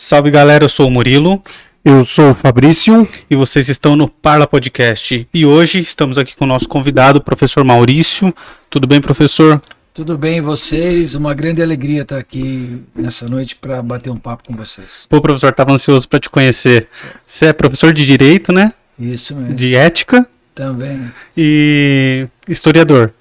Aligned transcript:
Salve 0.00 0.30
galera, 0.30 0.62
eu 0.62 0.68
sou 0.68 0.86
o 0.86 0.90
Murilo. 0.92 1.42
Eu 1.84 2.04
sou 2.04 2.30
o 2.30 2.34
Fabrício. 2.34 3.06
E 3.28 3.34
vocês 3.34 3.68
estão 3.68 3.96
no 3.96 4.08
Parla 4.08 4.46
Podcast. 4.46 5.28
E 5.34 5.44
hoje 5.44 5.80
estamos 5.80 6.16
aqui 6.16 6.36
com 6.36 6.44
o 6.44 6.48
nosso 6.48 6.68
convidado, 6.68 7.18
o 7.18 7.20
professor 7.20 7.64
Maurício. 7.64 8.32
Tudo 8.70 8.86
bem, 8.86 9.00
professor? 9.00 9.60
Tudo 9.92 10.16
bem, 10.16 10.40
vocês? 10.40 11.16
Uma 11.16 11.34
grande 11.34 11.60
alegria 11.60 12.02
estar 12.02 12.16
aqui 12.16 12.80
nessa 12.94 13.28
noite 13.28 13.56
para 13.56 13.82
bater 13.82 14.08
um 14.08 14.16
papo 14.16 14.44
com 14.46 14.54
vocês. 14.54 15.04
Pô, 15.10 15.20
professor, 15.20 15.50
estava 15.50 15.72
ansioso 15.72 16.08
para 16.08 16.20
te 16.20 16.30
conhecer. 16.30 16.86
Você 17.26 17.46
é 17.46 17.52
professor 17.52 17.92
de 17.92 18.06
Direito, 18.06 18.52
né? 18.52 18.72
Isso 18.96 19.34
mesmo. 19.34 19.56
De 19.56 19.74
Ética. 19.74 20.24
Também. 20.54 21.12
E 21.36 22.28
historiador. 22.46 23.12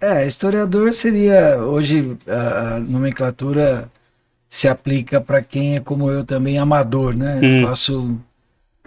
É, 0.00 0.26
historiador 0.26 0.90
seria, 0.94 1.58
hoje, 1.58 2.16
a, 2.26 2.76
a 2.76 2.80
nomenclatura 2.80 3.90
se 4.54 4.68
aplica 4.68 5.20
para 5.20 5.42
quem 5.42 5.74
é 5.74 5.80
como 5.80 6.08
eu 6.08 6.24
também, 6.24 6.58
amador, 6.58 7.12
né? 7.12 7.40
Hum. 7.42 7.66
Faço 7.66 8.16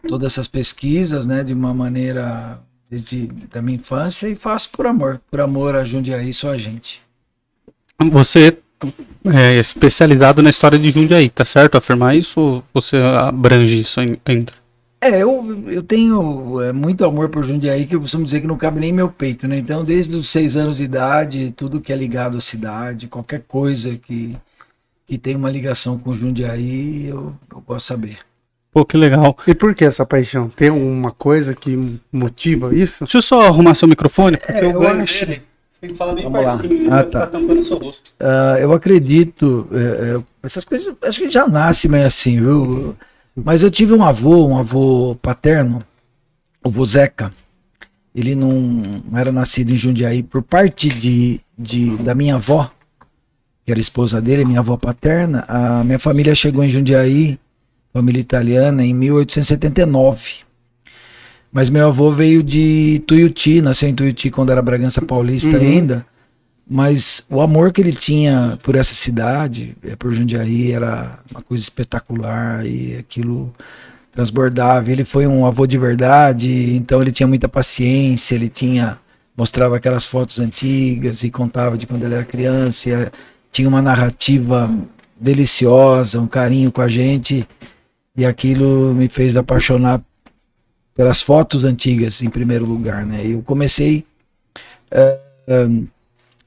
todas 0.08 0.32
essas 0.32 0.48
pesquisas, 0.48 1.28
né, 1.28 1.44
de 1.44 1.54
uma 1.54 1.74
maneira 1.74 2.58
desde 2.90 3.28
da 3.52 3.62
minha 3.62 3.76
infância 3.76 4.30
e 4.30 4.36
faço 4.36 4.70
por 4.70 4.88
amor, 4.88 5.20
por 5.30 5.42
amor 5.42 5.76
a 5.76 5.84
Jundiaí, 5.84 6.32
sua 6.32 6.58
gente. 6.58 7.02
Você 8.00 8.58
é 9.26 9.56
especializado 9.56 10.42
na 10.42 10.50
história 10.50 10.80
de 10.80 10.90
Jundiaí, 10.90 11.30
tá 11.30 11.44
certo 11.44 11.78
afirmar 11.78 12.16
isso 12.16 12.40
ou 12.40 12.64
você 12.74 12.96
abrange 12.96 13.82
isso 13.82 14.00
ainda? 14.00 14.54
É, 15.02 15.22
eu, 15.22 15.66
eu 15.68 15.84
tenho 15.84 16.62
é, 16.62 16.72
muito 16.72 17.04
amor 17.04 17.28
por 17.28 17.44
Jundiaí, 17.44 17.86
que 17.86 17.94
eu 17.94 18.00
costumo 18.00 18.24
dizer 18.24 18.40
que 18.40 18.48
não 18.48 18.58
cabe 18.58 18.80
nem 18.80 18.94
meu 18.94 19.10
peito, 19.10 19.50
né? 19.50 19.58
Então, 19.58 19.84
desde 19.84 20.16
os 20.16 20.30
seis 20.30 20.56
anos 20.56 20.78
de 20.78 20.86
idade, 20.86 21.52
tudo 21.52 21.82
que 21.82 21.92
é 21.92 21.96
ligado 21.96 22.38
à 22.38 22.40
cidade, 22.40 23.10
qualquer 23.10 23.44
coisa 23.46 23.98
que, 23.98 24.38
que 25.08 25.18
tem 25.18 25.36
uma 25.36 25.50
ligação 25.50 25.98
com 25.98 26.14
Jundiaí, 26.14 27.08
eu, 27.08 27.34
eu 27.50 27.62
gosto 27.62 27.78
de 27.78 27.84
saber. 27.84 28.18
Pô, 28.72 28.86
que 28.86 28.98
legal. 28.98 29.38
E 29.48 29.56
por 29.56 29.74
que 29.74 29.86
essa 29.86 30.06
paixão? 30.06 30.50
Tem 30.50 30.70
uma 30.70 31.12
coisa 31.12 31.56
que 31.56 32.00
motiva 32.12 32.76
isso? 32.76 33.06
Deixa 33.06 33.18
eu 33.18 33.22
só 33.22 33.48
arrumar 33.48 33.74
seu 33.74 33.88
microfone, 33.88 34.36
porque 34.36 34.52
é, 34.52 34.66
eu, 34.66 34.72
eu 34.72 34.80
ganho 34.82 35.06
dele. 35.06 35.42
Você 35.72 35.82
tem 35.82 35.90
que 35.92 35.96
falar 35.96 36.14
bem 36.14 36.30
Vamos 36.30 36.62
pertinho, 36.62 36.90
lá. 36.90 37.00
Ah, 37.00 37.04
tá. 37.04 37.28
tampando 37.28 37.64
seu 37.64 37.78
rosto. 37.78 38.12
Uh, 38.20 38.58
eu 38.60 38.74
acredito, 38.74 39.68
é, 39.72 40.18
é, 40.18 40.24
essas 40.44 40.66
coisas, 40.66 40.94
acho 41.04 41.20
que 41.22 41.30
já 41.30 41.48
nasce 41.48 41.88
meio 41.88 42.06
assim, 42.06 42.40
viu? 42.40 42.96
Mas 43.36 43.64
eu 43.64 43.70
tive 43.70 43.94
um 43.94 44.04
avô, 44.04 44.48
um 44.48 44.58
avô 44.58 45.16
paterno, 45.22 45.80
o 46.64 46.70
vô 46.70 46.84
Zeca. 46.84 47.32
Ele 48.14 48.36
não, 48.36 49.04
era 49.14 49.32
nascido 49.32 49.72
em 49.72 49.78
Jundiaí 49.78 50.24
por 50.24 50.42
parte 50.42 50.90
de, 50.90 51.40
de, 51.58 51.96
da 51.98 52.16
minha 52.16 52.36
avó, 52.36 52.72
que 53.68 53.72
era 53.72 53.82
esposa 53.82 54.22
dele, 54.22 54.46
minha 54.46 54.62
avó 54.62 54.78
paterna. 54.78 55.44
A 55.46 55.84
minha 55.84 56.00
família 56.00 56.34
chegou 56.34 56.64
em 56.64 56.70
Jundiaí, 56.70 57.38
família 57.92 58.22
italiana, 58.22 58.82
em 58.82 58.94
1879. 58.94 60.36
Mas 61.52 61.70
meu 61.70 61.88
avô 61.88 62.10
veio 62.10 62.42
de 62.42 63.04
Tuiuti, 63.06 63.60
nasceu 63.60 63.90
em 63.90 63.94
Tuiuti 63.94 64.30
quando 64.32 64.54
era 64.54 64.62
Bragança 64.62 65.02
Paulista 65.02 65.50
uhum. 65.50 65.58
ainda. 65.58 66.06
Mas 66.66 67.26
o 67.30 67.42
amor 67.42 67.74
que 67.74 67.82
ele 67.82 67.92
tinha 67.92 68.58
por 68.64 68.74
essa 68.74 68.96
cidade, 68.96 69.76
é, 69.84 69.98
por 69.98 70.14
Jundiaí, 70.14 70.72
era 70.72 71.20
uma 71.30 71.42
coisa 71.42 71.62
espetacular 71.62 72.66
e 72.66 72.96
aquilo 72.96 73.54
transbordava. 74.14 74.90
Ele 74.90 75.04
foi 75.04 75.28
um 75.28 75.46
avô 75.46 75.68
de 75.68 75.78
verdade, 75.78 76.74
então 76.74 77.02
ele 77.02 77.12
tinha 77.12 77.28
muita 77.28 77.50
paciência, 77.50 78.34
ele 78.34 78.48
tinha 78.48 78.98
mostrava 79.36 79.76
aquelas 79.76 80.06
fotos 80.06 80.40
antigas 80.40 81.24
e 81.24 81.30
contava 81.30 81.78
de 81.78 81.86
quando 81.86 82.04
ele 82.04 82.16
era 82.16 82.26
criança, 82.26 82.90
e, 82.90 83.12
tinha 83.52 83.68
uma 83.68 83.82
narrativa 83.82 84.72
deliciosa, 85.20 86.20
um 86.20 86.28
carinho 86.28 86.72
com 86.72 86.82
a 86.82 86.88
gente, 86.88 87.48
e 88.16 88.26
aquilo 88.26 88.94
me 88.94 89.08
fez 89.08 89.36
apaixonar 89.36 90.02
pelas 90.96 91.22
fotos 91.22 91.64
antigas 91.64 92.24
em 92.24 92.30
primeiro 92.30 92.66
lugar, 92.66 93.06
né? 93.06 93.22
Eu 93.24 93.42
comecei 93.44 94.04
uh, 94.92 95.88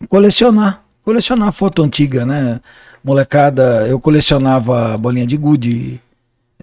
colecionar, 0.09 0.83
colecionar 1.03 1.53
foto 1.53 1.83
antiga, 1.83 2.27
né? 2.27 2.61
Molecada, 3.03 3.87
eu 3.87 3.99
colecionava 3.99 4.99
bolinha 4.99 5.27
de 5.27 5.37
gude, 5.37 6.01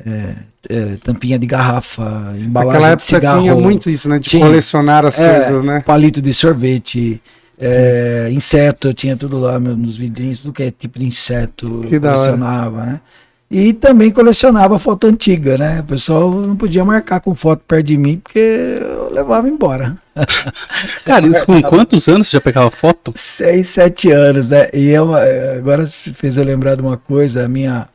é, 0.06 0.36
é, 0.70 0.98
tampinha 1.04 1.40
de 1.40 1.48
garrafa, 1.48 2.34
embalagem 2.36 2.74
Naquela 2.74 2.88
época 2.90 2.98
de 2.98 3.04
cigarro. 3.04 3.42
tinha 3.42 3.56
muito 3.56 3.90
isso, 3.90 4.08
né? 4.08 4.20
De 4.20 4.30
tinha, 4.30 4.46
colecionar 4.46 5.06
as 5.06 5.18
é, 5.18 5.46
coisas, 5.46 5.66
né? 5.66 5.82
Palito 5.82 6.22
de 6.22 6.34
sorvete, 6.34 7.22
é, 7.60 8.30
inseto, 8.32 8.90
eu 8.90 8.94
tinha 8.94 9.18
tudo 9.18 9.40
lá 9.40 9.60
nos 9.60 9.98
vidrinhos, 9.98 10.42
tudo 10.42 10.54
que 10.54 10.64
é 10.64 10.72
tipo 10.72 11.00
de 11.00 11.06
inseto, 11.06 11.82
que 11.88 12.00
colecionava, 12.00 12.86
né? 12.86 13.02
E 13.50 13.72
também 13.72 14.12
colecionava 14.12 14.78
foto 14.78 15.08
antiga, 15.08 15.58
né? 15.58 15.80
O 15.80 15.84
pessoal 15.86 16.30
não 16.32 16.56
podia 16.56 16.84
marcar 16.84 17.22
com 17.22 17.34
foto 17.34 17.64
perto 17.66 17.86
de 17.86 17.96
mim, 17.96 18.18
porque 18.18 18.38
eu 18.40 19.10
levava 19.12 19.48
embora. 19.48 19.98
Cara, 21.06 21.46
com 21.46 21.62
quantos 21.62 22.10
anos 22.10 22.28
você 22.28 22.36
já 22.38 22.42
pegava 22.42 22.70
foto? 22.70 23.14
Seis, 23.16 23.70
sete 23.70 24.12
anos, 24.12 24.50
né? 24.50 24.70
E 24.74 24.90
eu, 24.90 25.16
agora 25.16 25.88
fez 25.88 26.36
eu 26.36 26.44
lembrar 26.44 26.76
de 26.76 26.82
uma 26.82 26.98
coisa, 26.98 27.46
a 27.46 27.48
minha... 27.48 27.88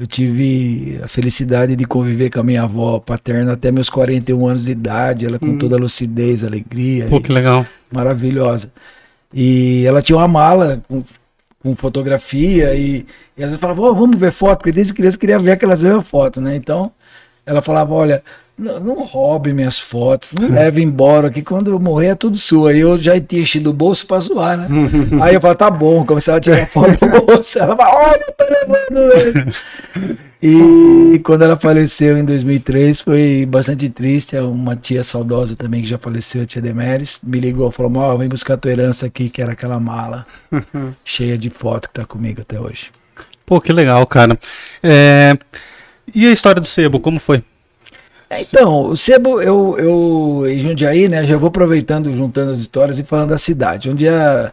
Eu 0.00 0.06
tive 0.06 0.98
a 1.02 1.08
felicidade 1.08 1.76
de 1.76 1.84
conviver 1.84 2.30
com 2.30 2.40
a 2.40 2.42
minha 2.42 2.62
avó 2.62 2.98
paterna 2.98 3.52
até 3.52 3.70
meus 3.70 3.90
41 3.90 4.46
anos 4.46 4.64
de 4.64 4.72
idade, 4.72 5.26
ela 5.26 5.38
com 5.38 5.46
hum. 5.46 5.58
toda 5.58 5.76
a 5.76 5.78
lucidez, 5.78 6.42
alegria. 6.42 7.06
Pô, 7.06 7.20
que 7.20 7.30
legal. 7.30 7.66
Maravilhosa. 7.92 8.72
E 9.32 9.84
ela 9.86 10.00
tinha 10.00 10.16
uma 10.16 10.26
mala 10.26 10.82
com 10.88 11.04
com 11.62 11.76
fotografia 11.76 12.74
e, 12.74 13.04
e 13.36 13.44
às 13.44 13.50
vezes 13.50 13.60
falava, 13.60 13.82
oh, 13.82 13.94
vamos 13.94 14.18
ver 14.18 14.32
foto, 14.32 14.60
porque 14.60 14.72
desde 14.72 14.94
criança 14.94 15.16
eu 15.16 15.20
queria 15.20 15.38
ver 15.38 15.52
aquelas 15.52 15.82
mesmas 15.82 16.08
fotos, 16.08 16.42
né? 16.42 16.56
Então 16.56 16.90
ela 17.44 17.60
falava, 17.60 17.92
olha, 17.92 18.22
não, 18.60 18.78
não 18.78 19.02
roube 19.02 19.54
minhas 19.54 19.78
fotos, 19.78 20.32
não 20.32 20.50
leve 20.50 20.82
embora, 20.82 21.30
que 21.30 21.40
quando 21.40 21.70
eu 21.70 21.80
morrer 21.80 22.08
é 22.08 22.14
tudo 22.14 22.36
sua. 22.36 22.74
E 22.74 22.80
eu 22.80 22.98
já 22.98 23.18
tinha 23.18 23.40
enchido 23.40 23.70
o 23.70 23.72
bolso 23.72 24.06
pra 24.06 24.20
zoar, 24.20 24.58
né? 24.58 24.68
Aí 25.22 25.34
eu 25.34 25.40
falava, 25.40 25.58
tá 25.58 25.70
bom, 25.70 26.04
começava 26.04 26.36
a 26.36 26.40
tirar 26.40 26.68
foto 26.68 26.98
do 26.98 27.08
bolso. 27.08 27.58
Ela 27.58 27.74
falava, 27.74 28.10
olha, 28.10 28.34
tá 28.36 28.44
levando 28.44 29.12
ele. 29.12 30.18
E 30.42 31.18
quando 31.24 31.42
ela 31.42 31.56
faleceu 31.56 32.18
em 32.18 32.24
2003, 32.24 33.00
foi 33.00 33.46
bastante 33.46 33.88
triste. 33.88 34.36
É 34.36 34.42
uma 34.42 34.76
tia 34.76 35.02
saudosa 35.02 35.56
também 35.56 35.80
que 35.80 35.88
já 35.88 35.98
faleceu, 35.98 36.42
a 36.42 36.46
tia 36.46 36.60
Demeres, 36.60 37.20
me 37.22 37.40
ligou, 37.40 37.70
falou: 37.70 37.92
Ó, 37.96 38.16
vem 38.16 38.28
buscar 38.28 38.56
tua 38.56 38.70
herança 38.70 39.06
aqui, 39.06 39.28
que 39.28 39.42
era 39.42 39.52
aquela 39.52 39.80
mala 39.80 40.26
cheia 41.04 41.36
de 41.36 41.50
foto 41.50 41.88
que 41.88 41.94
tá 41.94 42.06
comigo 42.06 42.40
até 42.40 42.58
hoje. 42.58 42.90
Pô, 43.44 43.60
que 43.60 43.72
legal, 43.72 44.06
cara. 44.06 44.38
É... 44.82 45.36
E 46.14 46.26
a 46.26 46.30
história 46.30 46.60
do 46.60 46.66
sebo, 46.66 47.00
como 47.00 47.20
foi? 47.20 47.42
É, 48.30 48.42
então, 48.42 48.84
o 48.84 48.96
sebo, 48.96 49.42
eu, 49.42 49.76
eu 49.76 50.48
em 50.48 50.60
Jundiaí, 50.60 51.08
né, 51.08 51.24
já 51.24 51.36
vou 51.36 51.48
aproveitando, 51.48 52.12
juntando 52.12 52.52
as 52.52 52.60
histórias 52.60 52.98
e 53.00 53.02
falando 53.02 53.30
da 53.30 53.38
cidade. 53.38 53.90
Um 53.90 53.94
dia 53.94 54.52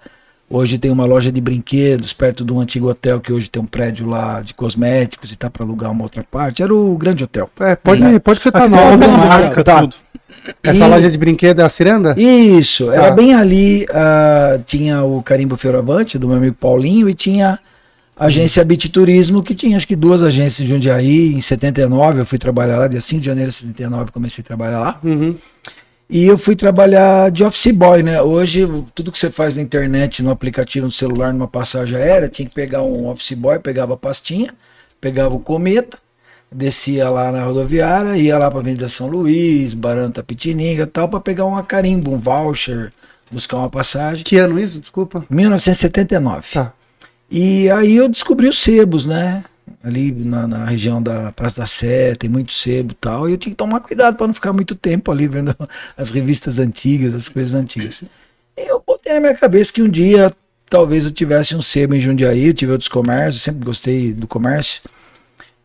Hoje 0.49 0.77
tem 0.77 0.89
uma 0.89 1.05
loja 1.05 1.29
de 1.29 1.41
brinquedos 1.41 2.13
perto 2.13 2.45
de 2.45 2.53
um 2.53 2.61
antigo 2.61 2.89
hotel 2.89 3.19
que 3.19 3.33
hoje 3.33 3.49
tem 3.49 3.61
um 3.61 3.65
prédio 3.65 4.07
lá 4.07 4.39
de 4.39 4.53
cosméticos 4.53 5.29
e 5.33 5.35
tá 5.35 5.49
para 5.49 5.65
alugar 5.65 5.91
uma 5.91 6.03
outra 6.03 6.23
parte. 6.23 6.63
Era 6.63 6.73
o 6.73 6.97
grande 6.97 7.21
hotel. 7.21 7.49
É, 7.59 7.75
pode, 7.75 8.01
é. 8.01 8.17
pode 8.17 8.41
ser 8.41 8.53
tá 8.53 8.67
nova, 8.69 8.95
marca, 8.95 9.61
tá. 9.61 9.81
tudo. 9.81 9.95
Essa 10.63 10.85
e... 10.85 10.89
loja 10.89 11.11
de 11.11 11.17
brinquedo 11.17 11.59
é 11.59 11.63
a 11.65 11.69
Ciranda? 11.69 12.15
Isso, 12.17 12.89
era 12.89 13.09
tá. 13.09 13.11
bem 13.11 13.33
ali, 13.33 13.85
uh, 13.89 14.63
tinha 14.65 15.03
o 15.03 15.21
Carimbo 15.21 15.57
Fioravante, 15.57 16.17
do 16.17 16.29
meu 16.29 16.38
amigo 16.38 16.55
Paulinho, 16.55 17.09
e 17.09 17.13
tinha 17.13 17.59
agência 18.19 18.63
Bit 18.63 18.89
Turismo, 18.89 19.44
que 19.44 19.53
tinha 19.53 19.78
acho 19.78 19.88
que 19.88 19.95
duas 19.95 20.23
agências 20.23 20.67
de 20.67 20.73
Jundiaí. 20.73 21.33
Em 21.33 21.41
79 21.41 22.22
eu 22.22 22.25
fui 22.25 22.38
trabalhar 22.38 22.78
lá, 22.78 22.88
dia 22.88 23.01
5 23.01 23.22
de 23.22 23.25
janeiro 23.25 23.50
de 23.50 23.55
79 23.57 24.11
comecei 24.11 24.41
a 24.41 24.45
trabalhar 24.45 24.79
lá. 24.79 25.00
Uhum. 25.03 25.35
E 26.09 26.25
eu 26.25 26.38
fui 26.38 26.56
trabalhar 26.56 27.29
de 27.29 27.44
office 27.44 27.72
boy, 27.73 28.01
né? 28.01 28.22
Hoje, 28.22 28.66
tudo 28.95 29.11
que 29.11 29.17
você 29.17 29.29
faz 29.29 29.56
na 29.56 29.61
internet, 29.61 30.23
no 30.23 30.31
aplicativo, 30.31 30.85
no 30.85 30.91
celular, 30.91 31.33
numa 31.33 31.50
passagem 31.50 31.97
aérea, 31.97 32.29
tinha 32.29 32.47
que 32.47 32.56
pegar 32.56 32.81
um 32.81 33.09
office 33.09 33.33
boy, 33.33 33.59
pegava 33.59 33.94
a 33.94 33.97
pastinha, 33.97 34.53
pegava 35.01 35.35
o 35.35 35.39
cometa, 35.39 35.97
descia 36.50 37.09
lá 37.09 37.30
na 37.30 37.44
rodoviária, 37.44 38.15
ia 38.15 38.38
lá 38.38 38.50
para 38.50 38.62
Avenida 38.62 38.88
São 38.88 39.07
Luís, 39.07 39.74
Baranta 39.74 40.24
Pitininga 40.24 40.88
tal, 40.88 41.09
para 41.09 41.19
pegar 41.19 41.44
uma 41.44 41.62
carimbo, 41.62 42.13
um 42.13 42.19
voucher, 42.19 42.94
buscar 43.30 43.57
uma 43.57 43.69
passagem. 43.69 44.24
Que 44.24 44.38
ano 44.38 44.57
isso? 44.57 44.80
Desculpa. 44.80 45.25
1979. 45.30 46.47
Tá. 46.53 46.74
E 47.29 47.69
aí 47.69 47.95
eu 47.95 48.07
descobri 48.07 48.47
os 48.47 48.59
sebos, 48.59 49.06
né? 49.06 49.44
ali 49.83 50.12
na, 50.12 50.47
na, 50.47 50.65
região 50.65 51.01
da 51.01 51.31
Praça 51.31 51.57
da 51.57 51.65
Sé, 51.65 52.15
tem 52.15 52.29
muito 52.29 52.51
sebo 52.53 52.91
e 52.91 52.95
tal, 52.95 53.29
e 53.29 53.33
eu 53.33 53.38
tinha 53.38 53.51
que 53.51 53.57
tomar 53.57 53.79
cuidado 53.79 54.15
para 54.15 54.27
não 54.27 54.33
ficar 54.33 54.51
muito 54.51 54.75
tempo 54.75 55.12
ali 55.12 55.27
vendo 55.27 55.56
as 55.95 56.12
revistas 56.12 56.59
antigas, 56.59 57.13
as 57.13 57.29
coisas 57.29 57.53
antigas. 57.53 58.03
E 58.57 58.69
eu 58.69 58.83
botei 58.85 59.13
na 59.13 59.19
minha 59.19 59.35
cabeça 59.35 59.71
que 59.71 59.81
um 59.81 59.89
dia 59.89 60.33
talvez 60.69 61.06
eu 61.06 61.12
tivesse 61.12 61.56
um 61.56 61.62
sebo 61.62 61.95
em 61.95 62.00
Jundiaí, 62.00 62.47
eu 62.47 62.53
tive 62.53 62.71
outros 62.71 62.89
comércios, 62.89 63.44
sempre 63.44 63.63
gostei 63.63 64.13
do 64.13 64.27
comércio. 64.27 64.81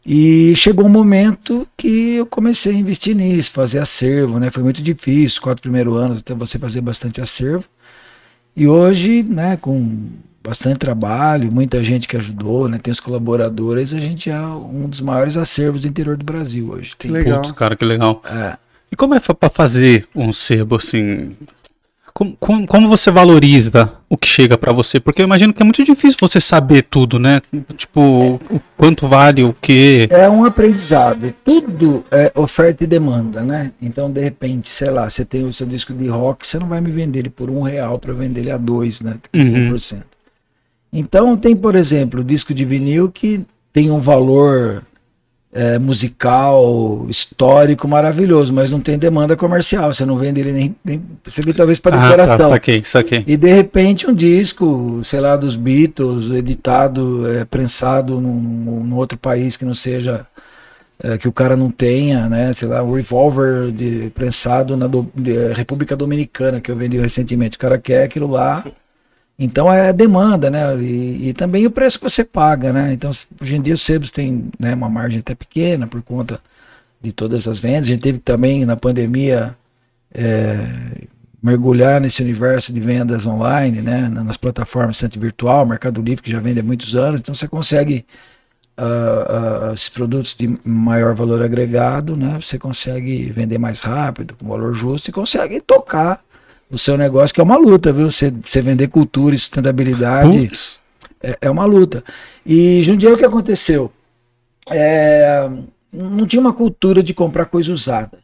E 0.05 0.55
chegou 0.57 0.87
um 0.87 0.89
momento 0.89 1.67
que 1.77 2.17
eu 2.17 2.27
comecei 2.27 2.75
a 2.75 2.79
investir 2.79 3.15
nisso, 3.15 3.53
fazer 3.53 3.79
acervo, 3.79 4.41
né? 4.41 4.51
Foi 4.51 4.63
muito 4.63 4.83
difícil, 4.83 5.41
quatro 5.41 5.63
primeiros 5.63 5.97
anos 5.97 6.19
até 6.19 6.35
você 6.35 6.59
fazer 6.59 6.81
bastante 6.81 7.21
acervo. 7.21 7.65
E 8.55 8.67
hoje, 8.67 9.23
né, 9.23 9.57
com 9.57 10.09
bastante 10.45 10.79
trabalho, 10.79 11.53
muita 11.53 11.83
gente 11.83 12.09
que 12.09 12.17
ajudou, 12.17 12.69
né? 12.69 12.79
Tem 12.83 12.91
os 12.91 13.01
colaboradores, 13.01 13.95
a 13.95 14.01
gente 14.01 14.31
é 14.31 14.41
um 14.41 14.89
dos 14.89 15.01
maiores 15.01 15.37
acervos 15.37 15.83
do 15.83 15.89
interior 15.89 16.17
do 16.17 16.25
Brasil 16.25 16.71
hoje. 16.71 16.95
Que 16.99 17.09
legal. 17.09 17.43
Putz, 17.43 17.53
cara, 17.53 17.77
que 17.77 17.85
legal. 17.85 18.23
É. 18.25 18.57
E 18.91 18.97
como 18.97 19.15
é 19.15 19.21
pra 19.21 19.49
fazer 19.49 20.07
um 20.15 20.33
sebo 20.33 20.77
assim? 20.77 21.35
Como, 22.13 22.37
como, 22.39 22.67
como 22.67 22.89
você 22.89 23.11
valoriza 23.11 23.91
o 24.07 24.19
que 24.19 24.29
chega 24.29 24.59
pra 24.59 24.71
você? 24.71 25.01
Porque 25.01 25.23
eu 25.23 25.25
imagino 25.25 25.53
que 25.53 25.63
é 25.63 25.65
muito 25.65 25.83
difícil 25.83 26.19
você 26.21 26.39
saber 26.41 26.83
tudo, 26.83 27.19
né? 27.19 27.41
Tipo, 27.75 28.35
o 28.51 28.61
quanto 28.77 29.09
vale 29.09 29.43
o 29.43 29.57
quê. 29.59 30.09
É 30.11 30.29
um 30.29 30.45
aprendizado. 30.45 31.33
Tudo 31.43 32.05
é 32.11 32.31
oferta 32.35 32.85
e 32.85 32.87
demanda, 32.87 33.41
né? 33.41 33.73
Então, 33.81 34.11
de 34.11 34.21
repente, 34.21 34.69
sei 34.69 34.91
lá, 34.91 35.09
você 35.09 35.25
tem 35.25 35.47
o 35.47 35.53
seu 35.53 35.67
disco 35.67 35.95
de 35.95 36.07
rock, 36.09 36.47
você 36.47 36.59
não 36.59 36.69
vai 36.69 36.83
me 36.83 36.91
vender 36.91 37.21
ele 37.21 37.31
por 37.31 37.49
um 37.49 37.63
real 37.63 37.99
para 37.99 38.13
vender 38.13 38.41
ele 38.41 38.51
a 38.51 38.59
dois, 38.59 39.01
né? 39.01 39.17
Uhum. 39.33 39.75
100%. 40.93 40.99
Então, 41.01 41.37
tem, 41.37 41.57
por 41.57 41.75
exemplo, 41.75 42.23
disco 42.23 42.53
de 42.55 42.65
vinil 42.65 43.11
que 43.11 43.45
tem 43.73 43.91
um 43.91 43.99
valor 44.01 44.83
é, 45.55 45.79
musical, 45.79 47.07
histórico 47.09 47.87
maravilhoso, 47.89 48.53
mas 48.53 48.71
não 48.71 48.81
tem 48.81 48.99
demanda 48.99 49.37
comercial. 49.37 49.93
Você 49.93 50.05
não 50.05 50.17
vende 50.17 50.41
ele 50.41 50.53
nem. 50.53 50.77
nem 50.85 51.03
você 51.25 51.43
vê 51.43 51.53
talvez 51.53 51.79
para 51.79 51.97
Ah, 51.97 52.01
tá, 52.01 52.07
decoração. 52.17 52.51
saquei, 52.51 52.83
saquei. 52.85 53.25
E 53.27 53.37
de 53.37 53.53
repente 53.53 54.07
um 54.07 54.15
disco, 54.15 55.01
sei 55.05 55.21
lá, 55.21 55.37
dos 55.37 55.57
Beatles, 55.57 56.31
editado, 56.31 57.27
é, 57.31 57.45
prensado 57.45 58.21
num, 58.21 58.41
num 58.85 58.97
outro 58.97 59.19
país 59.19 59.57
que 59.57 59.65
não 59.65 59.75
seja. 59.75 60.27
é, 61.03 61.19
que 61.19 61.27
o 61.27 61.33
cara 61.33 61.57
não 61.57 61.69
tenha, 61.71 62.29
né? 62.29 62.53
Sei 62.53 62.69
lá, 62.69 62.81
o 62.83 62.95
Revolver 62.95 63.73
de, 63.73 64.09
prensado 64.15 64.77
na 64.77 64.87
do- 64.87 65.11
de- 65.15 65.53
República 65.53 65.97
Dominicana, 65.97 66.61
que 66.61 66.71
eu 66.71 66.77
vendi 66.77 66.97
recentemente. 66.99 67.57
O 67.57 67.61
cara 67.61 67.77
quer 67.79 68.05
aquilo 68.05 68.29
lá. 68.31 68.65
Então 69.45 69.73
é 69.73 69.93
demanda, 69.93 70.49
né? 70.51 70.77
E, 70.81 71.29
e 71.31 71.33
também 71.33 71.67
o 71.67 71.71
preço 71.71 71.99
que 71.99 72.05
você 72.09 72.25
paga, 72.25 72.73
né? 72.73 72.93
Então, 72.93 73.11
hoje 73.41 73.57
em 73.57 73.61
dia 73.63 73.75
os 73.75 73.83
sebos 73.83 74.11
têm 74.11 74.51
né, 74.59 74.75
uma 74.75 74.89
margem 74.89 75.19
até 75.21 75.35
pequena 75.35 75.87
por 75.87 76.01
conta 76.03 76.41
de 77.01 77.13
todas 77.13 77.49
as 77.49 77.59
vendas. 77.59 77.87
A 77.87 77.89
gente 77.91 78.01
teve 78.03 78.19
também 78.19 78.65
na 78.65 78.77
pandemia 78.77 79.57
é, 80.15 80.67
mergulhar 81.43 82.01
nesse 82.01 82.23
universo 82.23 82.73
de 82.73 82.81
vendas 82.81 83.27
online, 83.27 83.83
né? 83.83 84.09
na- 84.09 84.23
Nas 84.23 84.37
plataformas 84.37 84.99
tanto 84.99 85.19
virtual, 85.19 85.67
Mercado 85.67 86.01
Livre, 86.01 86.23
que 86.23 86.31
já 86.31 86.39
vende 86.41 86.61
há 86.61 86.63
muitos 86.63 86.95
anos. 86.95 87.21
Então 87.21 87.35
você 87.35 87.49
consegue 87.49 88.05
ah, 88.77 89.69
ah, 89.71 89.73
esses 89.75 89.89
produtos 89.89 90.35
de 90.37 90.57
maior 90.65 91.15
valor 91.15 91.43
agregado, 91.43 92.17
né? 92.17 92.39
Você 92.41 92.59
consegue 92.59 93.31
vender 93.31 93.59
mais 93.59 93.81
rápido, 93.81 94.35
com 94.39 94.49
valor 94.49 94.73
justo 94.73 95.09
e 95.11 95.13
consegue 95.13 95.61
tocar 95.61 96.23
o 96.73 96.79
seu 96.79 96.97
negócio, 96.97 97.35
que 97.35 97.41
é 97.41 97.45
uma 97.45 97.57
luta, 97.57 97.93
viu? 97.93 98.11
Você, 98.11 98.31
você 98.31 98.63
vender 98.63 98.89
cultura 98.89 99.35
e 99.35 99.39
sustentabilidade 99.39 100.51
é, 101.23 101.37
é 101.43 101.51
uma 101.51 101.67
luta. 101.67 102.03
E 102.45 102.83
Jundiaí, 102.83 103.13
o 103.13 103.19
que 103.19 103.25
aconteceu? 103.25 103.93
É, 104.71 105.49
não 105.93 106.27
tinha 106.27 106.41
uma 106.41 106.53
cultura 106.53 107.03
de 107.03 107.13
comprar 107.13 107.45
coisa 107.45 107.71
usada. 107.73 108.19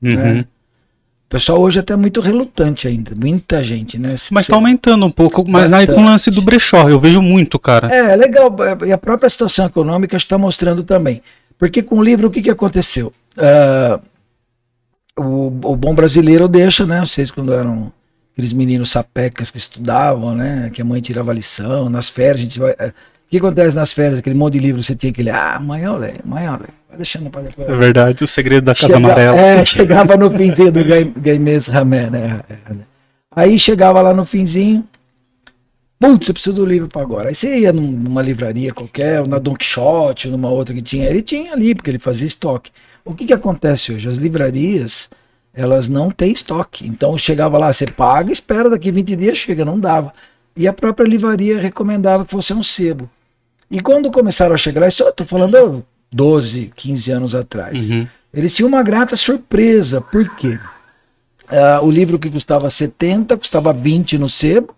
Uhum. 0.00 0.14
né? 0.14 0.40
O 1.26 1.28
pessoal 1.28 1.60
hoje 1.60 1.78
é 1.78 1.80
até 1.80 1.94
muito 1.94 2.22
relutante 2.22 2.88
ainda, 2.88 3.12
muita 3.18 3.62
gente, 3.62 3.98
né? 3.98 4.16
Se 4.16 4.32
Mas 4.32 4.46
tá 4.46 4.54
aumentando 4.54 5.04
um 5.04 5.10
pouco, 5.10 5.44
mas 5.46 5.72
aí 5.74 5.86
com 5.86 5.92
o 5.92 5.96
Bastante. 5.96 6.10
lance 6.10 6.30
do 6.30 6.40
brechó, 6.40 6.88
eu 6.88 6.98
vejo 6.98 7.20
muito, 7.20 7.58
cara. 7.58 7.94
É, 7.94 8.16
legal. 8.16 8.56
E 8.86 8.92
a 8.92 8.96
própria 8.96 9.28
situação 9.28 9.66
econômica 9.66 10.16
está 10.16 10.38
mostrando 10.38 10.82
também. 10.82 11.20
Porque 11.58 11.82
com 11.82 11.98
o 11.98 12.02
livro, 12.02 12.28
o 12.28 12.30
que, 12.30 12.40
que 12.40 12.48
aconteceu? 12.48 13.12
Ah, 13.36 14.00
o, 15.18 15.46
o 15.64 15.76
bom 15.76 15.94
brasileiro 15.94 16.46
deixa, 16.48 16.86
né? 16.86 17.00
Vocês 17.00 17.30
quando 17.30 17.52
eram 17.52 17.92
aqueles 18.32 18.52
meninos 18.52 18.90
sapecas 18.90 19.50
que 19.50 19.58
estudavam, 19.58 20.34
né? 20.34 20.70
Que 20.72 20.80
a 20.82 20.84
mãe 20.84 21.00
tirava 21.00 21.32
lição, 21.32 21.88
nas 21.88 22.08
férias 22.08 22.36
a 22.40 22.42
gente 22.44 22.58
vai... 22.58 22.70
eh, 22.78 22.88
O 23.26 23.30
que 23.30 23.38
acontece 23.38 23.76
nas 23.76 23.92
férias? 23.92 24.18
Aquele 24.20 24.36
monte 24.36 24.54
de 24.54 24.60
livro 24.60 24.82
você 24.82 24.94
tinha 24.94 25.10
aquele... 25.10 25.30
Ah, 25.30 25.56
amanhã 25.56 25.86
eu 25.88 25.96
leio, 25.98 26.20
amanhã 26.24 26.46
eu 26.52 26.52
leio. 26.58 26.78
Vai 26.88 26.96
deixando 26.96 27.28
para 27.30 27.42
depois. 27.42 27.68
É 27.68 27.76
verdade, 27.76 28.24
o 28.24 28.28
segredo 28.28 28.64
da 28.64 28.74
Casa 28.74 28.86
Chega- 28.86 28.96
Amarela. 28.96 29.36
É, 29.38 29.64
chegava 29.64 30.16
no 30.16 30.30
finzinho 30.30 30.72
do 30.72 30.82
Gai- 30.84 31.12
Gaimês 31.16 31.66
Ramé, 31.66 32.08
né? 32.08 32.38
Aí 33.34 33.58
chegava 33.58 34.00
lá 34.00 34.14
no 34.14 34.24
finzinho, 34.24 34.84
putz, 36.00 36.28
eu 36.28 36.34
preciso 36.34 36.56
do 36.56 36.64
livro 36.64 36.88
para 36.88 37.02
agora. 37.02 37.28
Aí 37.28 37.34
você 37.34 37.58
ia 37.60 37.72
num- 37.72 37.92
numa 37.92 38.22
livraria 38.22 38.72
qualquer, 38.72 39.20
ou 39.20 39.26
na 39.26 39.38
Don 39.38 39.54
Quixote, 39.54 40.28
ou 40.28 40.32
numa 40.32 40.48
outra 40.48 40.74
que 40.74 40.80
tinha, 40.82 41.06
ele 41.06 41.22
tinha 41.22 41.52
ali, 41.52 41.74
porque 41.74 41.90
ele 41.90 41.98
fazia 41.98 42.26
estoque. 42.26 42.70
O 43.08 43.14
que 43.14 43.24
que 43.24 43.32
acontece 43.32 43.90
hoje? 43.90 44.06
As 44.06 44.18
livrarias, 44.18 45.08
elas 45.54 45.88
não 45.88 46.10
têm 46.10 46.30
estoque. 46.30 46.86
Então 46.86 47.16
chegava 47.16 47.56
lá, 47.56 47.72
você 47.72 47.86
paga, 47.86 48.30
espera, 48.30 48.68
daqui 48.68 48.92
20 48.92 49.16
dias 49.16 49.38
chega, 49.38 49.64
não 49.64 49.80
dava. 49.80 50.12
E 50.54 50.68
a 50.68 50.74
própria 50.74 51.08
livraria 51.08 51.58
recomendava 51.58 52.26
que 52.26 52.30
fosse 52.30 52.52
um 52.52 52.62
sebo. 52.62 53.08
E 53.70 53.80
quando 53.80 54.10
começaram 54.10 54.52
a 54.52 54.58
chegar 54.58 54.82
lá, 54.82 54.88
isso 54.88 55.02
eu 55.02 55.10
tô 55.10 55.24
falando 55.24 55.82
12, 56.12 56.70
15 56.76 57.10
anos 57.10 57.34
atrás. 57.34 57.88
Uhum. 57.88 58.06
Eles 58.32 58.54
tinham 58.54 58.68
uma 58.68 58.82
grata 58.82 59.16
surpresa, 59.16 60.02
por 60.02 60.36
quê? 60.36 60.58
Ah, 61.48 61.80
o 61.82 61.90
livro 61.90 62.18
que 62.18 62.28
custava 62.28 62.68
70, 62.68 63.38
custava 63.38 63.72
20 63.72 64.18
no 64.18 64.28
sebo, 64.28 64.74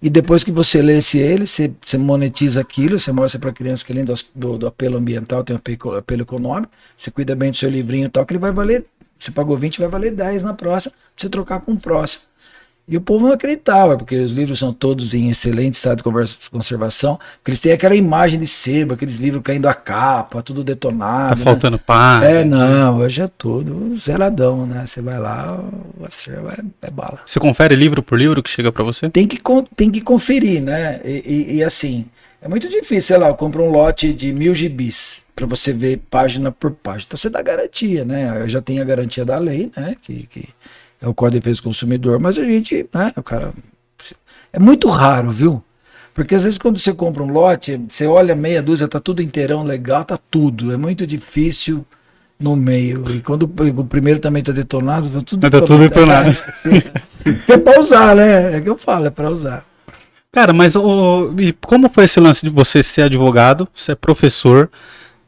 e 0.00 0.08
depois 0.08 0.44
que 0.44 0.52
você 0.52 0.80
lesse 0.80 1.18
ele, 1.18 1.46
você, 1.46 1.72
você 1.80 1.98
monetiza 1.98 2.60
aquilo, 2.60 2.98
você 2.98 3.10
mostra 3.10 3.40
para 3.40 3.50
a 3.50 3.52
criança 3.52 3.84
que 3.84 3.92
além 3.92 4.04
do, 4.04 4.14
do, 4.34 4.58
do 4.58 4.66
apelo 4.66 4.96
ambiental, 4.96 5.42
tem 5.42 5.56
apelo, 5.56 5.96
apelo 5.96 6.22
econômico, 6.22 6.72
você 6.96 7.10
cuida 7.10 7.34
bem 7.34 7.50
do 7.50 7.56
seu 7.56 7.68
livrinho 7.68 8.06
e 8.06 8.08
tal, 8.08 8.24
que 8.24 8.32
ele 8.32 8.38
vai 8.38 8.52
valer, 8.52 8.84
você 9.18 9.30
pagou 9.30 9.56
20, 9.56 9.80
vai 9.80 9.88
valer 9.88 10.12
10 10.12 10.44
na 10.44 10.54
próxima, 10.54 10.92
pra 10.92 11.02
você 11.16 11.28
trocar 11.28 11.60
com 11.60 11.72
o 11.72 11.80
próximo. 11.80 12.22
E 12.88 12.96
o 12.96 13.00
povo 13.02 13.26
não 13.26 13.34
acreditava, 13.34 13.98
porque 13.98 14.16
os 14.16 14.32
livros 14.32 14.58
são 14.58 14.72
todos 14.72 15.12
em 15.12 15.28
excelente 15.28 15.74
estado 15.74 15.98
de 15.98 16.48
conservação, 16.50 17.16
porque 17.36 17.50
eles 17.50 17.60
têm 17.60 17.72
aquela 17.72 17.94
imagem 17.94 18.40
de 18.40 18.46
sebo, 18.46 18.94
aqueles 18.94 19.16
livros 19.16 19.42
caindo 19.42 19.68
a 19.68 19.74
capa, 19.74 20.42
tudo 20.42 20.64
detonado. 20.64 21.30
Tá 21.30 21.36
né? 21.36 21.44
faltando 21.44 21.78
pá. 21.78 22.24
É, 22.24 22.42
não, 22.44 22.98
hoje 22.98 23.20
é 23.20 23.28
tudo 23.28 23.94
zeradão, 23.94 24.64
né? 24.64 24.86
Você 24.86 25.02
vai 25.02 25.18
lá, 25.18 25.62
o 25.98 26.04
acervo 26.06 26.48
é, 26.48 26.56
é 26.80 26.90
bala. 26.90 27.20
Você 27.26 27.38
confere 27.38 27.74
livro 27.76 28.02
por 28.02 28.18
livro 28.18 28.42
que 28.42 28.48
chega 28.48 28.72
pra 28.72 28.82
você? 28.82 29.10
Tem 29.10 29.26
que, 29.26 29.38
tem 29.76 29.90
que 29.90 30.00
conferir, 30.00 30.62
né? 30.62 31.00
E, 31.04 31.22
e- 31.26 31.56
e 31.56 31.64
assim, 31.64 32.06
é 32.40 32.48
muito 32.48 32.68
difícil, 32.68 33.02
sei 33.02 33.18
lá, 33.18 33.28
eu 33.28 33.34
compro 33.34 33.64
um 33.64 33.70
lote 33.70 34.12
de 34.14 34.32
mil 34.32 34.54
gibis 34.54 35.24
para 35.36 35.44
você 35.44 35.72
ver 35.72 36.00
página 36.10 36.50
por 36.50 36.70
página. 36.70 37.04
Então 37.08 37.18
você 37.18 37.28
dá 37.28 37.42
garantia, 37.42 38.04
né? 38.04 38.32
Eu 38.40 38.48
já 38.48 38.62
tenho 38.62 38.80
a 38.80 38.84
garantia 38.84 39.24
da 39.24 39.38
lei, 39.38 39.70
né? 39.76 39.94
Que, 40.02 40.26
que 40.26 40.48
o 41.06 41.14
Código 41.14 41.34
de 41.34 41.40
Defesa 41.40 41.60
do 41.60 41.64
Consumidor, 41.64 42.20
mas 42.20 42.38
a 42.38 42.44
gente, 42.44 42.86
né? 42.92 43.12
O 43.16 43.22
cara. 43.22 43.52
É 44.52 44.58
muito 44.58 44.88
raro, 44.88 45.30
viu? 45.30 45.62
Porque 46.14 46.34
às 46.34 46.42
vezes 46.42 46.58
quando 46.58 46.78
você 46.78 46.92
compra 46.92 47.22
um 47.22 47.30
lote, 47.30 47.80
você 47.88 48.06
olha 48.06 48.34
meia 48.34 48.62
dúzia, 48.62 48.88
tá 48.88 48.98
tudo 48.98 49.22
inteirão, 49.22 49.62
legal, 49.62 50.04
tá 50.04 50.18
tudo. 50.30 50.72
É 50.72 50.76
muito 50.76 51.06
difícil 51.06 51.86
no 52.40 52.56
meio. 52.56 53.04
E 53.10 53.20
quando 53.20 53.42
o 53.44 53.84
primeiro 53.84 54.18
também 54.18 54.42
tá 54.42 54.50
detonado, 54.50 55.08
tá 55.08 55.20
tudo 55.20 55.50
Tá 55.50 55.60
tudo 55.60 55.78
detonado. 55.78 56.36
É, 57.48 57.52
é 57.52 57.56
pra 57.56 57.78
usar, 57.78 58.16
né? 58.16 58.56
É 58.56 58.60
que 58.60 58.68
eu 58.68 58.76
falo, 58.76 59.06
é 59.06 59.10
pra 59.10 59.30
usar. 59.30 59.64
Cara, 60.32 60.52
mas 60.52 60.76
o, 60.76 61.32
e 61.38 61.52
como 61.52 61.88
foi 61.88 62.04
esse 62.04 62.20
lance 62.20 62.44
de 62.44 62.50
você 62.50 62.82
ser 62.82 63.02
advogado, 63.02 63.68
ser 63.74 63.96
professor? 63.96 64.70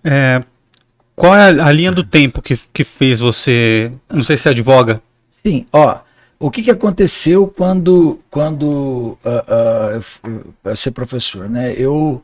É, 0.04 0.42
qual 1.16 1.34
é 1.34 1.50
a, 1.50 1.66
a 1.66 1.72
linha 1.72 1.92
do 1.92 2.04
tempo 2.04 2.42
que, 2.42 2.58
que 2.72 2.84
fez 2.84 3.20
você. 3.20 3.92
Não 4.08 4.22
sei 4.22 4.36
se 4.36 4.48
é 4.48 4.50
advoga. 4.50 5.00
Sim, 5.42 5.64
ó. 5.72 6.00
O 6.38 6.50
que, 6.50 6.62
que 6.62 6.70
aconteceu 6.70 7.46
quando, 7.46 8.18
quando 8.30 9.18
ah, 9.24 9.44
ah, 9.48 10.00
eu 10.24 10.54
eu 10.64 10.76
ser 10.76 10.90
professor, 10.90 11.48
né? 11.48 11.74
Eu, 11.76 12.22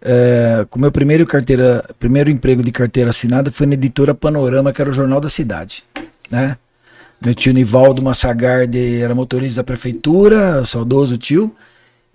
eh, 0.00 0.66
com 0.70 0.78
meu 0.78 0.90
primeiro 0.90 1.26
carteira, 1.26 1.84
primeiro 1.98 2.30
emprego 2.30 2.62
de 2.62 2.70
carteira 2.70 3.10
assinada 3.10 3.50
foi 3.50 3.66
na 3.66 3.74
editora 3.74 4.14
Panorama, 4.14 4.72
que 4.72 4.80
era 4.80 4.90
o 4.90 4.94
jornal 4.94 5.20
da 5.20 5.28
cidade, 5.28 5.84
né? 6.30 6.56
Meu 7.22 7.34
tio 7.34 7.52
Nivaldo 7.52 8.02
Massagarde 8.02 9.00
era 9.02 9.14
motorista 9.14 9.60
da 9.60 9.64
prefeitura, 9.64 10.64
saudoso 10.64 11.18
tio, 11.18 11.54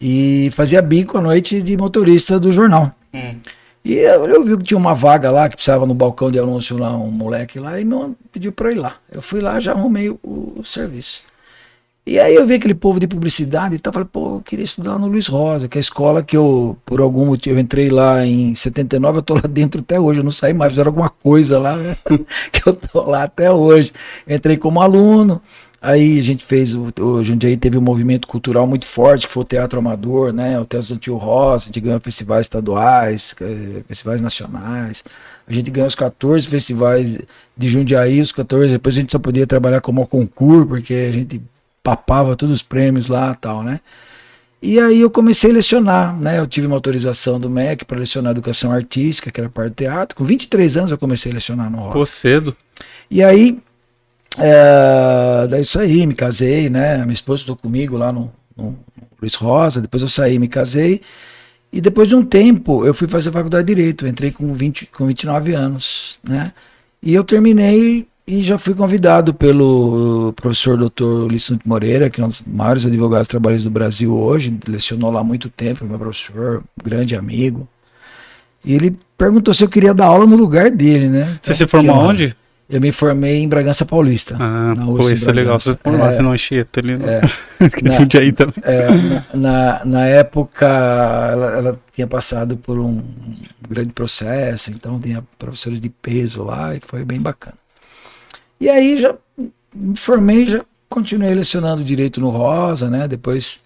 e 0.01 0.49
fazia 0.51 0.81
bico 0.81 1.17
à 1.17 1.21
noite 1.21 1.61
de 1.61 1.77
motorista 1.77 2.39
do 2.39 2.51
jornal. 2.51 2.91
E 3.85 3.93
eu, 3.93 4.25
eu 4.25 4.43
vi 4.43 4.57
que 4.57 4.63
tinha 4.63 4.77
uma 4.79 4.95
vaga 4.95 5.29
lá, 5.29 5.47
que 5.47 5.55
precisava 5.55 5.85
no 5.85 5.93
balcão 5.93 6.31
de 6.31 6.39
anúncio 6.39 6.75
lá, 6.75 6.97
um 6.97 7.11
moleque 7.11 7.59
lá, 7.59 7.79
e 7.79 7.85
me 7.85 8.15
pediu 8.31 8.51
eu 8.59 8.71
ir 8.71 8.75
lá. 8.75 8.95
Eu 9.11 9.21
fui 9.21 9.39
lá, 9.39 9.59
já 9.59 9.73
arrumei 9.73 10.09
o, 10.09 10.19
o 10.23 10.65
serviço. 10.65 11.21
E 12.03 12.19
aí 12.19 12.33
eu 12.33 12.47
vi 12.47 12.55
aquele 12.55 12.73
povo 12.73 12.99
de 12.99 13.07
publicidade 13.07 13.75
e 13.75 13.79
tal, 13.79 13.93
falei, 13.93 14.07
pô, 14.11 14.37
eu 14.37 14.41
queria 14.41 14.65
estudar 14.65 14.97
no 14.97 15.07
Luiz 15.07 15.27
Rosa, 15.27 15.67
que 15.67 15.77
é 15.77 15.79
a 15.79 15.81
escola 15.81 16.23
que 16.23 16.35
eu, 16.35 16.75
por 16.83 16.99
algum 16.99 17.27
motivo, 17.27 17.57
eu 17.57 17.59
entrei 17.59 17.89
lá 17.89 18.25
em 18.25 18.55
79, 18.55 19.19
eu 19.19 19.21
tô 19.21 19.35
lá 19.35 19.41
dentro 19.41 19.81
até 19.81 19.99
hoje, 19.99 20.19
eu 20.19 20.23
não 20.23 20.31
saí 20.31 20.53
mais, 20.53 20.71
fizeram 20.71 20.89
alguma 20.89 21.09
coisa 21.09 21.59
lá, 21.59 21.75
né? 21.75 21.95
que 22.51 22.67
eu 22.67 22.75
tô 22.75 23.03
lá 23.09 23.23
até 23.23 23.51
hoje. 23.51 23.93
Entrei 24.27 24.57
como 24.57 24.81
aluno, 24.81 25.41
aí 25.85 26.19
a 26.19 26.23
gente 26.23 26.43
fez, 26.43 26.73
o, 26.73 26.91
o 26.99 27.23
Jundiaí 27.23 27.55
teve 27.55 27.77
um 27.77 27.81
movimento 27.81 28.27
cultural 28.27 28.65
muito 28.65 28.85
forte, 28.85 29.27
que 29.27 29.33
foi 29.33 29.43
o 29.43 29.45
Teatro 29.45 29.79
Amador, 29.79 30.33
né? 30.33 30.59
O 30.59 30.65
Teatro 30.65 30.95
do 30.95 30.99
Tio 30.99 31.17
Rosa, 31.17 31.65
a 31.65 31.67
gente 31.67 31.79
ganhou 31.79 31.99
festivais 31.99 32.45
estaduais, 32.45 33.35
eh, 33.39 33.83
festivais 33.87 34.21
nacionais, 34.21 35.03
a 35.47 35.53
gente 35.53 35.69
ganhou 35.69 35.87
os 35.87 35.95
14 35.95 36.47
festivais 36.47 37.17
de 37.55 37.69
Jundiaí, 37.69 38.19
os 38.19 38.31
14, 38.31 38.73
depois 38.73 38.97
a 38.97 39.01
gente 39.01 39.11
só 39.11 39.19
podia 39.19 39.45
trabalhar 39.45 39.79
como 39.81 40.05
concurso, 40.07 40.67
porque 40.67 40.93
a 40.93 41.11
gente 41.11 41.41
papava 41.83 42.35
todos 42.35 42.55
os 42.55 42.61
prêmios 42.63 43.07
lá 43.07 43.31
e 43.31 43.41
tal, 43.41 43.63
né? 43.63 43.79
E 44.61 44.79
aí 44.79 45.01
eu 45.01 45.11
comecei 45.11 45.51
a 45.51 45.53
lecionar, 45.53 46.17
né? 46.19 46.39
Eu 46.39 46.47
tive 46.47 46.65
uma 46.65 46.75
autorização 46.75 47.39
do 47.39 47.47
MEC 47.47 47.85
para 47.85 47.99
lecionar 47.99 48.31
educação 48.31 48.71
artística, 48.71 49.29
que 49.29 49.39
era 49.39 49.47
parte 49.47 49.69
do 49.69 49.75
teatro. 49.75 50.15
Com 50.17 50.23
23 50.23 50.77
anos 50.77 50.91
eu 50.91 50.97
comecei 50.97 51.31
a 51.31 51.35
lecionar 51.35 51.69
no 51.69 51.77
Rosa. 51.77 51.93
Pô, 51.93 52.05
cedo. 52.05 52.55
E 53.11 53.21
aí, 53.23 53.59
é, 54.37 55.47
daí 55.47 55.61
eu 55.61 55.65
saí, 55.65 56.05
me 56.05 56.13
casei, 56.13 56.69
né? 56.69 56.97
Minha 56.99 57.13
esposa 57.13 57.41
estou 57.41 57.55
comigo 57.55 57.97
lá 57.97 58.11
no, 58.11 58.31
no, 58.55 58.77
Luiz 59.21 59.35
Rosa. 59.35 59.81
Depois 59.81 60.01
eu 60.01 60.09
saí, 60.09 60.37
me 60.39 60.47
casei. 60.47 61.01
E 61.71 61.81
depois 61.81 62.07
de 62.07 62.15
um 62.15 62.23
tempo, 62.23 62.85
eu 62.85 62.93
fui 62.93 63.07
fazer 63.07 63.31
faculdade 63.31 63.67
de 63.67 63.75
Direito. 63.75 64.05
Eu 64.05 64.09
entrei 64.09 64.31
com, 64.31 64.53
20, 64.53 64.87
com 64.87 65.05
29 65.05 65.53
anos, 65.53 66.19
né? 66.27 66.53
E 67.01 67.13
eu 67.13 67.23
terminei 67.23 68.07
e 68.27 68.41
já 68.41 68.57
fui 68.57 68.73
convidado 68.73 69.33
pelo 69.33 70.33
professor 70.33 70.77
Dr. 70.77 71.03
Ulisses 71.03 71.57
Moreira, 71.63 72.09
que 72.09 72.19
é 72.19 72.25
um 72.25 72.27
dos 72.27 72.41
maiores 72.41 72.85
advogados 72.85 73.27
trabalhistas 73.27 73.65
do 73.65 73.69
Brasil 73.69 74.15
hoje, 74.15 74.57
lecionou 74.67 75.11
lá 75.11 75.19
há 75.19 75.23
muito 75.23 75.47
tempo, 75.47 75.85
meu 75.85 75.99
professor, 75.99 76.63
grande 76.83 77.15
amigo. 77.15 77.67
E 78.63 78.73
ele 78.73 78.97
perguntou 79.15 79.53
se 79.53 79.63
eu 79.63 79.69
queria 79.69 79.93
dar 79.93 80.05
aula 80.05 80.25
no 80.25 80.35
lugar 80.35 80.71
dele, 80.71 81.07
né? 81.07 81.39
Você 81.41 81.53
se 81.53 81.67
formou 81.67 81.95
Então, 81.95 82.07
onde? 82.07 82.35
Eu 82.67 82.81
me 82.81 82.91
formei 82.91 83.43
em 83.43 83.47
Bragança 83.47 83.85
Paulista. 83.85 84.35
Ah, 84.39 84.73
na 84.75 84.85
pô, 84.85 85.09
isso 85.09 85.29
é 85.29 85.33
legal. 85.33 85.59
Você 85.59 85.75
formou, 85.75 86.07
É. 86.07 86.19
não 86.21 86.31
Anchieta 86.31 86.79
ali 86.79 86.97
no 86.97 87.07
É. 87.07 87.21
Jundiaí 87.99 88.31
também. 88.31 88.55
É, 88.63 88.87
na, 89.37 89.85
na 89.85 90.05
época, 90.07 90.65
ela, 90.65 91.45
ela 91.57 91.79
tinha 91.93 92.07
passado 92.07 92.57
por 92.57 92.79
um 92.79 93.03
grande 93.69 93.93
processo, 93.93 94.71
então 94.71 94.99
tinha 94.99 95.23
professores 95.37 95.79
de 95.79 95.89
peso 95.89 96.43
lá 96.43 96.75
e 96.75 96.79
foi 96.79 97.05
bem 97.05 97.21
bacana. 97.21 97.57
E 98.59 98.67
aí 98.67 98.97
já 98.97 99.13
me 99.75 99.95
formei, 99.97 100.47
já 100.47 100.65
continuei 100.89 101.35
lecionando 101.35 101.83
direito 101.83 102.19
no 102.19 102.29
Rosa, 102.29 102.89
né? 102.89 103.07
Depois 103.07 103.59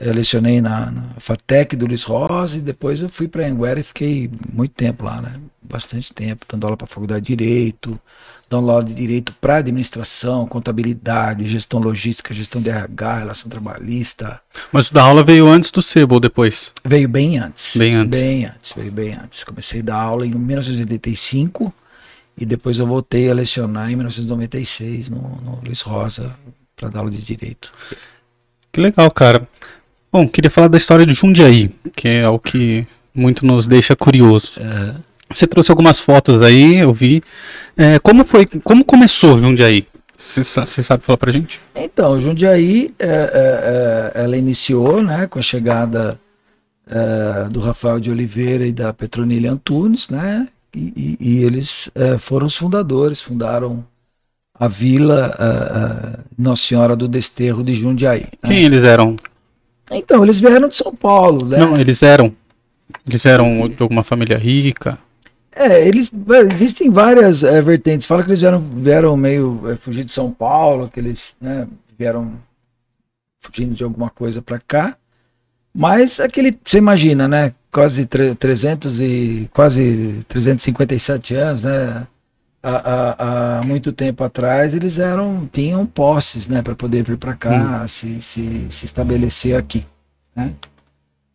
eu 0.00 0.14
lecionei 0.14 0.60
na, 0.60 0.90
na 0.90 1.02
FATEC 1.18 1.74
do 1.74 1.86
Luiz 1.86 2.04
Rosa 2.04 2.58
e 2.58 2.60
depois 2.60 3.00
eu 3.00 3.08
fui 3.08 3.26
para 3.26 3.46
Anguera 3.46 3.80
e 3.80 3.82
fiquei 3.82 4.30
muito 4.52 4.72
tempo 4.72 5.04
lá, 5.04 5.20
né? 5.20 5.34
Bastante 5.60 6.14
tempo, 6.14 6.46
dando 6.48 6.64
aula 6.64 6.76
para 6.76 6.84
a 6.84 6.88
faculdade 6.88 7.26
de 7.26 7.36
Direito, 7.36 8.00
dando 8.48 8.70
aula 8.70 8.84
de 8.84 8.94
Direito 8.94 9.34
para 9.40 9.56
administração, 9.56 10.46
contabilidade, 10.46 11.48
gestão 11.48 11.80
logística, 11.80 12.32
gestão 12.32 12.62
de 12.62 12.70
RH, 12.70 13.18
relação 13.18 13.50
trabalhista. 13.50 14.40
Mas 14.72 14.88
o 14.88 14.94
da 14.94 15.02
aula 15.02 15.24
veio 15.24 15.48
antes 15.48 15.70
do 15.70 15.82
Sebo 15.82 16.14
ou 16.14 16.20
depois? 16.20 16.72
Veio 16.84 17.08
bem 17.08 17.38
antes. 17.38 17.76
Bem 17.76 17.94
antes. 17.94 18.20
Bem 18.20 18.44
antes, 18.46 18.72
veio 18.74 18.92
bem 18.92 19.14
antes. 19.14 19.42
Comecei 19.42 19.80
a 19.80 19.84
dar 19.84 19.96
aula 19.96 20.24
em 20.24 20.30
1985 20.30 21.74
e 22.36 22.46
depois 22.46 22.78
eu 22.78 22.86
voltei 22.86 23.28
a 23.28 23.34
lecionar 23.34 23.90
em 23.90 23.96
1996 23.96 25.08
no, 25.08 25.18
no 25.42 25.60
Luiz 25.64 25.80
Rosa 25.80 26.34
para 26.76 26.88
dar 26.88 27.00
aula 27.00 27.10
de 27.10 27.20
Direito. 27.20 27.72
Que 28.72 28.80
legal, 28.80 29.10
cara. 29.10 29.46
Bom, 30.12 30.26
queria 30.28 30.50
falar 30.50 30.68
da 30.68 30.78
história 30.78 31.04
de 31.04 31.12
Jundiaí, 31.14 31.70
que 31.94 32.08
é 32.08 32.28
o 32.28 32.38
que 32.38 32.86
muito 33.14 33.44
nos 33.44 33.66
deixa 33.66 33.94
curioso. 33.94 34.52
Você 35.30 35.46
trouxe 35.46 35.70
algumas 35.70 35.98
fotos 36.00 36.40
aí, 36.42 36.76
eu 36.76 36.92
vi. 36.92 37.22
É, 37.76 37.98
como 37.98 38.24
foi, 38.24 38.46
como 38.64 38.84
começou 38.84 39.38
Jundiaí? 39.38 39.86
Você 40.16 40.42
sa- 40.42 40.64
você 40.66 40.82
sabe 40.82 41.02
falar 41.04 41.18
pra 41.18 41.30
gente? 41.30 41.60
Então, 41.74 42.18
Jundiaí, 42.18 42.92
é, 42.98 43.06
é, 43.06 44.12
é, 44.16 44.22
ela 44.24 44.36
iniciou 44.36 45.02
né, 45.02 45.26
com 45.26 45.38
a 45.38 45.42
chegada 45.42 46.18
é, 46.90 47.48
do 47.50 47.60
Rafael 47.60 48.00
de 48.00 48.10
Oliveira 48.10 48.66
e 48.66 48.72
da 48.72 48.92
Petronília 48.92 49.52
Antunes, 49.52 50.08
né? 50.08 50.48
E, 50.74 50.80
e- 50.80 51.18
e 51.20 51.44
eles 51.44 51.90
é, 51.94 52.16
foram 52.18 52.46
os 52.46 52.56
fundadores, 52.56 53.20
fundaram 53.20 53.84
a 54.58 54.66
vila 54.66 55.36
é, 55.38 55.44
é, 55.44 56.18
Nossa 56.36 56.62
Senhora 56.62 56.96
do 56.96 57.06
Desterro 57.06 57.62
de 57.62 57.74
Jundiaí. 57.74 58.22
né? 58.42 58.48
Quem 58.48 58.64
eles 58.64 58.82
eram? 58.82 59.14
Então, 59.90 60.22
eles 60.22 60.40
vieram 60.40 60.68
de 60.68 60.76
São 60.76 60.94
Paulo, 60.94 61.46
né? 61.46 61.58
Não, 61.58 61.76
eles 61.78 62.02
eram. 62.02 62.34
Eles 63.06 63.24
eram 63.26 63.68
de 63.68 63.82
alguma 63.82 64.02
família 64.02 64.36
rica. 64.36 64.98
É, 65.54 65.86
eles 65.86 66.12
existem 66.52 66.88
várias 66.90 67.42
é, 67.42 67.60
vertentes. 67.60 68.06
Fala 68.06 68.22
que 68.22 68.28
eles 68.30 68.40
vieram, 68.40 68.60
vieram 68.60 69.16
meio 69.16 69.60
é, 69.70 69.76
fugir 69.76 70.04
de 70.04 70.12
São 70.12 70.30
Paulo, 70.30 70.88
que 70.88 71.00
eles 71.00 71.34
né, 71.40 71.66
vieram 71.98 72.32
fugindo 73.40 73.74
de 73.74 73.82
alguma 73.84 74.08
coisa 74.10 74.40
para 74.40 74.58
cá. 74.60 74.96
Mas 75.74 76.20
aquele, 76.20 76.56
você 76.64 76.78
imagina, 76.78 77.26
né? 77.28 77.52
Quase 77.70 78.06
tre- 78.06 78.34
300 78.34 79.00
e 79.00 79.48
quase 79.52 80.20
357 80.28 81.34
anos, 81.34 81.64
né? 81.64 82.06
Há, 82.62 82.70
há- 82.70 83.58
há 83.60 83.62
muito 83.62 83.92
tempo 83.92 84.24
atrás 84.24 84.74
eles 84.74 84.98
eram 84.98 85.48
tinham 85.52 85.86
posses, 85.86 86.48
né, 86.48 86.60
para 86.62 86.74
poder 86.74 87.04
vir 87.04 87.16
para 87.16 87.34
cá, 87.34 87.86
se, 87.86 88.20
se, 88.20 88.66
se 88.68 88.84
estabelecer 88.84 89.56
aqui, 89.56 89.86
né? 90.34 90.54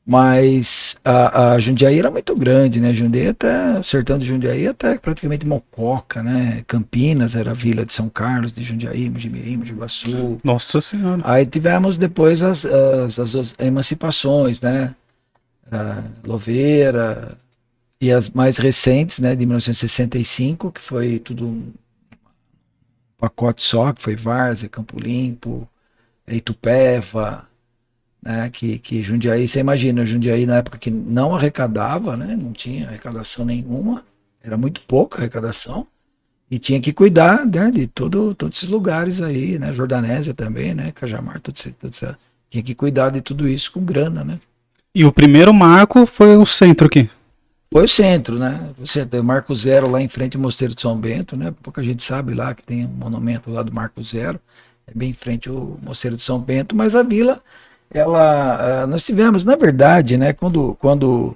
Mas 0.05 0.97
a, 1.03 1.53
a 1.53 1.59
Jundiaí 1.59 1.97
era 1.97 2.11
muito 2.11 2.35
grande, 2.35 2.81
né? 2.81 2.93
Jundiaí 2.93 3.27
até, 3.27 3.79
o 3.79 3.83
sertão 3.83 4.17
de 4.19 4.25
Jundiaí 4.25 4.67
até 4.67 4.97
praticamente 4.97 5.47
Mococa, 5.47 6.21
né? 6.21 6.61
Campinas 6.67 7.37
era 7.37 7.51
a 7.51 7.53
vila 7.53 7.85
de 7.85 7.93
São 7.93 8.09
Carlos, 8.09 8.51
de 8.51 8.61
Jundiaí, 8.63 9.09
Mojimirim, 9.09 9.57
Mogi 9.57 9.73
Guaçu. 9.73 10.37
Nossa 10.43 10.81
senhora. 10.81 11.21
Aí 11.23 11.45
tivemos 11.45 11.97
depois 11.97 12.41
as, 12.41 12.65
as, 12.65 13.17
as 13.17 13.55
emancipações, 13.59 14.59
né? 14.59 14.93
A 15.71 16.03
Louveira 16.25 17.37
e 18.03 18.11
as 18.11 18.29
mais 18.29 18.57
recentes, 18.57 19.19
né? 19.19 19.33
De 19.33 19.45
1965, 19.45 20.73
que 20.73 20.81
foi 20.81 21.19
tudo 21.19 21.47
um 21.47 21.71
pacote 23.17 23.63
só, 23.63 23.93
que 23.93 24.01
foi 24.01 24.13
Várzea, 24.13 24.67
Campo 24.67 24.99
Limpo, 24.99 25.65
Itupeva, 26.27 27.47
né? 28.21 28.49
Que, 28.49 28.77
que 28.77 29.01
Jundiaí, 29.01 29.47
você 29.47 29.61
imagina, 29.61 30.05
Jundiaí 30.05 30.45
na 30.45 30.57
época 30.57 30.77
que 30.77 30.91
não 30.91 31.33
arrecadava, 31.33 32.17
né? 32.17 32.35
Não 32.35 32.51
tinha 32.51 32.89
arrecadação 32.89 33.45
nenhuma, 33.45 34.03
era 34.43 34.57
muito 34.57 34.81
pouca 34.81 35.19
arrecadação. 35.19 35.87
E 36.51 36.59
tinha 36.59 36.81
que 36.81 36.91
cuidar 36.91 37.45
né, 37.45 37.71
de 37.71 37.87
todo, 37.87 38.35
todos 38.35 38.57
esses 38.57 38.69
lugares 38.69 39.21
aí, 39.21 39.57
né? 39.57 39.71
Jordanésia 39.71 40.33
também, 40.33 40.73
né? 40.75 40.91
Cajamar, 40.91 41.39
tudo 41.39 41.55
isso, 41.55 41.71
tudo 41.79 41.93
isso. 41.93 42.15
Tinha 42.49 42.61
que 42.61 42.75
cuidar 42.75 43.11
de 43.11 43.21
tudo 43.21 43.47
isso 43.47 43.71
com 43.71 43.79
grana, 43.79 44.25
né? 44.25 44.39
E 44.93 45.05
o 45.05 45.11
primeiro 45.11 45.53
marco 45.53 46.05
foi 46.05 46.35
o 46.35 46.45
centro 46.45 46.87
aqui. 46.87 47.09
Foi 47.73 47.85
o 47.85 47.87
centro, 47.87 48.37
né? 48.37 48.69
O 48.79 48.85
centro, 48.85 49.19
o 49.19 49.23
Marco 49.23 49.55
Zero 49.55 49.89
lá 49.89 49.99
em 49.99 50.07
frente 50.07 50.37
ao 50.37 50.43
Mosteiro 50.43 50.75
de 50.75 50.81
São 50.81 50.95
Bento, 50.95 51.35
né? 51.35 51.51
Pouca 51.63 51.81
gente 51.81 52.03
sabe 52.03 52.35
lá 52.35 52.53
que 52.53 52.63
tem 52.63 52.85
um 52.85 52.87
monumento 52.87 53.49
lá 53.49 53.63
do 53.63 53.73
Marco 53.73 54.01
Zero, 54.03 54.39
é 54.85 54.91
bem 54.93 55.09
em 55.09 55.13
frente 55.13 55.49
ao 55.49 55.79
Mosteiro 55.81 56.15
de 56.15 56.21
São 56.21 56.39
Bento, 56.39 56.75
mas 56.75 56.95
a 56.95 57.01
vila, 57.01 57.41
ela, 57.91 58.83
ah, 58.83 58.85
nós 58.85 59.03
tivemos, 59.03 59.43
na 59.43 59.55
verdade, 59.55 60.17
né? 60.17 60.33
Quando, 60.33 60.75
quando 60.75 61.35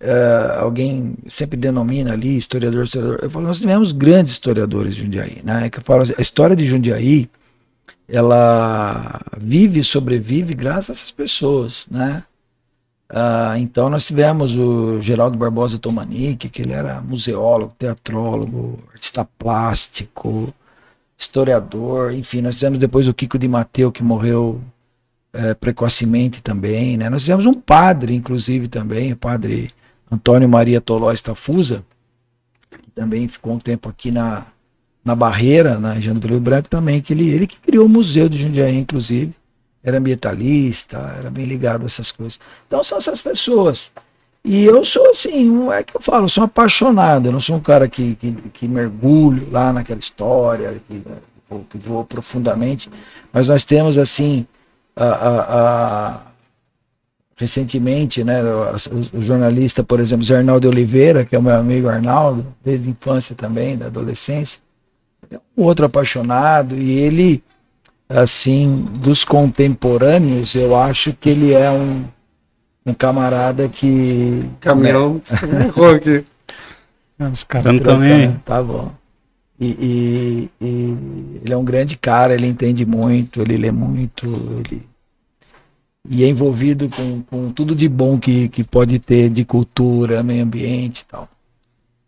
ah, 0.00 0.58
alguém 0.60 1.14
sempre 1.28 1.56
denomina 1.56 2.14
ali 2.14 2.36
historiador, 2.36 2.82
historiador, 2.82 3.20
eu 3.22 3.30
falo, 3.30 3.46
nós 3.46 3.60
tivemos 3.60 3.92
grandes 3.92 4.32
historiadores 4.32 4.96
de 4.96 5.02
Jundiaí, 5.02 5.40
né? 5.44 5.70
Que 5.70 5.78
eu 5.78 5.84
falo, 5.84 6.02
a 6.18 6.20
história 6.20 6.56
de 6.56 6.66
Jundiaí, 6.66 7.30
ela 8.08 9.20
vive 9.38 9.78
e 9.78 9.84
sobrevive 9.84 10.52
graças 10.52 10.90
a 10.90 10.92
essas 10.94 11.12
pessoas, 11.12 11.86
né? 11.88 12.24
Ah, 13.16 13.54
então 13.60 13.88
nós 13.88 14.04
tivemos 14.04 14.56
o 14.56 15.00
Geraldo 15.00 15.38
Barbosa 15.38 15.78
Tomanique, 15.78 16.48
que 16.48 16.62
ele 16.62 16.72
era 16.72 17.00
museólogo, 17.00 17.72
teatrólogo, 17.78 18.80
artista 18.92 19.24
plástico, 19.38 20.52
historiador, 21.16 22.12
enfim, 22.12 22.40
nós 22.42 22.56
tivemos 22.58 22.80
depois 22.80 23.06
o 23.06 23.14
Kiko 23.14 23.38
de 23.38 23.46
Mateu, 23.46 23.92
que 23.92 24.02
morreu 24.02 24.60
eh, 25.32 25.54
precocemente 25.54 26.42
também, 26.42 26.96
né? 26.96 27.08
Nós 27.08 27.22
tivemos 27.22 27.46
um 27.46 27.54
padre, 27.54 28.16
inclusive, 28.16 28.66
também, 28.66 29.12
o 29.12 29.16
padre 29.16 29.72
Antônio 30.10 30.48
Maria 30.48 30.80
Tolói 30.80 31.16
Tafusa, 31.16 31.84
que 32.68 32.90
também 32.90 33.28
ficou 33.28 33.52
um 33.54 33.60
tempo 33.60 33.88
aqui 33.88 34.10
na, 34.10 34.44
na 35.04 35.14
Barreira, 35.14 35.78
na 35.78 35.92
região 35.92 36.16
do 36.16 36.26
Rio 36.26 36.40
Branco 36.40 36.68
também, 36.68 37.00
que 37.00 37.12
ele, 37.12 37.28
ele 37.30 37.46
que 37.46 37.60
criou 37.60 37.86
o 37.86 37.88
Museu 37.88 38.28
de 38.28 38.38
Jundiaí, 38.38 38.76
inclusive, 38.76 39.32
era 39.84 39.98
ambientalista, 39.98 40.98
era 41.18 41.30
bem 41.30 41.44
ligado 41.44 41.82
a 41.82 41.86
essas 41.86 42.10
coisas. 42.10 42.40
Então 42.66 42.82
são 42.82 42.98
essas 42.98 43.20
pessoas. 43.22 43.92
E 44.44 44.64
eu 44.64 44.84
sou 44.84 45.08
assim, 45.10 45.48
um- 45.50 45.72
é 45.72 45.82
que 45.82 45.96
eu 45.96 46.00
falo, 46.00 46.24
eu 46.24 46.28
sou 46.28 46.44
apaixonado, 46.44 47.26
eu 47.26 47.32
não 47.32 47.40
sou 47.40 47.56
um 47.56 47.60
cara 47.60 47.88
que, 47.88 48.14
que, 48.16 48.32
que 48.52 48.68
mergulho 48.68 49.48
lá 49.50 49.72
naquela 49.72 50.00
história, 50.00 50.80
que, 50.88 51.02
vou- 51.48 51.64
que 51.70 51.78
vou 51.78 52.04
profundamente, 52.04 52.90
mas 53.32 53.48
nós 53.48 53.64
temos 53.64 53.96
assim, 53.98 54.46
a, 54.96 55.04
a- 55.04 55.58
a- 55.58 56.20
recentemente, 57.36 58.22
né, 58.22 58.42
o, 58.44 59.18
o 59.18 59.22
jornalista, 59.22 59.82
por 59.82 59.98
exemplo, 59.98 60.24
Zé 60.24 60.36
Arnaldo 60.36 60.68
Oliveira, 60.68 61.24
que 61.24 61.34
é 61.34 61.38
o 61.38 61.42
meu 61.42 61.54
amigo 61.54 61.88
Arnaldo, 61.88 62.46
desde 62.64 62.88
a 62.88 62.92
infância 62.92 63.34
também, 63.34 63.76
da 63.76 63.86
adolescência, 63.86 64.60
é 65.30 65.38
um 65.56 65.64
outro 65.64 65.84
apaixonado, 65.86 66.76
e 66.76 66.92
ele, 66.92 67.42
assim, 68.08 68.84
dos 69.00 69.24
contemporâneos, 69.24 70.54
eu 70.54 70.76
acho 70.76 71.12
que 71.12 71.30
ele 71.30 71.52
é 71.52 71.70
um, 71.70 72.04
um 72.86 72.94
camarada 72.94 73.68
que. 73.68 74.44
Caminhão 74.60 75.20
errou 75.66 75.90
aqui. 75.94 76.24
Os 77.18 77.44
caras 77.44 77.80
também. 77.80 78.32
Tá 78.44 78.62
bom. 78.62 78.92
E, 79.58 79.66
e- 79.66 80.50
e 80.60 81.40
ele 81.44 81.52
é 81.52 81.56
um 81.56 81.64
grande 81.64 81.96
cara, 81.96 82.34
ele 82.34 82.46
entende 82.46 82.84
muito, 82.84 83.40
ele 83.40 83.56
lê 83.56 83.70
muito, 83.70 84.26
ele, 84.26 84.82
e 86.10 86.24
é 86.24 86.28
envolvido 86.28 86.88
com, 86.88 87.22
com 87.22 87.52
tudo 87.52 87.74
de 87.74 87.88
bom 87.88 88.18
que, 88.18 88.48
que 88.48 88.64
pode 88.64 88.98
ter 88.98 89.30
de 89.30 89.44
cultura, 89.44 90.22
meio 90.22 90.42
ambiente 90.42 91.00
e 91.00 91.04
tal. 91.04 91.28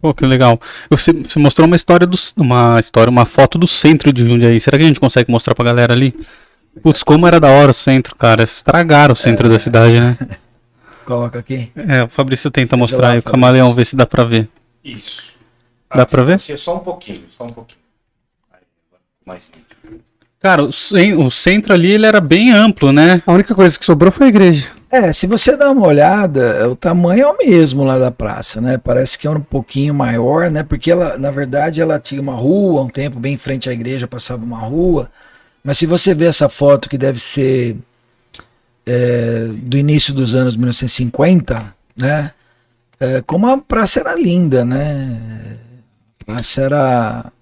Pô, 0.00 0.12
que 0.12 0.26
legal. 0.26 0.60
Você, 0.90 1.12
você 1.12 1.38
mostrou 1.38 1.66
uma 1.66 1.76
história 1.76 2.06
do, 2.06 2.16
uma 2.36 2.78
história, 2.78 3.10
uma 3.10 3.24
foto 3.24 3.58
do 3.58 3.66
centro 3.66 4.12
de 4.12 4.26
Jundiaí. 4.26 4.60
Será 4.60 4.76
que 4.76 4.84
a 4.84 4.86
gente 4.86 5.00
consegue 5.00 5.30
mostrar 5.30 5.54
pra 5.54 5.64
galera 5.64 5.92
ali? 5.92 6.14
Putz, 6.82 7.02
como 7.02 7.26
era 7.26 7.40
da 7.40 7.50
hora 7.50 7.70
o 7.70 7.74
centro, 7.74 8.14
cara. 8.14 8.42
Estragaram 8.42 9.12
o 9.12 9.16
centro 9.16 9.46
é... 9.46 9.50
da 9.50 9.58
cidade, 9.58 9.98
né? 9.98 10.18
Coloca 11.04 11.38
aqui. 11.38 11.70
É, 11.76 12.02
o 12.02 12.08
Fabrício 12.08 12.50
tenta 12.50 12.76
mostrar 12.76 13.10
aí, 13.10 13.18
o 13.18 13.22
camaleão, 13.22 13.74
ver 13.74 13.86
se 13.86 13.96
dá 13.96 14.04
pra 14.04 14.24
ver. 14.24 14.48
Isso. 14.84 15.34
Dá 15.94 16.04
pra 16.04 16.22
ver? 16.22 16.38
Só 16.38 16.76
um 16.76 16.80
pouquinho, 16.80 17.22
só 17.36 17.44
um 17.44 17.50
pouquinho. 17.50 17.80
Aí, 18.52 18.60
mais 19.24 19.48
Cara, 20.40 20.62
o, 20.62 20.68
o 20.68 21.30
centro 21.30 21.72
ali 21.72 21.92
ele 21.92 22.06
era 22.06 22.20
bem 22.20 22.52
amplo, 22.52 22.92
né? 22.92 23.22
A 23.26 23.32
única 23.32 23.54
coisa 23.54 23.78
que 23.78 23.84
sobrou 23.84 24.12
foi 24.12 24.26
a 24.26 24.28
igreja. 24.28 24.68
É, 24.90 25.12
se 25.12 25.26
você 25.26 25.56
dá 25.56 25.70
uma 25.70 25.86
olhada, 25.86 26.70
o 26.70 26.76
tamanho 26.76 27.24
é 27.24 27.26
o 27.26 27.36
mesmo 27.36 27.82
lá 27.82 27.98
da 27.98 28.10
praça, 28.10 28.60
né? 28.60 28.78
Parece 28.78 29.18
que 29.18 29.26
é 29.26 29.30
um 29.30 29.40
pouquinho 29.40 29.92
maior, 29.92 30.50
né? 30.50 30.62
Porque 30.62 30.90
ela, 30.90 31.18
na 31.18 31.30
verdade, 31.30 31.80
ela 31.80 31.98
tinha 31.98 32.20
uma 32.20 32.34
rua, 32.34 32.82
um 32.82 32.88
tempo 32.88 33.18
bem 33.18 33.34
em 33.34 33.38
frente 33.38 33.68
à 33.68 33.72
igreja, 33.72 34.06
passava 34.06 34.44
uma 34.44 34.60
rua. 34.60 35.10
Mas 35.64 35.78
se 35.78 35.86
você 35.86 36.14
ver 36.14 36.26
essa 36.26 36.48
foto 36.48 36.88
que 36.88 36.96
deve 36.96 37.18
ser 37.18 37.76
é, 38.86 39.48
do 39.52 39.76
início 39.76 40.14
dos 40.14 40.34
anos 40.34 40.56
1950, 40.56 41.74
né? 41.96 42.30
É, 42.98 43.22
como 43.26 43.48
a 43.48 43.58
praça 43.58 44.00
era 44.00 44.14
linda, 44.14 44.64
né? 44.64 45.18
A 46.20 46.24
praça 46.24 46.62
era 46.62 47.32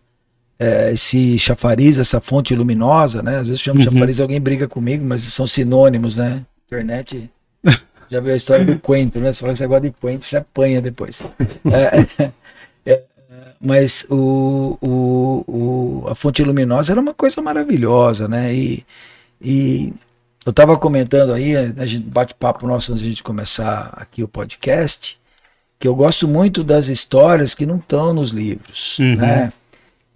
é, 0.59 0.93
esse 0.93 1.39
chafariz, 1.39 1.99
essa 1.99 2.21
fonte 2.21 2.55
luminosa, 2.55 3.23
né? 3.23 3.39
Às 3.39 3.47
vezes 3.47 3.63
chama 3.63 3.81
uhum. 3.81 3.85
chafariz, 3.85 4.21
alguém 4.21 4.41
briga 4.41 4.69
comigo, 4.69 5.05
mas 5.05 5.23
são 5.23 5.47
sinônimos, 5.47 6.17
né? 6.17 6.43
Internet 6.67 7.31
já 8.11 8.21
viu 8.21 8.33
a 8.33 8.37
história 8.37 8.65
do 8.65 8.79
coentro, 8.79 9.21
né? 9.21 9.33
Você 9.33 9.41
fala 9.41 9.53
que 9.53 9.59
você 9.59 9.67
gosta 9.67 9.89
de 9.89 9.95
coentro, 10.01 10.29
você 10.29 10.37
apanha 10.37 10.81
depois. 10.81 11.23
É, 11.71 12.23
é, 12.23 12.33
é, 12.87 13.03
mas 13.61 14.07
o, 14.09 14.79
o, 14.81 15.45
o, 15.47 16.09
a 16.09 16.15
fonte 16.15 16.43
luminosa 16.43 16.93
era 16.93 17.01
uma 17.01 17.15
coisa 17.15 17.43
maravilhosa, 17.43 18.29
né? 18.29 18.55
E, 18.55 18.85
e 19.41 19.93
eu 20.47 20.51
estava 20.51 20.77
comentando 20.77 21.33
aí, 21.33 21.57
a 21.57 21.87
gente 21.87 22.05
bate 22.05 22.35
papo 22.35 22.67
nosso 22.67 22.93
antes 22.93 23.03
de 23.03 23.23
começar 23.23 23.93
aqui 23.97 24.23
o 24.23 24.29
podcast, 24.29 25.19
que 25.79 25.89
eu 25.89 25.95
gosto 25.95 26.29
muito 26.29 26.63
das 26.63 26.89
histórias 26.89 27.55
que 27.55 27.67
não 27.67 27.77
estão 27.77 28.13
nos 28.13 28.31
livros, 28.31 28.99
uhum. 28.99 29.17
né? 29.17 29.53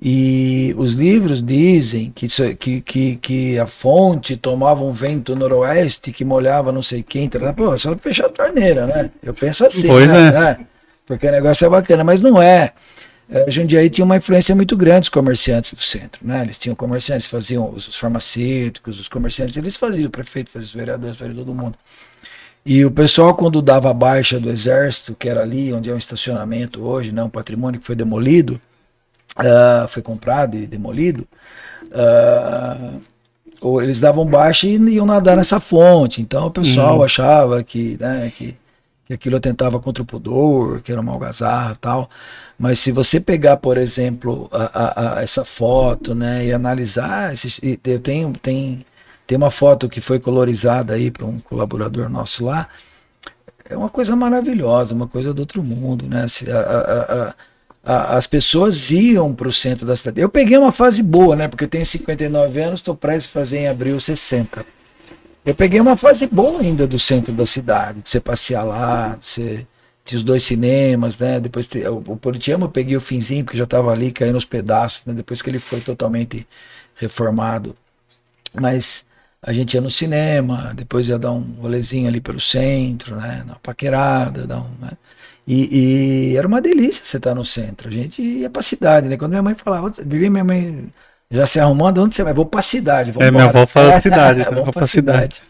E 0.01 0.73
os 0.79 0.93
livros 0.93 1.43
dizem 1.43 2.13
que, 2.15 2.29
que, 2.55 2.81
que, 2.81 3.17
que, 3.17 3.59
a 3.59 3.67
fonte 3.67 4.37
tomava 4.37 4.85
um 4.85 4.93
vento 4.93 5.35
noroeste 5.35 6.13
que 6.13 6.25
molhava 6.25 6.71
não 6.71 6.83
sei 6.83 7.03
quem. 7.03 7.29
Tá, 7.29 7.53
pô, 7.53 7.77
só 7.77 7.97
fechar 7.97 8.27
a 8.27 8.29
torneira, 8.29 8.87
né? 8.87 9.11
Eu 9.21 9.35
penso 9.35 9.67
assim, 9.67 9.89
pois 9.89 10.09
né? 10.09 10.29
É. 10.29 10.31
né? 10.31 10.67
Porque 11.05 11.27
o 11.27 11.33
negócio 11.33 11.67
é 11.67 11.69
bacana, 11.69 12.05
mas 12.05 12.21
não 12.21 12.41
é. 12.41 12.73
é. 13.29 13.51
Jundiaí 13.51 13.91
tinha 13.91 14.05
uma 14.05 14.17
influência 14.17 14.55
muito 14.55 14.77
grande 14.77 15.07
os 15.07 15.09
comerciantes 15.09 15.73
do 15.73 15.83
centro, 15.83 16.25
né? 16.25 16.43
Eles 16.43 16.59
tinham 16.59 16.77
comerciantes, 16.77 17.27
faziam 17.27 17.69
os, 17.69 17.97
farmacêuticos, 17.97 19.01
os 19.01 19.09
comerciantes, 19.09 19.57
eles 19.57 19.77
faziam, 19.77 20.07
o 20.07 20.11
prefeito 20.11 20.51
fazia, 20.53 20.69
os 20.69 20.75
vereadores, 20.75 21.17
fazia 21.17 21.35
todo 21.35 21.53
mundo. 21.53 21.77
E 22.65 22.85
o 22.85 22.91
pessoal, 22.91 23.35
quando 23.35 23.61
dava 23.61 23.91
a 23.91 23.95
baixa 23.95 24.39
do 24.39 24.49
exército, 24.49 25.17
que 25.19 25.29
era 25.29 25.41
ali 25.41 25.73
onde 25.73 25.91
é 25.91 25.95
um 25.95 25.99
estacionamento 25.99 26.83
hoje, 26.83 27.11
né, 27.11 27.23
um 27.23 27.31
patrimônio 27.31 27.81
que 27.81 27.87
foi 27.87 27.97
demolido, 27.97 28.61
uh, 29.39 29.89
foi 29.89 30.03
comprado 30.03 30.57
e 30.57 30.67
demolido, 30.67 31.27
uh, 31.87 33.01
ou 33.61 33.83
eles 33.83 34.01
davam 34.01 34.27
baixa 34.27 34.67
e 34.67 34.77
iam 34.77 35.07
nadar 35.07 35.37
nessa 35.37 35.61
fonte. 35.61 36.21
Então 36.21 36.47
o 36.47 36.51
pessoal 36.51 36.99
uhum. 36.99 37.05
achava 37.05 37.63
que, 37.63 37.97
né, 37.99 38.33
que, 38.37 38.57
que 39.07 39.13
aquilo 39.13 39.37
atentava 39.37 39.81
contra 39.81 40.03
o 40.03 40.07
pudor, 40.07 40.81
que 40.81 40.93
era 40.93 41.01
uma 41.01 41.13
algazarra 41.13 41.77
tal. 41.81 42.09
Mas 42.59 42.79
se 42.79 42.91
você 42.91 43.21
pegar, 43.21 43.57
por 43.57 43.77
exemplo, 43.77 44.49
a, 44.53 44.65
a, 44.75 45.19
a 45.19 45.23
essa 45.23 45.45
foto 45.45 46.15
né, 46.15 46.47
e 46.47 46.53
analisar, 46.53 47.33
esse, 47.33 47.81
eu 47.85 48.01
tenho, 48.01 48.33
tem, 48.33 48.85
tem 49.27 49.39
uma 49.39 49.51
foto 49.51 49.89
que 49.89 50.01
foi 50.01 50.19
colorizada 50.19 50.95
aí 50.95 51.11
para 51.11 51.25
um 51.25 51.39
colaborador 51.39 52.09
nosso 52.09 52.45
lá, 52.45 52.69
é 53.69 53.77
uma 53.77 53.91
coisa 53.91 54.17
maravilhosa, 54.17 54.95
uma 54.95 55.07
coisa 55.07 55.35
do 55.35 55.41
outro 55.41 55.63
mundo, 55.63 56.07
né? 56.07 56.25
A, 56.51 57.13
a, 57.13 57.35
a, 57.89 58.19
as 58.19 58.27
pessoas 58.27 58.91
iam 58.91 59.35
para 59.35 59.49
o 59.49 59.53
centro 59.53 59.87
da 59.87 59.97
cidade. 59.97 60.21
Eu 60.21 60.29
peguei 60.29 60.59
uma 60.59 60.71
fase 60.71 61.03
boa, 61.03 61.35
né? 61.35 61.49
Porque 61.49 61.65
eu 61.65 61.69
tenho 61.69 61.87
59 61.87 62.61
anos, 62.61 62.81
estou 62.81 62.95
prestes 62.95 63.31
a 63.31 63.33
fazer 63.33 63.59
em 63.61 63.69
abril 63.69 63.99
60. 63.99 64.65
Eu 65.47 65.55
peguei 65.55 65.81
uma 65.81 65.97
fase 65.97 66.27
boa 66.27 66.61
ainda 66.61 66.87
do 66.87 66.99
centro 66.99 67.33
da 67.33 67.47
cidade, 67.47 68.03
de 68.03 68.11
você 68.11 68.21
passear 68.21 68.63
lá, 68.63 69.17
de 69.19 69.25
você 69.25 69.67
os 70.15 70.23
dois 70.23 70.43
cinemas, 70.43 71.19
né? 71.19 71.41
Depois 71.41 71.67
o, 71.67 72.13
o 72.13 72.21
eu 72.47 72.69
peguei 72.69 72.97
o 72.97 73.01
finzinho, 73.01 73.45
que 73.45 73.57
já 73.57 73.65
estava 73.65 73.91
ali 73.91 74.11
caindo 74.11 74.35
nos 74.35 74.45
pedaços, 74.45 75.07
né? 75.07 75.15
Depois 75.15 75.41
que 75.41 75.49
ele 75.49 75.59
foi 75.59 75.81
totalmente 75.81 76.47
reformado. 76.95 77.75
Mas 78.55 79.07
a 79.43 79.53
gente 79.53 79.75
ia 79.75 79.81
no 79.81 79.91
cinema, 79.91 80.73
depois 80.75 81.09
ia 81.09 81.19
dar 81.19 81.33
um 81.33 81.43
rolezinho 81.61 82.09
ali 82.09 82.21
pelo 82.21 82.41
centro, 82.41 83.17
né? 83.17 83.45
Na 83.47 83.55
paquerada, 83.57 84.47
dar 84.47 84.61
um, 84.61 84.71
né? 84.81 84.91
E, 85.51 86.33
e, 86.33 86.37
era 86.37 86.47
uma 86.47 86.61
delícia 86.61 87.03
você 87.03 87.17
estar 87.17 87.35
no 87.35 87.43
centro. 87.43 87.89
A 87.89 87.91
gente 87.91 88.21
ia 88.21 88.51
pra 88.51 88.61
cidade, 88.61 89.09
né? 89.09 89.17
Quando 89.17 89.31
minha 89.31 89.43
mãe 89.43 89.55
falava, 89.55 89.91
vivia 90.05 90.31
minha 90.31 90.45
mãe 90.45 90.89
já 91.31 91.47
se 91.47 91.59
arrumando, 91.59 92.03
onde 92.03 92.15
você 92.15 92.23
vai? 92.23 92.35
Vou 92.35 92.45
pra 92.45 92.61
cidade. 92.61 93.13
É, 93.19 93.31
minha 93.31 93.45
avó 93.45 93.67
fala 93.67 93.99
cidade, 93.99 94.43
então 94.47 94.63
vou 94.63 94.73
pra 94.75 94.87
cidade. 94.87 95.37
cidade. 95.37 95.49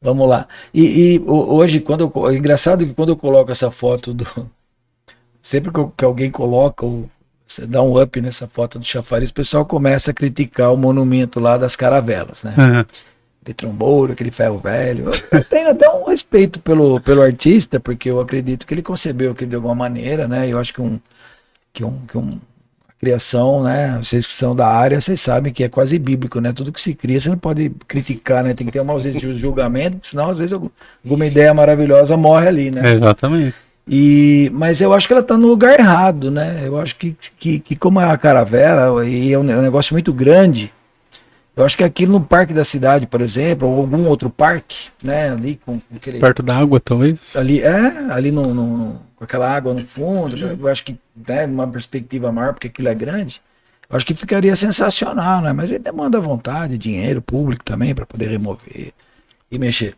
Vamos 0.00 0.26
lá. 0.26 0.48
E, 0.72 1.16
e, 1.16 1.20
hoje, 1.26 1.80
quando 1.80 2.10
eu, 2.14 2.28
é 2.30 2.36
engraçado 2.36 2.86
que 2.86 2.94
quando 2.94 3.10
eu 3.10 3.16
coloco 3.16 3.52
essa 3.52 3.70
foto 3.70 4.14
do. 4.14 4.50
Sempre 5.42 5.70
que, 5.94 6.04
alguém 6.04 6.30
coloca, 6.30 6.86
você 7.46 7.66
dá 7.66 7.82
um 7.82 8.00
up 8.00 8.20
nessa 8.22 8.48
foto 8.48 8.78
do 8.78 8.84
chafariz, 8.84 9.28
o 9.28 9.34
pessoal 9.34 9.66
começa 9.66 10.10
a 10.10 10.14
criticar 10.14 10.72
o 10.72 10.76
monumento 10.76 11.38
lá 11.38 11.58
das 11.58 11.76
caravelas, 11.76 12.42
né? 12.44 12.54
Uhum 12.56 12.84
de 13.48 13.54
trombouro, 13.54 14.12
aquele 14.12 14.30
ferro 14.30 14.58
velho. 14.58 15.10
Eu 15.30 15.44
tenho 15.44 15.70
até 15.70 15.88
um 15.88 16.04
respeito 16.04 16.60
pelo, 16.60 17.00
pelo 17.00 17.22
artista, 17.22 17.80
porque 17.80 18.10
eu 18.10 18.20
acredito 18.20 18.66
que 18.66 18.74
ele 18.74 18.82
concebeu 18.82 19.32
aquilo 19.32 19.50
de 19.50 19.56
alguma 19.56 19.74
maneira, 19.74 20.28
né? 20.28 20.46
Eu 20.46 20.58
acho 20.58 20.72
que 20.72 20.80
um 20.80 21.00
que 21.72 21.84
um, 21.84 22.00
que 22.06 22.18
um 22.18 22.38
criação, 23.00 23.62
né? 23.62 23.98
Vocês 24.02 24.26
que 24.26 24.32
são 24.32 24.54
da 24.54 24.66
área, 24.66 25.00
vocês 25.00 25.20
sabem 25.20 25.52
que 25.52 25.64
é 25.64 25.68
quase 25.68 25.98
bíblico, 25.98 26.40
né? 26.40 26.52
Tudo 26.52 26.72
que 26.72 26.80
se 26.80 26.94
cria, 26.94 27.18
você 27.18 27.30
não 27.30 27.38
pode 27.38 27.70
criticar, 27.86 28.44
né? 28.44 28.52
Tem 28.52 28.66
que 28.66 28.72
ter 28.72 28.80
uma 28.80 28.92
ausência 28.92 29.20
de 29.20 29.38
julgamento, 29.38 30.06
senão 30.06 30.28
às 30.28 30.38
vezes 30.38 30.52
alguma 30.52 31.26
ideia 31.26 31.54
maravilhosa 31.54 32.16
morre 32.16 32.48
ali, 32.48 32.70
né? 32.70 32.92
Exatamente. 32.92 33.54
E, 33.90 34.50
mas 34.52 34.82
eu 34.82 34.92
acho 34.92 35.06
que 35.06 35.14
ela 35.14 35.22
está 35.22 35.38
no 35.38 35.48
lugar 35.48 35.78
errado, 35.78 36.30
né? 36.30 36.64
Eu 36.66 36.78
acho 36.78 36.96
que, 36.96 37.16
que, 37.38 37.58
que 37.60 37.76
como 37.76 37.98
é 38.00 38.04
a 38.04 38.18
caravela 38.18 39.06
e 39.06 39.32
é 39.32 39.38
um, 39.38 39.50
é 39.50 39.56
um 39.56 39.62
negócio 39.62 39.94
muito 39.94 40.12
grande, 40.12 40.70
eu 41.58 41.64
acho 41.64 41.76
que 41.76 41.82
aqui 41.82 42.06
no 42.06 42.20
parque 42.20 42.54
da 42.54 42.62
cidade, 42.62 43.04
por 43.04 43.20
exemplo, 43.20 43.68
ou 43.68 43.80
algum 43.80 44.06
outro 44.06 44.30
parque, 44.30 44.90
né, 45.02 45.32
ali 45.32 45.60
com, 45.66 45.80
aquele 45.94 46.20
perto 46.20 46.40
da 46.40 46.56
água, 46.56 46.78
talvez. 46.78 47.34
Ali 47.34 47.60
é, 47.60 48.12
ali 48.12 48.30
no, 48.30 48.54
no, 48.54 49.00
com 49.16 49.24
aquela 49.24 49.50
água 49.50 49.74
no 49.74 49.84
fundo, 49.84 50.36
eu 50.36 50.68
acho 50.68 50.84
que 50.84 50.96
né, 51.26 51.46
uma 51.46 51.66
perspectiva 51.66 52.30
maior, 52.30 52.52
porque 52.52 52.68
aquilo 52.68 52.86
é 52.86 52.94
grande. 52.94 53.42
Eu 53.90 53.96
acho 53.96 54.06
que 54.06 54.14
ficaria 54.14 54.54
sensacional, 54.54 55.40
né? 55.42 55.52
Mas 55.52 55.72
ele 55.72 55.80
demanda 55.80 56.20
vontade, 56.20 56.78
dinheiro 56.78 57.20
público 57.20 57.64
também 57.64 57.92
para 57.92 58.06
poder 58.06 58.28
remover 58.28 58.92
e 59.50 59.58
mexer. 59.58 59.96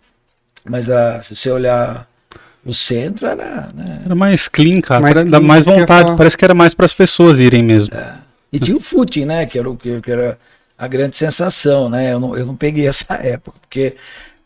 Mas 0.64 0.88
ah, 0.88 1.20
se 1.20 1.36
você 1.36 1.50
olhar 1.50 2.08
o 2.64 2.72
centro 2.72 3.26
era, 3.26 3.70
né? 3.74 4.02
era 4.06 4.14
mais 4.14 4.48
clean, 4.48 4.80
cara, 4.80 5.02
mais 5.02 5.12
clean, 5.12 5.26
dá 5.26 5.40
mais 5.40 5.64
vontade. 5.64 6.16
Parece 6.16 6.38
que 6.38 6.44
era 6.44 6.54
mais 6.54 6.72
para 6.72 6.86
as 6.86 6.94
pessoas 6.94 7.38
irem 7.38 7.62
mesmo. 7.62 7.94
É. 7.94 8.14
E 8.50 8.58
tinha 8.58 8.76
o 8.76 8.80
footing, 8.80 9.26
né? 9.26 9.44
Que 9.44 9.58
era 9.58 9.68
o 9.68 9.76
que, 9.76 10.00
que 10.00 10.10
era 10.10 10.38
a 10.80 10.88
grande 10.88 11.14
sensação, 11.14 11.90
né? 11.90 12.10
Eu 12.14 12.18
não, 12.18 12.34
eu 12.34 12.46
não 12.46 12.56
peguei 12.56 12.88
essa 12.88 13.12
época, 13.14 13.58
porque 13.60 13.96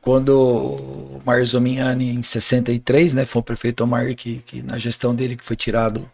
quando 0.00 0.36
o 0.36 1.22
Mar 1.24 1.42
Zomiani, 1.44 2.10
em 2.10 2.22
63, 2.22 3.14
né, 3.14 3.24
foi 3.24 3.40
o 3.40 3.42
prefeito 3.42 3.84
Omar, 3.84 4.12
que, 4.16 4.42
que 4.44 4.60
na 4.60 4.76
gestão 4.76 5.14
dele 5.14 5.36
que 5.36 5.44
foi 5.44 5.56
tirado 5.56 6.10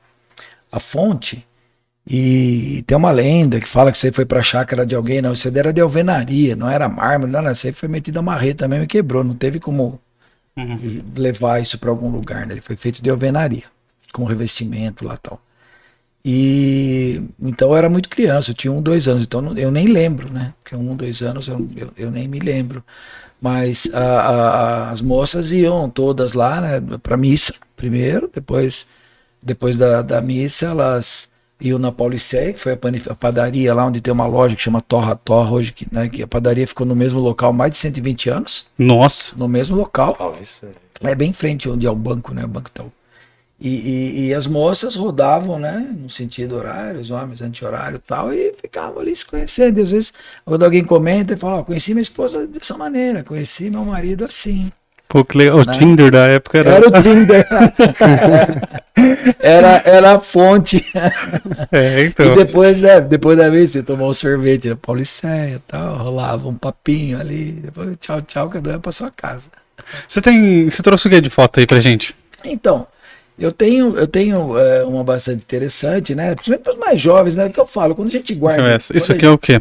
a 0.71 0.79
fonte, 0.79 1.45
e 2.07 2.85
tem 2.87 2.97
uma 2.97 3.11
lenda 3.11 3.61
que 3.61 3.69
fala 3.69 3.91
que 3.91 4.07
aí 4.07 4.13
foi 4.13 4.25
para 4.25 4.41
a 4.41 4.43
chácara 4.43 4.85
de 4.87 4.95
alguém, 4.95 5.23
não, 5.23 5.33
isso 5.33 5.49
era 5.49 5.73
de 5.73 5.81
alvenaria, 5.81 6.55
não 6.55 6.69
era 6.69 6.89
mármore, 6.89 7.33
não, 7.33 7.43
não, 7.43 7.53
isso 7.53 7.67
aí 7.67 7.73
foi 7.73 7.89
metido 7.89 8.19
a 8.19 8.23
marreta 8.23 8.69
mesmo 8.69 8.85
e 8.85 8.87
quebrou, 8.87 9.25
não 9.25 9.35
teve 9.35 9.59
como 9.59 10.01
uhum. 10.57 11.03
levar 11.17 11.61
isso 11.61 11.79
para 11.79 11.91
algum 11.91 12.11
lugar, 12.11 12.47
né? 12.47 12.55
Ele 12.55 12.61
foi 12.61 12.77
feito 12.77 13.03
de 13.03 13.11
alvenaria, 13.11 13.65
com 14.13 14.25
revestimento 14.25 15.05
lá 15.05 15.17
tal. 15.17 15.41
E 16.25 17.23
então 17.41 17.71
eu 17.71 17.77
era 17.77 17.89
muito 17.89 18.09
criança, 18.09 18.51
eu 18.51 18.55
tinha 18.55 18.73
um, 18.73 18.83
dois 18.83 19.09
anos, 19.09 19.23
então 19.23 19.57
eu 19.57 19.71
nem 19.71 19.87
lembro, 19.87 20.31
né? 20.31 20.53
Porque 20.63 20.77
um, 20.77 20.95
dois 20.95 21.23
anos 21.23 21.49
eu, 21.49 21.67
eu, 21.77 21.91
eu 21.97 22.11
nem 22.11 22.29
me 22.29 22.39
lembro. 22.39 22.85
Mas 23.41 23.89
a, 23.95 24.01
a, 24.01 24.91
as 24.91 25.01
moças 25.01 25.51
iam 25.51 25.89
todas 25.89 26.35
lá, 26.35 26.61
né, 26.61 26.83
para 27.03 27.17
missa 27.17 27.55
primeiro, 27.75 28.31
depois 28.33 28.87
depois 29.43 29.77
da, 29.77 30.03
da 30.03 30.21
missa 30.21 30.67
elas 30.67 31.31
iam 31.59 31.79
na 31.79 31.91
Pauliceia, 31.91 32.53
que 32.53 32.61
foi 32.61 32.73
a, 32.73 33.15
padaria 33.15 33.75
lá 33.75 33.87
onde 33.87 34.01
tem 34.01 34.13
uma 34.13 34.27
loja 34.27 34.55
que 34.55 34.63
chama 34.63 34.81
Torra 34.83 35.17
Torra 35.17 35.53
hoje, 35.53 35.73
que, 35.73 35.87
né, 35.91 36.09
que 36.09 36.23
a 36.23 36.27
padaria 36.27 36.67
ficou 36.67 36.87
no 36.87 36.95
mesmo 36.95 37.21
local 37.21 37.51
há 37.51 37.53
mais 37.53 37.73
de 37.73 37.79
120 37.79 38.31
anos, 38.31 38.67
Nossa. 38.79 39.35
no 39.37 39.49
mesmo 39.49 39.77
local. 39.77 40.15
Paulista. 40.15 40.69
É 41.03 41.15
bem 41.15 41.31
em 41.31 41.33
frente 41.33 41.69
onde 41.69 41.87
é 41.87 41.91
o 41.91 41.97
banco, 41.97 42.35
né? 42.35 42.45
O 42.45 42.49
banco 42.49 42.69
Itaú. 42.69 42.93
E, 43.61 43.69
e, 43.69 44.27
e 44.29 44.35
as 44.35 44.47
moças 44.47 44.97
rodavam, 44.97 45.59
né? 45.59 45.87
No 45.99 46.09
sentido 46.09 46.57
horário, 46.57 46.99
os 46.99 47.11
homens 47.11 47.43
anti-horário 47.43 47.97
e 47.97 47.99
tal, 47.99 48.33
e 48.33 48.55
ficavam 48.55 49.01
ali 49.01 49.15
se 49.15 49.27
conhecendo. 49.27 49.79
E 49.79 49.83
às 49.83 49.91
vezes, 49.91 50.13
quando 50.47 50.65
alguém 50.65 50.83
comenta, 50.83 51.37
fala, 51.37 51.57
ó, 51.59 51.63
conheci 51.63 51.93
minha 51.93 52.03
esposa 52.03 52.47
dessa 52.47 52.77
maneira, 52.79 53.23
conheci 53.23 53.69
meu 53.71 53.85
marido 53.85 54.25
assim. 54.25 54.73
Pô, 55.07 55.25
que 55.25 55.37
legal. 55.37 55.59
O 55.59 55.65
Né? 55.65 55.73
Tinder 55.73 56.11
da 56.11 56.27
época 56.29 56.59
era. 56.59 56.71
Era 56.71 56.89
o 56.89 57.03
Tinder. 57.03 57.47
era, 59.41 59.83
era 59.85 60.13
a 60.13 60.21
fonte. 60.21 60.85
É, 61.73 62.05
E 62.05 62.07
então. 62.07 62.35
depois, 62.37 62.81
né? 62.81 63.01
Depois 63.01 63.37
da 63.37 63.51
vez 63.51 63.71
você 63.71 63.83
tomou 63.83 64.09
um 64.09 64.15
sorvete 64.15 64.69
na 64.69 64.77
Pauliceia 64.77 65.57
e 65.57 65.59
tal, 65.67 65.97
rolava 65.99 66.49
um 66.49 66.55
papinho 66.55 67.19
ali, 67.21 67.53
depois 67.53 67.97
tchau, 68.01 68.23
tchau, 68.23 68.49
cada 68.49 68.71
um 68.71 68.73
ia 68.75 68.79
pra 68.79 68.93
sua 68.93 69.11
casa. 69.11 69.51
Você 70.07 70.21
tem. 70.21 70.71
Você 70.71 70.83
trouxe 70.83 71.07
o 71.09 71.11
que 71.11 71.21
de 71.21 71.29
foto 71.31 71.59
aí 71.61 71.67
pra 71.67 71.81
gente? 71.81 72.15
Então, 72.45 72.87
eu 73.41 73.51
tenho, 73.51 73.97
eu 73.97 74.07
tenho 74.07 74.57
é, 74.59 74.85
uma 74.85 75.03
bastante 75.03 75.43
interessante, 75.43 76.15
né? 76.15 76.35
Principalmente 76.35 76.63
para 76.63 76.73
os 76.75 76.79
mais 76.79 77.01
jovens, 77.01 77.35
né? 77.35 77.49
Que 77.49 77.59
eu 77.59 77.67
falo, 77.67 77.95
quando 77.95 78.09
a 78.09 78.13
gente 78.13 78.35
guarda. 78.35 78.69
Essa. 78.69 78.97
Isso 78.97 79.11
aqui 79.13 79.25
é 79.25 79.31
o 79.31 79.39
quê? 79.39 79.61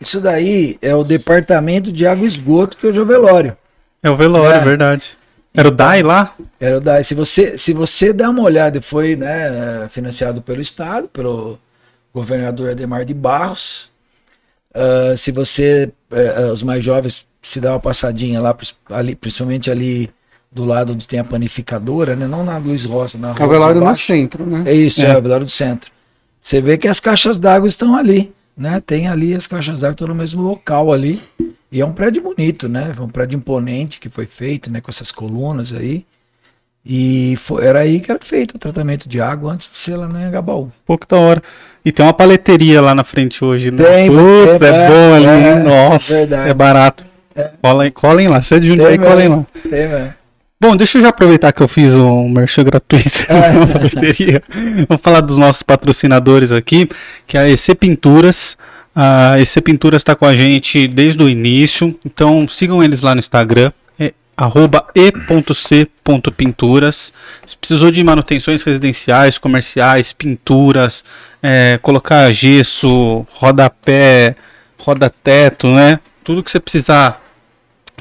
Isso 0.00 0.20
daí 0.20 0.78
é 0.80 0.94
o 0.94 1.04
departamento 1.04 1.92
de 1.92 2.06
água 2.06 2.24
e 2.24 2.28
esgoto 2.28 2.76
que 2.76 2.86
hoje 2.86 2.98
é 2.98 3.02
o 3.02 3.06
velório. 3.06 3.56
É 4.02 4.10
o 4.10 4.16
velório, 4.16 4.60
É. 4.60 4.64
verdade. 4.64 5.16
Era 5.54 5.68
o 5.68 5.70
DAI 5.72 6.02
lá? 6.02 6.34
Era 6.60 6.76
o 6.76 6.80
da, 6.80 7.02
se 7.02 7.14
você 7.14 7.56
se 7.58 7.72
você 7.72 8.12
der 8.12 8.28
uma 8.28 8.42
olhada, 8.42 8.80
foi 8.80 9.16
né, 9.16 9.88
financiado 9.88 10.40
pelo 10.40 10.60
Estado, 10.60 11.08
pelo 11.08 11.58
governador 12.14 12.70
Ademar 12.70 13.04
de 13.04 13.12
Barros. 13.14 13.90
Ah, 14.74 15.14
se 15.16 15.32
você, 15.32 15.90
eh, 16.12 16.50
os 16.52 16.62
mais 16.62 16.84
jovens, 16.84 17.26
se 17.42 17.60
dá 17.60 17.72
uma 17.72 17.80
passadinha 17.80 18.40
lá, 18.40 18.56
ali, 18.90 19.16
principalmente 19.16 19.70
ali 19.70 20.08
do 20.50 20.64
lado 20.64 20.92
onde 20.94 21.06
tem 21.06 21.18
a 21.20 21.24
panificadora, 21.24 22.16
né? 22.16 22.26
Não 22.26 22.42
na 22.44 22.56
Luiz 22.58 22.84
Roça, 22.84 23.18
na 23.18 23.28
É 23.28 23.32
o 23.32 23.34
rua 23.34 23.48
velório 23.48 23.74
de 23.74 23.80
no 23.80 23.86
baixo. 23.86 24.06
centro, 24.06 24.46
né? 24.46 24.62
É 24.66 24.72
isso, 24.74 25.02
É. 25.02 25.10
é, 25.10 25.18
o 25.18 25.22
velório 25.22 25.44
do 25.46 25.52
centro. 25.52 25.90
Você 26.40 26.60
vê 26.60 26.78
que 26.78 26.88
as 26.88 27.00
caixas 27.00 27.38
d'água 27.38 27.68
estão 27.68 27.94
ali, 27.96 28.32
né? 28.56 28.80
Tem 28.84 29.08
ali 29.08 29.34
as 29.34 29.46
caixas 29.46 29.80
d'água 29.80 29.92
estão 29.92 30.08
no 30.08 30.14
mesmo 30.14 30.42
local 30.42 30.92
ali. 30.92 31.20
E 31.70 31.80
é 31.82 31.84
um 31.84 31.92
prédio 31.92 32.22
bonito, 32.22 32.66
né? 32.68 32.94
É 32.96 33.00
um 33.02 33.08
prédio 33.08 33.36
imponente 33.36 34.00
que 34.00 34.08
foi 34.08 34.24
feito, 34.26 34.70
né? 34.70 34.80
Com 34.80 34.90
essas 34.90 35.12
colunas 35.12 35.72
aí. 35.74 36.04
E 36.86 37.36
fo- 37.36 37.60
era 37.60 37.80
aí 37.80 38.00
que 38.00 38.10
era 38.10 38.18
feito 38.22 38.54
o 38.54 38.58
tratamento 38.58 39.06
de 39.08 39.20
água 39.20 39.52
antes 39.52 39.68
de 39.70 39.76
ser 39.76 39.96
lá 39.96 40.08
no 40.08 40.18
Engabaú. 40.18 40.70
Que 40.86 41.06
da 41.06 41.18
hora. 41.18 41.42
E 41.84 41.92
tem 41.92 42.04
uma 42.06 42.14
paleteria 42.14 42.80
lá 42.80 42.94
na 42.94 43.04
frente 43.04 43.44
hoje, 43.44 43.70
né? 43.70 43.76
Tem, 43.84 44.08
Putz, 44.10 44.58
tem, 44.58 44.68
é, 44.68 44.72
é, 44.84 44.88
bom 44.88 45.14
ali, 45.14 45.26
é? 45.26 45.54
Nossa, 45.62 46.14
verdade. 46.14 46.50
é 46.50 46.54
barato. 46.54 47.04
Colhem, 47.60 47.90
colhem 47.90 48.28
lá, 48.28 48.40
você 48.40 48.54
é 48.56 48.60
de 48.60 48.68
Jundiaí, 48.68 48.98
mesmo. 48.98 49.46
lá. 49.54 49.60
Tem, 49.70 49.88
né? 49.88 50.14
Bom, 50.60 50.76
deixa 50.76 50.98
eu 50.98 51.02
já 51.02 51.10
aproveitar 51.10 51.52
que 51.52 51.62
eu 51.62 51.68
fiz 51.68 51.94
um 51.94 52.28
merchan 52.28 52.64
gratuito 52.64 53.24
É. 53.28 53.52
na 53.54 53.64
paleteria. 53.66 54.42
Vamos 54.88 55.02
falar 55.02 55.20
dos 55.20 55.38
nossos 55.38 55.62
patrocinadores 55.62 56.50
aqui, 56.50 56.88
que 57.28 57.38
é 57.38 57.42
a 57.42 57.48
EC 57.48 57.76
Pinturas. 57.78 58.58
A 58.94 59.38
EC 59.38 59.62
Pinturas 59.62 60.00
está 60.00 60.16
com 60.16 60.26
a 60.26 60.34
gente 60.34 60.88
desde 60.88 61.22
o 61.22 61.28
início, 61.28 61.96
então 62.04 62.48
sigam 62.48 62.82
eles 62.82 63.02
lá 63.02 63.14
no 63.14 63.20
Instagram, 63.20 63.70
é 64.00 64.12
arroba 64.36 64.84
e.c.pinturas. 64.96 67.12
Se 67.46 67.56
precisou 67.56 67.92
de 67.92 68.02
manutenções 68.02 68.64
residenciais, 68.64 69.38
comerciais, 69.38 70.12
pinturas, 70.12 71.04
é, 71.40 71.78
colocar 71.80 72.32
gesso, 72.32 73.24
rodapé, 73.34 74.34
roda-teto, 74.76 75.68
né? 75.68 76.00
Tudo 76.24 76.42
que 76.42 76.50
você 76.50 76.58
precisar 76.58 77.22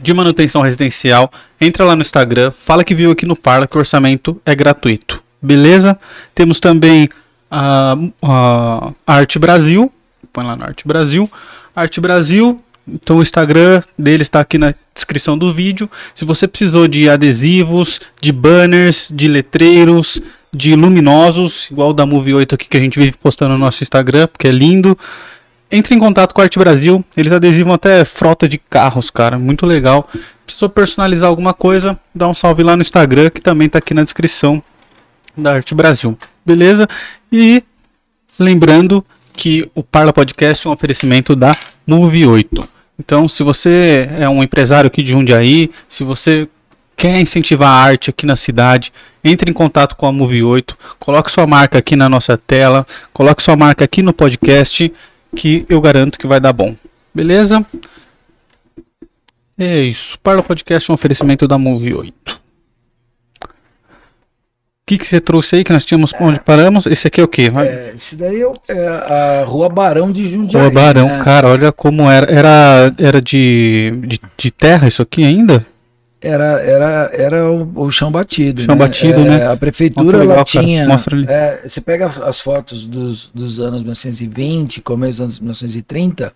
de 0.02 0.14
manutenção 0.14 0.62
residencial, 0.62 1.32
entra 1.60 1.84
lá 1.84 1.96
no 1.96 2.02
Instagram, 2.02 2.52
fala 2.52 2.84
que 2.84 2.96
viu 2.96 3.12
aqui 3.12 3.26
no 3.26 3.36
Parla 3.36 3.68
que 3.68 3.76
o 3.76 3.80
orçamento 3.80 4.40
é 4.46 4.54
gratuito. 4.56 5.24
Beleza? 5.42 5.98
Temos 6.34 6.60
também 6.60 7.10
a, 7.50 7.96
a 8.22 8.94
Arte 9.06 9.40
Brasil, 9.40 9.92
põe 10.32 10.46
lá 10.46 10.56
na 10.56 10.66
Arte 10.66 10.88
Brasil. 10.88 11.30
Arte 11.76 12.02
Brasil, 12.02 12.62
então 12.88 13.18
o 13.18 13.22
Instagram 13.22 13.82
deles 13.98 14.26
está 14.26 14.40
aqui 14.40 14.58
na 14.58 14.74
descrição 14.94 15.38
do 15.38 15.54
vídeo. 15.54 15.90
Se 16.16 16.26
você 16.26 16.48
precisou 16.48 16.88
de 16.88 17.10
adesivos, 17.10 18.00
de 18.22 18.32
banners, 18.32 19.10
de 19.12 19.28
letreiros, 19.28 20.20
de 20.54 20.76
luminosos, 20.76 21.68
igual 21.70 21.90
o 21.90 21.94
da 21.94 22.06
Movie 22.06 22.34
8 22.34 22.56
aqui 22.56 22.68
que 22.68 22.78
a 22.78 22.80
gente 22.80 22.98
vive 22.98 23.14
postando 23.18 23.54
no 23.54 23.60
nosso 23.60 23.84
Instagram, 23.84 24.28
porque 24.28 24.48
é 24.48 24.52
lindo. 24.52 24.98
Entre 25.70 25.94
em 25.94 26.00
contato 26.00 26.34
com 26.34 26.42
a 26.42 26.46
Arte 26.46 26.58
Brasil, 26.58 27.04
eles 27.16 27.32
adesivam 27.32 27.74
até 27.74 28.06
frota 28.06 28.48
de 28.48 28.58
carros, 28.58 29.10
cara, 29.10 29.38
muito 29.38 29.66
legal. 29.66 30.10
Precisou 30.46 30.70
personalizar 30.70 31.28
alguma 31.28 31.54
coisa, 31.54 32.00
dá 32.16 32.28
um 32.28 32.34
salve 32.34 32.64
lá 32.64 32.76
no 32.76 32.82
Instagram, 32.82 33.30
que 33.30 33.42
também 33.42 33.68
tá 33.68 33.80
aqui 33.80 33.94
na 33.94 34.04
descrição 34.04 34.64
da 35.36 35.56
Arte 35.56 35.76
Brasil, 35.76 36.18
beleza? 36.46 36.88
E 37.32 37.62
lembrando 38.40 39.06
que 39.34 39.70
o 39.76 39.84
Parla 39.84 40.14
Podcast 40.14 40.66
é 40.66 40.70
um 40.70 40.74
oferecimento 40.74 41.36
da 41.36 41.56
Move 41.86 42.26
8. 42.26 42.70
Então, 42.98 43.28
se 43.28 43.44
você 43.44 44.10
é 44.18 44.28
um 44.28 44.42
empresário 44.42 44.88
aqui 44.88 45.04
de 45.04 45.12
Jundiaí, 45.12 45.70
se 45.88 46.04
você 46.04 46.48
quer 46.96 47.20
incentivar 47.20 47.70
a 47.70 47.84
arte 47.84 48.10
aqui 48.10 48.26
na 48.26 48.36
cidade, 48.36 48.92
entre 49.24 49.52
em 49.52 49.54
contato 49.54 49.96
com 49.96 50.08
a 50.08 50.12
Move 50.12 50.42
8, 50.44 50.78
coloque 50.98 51.32
sua 51.32 51.46
marca 51.46 51.78
aqui 51.78 51.96
na 51.96 52.10
nossa 52.10 52.38
tela, 52.38 52.88
coloque 53.14 53.44
sua 53.44 53.56
marca 53.56 53.86
aqui 53.86 54.02
no 54.02 54.14
podcast, 54.14 54.92
que 55.36 55.66
eu 55.70 55.80
garanto 55.82 56.18
que 56.20 56.28
vai 56.28 56.40
dar 56.40 56.54
bom. 56.54 56.76
Beleza? 57.14 57.66
É 59.58 59.80
isso. 59.82 60.20
Parla 60.20 60.44
Podcast 60.44 60.90
é 60.90 60.92
um 60.92 60.96
oferecimento 60.96 61.48
da 61.48 61.58
Move 61.58 61.94
8. 61.96 62.42
O 63.44 63.48
que, 64.90 64.98
que 64.98 65.06
você 65.06 65.20
trouxe 65.20 65.58
aí 65.58 65.64
que 65.66 65.74
nós 65.74 65.84
tínhamos 65.86 66.14
onde 66.18 66.40
paramos? 66.40 66.86
Esse 66.86 67.08
aqui 67.08 67.20
é 67.20 67.24
o 67.24 67.28
quê? 67.28 67.52
É, 67.58 67.92
esse 67.94 68.16
daí 68.16 68.40
é, 68.40 68.48
o- 68.48 68.54
é 68.70 68.88
a 68.88 69.44
Rua 69.46 69.68
Barão 69.68 70.12
de 70.14 70.30
Jundiaí. 70.30 70.62
Rua 70.64 70.72
Barão, 70.72 71.10
né? 71.10 71.24
cara, 71.26 71.50
olha 71.50 71.72
como 71.74 72.10
era. 72.10 72.32
Era, 72.32 72.94
era 72.98 73.22
de, 73.22 73.92
de, 74.08 74.20
de 74.38 74.52
terra 74.52 74.88
isso 74.88 75.02
aqui 75.02 75.26
ainda? 75.26 75.66
Era, 76.20 76.60
era, 76.62 77.12
era 77.14 77.52
o, 77.52 77.84
o 77.86 77.92
chão 77.92 78.12
batido. 78.12 78.62
Chão 78.62 78.76
né? 78.76 78.80
batido, 78.80 79.20
É, 79.20 79.24
né? 79.24 79.48
A 79.48 79.56
prefeitura 79.56 80.18
legal, 80.18 80.38
ela 80.38 80.44
tinha. 80.44 80.88
É, 81.28 81.62
você 81.68 81.80
pega 81.80 82.08
as 82.08 82.40
fotos 82.40 82.86
dos, 82.86 83.30
dos 83.34 83.62
anos 83.62 83.80
1920, 83.82 84.82
começo 84.82 85.12
dos 85.14 85.22
anos 85.22 85.40
1930, 85.40 86.34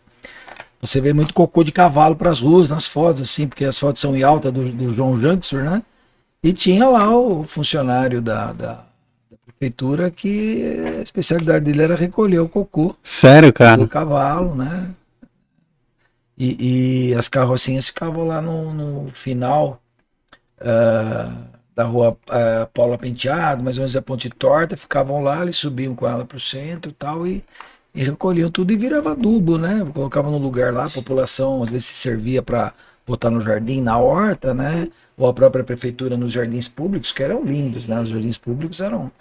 você 0.80 1.02
vê 1.02 1.14
muito 1.14 1.34
cocô 1.34 1.64
de 1.64 1.72
cavalo 1.72 2.16
para 2.16 2.30
as 2.30 2.40
ruas, 2.40 2.70
nas 2.70 2.86
fotos, 2.86 3.22
assim, 3.22 3.48
porque 3.48 3.66
as 3.66 3.78
fotos 3.78 4.02
são 4.02 4.16
em 4.16 4.24
alta 4.24 4.52
do, 4.52 4.64
do 4.72 4.94
João 4.94 5.20
Janksor, 5.20 5.64
né? 5.64 5.82
E 6.44 6.54
tinha 6.54 6.88
lá 6.88 7.16
o 7.16 7.44
funcionário 7.44 8.22
da, 8.22 8.52
da, 8.52 8.74
da 8.74 9.38
prefeitura 9.46 10.10
que 10.10 10.76
a 10.98 11.02
especialidade 11.02 11.66
dele 11.66 11.84
era 11.84 11.96
recolher 11.96 12.40
o 12.40 12.50
cocô 12.50 12.96
Sério, 13.04 13.54
cara? 13.54 13.78
do 13.78 13.88
cavalo, 13.88 14.56
né? 14.56 14.90
E, 16.42 17.10
e 17.12 17.14
as 17.14 17.30
carrocinhas 17.30 17.86
ficavam 17.86 18.26
lá 18.26 18.42
no, 18.42 18.74
no 18.74 19.12
final 19.12 19.80
ah, 20.60 21.32
da 21.76 21.84
rua 21.84 22.18
ah, 22.28 22.68
Paula 22.74 22.98
Penteado, 22.98 23.64
mais 23.64 23.78
ou 23.78 23.82
menos 23.82 23.96
a 23.96 24.02
ponte 24.02 24.28
torta, 24.28 24.76
ficavam 24.76 25.22
lá, 25.22 25.44
eles 25.44 25.56
subiam 25.58 25.94
com 25.94 26.08
ela 26.08 26.26
para 26.26 26.38
o 26.38 26.40
centro 26.40 26.90
e 26.90 26.94
tal, 26.96 27.28
e, 27.28 27.44
e 27.94 28.04
recolhiam 28.04 28.50
tudo 28.50 28.74
e 28.74 28.76
virava 28.76 29.12
adubo, 29.12 29.60
né? 29.60 29.88
Colocavam 29.94 30.32
no 30.32 30.40
lugar 30.40 30.74
lá, 30.74 30.86
a 30.86 30.90
população 30.90 31.62
às 31.62 31.70
vezes 31.70 31.86
se 31.86 31.94
servia 31.94 32.42
para 32.42 32.74
botar 33.06 33.30
no 33.30 33.40
jardim, 33.40 33.80
na 33.80 34.00
horta, 34.00 34.52
né? 34.52 34.88
Ou 35.16 35.30
a 35.30 35.34
própria 35.36 35.64
prefeitura 35.64 36.18
nos 36.18 36.32
jardins 36.32 36.68
públicos, 36.68 37.12
que 37.12 37.22
eram 37.22 37.44
lindos, 37.44 37.88
né? 37.88 38.02
Os 38.02 38.10
jardins 38.10 38.38
públicos 38.40 38.82
eram 38.82 39.12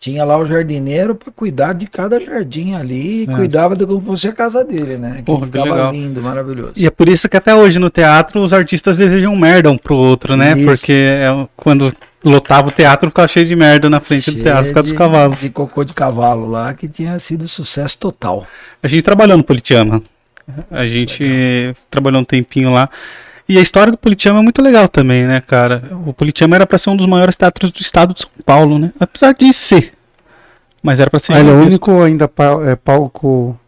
tinha 0.00 0.24
lá 0.24 0.38
o 0.38 0.46
jardineiro 0.46 1.14
para 1.14 1.30
cuidar 1.30 1.74
de 1.74 1.86
cada 1.86 2.18
jardim 2.18 2.74
ali 2.74 3.24
e 3.24 3.26
cuidava 3.26 3.76
de 3.76 3.84
como 3.84 4.00
fosse 4.00 4.28
a 4.28 4.32
casa 4.32 4.64
dele, 4.64 4.96
né? 4.96 5.16
Que 5.18 5.22
Porra, 5.24 5.40
que 5.40 5.46
ficava 5.46 5.74
legal. 5.74 5.92
lindo, 5.92 6.22
maravilhoso. 6.22 6.72
E 6.74 6.86
é 6.86 6.90
por 6.90 7.06
isso 7.06 7.28
que 7.28 7.36
até 7.36 7.54
hoje 7.54 7.78
no 7.78 7.90
teatro 7.90 8.42
os 8.42 8.54
artistas 8.54 8.96
desejam 8.96 9.36
merda 9.36 9.70
um 9.70 9.76
pro 9.76 9.94
outro, 9.94 10.38
né? 10.38 10.56
Isso. 10.56 10.64
Porque 10.64 10.92
é, 10.92 11.46
quando 11.54 11.92
lotava 12.24 12.68
o 12.68 12.70
teatro 12.70 13.10
ficava 13.10 13.28
cheio 13.28 13.44
de 13.44 13.54
merda 13.54 13.90
na 13.90 14.00
frente 14.00 14.30
do 14.30 14.32
Cheio 14.32 14.44
teatro 14.44 14.68
por 14.68 14.74
causa 14.74 14.88
dos 14.88 14.98
cavalos. 14.98 15.38
De 15.38 15.50
cocô 15.50 15.84
de 15.84 15.92
cavalo 15.92 16.48
lá, 16.48 16.72
que 16.72 16.88
tinha 16.88 17.18
sido 17.18 17.46
sucesso 17.46 17.98
total. 17.98 18.46
A 18.82 18.88
gente 18.88 19.02
trabalhou 19.02 19.36
no 19.36 19.44
Politeama. 19.44 20.02
A 20.70 20.86
gente 20.86 21.74
trabalhou 21.90 22.22
um 22.22 22.24
tempinho 22.24 22.72
lá. 22.72 22.88
E 23.50 23.58
a 23.58 23.60
história 23.60 23.90
do 23.90 23.98
Politeama 23.98 24.38
é 24.38 24.42
muito 24.42 24.62
legal 24.62 24.88
também, 24.88 25.26
né, 25.26 25.40
cara? 25.40 25.82
O 26.06 26.12
Politeama 26.14 26.54
era 26.54 26.66
pra 26.66 26.78
ser 26.78 26.90
um 26.90 26.96
dos 26.96 27.06
maiores 27.06 27.34
teatros 27.34 27.72
do 27.72 27.80
estado 27.80 28.14
de 28.14 28.20
São 28.20 28.30
Paulo, 28.46 28.78
né? 28.78 28.92
Apesar 29.00 29.32
de 29.34 29.52
ser. 29.52 29.92
Mas 30.82 31.00
era 31.00 31.10
pra 31.10 31.18
ser. 31.18 31.32
Ah, 31.32 31.40
ele 31.40 31.50
é 31.50 31.52
o 31.52 31.56
único 31.62 32.00
ainda 32.00 32.28
pa- 32.28 32.62
é, 32.64 32.76
palco, 32.76 33.58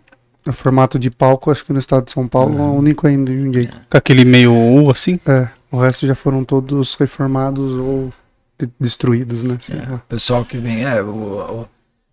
é, 0.46 0.52
formato 0.52 0.98
de 0.98 1.10
palco, 1.10 1.50
acho 1.50 1.64
que 1.64 1.72
no 1.72 1.78
estado 1.80 2.04
de 2.04 2.12
São 2.12 2.28
Paulo, 2.28 2.56
é 2.56 2.62
o 2.62 2.72
único 2.74 3.06
ainda 3.08 3.32
em 3.32 3.42
Jundiaí. 3.42 3.68
Com 3.90 3.96
aquele 3.98 4.24
meio 4.24 4.52
U, 4.54 4.88
assim. 4.90 5.18
É, 5.26 5.48
o 5.70 5.78
resto 5.80 6.06
já 6.06 6.14
foram 6.14 6.44
todos 6.44 6.94
reformados 6.94 7.72
ou 7.76 8.12
de- 8.60 8.70
destruídos, 8.78 9.42
né? 9.42 9.58
O 9.94 9.98
pessoal 10.08 10.44
que 10.44 10.58
vem, 10.58 10.84
é, 10.84 11.02
o- 11.02 11.08
o- 11.08 11.68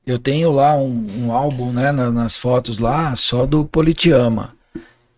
Eu 0.07 0.17
tenho 0.17 0.51
lá 0.51 0.75
um, 0.75 1.07
um 1.27 1.31
álbum, 1.31 1.71
né, 1.71 1.91
na- 1.91 2.09
nas 2.11 2.35
fotos 2.35 2.79
lá, 2.79 3.15
só 3.15 3.45
do 3.45 3.63
Politiama. 3.63 4.55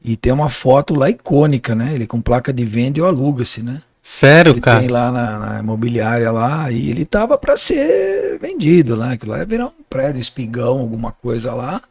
E 0.04 0.18
tem 0.18 0.34
uma 0.34 0.50
foto 0.50 0.96
lá 0.96 1.10
icônica, 1.10 1.76
né? 1.76 1.94
Ele 1.94 2.08
com 2.08 2.22
placa 2.22 2.52
de 2.52 2.66
venda 2.66 3.00
e 3.00 3.04
aluga-se, 3.04 3.62
né? 3.62 3.82
Sério, 4.02 4.54
Ele 4.54 4.62
cara? 4.62 4.80
tem 4.80 4.88
lá 4.88 5.12
na, 5.12 5.40
na 5.40 5.60
imobiliária 5.60 6.32
lá 6.32 6.72
e 6.72 6.90
ele 6.90 7.06
tava 7.06 7.38
para 7.38 7.56
ser 7.56 8.40
vendido 8.40 8.96
lá. 8.96 9.12
Aquilo 9.12 9.32
lá 9.32 9.40
ia 9.40 9.46
virar 9.46 9.68
um 9.68 9.84
prédio, 9.88 10.20
espigão, 10.20 10.80
alguma 10.80 11.12
coisa 11.12 11.54
lá. 11.54 11.82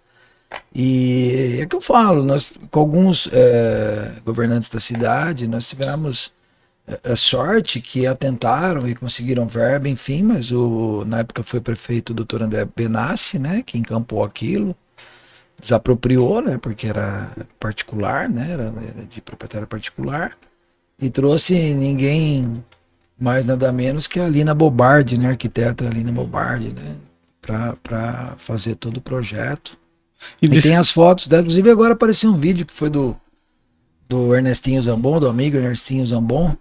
E 0.75 1.59
é 1.61 1.67
que 1.67 1.77
eu 1.77 1.81
falo, 1.81 2.25
nós 2.25 2.53
com 2.71 2.81
alguns 2.81 3.29
eh, 3.33 4.13
governantes 4.25 4.69
da 4.69 4.81
cidade, 4.81 5.47
nós 5.47 5.69
tivemos 5.69 6.33
eh, 6.89 7.13
a 7.13 7.17
sorte 7.17 7.81
que 7.81 8.07
atentaram 8.07 8.89
e 8.89 8.95
conseguiram 8.95 9.47
verba, 9.47 9.89
enfim, 9.89 10.23
mas 10.25 10.51
o, 10.51 11.05
na 11.07 11.21
época 11.21 11.43
foi 11.43 11.61
prefeito 11.61 12.11
o 12.11 12.15
doutor 12.15 12.43
André 12.43 12.67
Benassi, 12.77 13.39
né, 13.39 13.63
que 13.65 13.79
encampou 13.79 14.25
aquilo, 14.25 14.77
desapropriou, 15.61 16.41
né, 16.41 16.59
porque 16.59 16.87
era 16.87 17.31
particular, 17.59 18.29
né, 18.29 18.51
era, 18.51 18.65
era 18.65 19.07
de 19.09 19.21
proprietário 19.21 19.67
particular, 19.67 20.37
e 20.99 21.09
trouxe 21.11 21.75
ninguém 21.75 22.63
mais 23.19 23.45
nada 23.47 23.71
menos 23.73 24.07
que 24.07 24.19
a 24.19 24.29
Lina 24.29 24.55
Bobardi, 24.55 25.19
né, 25.19 25.29
arquiteta 25.29 25.85
Lina 25.85 26.11
Bobardi, 26.13 26.71
né, 26.73 26.97
para 27.43 28.35
fazer 28.37 28.75
todo 28.77 28.97
o 28.99 29.01
projeto. 29.03 29.79
E 30.41 30.47
E 30.47 30.49
disse- 30.49 30.69
tem 30.69 30.77
as 30.77 30.91
fotos 30.91 31.27
dela. 31.27 31.43
Inclusive 31.43 31.71
agora 31.71 31.95
apareceu 31.95 32.31
um 32.31 32.39
vídeo 32.39 32.67
que 32.67 32.75
foi 32.75 32.91
do, 32.91 33.17
do 34.09 34.35
Ernestinho 34.35 34.81
Zambon, 34.83 35.19
do 35.19 35.29
amigo 35.29 35.57
Ernestinho 35.57 36.05
Zambon. 36.07 36.55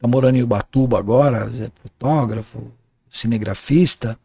Tá 0.00 0.06
morando 0.08 0.36
em 0.36 0.42
Ubatuba 0.42 0.98
agora, 0.98 1.50
é 1.60 1.70
fotógrafo, 1.82 2.70
cinegrafista. 3.10 4.16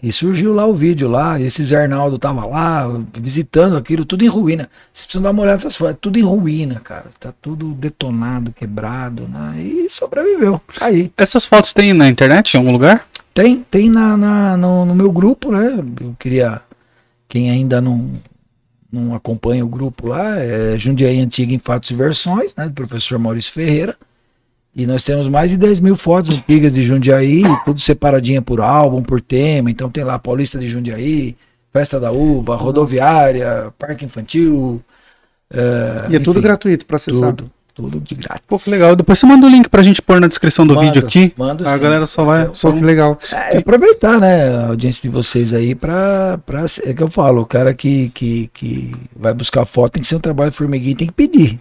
E 0.00 0.12
surgiu 0.12 0.52
lá 0.54 0.64
o 0.64 0.74
vídeo 0.74 1.08
lá, 1.08 1.40
esse 1.40 1.62
Zé 1.64 1.82
Arnaldo 1.82 2.18
tava 2.18 2.46
lá, 2.46 2.86
visitando 3.14 3.76
aquilo, 3.76 4.04
tudo 4.04 4.24
em 4.24 4.28
ruína. 4.28 4.70
Vocês 4.92 5.06
precisam 5.06 5.22
dar 5.22 5.30
uma 5.30 5.42
olhada 5.42 5.56
nessas 5.56 5.74
fotos, 5.74 5.94
é 5.94 5.98
tudo 6.00 6.18
em 6.18 6.22
ruína, 6.22 6.80
cara. 6.80 7.06
Tá 7.18 7.32
tudo 7.42 7.70
detonado, 7.74 8.52
quebrado, 8.52 9.26
né? 9.26 9.60
E 9.60 9.90
sobreviveu. 9.90 10.60
Tá 10.78 10.86
Aí. 10.86 11.10
Essas 11.16 11.44
fotos 11.44 11.72
tem 11.72 11.92
na 11.92 12.08
internet 12.08 12.54
em 12.54 12.58
algum 12.58 12.70
lugar? 12.70 13.06
Tem, 13.34 13.64
tem 13.70 13.90
na, 13.90 14.16
na- 14.16 14.56
no, 14.56 14.84
no 14.84 14.94
meu 14.94 15.10
grupo, 15.10 15.50
né? 15.50 15.78
Eu 16.00 16.14
queria. 16.18 16.60
Quem 17.28 17.50
ainda 17.50 17.80
não, 17.80 18.10
não 18.90 19.14
acompanha 19.14 19.64
o 19.64 19.68
grupo 19.68 20.06
lá, 20.08 20.38
é 20.38 20.78
Jundiaí 20.78 21.20
Antiga 21.20 21.52
em 21.52 21.58
Fatos 21.58 21.90
e 21.90 21.94
Versões, 21.94 22.54
né? 22.56 22.66
Do 22.66 22.72
professor 22.72 23.18
Maurício 23.18 23.52
Ferreira. 23.52 23.96
E 24.78 24.86
nós 24.86 25.02
temos 25.02 25.26
mais 25.26 25.50
de 25.50 25.56
10 25.56 25.80
mil 25.80 25.96
fotos 25.96 26.38
antigas 26.38 26.74
de 26.74 26.84
Jundiaí, 26.84 27.42
tudo 27.64 27.80
separadinha 27.80 28.40
por 28.40 28.60
álbum, 28.60 29.02
por 29.02 29.20
tema. 29.20 29.68
Então 29.72 29.90
tem 29.90 30.04
lá 30.04 30.16
Paulista 30.20 30.56
de 30.56 30.68
Jundiaí, 30.68 31.36
Festa 31.72 31.98
da 31.98 32.12
Uva, 32.12 32.54
Rodoviária, 32.54 33.72
Parque 33.76 34.04
Infantil. 34.04 34.80
é, 35.52 36.06
E 36.10 36.14
é 36.14 36.20
tudo 36.20 36.38
enfim, 36.38 36.46
gratuito 36.46 36.86
para 36.86 36.94
acessar. 36.94 37.34
Tudo, 37.34 37.50
tudo 37.78 38.00
de 38.00 38.16
grátis. 38.16 38.42
Pô, 38.48 38.56
que 38.58 38.68
legal. 38.68 38.96
Depois 38.96 39.16
você 39.20 39.24
manda 39.24 39.46
o 39.46 39.48
link 39.48 39.68
pra 39.68 39.82
gente 39.82 40.02
pôr 40.02 40.20
na 40.20 40.26
descrição 40.26 40.66
do 40.66 40.74
Mando, 40.74 40.86
vídeo 40.86 41.06
aqui. 41.06 41.32
mando 41.36 41.66
a 41.66 41.76
sim. 41.76 41.80
galera 41.80 42.06
só 42.06 42.24
vai. 42.24 42.50
Só... 42.52 42.72
Que 42.72 42.80
legal. 42.80 43.16
É, 43.32 43.58
aproveitar, 43.58 44.18
né, 44.18 44.56
a 44.56 44.66
audiência 44.70 45.02
de 45.02 45.08
vocês 45.08 45.52
aí 45.52 45.76
pra, 45.76 46.40
pra. 46.44 46.64
É 46.82 46.92
que 46.92 47.00
eu 47.00 47.08
falo, 47.08 47.42
o 47.42 47.46
cara 47.46 47.72
que, 47.72 48.10
que, 48.10 48.50
que 48.52 48.92
vai 49.14 49.32
buscar 49.32 49.64
foto 49.64 49.92
tem 49.92 50.02
que 50.02 50.08
ser 50.08 50.16
um 50.16 50.20
trabalho 50.20 50.50
formiguinho, 50.50 50.96
tem 50.96 51.06
que 51.06 51.12
pedir. 51.12 51.60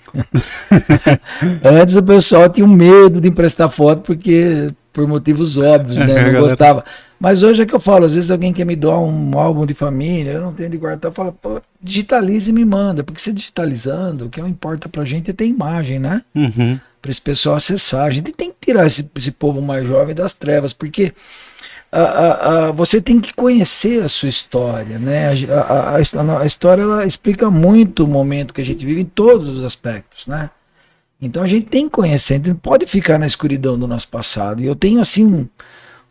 Antes 1.64 1.96
o 1.96 2.02
pessoal 2.02 2.50
tinha 2.50 2.66
um 2.66 2.74
medo 2.74 3.22
de 3.22 3.28
emprestar 3.28 3.70
foto 3.70 4.02
porque 4.02 4.72
por 4.98 5.08
motivos 5.08 5.60
óbvios, 5.60 5.96
né? 5.98 6.32
Não 6.34 6.42
gostava. 6.42 6.84
Mas 7.20 7.44
hoje 7.44 7.62
é 7.62 7.66
que 7.68 7.74
eu 7.76 7.80
falo, 7.80 8.06
às 8.06 8.16
vezes 8.16 8.32
alguém 8.32 8.52
quer 8.52 8.66
me 8.66 8.76
doar 8.76 9.00
um 9.00 9.38
álbum 9.38 9.64
de 9.64 9.76
família, 9.76 10.32
eu 10.32 10.42
não 10.42 10.54
tenho 10.54 10.70
de 10.72 10.78
guardar, 10.78 11.12
fala, 11.12 11.32
pô, 11.32 11.62
digitaliza 11.82 12.50
e 12.50 12.54
me 12.54 12.64
manda, 12.66 13.04
porque 13.04 13.22
se 13.22 13.32
digitalizando, 13.34 14.26
o 14.26 14.30
que 14.30 14.42
importa 14.42 14.90
pra 14.90 15.04
gente 15.06 15.30
é 15.30 15.34
ter 15.34 15.46
imagem, 15.46 16.00
né? 16.00 16.22
Uhum. 16.36 16.80
para 17.02 17.12
esse 17.12 17.22
pessoal 17.22 17.56
acessar. 17.56 18.06
A 18.06 18.10
gente 18.10 18.32
tem 18.32 18.50
que 18.52 18.58
tirar 18.68 18.86
esse, 18.88 19.08
esse 19.16 19.32
povo 19.32 19.62
mais 19.62 19.88
jovem 19.88 20.14
das 20.16 20.34
trevas, 20.34 20.74
porque 20.74 21.14
a, 21.92 22.02
a- 22.02 22.68
a- 22.68 22.72
você 22.72 23.00
tem 23.02 23.20
que 23.20 23.34
conhecer 23.34 24.04
a 24.04 24.10
sua 24.10 24.30
história, 24.30 24.98
né? 25.00 25.30
A 26.40 26.46
história 26.46 26.82
ela 26.82 27.06
explica 27.06 27.50
muito 27.50 28.04
o 28.04 28.08
momento 28.08 28.54
que 28.54 28.62
a 28.62 28.66
gente 28.66 28.86
vive 28.86 29.02
em 29.02 29.06
todos 29.06 29.58
os 29.58 29.64
aspectos, 29.66 30.28
né? 30.28 30.50
Então 31.22 31.42
a 31.42 31.48
gente 31.48 31.66
tem 31.66 31.86
que 31.86 31.92
conhecer, 31.96 32.34
a 32.36 32.38
gente 32.38 32.50
não 32.50 32.56
pode 32.58 32.86
ficar 32.86 33.18
na 33.18 33.26
escuridão 33.26 33.78
do 33.78 33.88
nosso 33.88 34.08
passado. 34.08 34.62
E 34.62 34.66
eu 34.66 34.76
tenho 34.76 35.00
assim 35.02 35.26
um, 35.26 35.48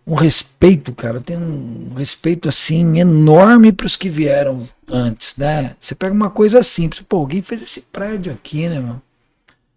um 0.06 0.14
respeito, 0.14 0.92
cara, 0.92 1.18
eu 1.18 1.22
tenho 1.22 1.40
um 1.40 1.94
respeito 1.96 2.48
assim 2.48 2.98
enorme 2.98 3.72
para 3.72 3.86
os 3.86 3.96
que 3.96 4.08
vieram 4.10 4.62
antes, 4.88 5.34
né? 5.36 5.76
Você 5.78 5.94
pega 5.94 6.12
uma 6.14 6.30
coisa 6.30 6.62
simples, 6.62 7.02
pô, 7.08 7.18
alguém 7.18 7.40
fez 7.42 7.62
esse 7.62 7.80
prédio 7.82 8.32
aqui, 8.32 8.68
né, 8.68 8.80
meu? 8.80 9.00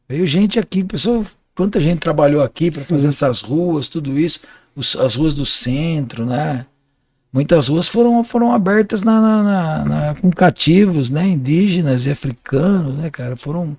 Veio 0.08 0.26
gente 0.26 0.58
aqui, 0.60 0.84
pessoal, 0.84 1.24
quanta 1.56 1.80
gente 1.80 2.00
trabalhou 2.00 2.42
aqui 2.42 2.72
para 2.72 2.82
fazer 2.82 3.08
essas 3.08 3.42
ruas, 3.42 3.88
tudo 3.88 4.18
isso, 4.18 4.40
os- 4.76 4.96
as 4.96 5.14
ruas 5.14 5.36
do 5.36 5.46
centro, 5.46 6.26
né? 6.26 6.66
Muitas 7.32 7.68
ruas 7.68 7.88
foram, 7.88 8.24
foram 8.24 8.52
abertas 8.52 9.04
na, 9.04 9.22
na- 9.22 9.44
na- 9.44 9.86
na- 9.86 10.16
com 10.16 10.32
cativos, 10.32 11.12
né? 11.12 11.28
Indígenas 11.28 12.08
e 12.08 12.10
africanos, 12.12 12.96
né, 12.96 13.12
cara? 13.12 13.38
Foram 13.38 13.78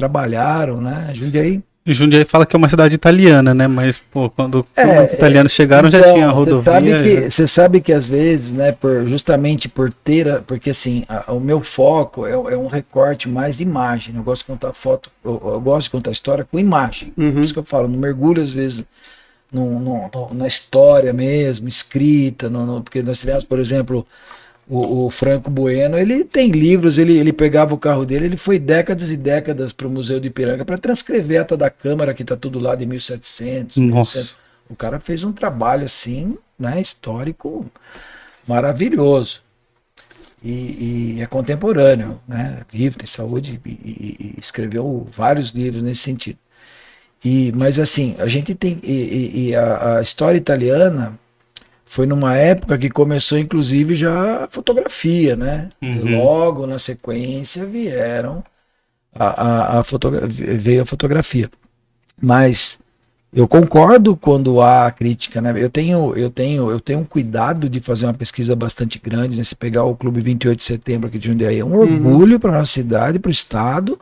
trabalharam, 0.00 0.80
né? 0.80 1.10
Jundiaí. 1.14 1.62
E 1.84 1.92
Jundiaí 1.94 2.24
fala 2.24 2.44
que 2.46 2.54
é 2.54 2.58
uma 2.58 2.68
cidade 2.68 2.94
italiana, 2.94 3.52
né? 3.54 3.66
Mas, 3.66 3.98
pô, 3.98 4.28
quando, 4.30 4.64
É, 4.76 5.02
os 5.04 5.12
italianos 5.12 5.50
chegaram 5.52 5.90
já 5.90 5.98
Então, 5.98 6.12
tinha 6.14 6.26
a 6.26 6.30
Você 6.30 6.34
rodovia. 6.38 6.62
sabe, 6.72 6.90
já- 6.90 7.02
que, 7.02 7.30
você 7.30 7.46
sabe 7.46 7.80
que 7.80 7.92
às 7.92 8.06
vezes, 8.08 8.52
né, 8.52 8.70
por, 8.72 9.06
justamente 9.06 9.68
por 9.68 9.92
ter, 9.92 10.28
a- 10.28 10.40
porque 10.40 10.70
assim, 10.70 11.04
a- 11.08 11.32
o 11.32 11.40
meu 11.40 11.60
foco 11.60 12.26
é, 12.26 12.32
é 12.32 12.56
um 12.56 12.66
recorte 12.66 13.28
mais 13.28 13.56
de 13.58 13.62
imagem. 13.64 14.14
Eu 14.16 14.22
gosto 14.22 14.42
de 14.42 14.46
contar 14.48 14.72
foto, 14.72 15.10
eu, 15.24 15.40
eu 15.44 15.60
gosto 15.60 15.84
de 15.86 15.90
contar 15.90 16.10
história 16.10 16.46
com 16.50 16.58
imagem. 16.58 17.12
Uhum. 17.16 17.32
Por 17.32 17.42
isso 17.44 17.52
que 17.52 17.58
eu 17.58 17.64
falo, 17.64 17.88
não 17.88 17.98
mergulho 17.98 18.42
às 18.42 18.50
vezes 18.52 18.84
no, 19.52 19.80
no- 19.80 20.10
no- 20.14 20.34
na 20.34 20.46
história 20.46 21.12
mesmo, 21.12 21.66
escrita, 21.66 22.48
no- 22.50 22.82
porque 22.82 23.02
nós 23.02 23.18
tivemos, 23.20 23.42
por 23.44 23.58
exemplo, 23.58 24.06
o, 24.70 25.06
o 25.06 25.10
Franco 25.10 25.50
Bueno, 25.50 25.98
ele 25.98 26.24
tem 26.24 26.50
livros, 26.52 26.96
ele, 26.96 27.18
ele 27.18 27.32
pegava 27.32 27.74
o 27.74 27.78
carro 27.78 28.06
dele, 28.06 28.26
ele 28.26 28.36
foi 28.36 28.58
décadas 28.58 29.10
e 29.10 29.16
décadas 29.16 29.72
para 29.72 29.88
o 29.88 29.90
Museu 29.90 30.20
de 30.20 30.28
Ipiranga 30.28 30.64
para 30.64 30.78
transcrever 30.78 31.40
a 31.40 31.42
ata 31.42 31.56
da 31.56 31.68
Câmara, 31.68 32.14
que 32.14 32.22
está 32.22 32.36
tudo 32.36 32.58
lá 32.60 32.76
de 32.76 32.86
1700. 32.86 33.76
Nossa. 33.78 34.18
1800. 34.18 34.36
O 34.70 34.76
cara 34.76 35.00
fez 35.00 35.24
um 35.24 35.32
trabalho 35.32 35.84
assim, 35.84 36.38
né, 36.58 36.80
histórico 36.80 37.66
maravilhoso. 38.46 39.42
E, 40.42 41.16
e 41.16 41.20
é 41.20 41.26
contemporâneo, 41.26 42.18
né? 42.26 42.62
Vive, 42.72 42.96
tem 42.96 43.06
saúde 43.06 43.60
e, 43.64 43.68
e- 43.70 44.34
e 44.36 44.40
escreveu 44.40 45.06
vários 45.12 45.50
livros 45.50 45.82
nesse 45.82 46.00
sentido. 46.00 46.38
E, 47.22 47.52
mas 47.54 47.78
assim, 47.78 48.16
a 48.18 48.26
gente 48.26 48.54
tem. 48.54 48.80
E 48.82 49.54
a, 49.54 49.98
a 49.98 50.02
história 50.02 50.38
italiana 50.38 51.18
foi 51.90 52.06
numa 52.06 52.36
época 52.36 52.78
que 52.78 52.88
começou, 52.88 53.36
inclusive, 53.36 53.96
já 53.96 54.44
a 54.44 54.48
fotografia, 54.48 55.34
né? 55.34 55.70
Uhum. 55.82 56.18
Logo 56.18 56.64
na 56.64 56.78
sequência 56.78 57.66
vieram 57.66 58.44
a, 59.12 59.24
a, 59.24 59.80
a 59.80 59.84
veio 60.56 60.82
a 60.82 60.86
fotografia. 60.86 61.50
Mas 62.22 62.78
eu 63.34 63.48
concordo 63.48 64.16
quando 64.16 64.62
há 64.62 64.88
crítica, 64.92 65.40
né? 65.40 65.52
Eu 65.56 65.68
tenho, 65.68 66.16
eu 66.16 66.30
tenho, 66.30 66.70
eu 66.70 66.78
tenho 66.78 67.00
um 67.00 67.04
cuidado 67.04 67.68
de 67.68 67.80
fazer 67.80 68.06
uma 68.06 68.14
pesquisa 68.14 68.54
bastante 68.54 68.96
grande, 68.96 69.36
né? 69.36 69.42
Se 69.42 69.56
pegar 69.56 69.82
o 69.82 69.96
Clube 69.96 70.20
28 70.20 70.58
de 70.58 70.62
Setembro 70.62 71.08
aqui 71.08 71.18
de 71.18 71.26
Jundiaí, 71.26 71.58
é 71.58 71.64
um 71.64 71.74
orgulho 71.74 72.38
para 72.38 72.52
nossa 72.52 72.70
cidade, 72.70 73.18
para 73.18 73.30
o 73.30 73.32
estado, 73.32 73.98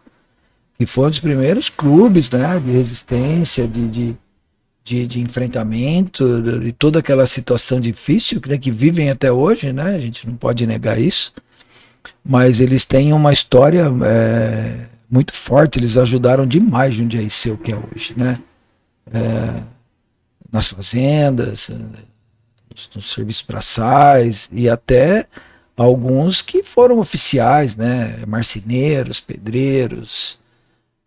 que 0.79 0.85
foi 0.85 1.07
um 1.07 1.09
dos 1.09 1.20
primeiros 1.20 1.70
clubes, 1.70 2.31
né? 2.31 2.61
De 2.62 2.70
resistência, 2.70 3.66
de, 3.66 3.88
de, 3.88 4.16
de, 4.88 5.07
de 5.07 5.20
enfrentamento, 5.20 6.40
de 6.61 6.72
toda 6.72 6.98
aquela 7.01 7.27
situação 7.27 7.79
difícil 7.79 8.40
né? 8.46 8.57
que 8.57 8.70
vivem 8.70 9.11
até 9.11 9.31
hoje, 9.31 9.72
né? 9.72 9.94
A 9.94 10.01
gente 10.01 10.27
não 10.27 10.35
pode 10.35 10.66
negar 10.66 10.98
isso. 10.98 11.33
Mas 12.24 12.61
eles 12.61 12.87
têm 12.87 13.12
uma 13.12 13.33
história 13.33 13.87
é, 14.05 14.87
muito 15.11 15.35
forte, 15.35 15.79
eles 15.79 15.98
ajudaram 15.98 16.46
demais 16.46 16.94
Jundiaí 16.94 17.29
ser 17.29 17.51
o 17.51 17.59
que 17.59 17.72
é 17.72 17.77
hoje, 17.77 18.14
né? 18.16 18.38
É, 19.12 19.62
nas 20.51 20.68
fazendas, 20.68 21.68
é, 21.68 21.74
nos 22.94 23.11
serviços 23.11 23.42
braçais 23.42 24.48
e 24.53 24.70
até 24.70 25.27
alguns 25.77 26.40
que 26.40 26.62
foram 26.62 26.98
oficiais, 26.98 27.77
né? 27.77 28.20
Marceneiros, 28.27 29.20
pedreiros. 29.20 30.38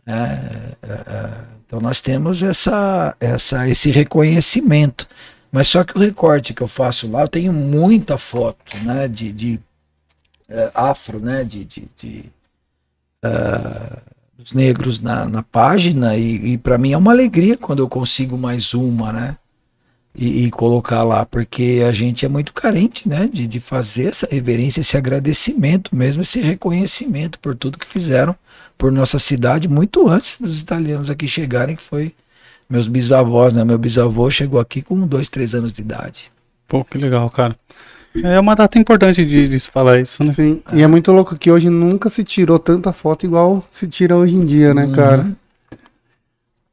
né? 0.05 0.75
É, 0.83 0.87
é, 0.87 1.60
então 1.71 1.79
nós 1.79 2.01
temos 2.01 2.43
essa, 2.43 3.15
essa, 3.17 3.69
esse 3.69 3.91
reconhecimento. 3.91 5.07
Mas 5.49 5.69
só 5.69 5.85
que 5.85 5.95
o 5.95 6.01
recorte 6.01 6.53
que 6.53 6.61
eu 6.61 6.67
faço 6.67 7.09
lá, 7.09 7.21
eu 7.21 7.29
tenho 7.29 7.53
muita 7.53 8.17
foto 8.17 8.77
né? 8.79 9.07
de, 9.07 9.31
de 9.31 9.59
é, 10.49 10.69
afro, 10.75 11.21
né? 11.21 11.45
de, 11.45 11.63
de, 11.63 11.87
de 11.97 12.25
ah, 13.23 13.99
dos 14.37 14.51
negros 14.51 15.01
na, 15.01 15.23
na 15.23 15.43
página 15.43 16.17
e, 16.17 16.51
e 16.53 16.57
para 16.57 16.77
mim 16.77 16.91
é 16.91 16.97
uma 16.97 17.13
alegria 17.13 17.57
quando 17.57 17.79
eu 17.79 17.87
consigo 17.87 18.37
mais 18.37 18.73
uma, 18.73 19.13
né? 19.13 19.37
e, 20.13 20.43
e 20.43 20.51
colocar 20.51 21.03
lá, 21.03 21.25
porque 21.25 21.85
a 21.87 21.93
gente 21.93 22.25
é 22.25 22.29
muito 22.29 22.51
carente, 22.51 23.07
né? 23.07 23.29
De, 23.31 23.47
de 23.47 23.61
fazer 23.61 24.07
essa 24.07 24.27
reverência, 24.29 24.81
esse 24.81 24.97
agradecimento 24.97 25.95
mesmo, 25.95 26.21
esse 26.21 26.41
reconhecimento 26.41 27.39
por 27.39 27.55
tudo 27.55 27.77
que 27.77 27.87
fizeram 27.87 28.35
por 28.81 28.91
nossa 28.91 29.19
cidade, 29.19 29.67
muito 29.67 30.09
antes 30.09 30.41
dos 30.41 30.59
italianos 30.59 31.07
aqui 31.07 31.27
chegarem, 31.27 31.75
que 31.75 31.83
foi 31.83 32.13
meus 32.67 32.87
bisavós, 32.87 33.53
né? 33.53 33.63
Meu 33.63 33.77
bisavô 33.77 34.27
chegou 34.31 34.59
aqui 34.59 34.81
com 34.81 35.05
dois, 35.05 35.29
três 35.29 35.53
anos 35.53 35.71
de 35.71 35.81
idade. 35.81 36.31
Pô, 36.67 36.83
que 36.83 36.97
legal, 36.97 37.29
cara. 37.29 37.55
É 38.23 38.39
uma 38.39 38.55
data 38.55 38.79
importante 38.79 39.23
de, 39.23 39.47
de 39.47 39.59
se 39.59 39.69
falar 39.69 39.99
isso, 39.99 40.23
né? 40.23 40.31
Sim. 40.31 40.63
E 40.73 40.81
é 40.81 40.87
muito 40.87 41.11
louco 41.11 41.37
que 41.37 41.51
hoje 41.51 41.69
nunca 41.69 42.09
se 42.09 42.23
tirou 42.23 42.57
tanta 42.57 42.91
foto 42.91 43.23
igual 43.23 43.63
se 43.69 43.87
tira 43.87 44.15
hoje 44.17 44.33
em 44.35 44.43
dia, 44.43 44.73
né, 44.73 44.85
Uhum. 44.85 44.93
cara? 44.93 45.31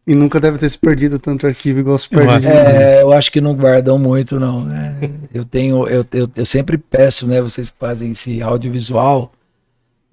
E 0.07 0.15
nunca 0.15 0.41
deve 0.41 0.57
ter 0.57 0.71
se 0.71 0.79
perdido 0.79 1.19
tanto 1.19 1.47
arquivo 1.47 1.81
igual 1.81 1.99
se 1.99 2.09
Eu 2.11 2.21
perde. 2.21 2.47
É, 2.47 3.03
eu 3.03 3.13
acho 3.13 3.31
que 3.31 3.43
não 3.43 3.55
guardam 3.55 3.99
muito, 3.99 4.41
não. 4.41 4.65
Né? 4.65 4.95
Eu 5.35 5.45
tenho, 5.45 5.87
eu, 5.87 6.07
eu, 6.11 6.27
eu 6.35 6.45
sempre 6.47 6.79
peço, 6.79 7.27
né? 7.27 7.43
Vocês 7.43 7.69
que 7.71 7.79
fazem 7.79 8.13
esse 8.13 8.41
audiovisual, 8.41 9.31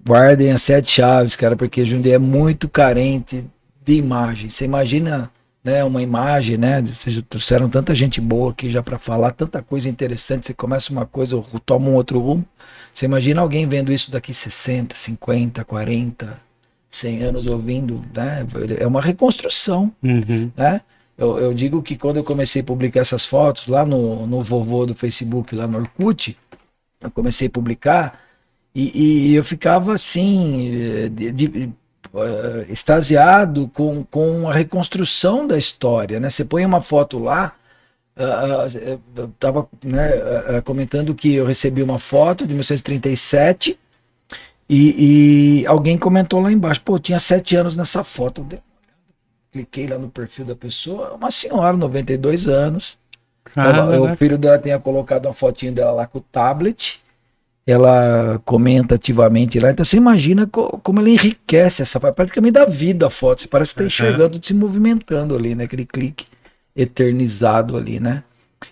guardem 0.06 0.52
as 0.52 0.62
sete 0.62 0.90
chaves, 0.90 1.34
cara, 1.34 1.56
porque 1.56 1.84
Jundiaí 1.84 2.14
é 2.14 2.18
muito 2.18 2.68
carente 2.68 3.44
de 3.84 3.94
imagem. 3.94 4.48
Você 4.48 4.64
imagina, 4.64 5.30
né, 5.64 5.82
uma 5.82 6.00
imagem, 6.00 6.56
né? 6.56 6.80
Vocês 6.80 7.20
trouxeram 7.28 7.68
tanta 7.68 7.94
gente 7.94 8.20
boa 8.20 8.52
aqui 8.52 8.70
já 8.70 8.82
para 8.82 8.98
falar, 8.98 9.32
tanta 9.32 9.60
coisa 9.62 9.88
interessante. 9.88 10.46
Você 10.46 10.54
começa 10.54 10.92
uma 10.92 11.04
coisa, 11.04 11.42
toma 11.64 11.88
um 11.88 11.94
outro 11.94 12.20
rumo. 12.20 12.44
Você 12.92 13.04
imagina 13.06 13.40
alguém 13.40 13.66
vendo 13.66 13.92
isso 13.92 14.10
daqui 14.10 14.32
60, 14.32 14.94
50, 14.94 15.64
40, 15.64 16.40
100 16.88 17.22
anos 17.22 17.46
ouvindo, 17.46 18.00
né? 18.14 18.46
É 18.78 18.86
uma 18.86 19.02
reconstrução 19.02 19.92
Uhum. 20.02 20.50
né? 20.56 20.80
Eu, 21.18 21.38
eu 21.38 21.54
digo 21.54 21.82
que 21.82 21.96
quando 21.96 22.18
eu 22.18 22.24
comecei 22.24 22.60
a 22.60 22.64
publicar 22.64 23.00
essas 23.00 23.24
fotos 23.24 23.68
lá 23.68 23.86
no, 23.86 24.26
no 24.26 24.42
vovô 24.42 24.84
do 24.84 24.94
Facebook, 24.94 25.54
lá 25.54 25.66
no 25.66 25.78
Orkut, 25.78 26.36
eu 27.00 27.10
comecei 27.10 27.48
a 27.48 27.50
publicar 27.50 28.20
e, 28.80 29.30
e 29.32 29.34
eu 29.34 29.44
ficava 29.44 29.94
assim, 29.94 30.70
eh, 31.04 31.08
de- 31.08 31.32
de- 31.32 31.72
eh, 32.14 32.66
extasiado 32.68 33.68
com, 33.68 34.04
com 34.04 34.48
a 34.48 34.52
reconstrução 34.54 35.46
da 35.46 35.56
história, 35.58 36.20
né? 36.20 36.28
Você 36.30 36.44
põe 36.44 36.64
uma 36.64 36.80
foto 36.82 37.18
lá, 37.18 37.54
ah, 38.16 38.64
ah, 38.64 38.66
eu 39.16 39.26
estava 39.28 39.68
comentando 40.64 41.14
que 41.14 41.34
eu 41.34 41.44
recebi 41.46 41.82
uma 41.82 41.98
foto 41.98 42.42
de 42.46 42.54
1937 42.54 43.78
e, 44.68 45.60
e 45.62 45.66
alguém 45.66 45.96
comentou 45.98 46.40
lá 46.40 46.50
embaixo, 46.52 46.80
pô, 46.82 46.98
tinha 46.98 47.18
sete 47.20 47.56
anos 47.56 47.76
nessa 47.76 48.02
foto. 48.02 48.46
Eu 48.50 48.58
cliquei 49.52 49.86
lá 49.86 49.98
no 49.98 50.08
perfil 50.10 50.44
da 50.44 50.56
pessoa, 50.56 51.14
uma 51.14 51.30
senhora, 51.30 51.76
92 51.76 52.48
anos. 52.48 52.98
Tava- 53.54 53.92
o 54.00 54.16
filho 54.16 54.36
dela 54.38 54.58
tinha 54.58 54.78
colocado 54.78 55.26
uma 55.26 55.34
fotinho 55.34 55.72
dela 55.72 55.92
lá 55.92 56.06
com 56.06 56.18
o 56.18 56.20
tablet. 56.20 57.00
Ela 57.66 58.40
comenta 58.44 58.94
ativamente 58.94 59.58
lá. 59.58 59.70
Então 59.72 59.84
você 59.84 59.96
imagina 59.96 60.46
co- 60.46 60.78
como 60.82 61.00
ela 61.00 61.10
enriquece 61.10 61.82
essa 61.82 61.98
praticamente 61.98 62.52
dá 62.52 62.64
vida 62.64 63.06
a 63.08 63.10
foto. 63.10 63.42
Você 63.42 63.48
parece 63.48 63.74
que 63.74 63.82
está 63.82 63.86
enxergando, 64.06 64.38
se 64.44 64.54
movimentando 64.54 65.34
ali, 65.34 65.54
né? 65.54 65.64
Aquele 65.64 65.84
clique 65.84 66.26
eternizado 66.76 67.76
ali, 67.76 67.98
né? 67.98 68.22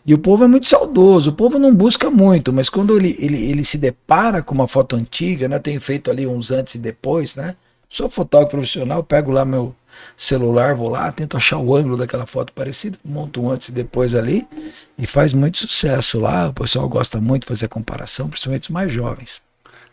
E 0.06 0.14
o 0.14 0.18
povo 0.18 0.44
é 0.44 0.46
muito 0.46 0.66
saudoso, 0.66 1.30
o 1.30 1.34
povo 1.34 1.58
não 1.58 1.74
busca 1.74 2.10
muito, 2.10 2.52
mas 2.52 2.68
quando 2.68 2.96
ele, 2.96 3.16
ele, 3.20 3.36
ele 3.50 3.64
se 3.64 3.76
depara 3.76 4.42
com 4.42 4.54
uma 4.54 4.66
foto 4.66 4.96
antiga, 4.96 5.48
né? 5.48 5.56
Eu 5.56 5.60
tenho 5.60 5.80
feito 5.80 6.10
ali 6.10 6.26
uns 6.26 6.50
antes 6.50 6.74
e 6.76 6.78
depois, 6.78 7.34
né? 7.36 7.54
Sou 7.88 8.08
fotógrafo 8.08 8.52
profissional, 8.56 9.02
pego 9.04 9.30
lá 9.30 9.44
meu 9.44 9.74
celular, 10.16 10.74
vou 10.74 10.88
lá, 10.88 11.10
tento 11.12 11.36
achar 11.36 11.58
o 11.58 11.74
ângulo 11.74 11.96
daquela 11.96 12.26
foto 12.26 12.52
parecida, 12.52 12.98
monto 13.04 13.42
um 13.42 13.50
antes 13.50 13.68
e 13.68 13.72
depois 13.72 14.14
ali 14.14 14.46
e 14.98 15.06
faz 15.06 15.32
muito 15.32 15.58
sucesso 15.58 16.20
lá. 16.20 16.48
O 16.48 16.52
pessoal 16.52 16.88
gosta 16.88 17.20
muito 17.20 17.42
de 17.42 17.48
fazer 17.48 17.66
a 17.66 17.68
comparação, 17.68 18.28
principalmente 18.28 18.64
os 18.64 18.68
mais 18.70 18.92
jovens. 18.92 19.42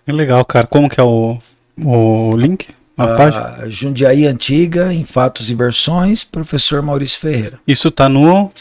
Que 0.05 0.11
legal, 0.11 0.43
cara. 0.45 0.67
Como 0.67 0.89
que 0.89 0.99
é 0.99 1.03
o, 1.03 1.37
o 1.77 2.35
link? 2.35 2.69
A 2.97 3.07
página? 3.15 3.55
A 3.61 3.69
Jundiaí 3.69 4.27
Antiga, 4.27 4.93
em 4.93 5.03
Fatos 5.03 5.49
e 5.49 5.55
Versões, 5.55 6.23
professor 6.23 6.81
Maurício 6.81 7.19
Ferreira. 7.19 7.59
Isso 7.67 7.89
tá 7.89 8.07
no, 8.07 8.51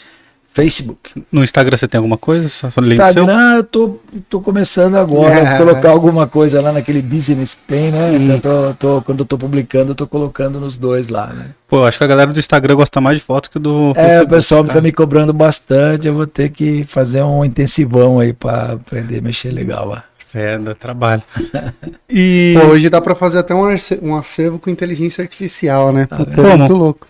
Facebook. 0.53 1.23
no 1.31 1.43
Instagram, 1.43 1.77
você 1.77 1.87
tem 1.87 1.97
alguma 1.97 2.17
coisa? 2.17 2.49
Só? 2.49 2.67
Instagram, 2.67 3.55
eu 3.57 3.63
tô, 3.63 3.99
tô 4.29 4.41
começando 4.41 4.95
agora 4.95 5.41
a 5.55 5.57
colocar 5.57 5.89
alguma 5.91 6.27
coisa 6.27 6.61
lá 6.61 6.71
naquele 6.73 7.01
business 7.01 7.55
que 7.55 7.61
tem, 7.63 7.89
né? 7.91 8.11
Hum. 8.11 8.35
Então, 8.35 8.39
tô- 8.41 8.73
tô- 8.97 9.01
quando 9.01 9.21
eu 9.21 9.25
tô 9.25 9.37
publicando, 9.37 9.91
eu 9.91 9.95
tô 9.95 10.05
colocando 10.05 10.59
nos 10.59 10.75
dois 10.77 11.07
lá, 11.07 11.27
né? 11.27 11.47
Pô, 11.69 11.85
acho 11.85 11.97
que 11.97 12.03
a 12.03 12.07
galera 12.07 12.33
do 12.33 12.39
Instagram 12.39 12.75
gosta 12.75 12.99
mais 12.99 13.17
de 13.19 13.23
foto 13.23 13.49
que 13.49 13.57
do 13.57 13.89
É, 13.89 13.91
o 13.91 13.95
Facebook, 13.95 14.29
pessoal 14.29 14.63
cara. 14.65 14.73
tá 14.75 14.81
me 14.81 14.91
cobrando 14.91 15.31
bastante, 15.31 16.05
eu 16.07 16.13
vou 16.13 16.27
ter 16.27 16.49
que 16.49 16.83
fazer 16.83 17.23
um 17.23 17.45
intensivão 17.45 18.19
aí 18.19 18.33
pra 18.33 18.73
aprender 18.73 19.19
a 19.19 19.21
mexer 19.21 19.51
legal 19.51 19.87
lá. 19.87 20.03
É, 20.33 20.57
dá 20.57 20.75
trabalho. 20.75 21.23
E... 22.13 22.55
Pô, 22.59 22.67
hoje 22.71 22.89
dá 22.89 22.99
pra 22.99 23.15
fazer 23.15 23.39
até 23.39 23.55
um, 23.55 23.63
um 24.01 24.15
acervo 24.17 24.59
com 24.59 24.69
inteligência 24.69 25.21
artificial, 25.21 25.93
né? 25.93 26.07
Ah, 26.11 26.17
Puta, 26.17 26.41
é? 26.41 26.51
é 26.51 26.57
muito 26.57 26.73
louco. 26.73 27.07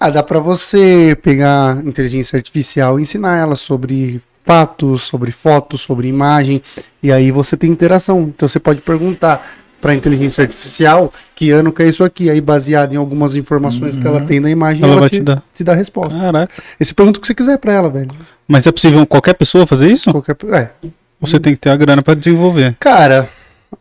Ah, 0.00 0.08
dá 0.08 0.22
pra 0.22 0.38
você 0.38 1.14
pegar 1.22 1.76
inteligência 1.84 2.36
artificial 2.38 2.98
e 2.98 3.02
ensinar 3.02 3.36
ela 3.36 3.54
sobre 3.54 4.20
fatos, 4.42 5.02
sobre 5.02 5.30
fotos, 5.30 5.82
sobre 5.82 6.08
imagem, 6.08 6.62
e 7.02 7.12
aí 7.12 7.30
você 7.30 7.54
tem 7.56 7.70
interação. 7.70 8.22
Então 8.34 8.48
você 8.48 8.58
pode 8.58 8.80
perguntar 8.80 9.46
pra 9.80 9.94
inteligência 9.94 10.42
artificial 10.42 11.12
que 11.34 11.50
ano 11.50 11.70
que 11.72 11.82
é 11.82 11.88
isso 11.88 12.02
aqui, 12.02 12.28
aí 12.30 12.40
baseado 12.40 12.92
em 12.94 12.96
algumas 12.96 13.36
informações 13.36 13.96
que 13.96 14.06
ela 14.06 14.20
Uhum. 14.20 14.26
tem 14.26 14.40
na 14.40 14.50
imagem, 14.50 14.82
Ela 14.82 14.92
ela, 14.92 15.00
vai 15.00 15.08
te, 15.10 15.16
te 15.16 15.22
dar. 15.22 15.42
te 15.54 15.62
dá 15.64 15.72
a 15.72 15.76
resposta. 15.76 16.18
Caraca. 16.18 16.52
E 16.78 16.84
você 16.84 16.94
pergunta 16.94 17.18
o 17.18 17.20
que 17.20 17.26
você 17.26 17.34
quiser 17.34 17.58
pra 17.58 17.72
ela, 17.72 17.90
velho. 17.90 18.10
Mas 18.48 18.66
é 18.66 18.72
possível 18.72 19.06
qualquer 19.06 19.34
pessoa 19.34 19.66
fazer 19.66 19.88
isso? 19.90 20.10
Qualquer... 20.10 20.36
É, 20.52 20.68
você 21.20 21.38
tem 21.38 21.54
que 21.54 21.60
ter 21.60 21.70
a 21.70 21.76
grana 21.76 22.02
pra 22.02 22.14
desenvolver? 22.14 22.74
Cara, 22.80 23.28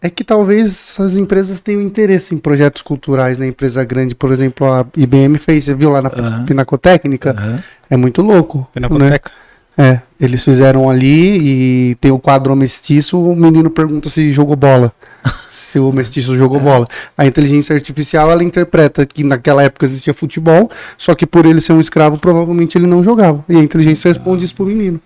é 0.02 0.10
que 0.10 0.24
talvez 0.24 0.96
as 1.00 1.18
empresas 1.18 1.60
tenham 1.60 1.82
interesse 1.82 2.34
em 2.34 2.38
projetos 2.38 2.82
culturais, 2.82 3.38
né? 3.38 3.48
Empresa 3.48 3.84
grande, 3.84 4.16
por 4.16 4.32
exemplo, 4.32 4.72
a 4.72 4.86
IBM 4.96 5.38
fez, 5.38 5.66
você 5.66 5.74
viu 5.74 5.90
lá 5.90 6.02
na 6.02 6.10
Aham. 6.10 6.46
Pinacotécnica? 6.46 7.32
Aham. 7.32 7.60
É 7.90 7.98
muito 7.98 8.22
louco. 8.22 8.60
Né? 8.60 8.88
Pinacoteca? 8.88 9.32
É, 9.78 10.02
eles 10.20 10.44
fizeram 10.44 10.90
ali 10.90 11.92
e 11.92 11.96
tem 11.96 12.12
o 12.12 12.20
quadro 12.20 12.56
mestiço, 12.56 13.18
o 13.18 13.36
menino 13.36 13.70
pergunta 13.70 14.10
se 14.10 14.32
jogou 14.32 14.56
bola. 14.56 14.94
se 15.50 15.80
o 15.80 15.92
mestiço 15.92 16.36
jogou 16.36 16.60
bola. 16.60 16.88
A 17.18 17.26
inteligência 17.26 17.76
artificial, 17.76 18.32
ela 18.32 18.44
interpreta 18.44 19.06
que 19.06 19.24
naquela 19.24 19.64
época 19.64 19.86
existia 19.86 20.14
futebol, 20.14 20.70
só 20.98 21.14
que 21.14 21.26
por 21.26 21.46
ele 21.46 21.62
ser 21.62 21.74
um 21.74 21.80
escravo, 21.80 22.18
provavelmente 22.18 22.78
ele 22.78 22.88
não 22.88 23.04
jogava. 23.04 23.46
E 23.48 23.56
a 23.56 23.60
inteligência 23.60 24.10
responde 24.10 24.44
isso 24.44 24.56
pro 24.56 24.66
menino, 24.66 25.00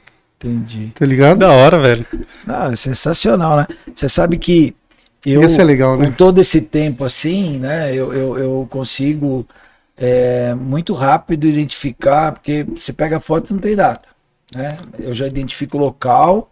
Entendi. 0.43 0.91
tá 0.93 1.05
ligado? 1.05 1.39
Da 1.39 1.51
hora, 1.51 1.79
velho. 1.79 2.05
Ah, 2.47 2.69
é 2.71 2.75
sensacional, 2.75 3.57
né? 3.57 3.67
Você 3.93 4.09
sabe 4.09 4.37
que 4.37 4.75
eu, 5.25 5.41
Ia 5.41 5.49
ser 5.49 5.63
legal, 5.63 5.95
com 5.95 6.03
né? 6.03 6.13
todo 6.17 6.41
esse 6.41 6.59
tempo 6.59 7.05
assim, 7.05 7.57
né, 7.57 7.95
eu, 7.95 8.13
eu, 8.13 8.37
eu 8.37 8.67
consigo 8.69 9.47
é, 9.95 10.53
muito 10.53 10.93
rápido 10.93 11.47
identificar, 11.47 12.33
porque 12.33 12.63
você 12.63 12.91
pega 12.91 13.17
a 13.17 13.21
foto 13.21 13.49
e 13.49 13.53
não 13.53 13.59
tem 13.59 13.73
data, 13.75 14.09
né? 14.53 14.75
Eu 14.99 15.13
já 15.13 15.25
identifico 15.25 15.77
o 15.77 15.79
local, 15.79 16.51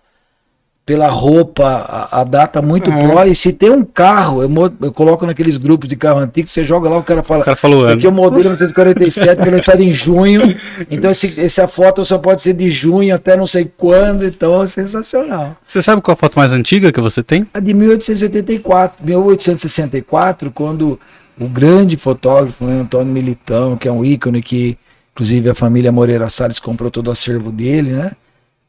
pela 0.83 1.07
roupa, 1.09 1.63
a, 2.11 2.21
a 2.21 2.23
data 2.23 2.61
muito 2.61 2.91
É. 2.91 3.07
pró, 3.07 3.23
e 3.23 3.35
se 3.35 3.53
tem 3.53 3.69
um 3.69 3.83
carro, 3.83 4.41
eu, 4.41 4.49
eu 4.81 4.91
coloco 4.91 5.25
naqueles 5.25 5.55
grupos 5.57 5.87
de 5.87 5.95
carro 5.95 6.19
antigo, 6.19 6.49
você 6.49 6.65
joga 6.65 6.89
lá, 6.89 6.97
o 6.97 7.03
cara 7.03 7.21
fala, 7.23 7.41
O 7.41 7.45
cara 7.45 7.55
falou 7.55 7.81
Esse 7.81 7.87
ano. 7.91 7.97
aqui 7.97 8.05
é 8.07 8.09
o 8.09 8.11
modelo 8.11 8.41
1947, 8.43 9.41
foi 9.41 9.51
lançado 9.51 9.81
em 9.81 9.91
junho. 9.91 10.41
Então, 10.89 11.11
esse, 11.11 11.39
essa 11.39 11.67
foto 11.67 12.03
só 12.03 12.17
pode 12.17 12.41
ser 12.41 12.53
de 12.53 12.69
junho 12.69 13.13
até 13.15 13.37
não 13.37 13.45
sei 13.45 13.71
quando. 13.77 14.25
Então, 14.25 14.61
é 14.61 14.65
sensacional. 14.65 15.55
Você 15.67 15.81
sabe 15.81 16.01
qual 16.01 16.13
a 16.13 16.17
foto 16.17 16.37
mais 16.37 16.51
antiga 16.51 16.91
que 16.91 16.99
você 16.99 17.21
tem? 17.23 17.47
A 17.53 17.59
de 17.59 17.73
1884, 17.73 19.05
1864, 19.05 20.51
quando 20.51 20.99
o 21.39 21.47
grande 21.47 21.95
fotógrafo, 21.97 22.65
né, 22.65 22.81
Antônio 22.81 23.13
Militão, 23.13 23.77
que 23.77 23.87
é 23.87 23.91
um 23.91 24.03
ícone 24.03 24.41
que, 24.41 24.77
inclusive, 25.13 25.49
a 25.49 25.55
família 25.55 25.91
Moreira 25.91 26.27
Salles 26.27 26.59
comprou 26.59 26.91
todo 26.91 27.07
o 27.07 27.11
acervo 27.11 27.51
dele, 27.51 27.91
né? 27.91 28.11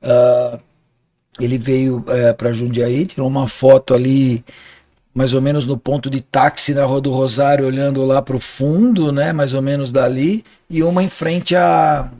Ah, 0.02 0.58
ele 1.40 1.58
veio 1.58 2.04
para 2.36 2.52
Jundiaí, 2.52 3.06
tirou 3.06 3.28
uma 3.28 3.48
foto 3.48 3.94
ali, 3.94 4.44
mais 5.14 5.34
ou 5.34 5.40
menos 5.40 5.66
no 5.66 5.76
ponto 5.76 6.10
de 6.10 6.20
táxi 6.20 6.74
na 6.74 6.84
Rua 6.84 7.00
do 7.00 7.10
Rosário, 7.10 7.66
olhando 7.66 8.04
lá 8.04 8.20
para 8.20 8.36
o 8.36 8.40
fundo, 8.40 9.10
né? 9.10 9.32
Mais 9.32 9.54
ou 9.54 9.62
menos 9.62 9.90
dali, 9.90 10.44
e 10.68 10.82
uma 10.82 11.02
em 11.02 11.08
frente 11.08 11.56
à, 11.56 12.10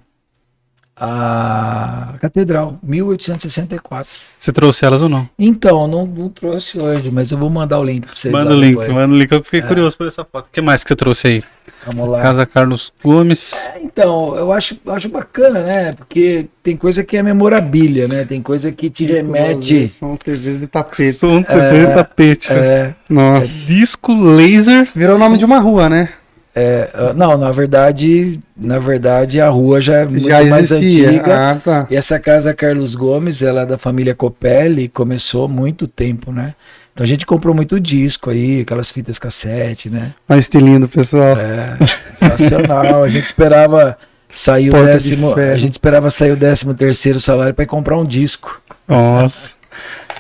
à 0.97 2.15
Catedral, 2.21 2.79
1864. 2.83 4.09
Você 4.37 4.53
trouxe 4.53 4.85
elas 4.85 5.03
ou 5.03 5.09
não? 5.09 5.29
Então, 5.39 5.87
não, 5.89 6.07
não 6.07 6.29
trouxe 6.29 6.79
hoje, 6.79 7.11
mas 7.11 7.33
eu 7.33 7.39
vou 7.39 7.49
mandar 7.51 7.79
o 7.81 7.85
link 7.85 8.07
para 8.07 8.15
vocês. 8.15 8.33
Manda 8.33 8.53
o 8.55 8.59
link, 8.61 8.71
depois. 8.71 8.93
manda 8.93 9.13
o 9.15 9.17
link. 9.19 9.33
Eu 9.33 9.43
fiquei 9.43 9.61
É. 9.61 9.63
curioso 9.63 9.97
por 9.97 10.07
essa 10.07 10.25
foto. 10.25 10.47
O 10.47 10.51
que 10.53 10.61
mais 10.61 10.83
que 10.85 10.89
você 10.89 10.97
trouxe 10.97 11.27
aí? 11.27 11.43
Vamos 11.87 12.09
lá. 12.09 12.21
Casa 12.23 12.47
Carlos 12.47 12.93
Gomes. 13.03 13.53
É, 13.75 13.81
Então, 13.83 14.35
eu 14.37 14.53
acho, 14.53 14.77
acho 14.87 15.09
bacana, 15.09 15.63
né? 15.63 15.93
Porque 15.93 16.47
tem 16.63 16.77
coisa 16.77 17.03
que 17.05 17.17
é 17.17 17.23
memorabilha, 17.23 18.07
né? 18.09 18.25
Tem 18.25 18.41
coisa 18.41 18.71
que 18.73 18.89
te 18.89 19.05
remete. 19.05 19.87
São 19.89 20.17
TVs 20.17 20.61
de 20.61 20.67
tapete. 20.67 21.13
Som 21.13 21.43
TV 21.43 21.87
tapete. 21.95 22.53
É, 22.53 22.95
Nossa. 23.09 23.47
Disco 23.67 24.15
laser. 24.15 24.89
Virou 24.95 25.17
o 25.17 25.19
nome 25.19 25.37
de 25.39 25.45
uma 25.45 25.59
rua, 25.59 25.89
né? 25.89 26.09
É, 26.55 26.91
ah, 26.93 27.13
não, 27.15 27.37
na 27.39 27.51
verdade, 27.51 28.39
na 28.57 28.79
verdade 28.79 29.41
a 29.41 29.49
rua 29.49 29.81
já 29.81 30.01
é 30.01 30.05
muito 30.05 30.27
Já 30.27 30.45
mais 30.45 30.71
antiga. 30.71 31.51
Ah, 31.51 31.55
tá. 31.57 31.87
E 31.91 31.97
essa 31.97 32.19
casa 32.19 32.53
Carlos 32.53 32.95
Gomes, 32.95 33.41
ela 33.41 33.63
é 33.63 33.67
da 33.67 33.79
família 33.79 34.15
Copelli, 34.15 34.89
começou 34.89 35.47
há 35.47 35.49
muito 35.49 35.87
tempo, 35.87 36.31
né? 36.31 36.55
Então 36.93 37.05
a 37.05 37.07
gente 37.07 37.25
comprou 37.25 37.55
muito 37.55 37.81
disco 37.81 38.29
aí, 38.29 38.61
aquelas 38.61 38.91
fitas 38.91 39.19
cassete, 39.19 39.89
né? 39.89 40.13
Olha 40.29 40.37
o 40.37 40.41
estilinho 40.41 40.81
do 40.81 40.89
pessoal. 40.89 41.39
É, 41.39 41.79
sensacional. 42.13 43.03
A 43.03 43.09
gente 43.09 43.25
esperava 43.25 43.97
sair 44.31 44.69
o 44.69 44.73
Porta 44.73 44.87
décimo, 44.93 45.35
a 45.35 45.57
gente 45.57 45.73
esperava 45.73 46.11
sair 46.11 46.33
o 46.33 46.37
décimo 46.37 46.75
terceiro 46.75 47.19
salário 47.19 47.55
para 47.55 47.65
comprar 47.65 47.97
um 47.97 48.05
disco. 48.05 48.61
Nossa. 48.87 49.51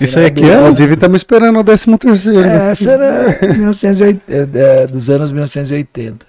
Isso 0.05 0.19
aí 0.19 0.27
é. 0.27 0.31
do- 0.31 0.41
Inclusive, 0.45 0.95
estamos 0.95 1.17
esperando 1.21 1.59
o 1.59 1.65
13 1.65 1.99
terceiro. 1.99 2.41
É, 2.45 2.71
essa 2.71 2.91
era 2.93 3.39
1980, 3.53 4.59
é, 4.59 4.87
dos 4.87 5.09
anos 5.11 5.31
1980. 5.31 6.27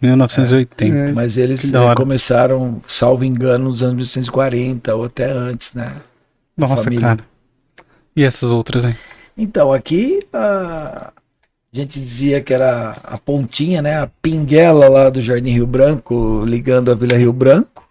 1980. 0.00 0.96
É. 0.96 1.12
Mas 1.12 1.38
eles 1.38 1.70
Que 1.70 1.76
hora. 1.76 1.94
começaram, 1.94 2.80
salvo 2.86 3.24
engano, 3.24 3.64
nos 3.64 3.82
anos 3.82 3.94
1940 3.94 4.94
ou 4.94 5.04
até 5.04 5.30
antes, 5.30 5.74
né? 5.74 5.92
Nossa, 6.56 6.82
família. 6.82 7.00
cara. 7.08 7.20
E 8.14 8.22
essas 8.24 8.50
outras, 8.50 8.84
hein? 8.84 8.96
Então, 9.36 9.72
aqui 9.72 10.20
a, 10.32 11.10
a 11.10 11.76
gente 11.76 12.00
dizia 12.00 12.40
que 12.40 12.52
era 12.54 12.96
a 13.04 13.18
pontinha, 13.18 13.82
né? 13.82 14.00
A 14.00 14.08
pinguela 14.22 14.88
lá 14.88 15.10
do 15.10 15.20
Jardim 15.20 15.50
Rio 15.50 15.66
Branco, 15.66 16.42
ligando 16.46 16.90
a 16.90 16.94
Vila 16.94 17.16
Rio 17.16 17.32
Branco. 17.32 17.85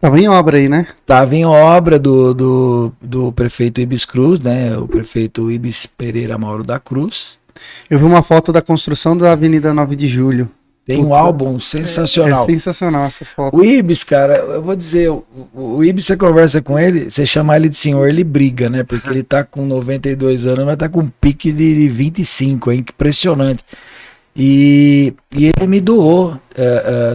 Tava 0.00 0.18
em 0.20 0.28
obra 0.28 0.58
aí, 0.58 0.68
né? 0.68 0.86
Estava 1.00 1.34
em 1.34 1.44
obra 1.44 1.98
do, 1.98 2.34
do, 2.34 2.92
do 3.00 3.32
prefeito 3.32 3.80
Ibis 3.80 4.04
Cruz, 4.04 4.40
né? 4.40 4.76
O 4.76 4.86
prefeito 4.86 5.50
Ibis 5.50 5.86
Pereira 5.86 6.36
Mauro 6.38 6.62
da 6.62 6.78
Cruz. 6.78 7.38
Eu 7.88 7.98
vi 7.98 8.04
uma 8.04 8.22
foto 8.22 8.52
da 8.52 8.60
construção 8.60 9.16
da 9.16 9.32
Avenida 9.32 9.72
9 9.72 9.94
de 9.96 10.08
Julho. 10.08 10.50
Tem 10.84 10.98
um 11.00 11.04
Puta, 11.06 11.18
álbum 11.18 11.56
É 11.56 11.58
sensacional. 11.58 12.44
sensacional 12.44 13.04
essas 13.06 13.32
fotos. 13.32 13.58
O 13.58 13.64
Ibis, 13.64 14.04
cara, 14.04 14.36
eu 14.36 14.60
vou 14.62 14.76
dizer, 14.76 15.08
o, 15.08 15.24
o 15.54 15.82
Ibis, 15.82 16.04
você 16.04 16.16
conversa 16.16 16.60
com 16.60 16.78
ele, 16.78 17.10
você 17.10 17.24
chamar 17.24 17.56
ele 17.56 17.70
de 17.70 17.78
senhor, 17.78 18.06
ele 18.06 18.22
briga, 18.22 18.68
né? 18.68 18.84
Porque 18.84 19.08
ele 19.08 19.22
tá 19.22 19.42
com 19.44 19.64
92 19.64 20.46
anos, 20.46 20.66
mas 20.66 20.76
tá 20.76 20.86
com 20.88 21.00
um 21.00 21.08
pique 21.08 21.52
de, 21.52 21.74
de 21.74 21.88
25, 21.88 22.70
é 22.70 22.74
impressionante. 22.74 23.64
E, 24.36 25.14
e 25.34 25.46
ele 25.46 25.66
me 25.66 25.80
doou 25.80 26.38
é, 26.54 26.64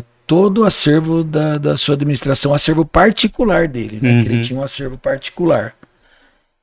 é, 0.02 0.04
todo 0.30 0.60
o 0.62 0.64
acervo 0.64 1.24
da, 1.24 1.58
da 1.58 1.76
sua 1.76 1.96
administração, 1.96 2.54
acervo 2.54 2.86
particular 2.86 3.68
dele, 3.68 4.00
né? 4.00 4.22
Que 4.22 4.28
ele 4.28 4.36
Uhum. 4.36 4.42
tinha 4.42 4.60
um 4.60 4.64
acervo 4.64 4.96
particular. 4.96 5.74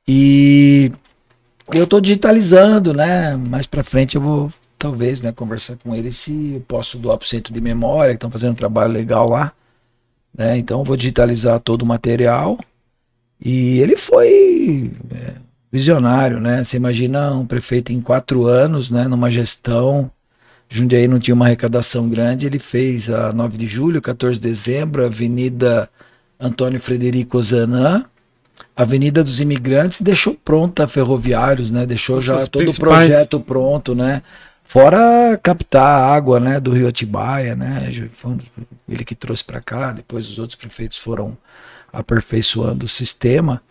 E 0.07 0.89
eu 1.73 1.85
tô 1.85 1.99
digitalizando, 1.99 2.93
né? 2.93 3.35
Mais 3.35 3.65
pra 3.65 3.83
frente 3.83 4.15
eu 4.15 4.21
vou, 4.21 4.49
talvez, 4.79 5.21
né, 5.21 5.33
conversar 5.33 5.75
com 5.83 5.93
ele 5.93 6.13
se 6.13 6.53
eu 6.53 6.61
posso 6.65 6.97
doar 6.97 7.17
pro 7.17 7.27
centro 7.27 7.53
de 7.53 7.59
memória, 7.59 8.13
que 8.13 8.15
estão 8.17 8.31
fazendo 8.31 8.53
um 8.53 8.55
trabalho 8.55 8.93
legal 8.93 9.29
lá. 9.29 9.51
Né? 10.33 10.57
Então 10.57 10.79
eu 10.79 10.85
vou 10.85 10.95
digitalizar 10.95 11.59
todo 11.59 11.81
o 11.81 11.85
material. 11.85 12.57
E 13.43 13.79
ele 13.79 13.97
foi 13.97 14.91
é, 15.13 15.33
visionário, 15.69 16.39
né? 16.39 16.63
Você 16.63 16.77
imagina 16.77 17.33
um 17.33 17.45
prefeito 17.45 17.91
em 17.91 17.99
quatro 17.99 18.45
anos, 18.45 18.89
né? 18.89 19.09
Numa 19.09 19.29
gestão. 19.29 20.09
Jundiaí 20.69 21.07
não 21.07 21.19
tinha 21.19 21.33
uma 21.33 21.45
arrecadação 21.45 22.09
grande, 22.09 22.45
ele 22.45 22.59
fez 22.59 23.09
a 23.09 23.31
9 23.31 23.57
de 23.57 23.67
julho, 23.67 24.01
14 24.01 24.39
de 24.39 24.47
dezembro, 24.47 25.05
Avenida 25.05 25.89
Antônio 26.39 26.79
Frederico 26.79 27.41
Zanã, 27.41 28.05
Avenida 28.75 29.23
dos 29.23 29.39
Imigrantes, 29.39 30.01
deixou 30.01 30.35
pronta 30.35 30.87
ferroviários, 30.87 31.71
né? 31.71 31.85
Deixou 31.85 32.21
já 32.21 32.35
Os 32.37 32.47
todo 32.47 32.61
o 32.61 32.65
principais. 32.65 33.07
projeto 33.07 33.39
pronto, 33.39 33.95
né? 33.95 34.21
Fora 34.63 35.39
captar 35.41 36.01
a 36.01 36.13
água, 36.13 36.41
né, 36.41 36.59
do 36.59 36.71
Rio 36.71 36.89
Atibaia, 36.89 37.55
né? 37.55 37.89
ele 38.87 39.05
que 39.05 39.15
trouxe 39.15 39.41
para 39.41 39.61
cá, 39.61 39.93
depois 39.93 40.27
os 40.29 40.37
outros 40.39 40.57
prefeitos 40.57 40.97
foram 40.97 41.37
aperfeiçoando 41.91 42.85
o 42.85 42.89
sistema. 42.89 43.61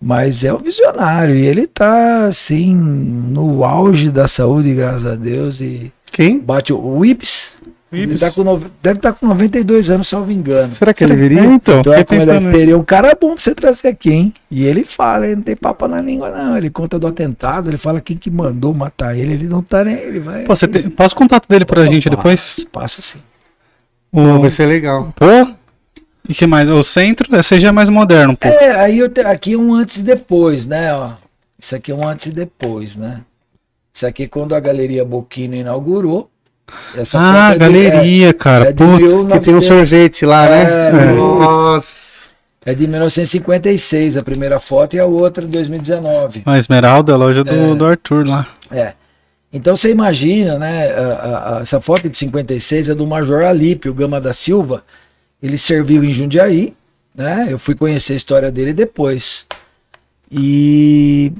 Mas 0.00 0.42
é 0.42 0.52
um 0.52 0.58
visionário 0.58 1.36
e 1.36 1.46
ele 1.46 1.68
tá 1.68 2.26
assim 2.26 2.74
no 2.74 3.64
auge 3.64 4.10
da 4.10 4.26
saúde, 4.26 4.74
graças 4.74 5.06
a 5.06 5.14
Deus 5.14 5.60
e 5.60 5.92
Quem? 6.14 6.38
bate 6.38 6.72
o, 6.72 7.04
Ibis. 7.04 7.54
Ele 7.92 8.18
tá 8.18 8.28
com 8.32 8.42
nove- 8.42 8.66
deve 8.82 8.98
estar 8.98 9.12
com 9.12 9.24
92 9.26 9.88
anos, 9.88 10.08
salvo 10.08 10.32
engano. 10.32 10.74
Será 10.74 10.92
que 10.92 11.04
ele 11.04 11.12
É, 11.12 11.16
viria? 11.16 11.44
então, 11.44 11.78
Então 11.78 11.92
é 11.94 12.02
como 12.02 12.22
ele 12.22 12.40
seria 12.40 12.76
um 12.76 12.82
cara 12.82 13.16
bom 13.20 13.34
pra 13.34 13.40
você 13.42 13.54
trazer 13.54 13.86
aqui, 13.88 14.10
hein? 14.10 14.34
E 14.50 14.64
ele 14.64 14.84
fala, 14.84 15.26
ele 15.26 15.36
não 15.36 15.42
tem 15.42 15.54
papo 15.54 15.86
na 15.86 16.00
língua, 16.00 16.28
não. 16.30 16.56
Ele 16.56 16.70
conta 16.70 16.98
do 16.98 17.06
atentado, 17.06 17.70
ele 17.70 17.76
fala 17.76 18.00
quem 18.00 18.16
que 18.16 18.30
mandou 18.32 18.74
matar 18.74 19.16
ele, 19.16 19.34
ele 19.34 19.46
não 19.46 19.62
tá 19.62 19.84
nem. 19.84 19.94
Ele 19.94 20.18
vai. 20.18 20.42
Pô, 20.44 20.56
você 20.56 20.66
tem- 20.66 20.90
passa 20.90 21.14
o 21.14 21.18
contato 21.18 21.48
dele 21.48 21.64
pra 21.64 21.84
gente 21.86 22.10
depois? 22.10 22.66
Passo 22.72 23.00
sim. 23.00 23.18
Pô, 24.10 24.20
O... 24.22 24.40
vai 24.40 24.50
ser 24.50 24.66
legal. 24.66 25.12
Pô, 25.14 25.52
e 26.28 26.34
que 26.34 26.46
mais? 26.48 26.68
O 26.68 26.82
centro, 26.82 27.34
esse 27.36 27.60
já 27.60 27.68
é 27.68 27.72
mais 27.72 27.88
moderno 27.88 28.32
um 28.32 28.36
pouco. 28.36 28.56
É, 28.58 28.72
aí 28.80 28.98
eu 28.98 29.08
te- 29.08 29.20
aqui 29.20 29.52
é 29.52 29.56
um 29.56 29.72
antes 29.72 29.98
e 29.98 30.02
depois, 30.02 30.66
né? 30.66 30.92
Ó. 30.94 31.10
Isso 31.56 31.76
aqui 31.76 31.92
é 31.92 31.94
um 31.94 32.06
antes 32.08 32.26
e 32.26 32.32
depois, 32.32 32.96
né? 32.96 33.20
Isso 33.94 34.06
aqui 34.06 34.26
quando 34.26 34.54
a 34.56 34.60
Galeria 34.60 35.04
Boquino 35.04 35.54
inaugurou. 35.54 36.28
Essa 36.96 37.18
ah, 37.20 37.50
é 37.50 37.52
de- 37.52 37.58
galeria, 37.60 38.28
é, 38.30 38.32
cara. 38.32 38.70
é 38.70 38.72
de 38.72 38.82
Putz. 38.84 39.12
Que 39.12 39.40
tem 39.40 39.54
um 39.54 39.60
900. 39.60 39.66
sorvete 39.66 40.26
lá, 40.26 40.48
né? 40.48 40.62
É, 40.64 40.88
É. 40.88 41.12
no- 41.12 41.38
Nossa. 41.38 42.32
É 42.66 42.74
de 42.74 42.86
1956, 42.88 44.16
a 44.16 44.22
primeira 44.22 44.58
foto, 44.58 44.96
e 44.96 44.98
a 44.98 45.04
outra 45.04 45.44
de 45.44 45.50
2019. 45.52 46.42
A 46.46 46.58
Esmeralda, 46.58 47.12
a 47.12 47.16
loja 47.16 47.44
do, 47.44 47.50
É. 47.54 47.74
do 47.74 47.84
Arthur 47.84 48.26
lá. 48.26 48.48
É. 48.70 48.94
Então 49.52 49.76
você 49.76 49.90
imagina, 49.92 50.58
né? 50.58 50.88
a- 50.88 51.00
a- 51.00 51.58
a- 51.58 51.60
essa 51.60 51.80
foto 51.80 52.08
de 52.08 52.16
56 52.18 52.88
é 52.88 52.94
do 52.94 53.06
Major 53.06 53.44
Alípio 53.44 53.94
Gama 53.94 54.20
da 54.20 54.32
Silva. 54.32 54.82
Ele 55.40 55.56
serviu 55.58 56.02
em 56.02 56.10
Jundiaí, 56.10 56.74
né? 57.14 57.46
Eu 57.50 57.58
fui 57.58 57.74
conhecer 57.76 58.14
a 58.14 58.16
história 58.16 58.50
dele 58.50 58.72
depois. 58.72 59.46
E 60.32 61.30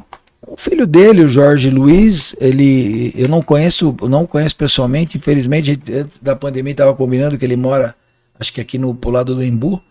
o 0.55 0.57
filho 0.57 0.87
dele, 0.87 1.23
o 1.23 1.29
Jorge 1.29 1.69
Luiz, 1.71 2.35
ele 2.41 3.13
eu 3.17 3.29
não 3.29 3.43
conheço, 3.43 3.95
não 4.03 4.27
conheço 4.27 4.57
pessoalmente, 4.57 5.19
infelizmente, 5.19 5.79
antes 5.93 6.19
da 6.19 6.35
pandemia 6.35 6.73
estava 6.73 6.95
combinando 6.95 7.37
que 7.37 7.45
ele 7.45 7.57
mora, 7.57 7.95
acho 8.39 8.53
que 8.53 8.61
aqui 8.61 8.79
no 8.79 8.95
pro 8.95 9.11
lado 9.11 9.35
do 9.35 9.43
Embu. 9.43 9.83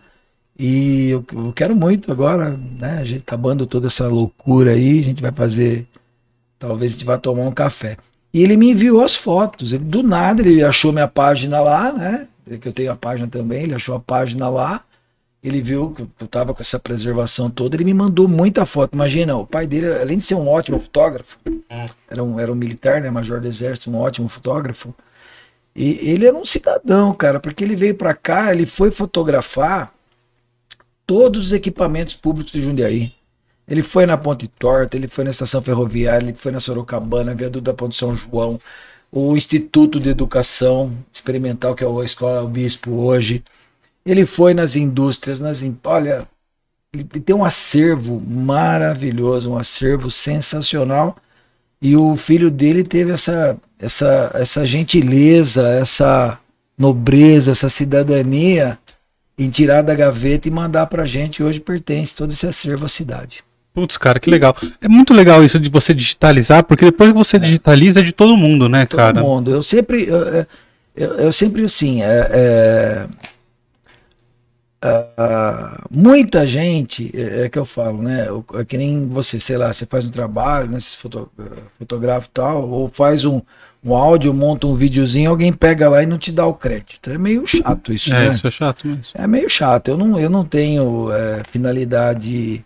E 0.58 1.10
eu, 1.10 1.26
eu 1.34 1.54
quero 1.54 1.76
muito 1.76 2.12
agora, 2.12 2.58
né? 2.80 3.00
A 3.00 3.04
gente 3.04 3.22
acabando 3.22 3.66
toda 3.66 3.88
essa 3.88 4.08
loucura 4.08 4.72
aí, 4.72 5.00
a 5.00 5.04
gente 5.04 5.22
vai 5.22 5.32
fazer 5.32 5.88
Talvez 6.64 6.94
a 6.94 6.96
gente 6.96 7.04
vá 7.04 7.18
tomar 7.18 7.44
um 7.44 7.52
café. 7.52 7.98
E 8.34 8.42
ele 8.42 8.56
me 8.56 8.72
enviou 8.72 9.04
as 9.04 9.14
fotos. 9.14 9.74
Ele, 9.74 9.84
do 9.84 10.02
nada, 10.02 10.42
ele 10.42 10.64
achou 10.64 10.94
minha 10.94 11.10
página 11.10 11.60
lá, 11.60 11.92
né? 11.92 12.26
Que 12.62 12.70
eu 12.70 12.72
tenho 12.72 12.90
a 12.90 12.96
página 12.96 13.28
também. 13.28 13.64
Ele 13.64 13.76
achou 13.76 13.94
a 13.94 14.00
página 14.00 14.48
lá. 14.48 14.82
Ele 15.44 15.62
viu 15.62 15.92
que 15.92 16.08
eu 16.24 16.28
tava 16.28 16.54
com 16.54 16.62
essa 16.62 16.80
preservação 16.80 17.50
toda. 17.50 17.76
Ele 17.76 17.84
me 17.84 17.94
mandou 17.94 18.28
muita 18.28 18.66
foto. 18.66 18.94
Imagina, 18.94 19.36
o 19.36 19.46
pai 19.46 19.68
dele, 19.68 19.92
além 19.94 20.18
de 20.18 20.26
ser 20.26 20.36
um 20.36 20.48
ótimo 20.48 20.80
fotógrafo, 20.80 21.38
era 22.10 22.24
um, 22.24 22.40
era 22.40 22.52
um 22.52 22.56
militar, 22.56 23.02
né? 23.02 23.12
Major 23.12 23.42
do 23.42 23.48
Exército, 23.48 23.92
um 23.92 23.98
ótimo 23.98 24.30
fotógrafo. 24.30 24.94
E 25.76 26.10
ele 26.10 26.26
era 26.26 26.38
um 26.38 26.46
cidadão, 26.46 27.14
cara, 27.14 27.40
porque 27.40 27.64
ele 27.64 27.76
veio 27.76 27.96
pra 27.96 28.14
cá, 28.14 28.54
ele 28.54 28.66
foi 28.66 28.90
fotografar 28.90 29.94
todos 31.06 31.48
os 31.48 31.52
equipamentos 31.52 32.16
públicos 32.16 32.52
de 32.54 32.62
Jundiaí. 32.62 33.12
Ele 33.68 33.82
foi 33.82 34.06
na 34.06 34.18
Ponte 34.18 34.48
Torta, 34.48 34.96
ele 34.96 35.08
foi 35.08 35.24
na 35.24 35.32
estação 35.32 35.62
ferroviária, 35.62 36.26
ele 36.26 36.34
foi 36.34 36.52
na 36.52 36.60
Sorocabana, 36.60 37.34
viaduto 37.34 37.64
da 37.64 37.74
Ponte 37.74 37.98
São 37.98 38.14
João, 38.14 38.60
o 39.12 39.36
Instituto 39.36 40.00
de 40.00 40.10
Educação 40.10 40.96
Experimental, 41.12 41.76
que 41.76 41.84
é 41.84 41.88
a 41.88 42.04
Escola 42.04 42.48
Bispo 42.48 42.92
hoje. 42.92 43.44
Ele 44.06 44.26
foi 44.26 44.54
nas 44.54 44.76
indústrias, 44.76 45.40
nas. 45.40 45.64
Olha, 45.84 46.28
ele 46.94 47.04
tem 47.04 47.36
um 47.36 47.46
acervo 47.46 48.20
maravilhoso, 48.20 49.52
um 49.52 49.58
acervo 49.58 50.10
sensacional. 50.10 51.16
E 51.82 51.96
o 51.96 52.16
filho 52.16 52.50
dele 52.50 52.84
teve 52.84 53.12
essa, 53.12 53.58
essa, 53.78 54.32
essa 54.36 54.66
gentileza, 54.66 55.68
essa 55.68 56.40
nobreza, 56.78 57.52
essa 57.52 57.70
cidadania 57.70 58.78
em 59.38 59.50
tirar 59.50 59.82
da 59.82 59.94
gaveta 59.96 60.48
e 60.48 60.52
mandar 60.52 60.86
pra 60.88 61.06
gente. 61.06 61.44
Hoje 61.44 61.60
pertence 61.60 62.16
todo 62.16 62.32
esse 62.32 62.48
acervo 62.48 62.86
à 62.86 62.88
cidade. 62.88 63.44
Putz, 63.74 63.98
cara, 63.98 64.20
que 64.20 64.30
legal. 64.30 64.56
É 64.80 64.88
muito 64.88 65.14
legal 65.14 65.44
isso 65.44 65.60
de 65.60 65.68
você 65.70 65.94
digitalizar, 65.94 66.64
porque 66.64 66.86
depois 66.86 67.12
que 67.12 67.18
você 67.18 67.40
digitaliza 67.40 68.02
é 68.02 68.04
de 68.04 68.12
todo 68.12 68.38
mundo, 68.38 68.70
né, 68.70 68.86
todo 68.86 68.98
cara? 69.00 69.22
mundo. 69.22 69.52
Eu 69.52 69.64
sempre, 69.64 70.06
eu, 70.08 70.18
eu- 70.22 70.46
eu, 70.96 71.14
eu 71.16 71.34
sempre 71.34 71.66
assim, 71.66 72.04
é, 72.04 72.30
é, 72.32 73.08
ah, 74.84 75.86
muita 75.90 76.46
gente, 76.46 77.10
é, 77.14 77.46
é 77.46 77.50
que 77.50 77.58
eu 77.58 77.64
falo, 77.66 78.02
né? 78.02 78.28
É 78.56 78.66
que 78.66 78.78
nem 78.78 79.08
você, 79.08 79.40
sei 79.40 79.58
lá, 79.58 79.72
você 79.72 79.86
faz 79.86 80.06
um 80.06 80.12
trabalho, 80.12 80.70
né? 80.70 80.80
Você 80.80 80.98
foto, 80.98 81.32
fotografa 81.78 82.28
e 82.28 82.32
tal, 82.32 82.70
ou 82.70 82.90
faz 82.90 83.24
um, 83.24 83.42
um 83.84 83.96
áudio, 83.96 84.34
monta 84.34 84.68
um 84.68 84.76
videozinho, 84.76 85.30
alguém 85.30 85.54
pega 85.54 85.90
lá 85.90 86.04
e 86.04 86.06
não 86.06 86.18
te 86.18 86.32
dá 86.32 86.46
o 86.46 86.54
crédito. 86.54 87.10
É 87.10 87.18
meio 87.18 87.46
chato 87.48 87.94
isso, 87.94 88.14
É, 88.14 88.28
né? 88.28 88.36
isso 88.36 88.46
é 88.46 88.52
chato 88.52 88.88
mesmo. 88.88 89.04
É 89.14 89.26
meio 89.26 89.50
chato. 89.50 89.88
Eu 89.88 89.98
não, 89.98 90.20
eu 90.20 90.30
não 90.30 90.44
tenho 90.44 91.12
é, 91.12 91.44
finalidade 91.50 92.66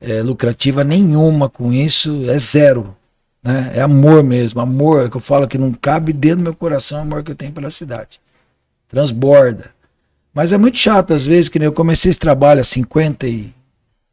é, 0.00 0.22
lucrativa 0.22 0.84
nenhuma 0.84 1.48
com 1.48 1.72
isso. 1.72 2.22
É 2.28 2.38
zero. 2.38 2.94
Né? 3.42 3.72
É 3.74 3.80
amor 3.80 4.22
mesmo. 4.22 4.60
Amor, 4.60 5.10
que 5.10 5.16
eu 5.16 5.20
falo 5.20 5.48
que 5.48 5.58
não 5.58 5.72
cabe 5.72 6.12
dentro 6.12 6.38
do 6.38 6.44
meu 6.44 6.54
coração, 6.54 6.98
o 6.98 7.02
amor 7.02 7.22
que 7.22 7.30
eu 7.30 7.36
tenho 7.36 7.52
pela 7.52 7.70
cidade. 7.70 8.20
Transborda. 8.88 9.73
Mas 10.34 10.52
é 10.52 10.58
muito 10.58 10.76
chato, 10.76 11.14
às 11.14 11.24
vezes, 11.24 11.48
que 11.48 11.58
nem 11.58 11.66
eu 11.66 11.72
comecei 11.72 12.10
esse 12.10 12.18
trabalho 12.18 12.60
há 12.60 12.64
50 12.64 13.26
e 13.28 13.54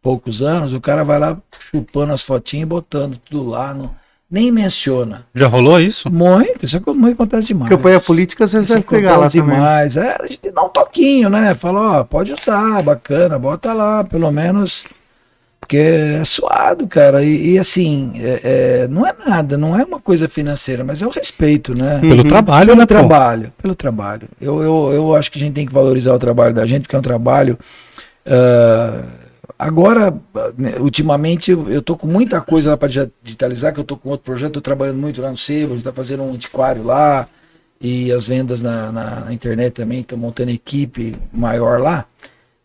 poucos 0.02 0.42
anos, 0.42 0.72
o 0.72 0.80
cara 0.80 1.04
vai 1.04 1.20
lá 1.20 1.38
chupando 1.72 2.14
as 2.14 2.22
fotinhas 2.22 2.64
e 2.64 2.68
botando 2.68 3.18
tudo 3.18 3.50
lá, 3.50 3.74
no, 3.74 3.94
nem 4.30 4.52
menciona. 4.52 5.26
Já 5.34 5.48
rolou 5.48 5.80
isso? 5.80 6.12
Muito, 6.12 6.64
isso 6.64 6.78
é 6.78 6.94
muito 6.94 7.16
acontece 7.16 7.48
demais. 7.48 7.70
Campanha 7.70 8.00
política 8.00 8.48
você 8.48 8.62
vai 8.62 8.82
pegar 8.82 9.18
lá 9.18 9.28
demais. 9.28 9.98
É, 9.98 10.16
a 10.22 10.28
gente 10.28 10.50
dá 10.52 10.64
um 10.64 10.70
toquinho, 10.70 11.30
né? 11.30 11.54
Fala, 11.54 12.00
ó, 12.00 12.04
pode 12.04 12.34
usar, 12.34 12.82
bacana, 12.82 13.38
bota 13.38 13.74
lá, 13.74 14.04
pelo 14.04 14.32
menos. 14.32 14.86
Porque 15.72 15.78
é 15.78 16.24
suado, 16.26 16.86
cara. 16.86 17.24
E, 17.24 17.54
e 17.54 17.58
assim, 17.60 18.12
é- 18.16 18.42
é, 18.84 18.88
não 18.90 19.08
é 19.08 19.14
nada, 19.26 19.58
não 19.58 19.74
é 19.80 19.86
uma 19.86 20.02
coisa 20.02 20.28
financeira, 20.28 20.84
mas 20.84 21.02
é 21.02 21.08
o 21.08 21.10
respeito, 21.10 21.74
né? 21.74 21.98
Pelo 22.02 22.26
trabalho, 22.26 22.68
Pelo 22.68 22.80
né, 22.80 22.82
pô? 22.84 22.88
trabalho, 22.88 23.54
pelo 23.62 23.74
trabalho. 23.74 24.28
Eu, 24.42 24.62
eu, 24.62 24.90
eu 24.92 25.16
acho 25.16 25.32
que 25.32 25.40
a 25.40 25.42
gente 25.42 25.54
tem 25.54 25.66
que 25.66 25.72
valorizar 25.72 26.14
o 26.14 26.20
trabalho 26.20 26.54
da 26.54 26.66
gente, 26.66 26.82
porque 26.82 26.96
é 26.98 27.00
um 27.00 27.02
trabalho. 27.02 27.58
ah, 28.28 29.04
agora, 29.58 30.14
né, 30.58 30.76
ultimamente, 30.78 31.52
eu, 31.52 31.70
eu 31.70 31.82
tô 31.82 31.96
com 31.96 32.06
muita 32.08 32.42
coisa 32.42 32.72
lá 32.72 32.78
para 32.78 32.90
digitalizar, 33.24 33.74
que 33.74 33.80
eu 33.80 33.86
tô 33.86 33.96
com 33.96 34.10
outro 34.10 34.26
projeto, 34.26 34.54
tô 34.54 34.62
trabalhando 34.62 34.98
muito 35.00 35.22
lá 35.22 35.30
no 35.32 35.38
Sebo, 35.38 35.72
a 35.72 35.76
gente 35.78 35.86
tá 35.86 35.94
fazendo 35.94 36.24
um 36.24 36.34
antiquário 36.34 36.84
lá, 36.84 37.28
e 37.80 38.12
as 38.12 38.28
vendas 38.28 38.62
na, 38.62 38.92
na 38.92 39.34
internet 39.34 39.72
também, 39.74 40.04
tô 40.04 40.18
montando 40.18 40.52
equipe 40.52 41.16
maior 41.32 41.80
lá. 41.80 42.06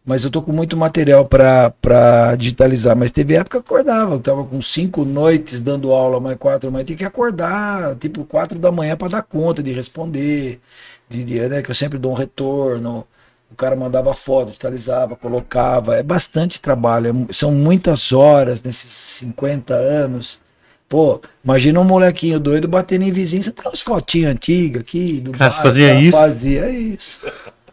Mas 0.07 0.23
eu 0.25 0.31
tô 0.31 0.41
com 0.41 0.53
muito 0.53 0.77
material 0.77 1.25
para 1.27 2.37
digitalizar. 2.37 2.97
Mas 2.97 3.11
teve 3.11 3.35
época 3.35 3.51
que 3.51 3.57
eu 3.57 3.61
acordava. 3.77 4.15
Eu 4.15 4.21
tava 4.21 4.45
com 4.45 4.63
cinco 4.63 5.05
noites 5.05 5.61
dando 5.61 5.93
aula, 5.93 6.21
mais 6.21 6.39
quatro, 6.39 6.71
mas 6.71 6.85
tinha 6.85 6.97
que 6.97 7.05
acordar, 7.05 7.97
tipo, 7.97 8.25
quatro 8.25 8.59
da 8.59 8.71
manhã 8.73 8.97
para 8.97 9.09
dar 9.09 9.23
conta 9.23 9.63
de 9.63 9.73
responder. 9.73 10.61
De, 11.09 11.25
de- 11.25 11.49
né, 11.49 11.63
que 11.63 11.71
eu 11.71 11.75
sempre 11.75 11.99
dou 11.99 12.13
um 12.13 12.15
retorno. 12.15 13.07
O 13.51 13.55
cara 13.57 13.77
mandava 13.77 14.13
foto, 14.15 14.49
digitalizava, 14.49 15.17
colocava. 15.17 15.97
É 15.97 16.03
bastante 16.03 16.61
trabalho. 16.61 17.27
é 17.31 17.33
são 17.33 17.51
muitas 17.53 18.13
horas 18.13 18.63
nesses 18.63 18.91
50 18.93 19.75
anos. 19.75 20.41
Pô, 20.89 21.21
imagina 21.45 21.81
um 21.81 21.85
molequinho 21.85 22.39
doido 22.39 22.69
batendo 22.69 23.03
em 23.05 23.11
vizinho. 23.11 23.43
Você 23.43 23.51
tem 23.53 23.65
umas 23.69 23.81
fotinhas 23.81 24.33
antigas 24.33 24.83
aqui. 24.83 25.21
Do 25.21 25.33
Cara, 25.33 25.51
você 25.51 25.57
bairro, 25.59 25.63
fazia 25.63 25.89
cara 25.89 26.01
isso? 26.01 26.19
Fazia 26.19 26.71
isso. 26.71 27.21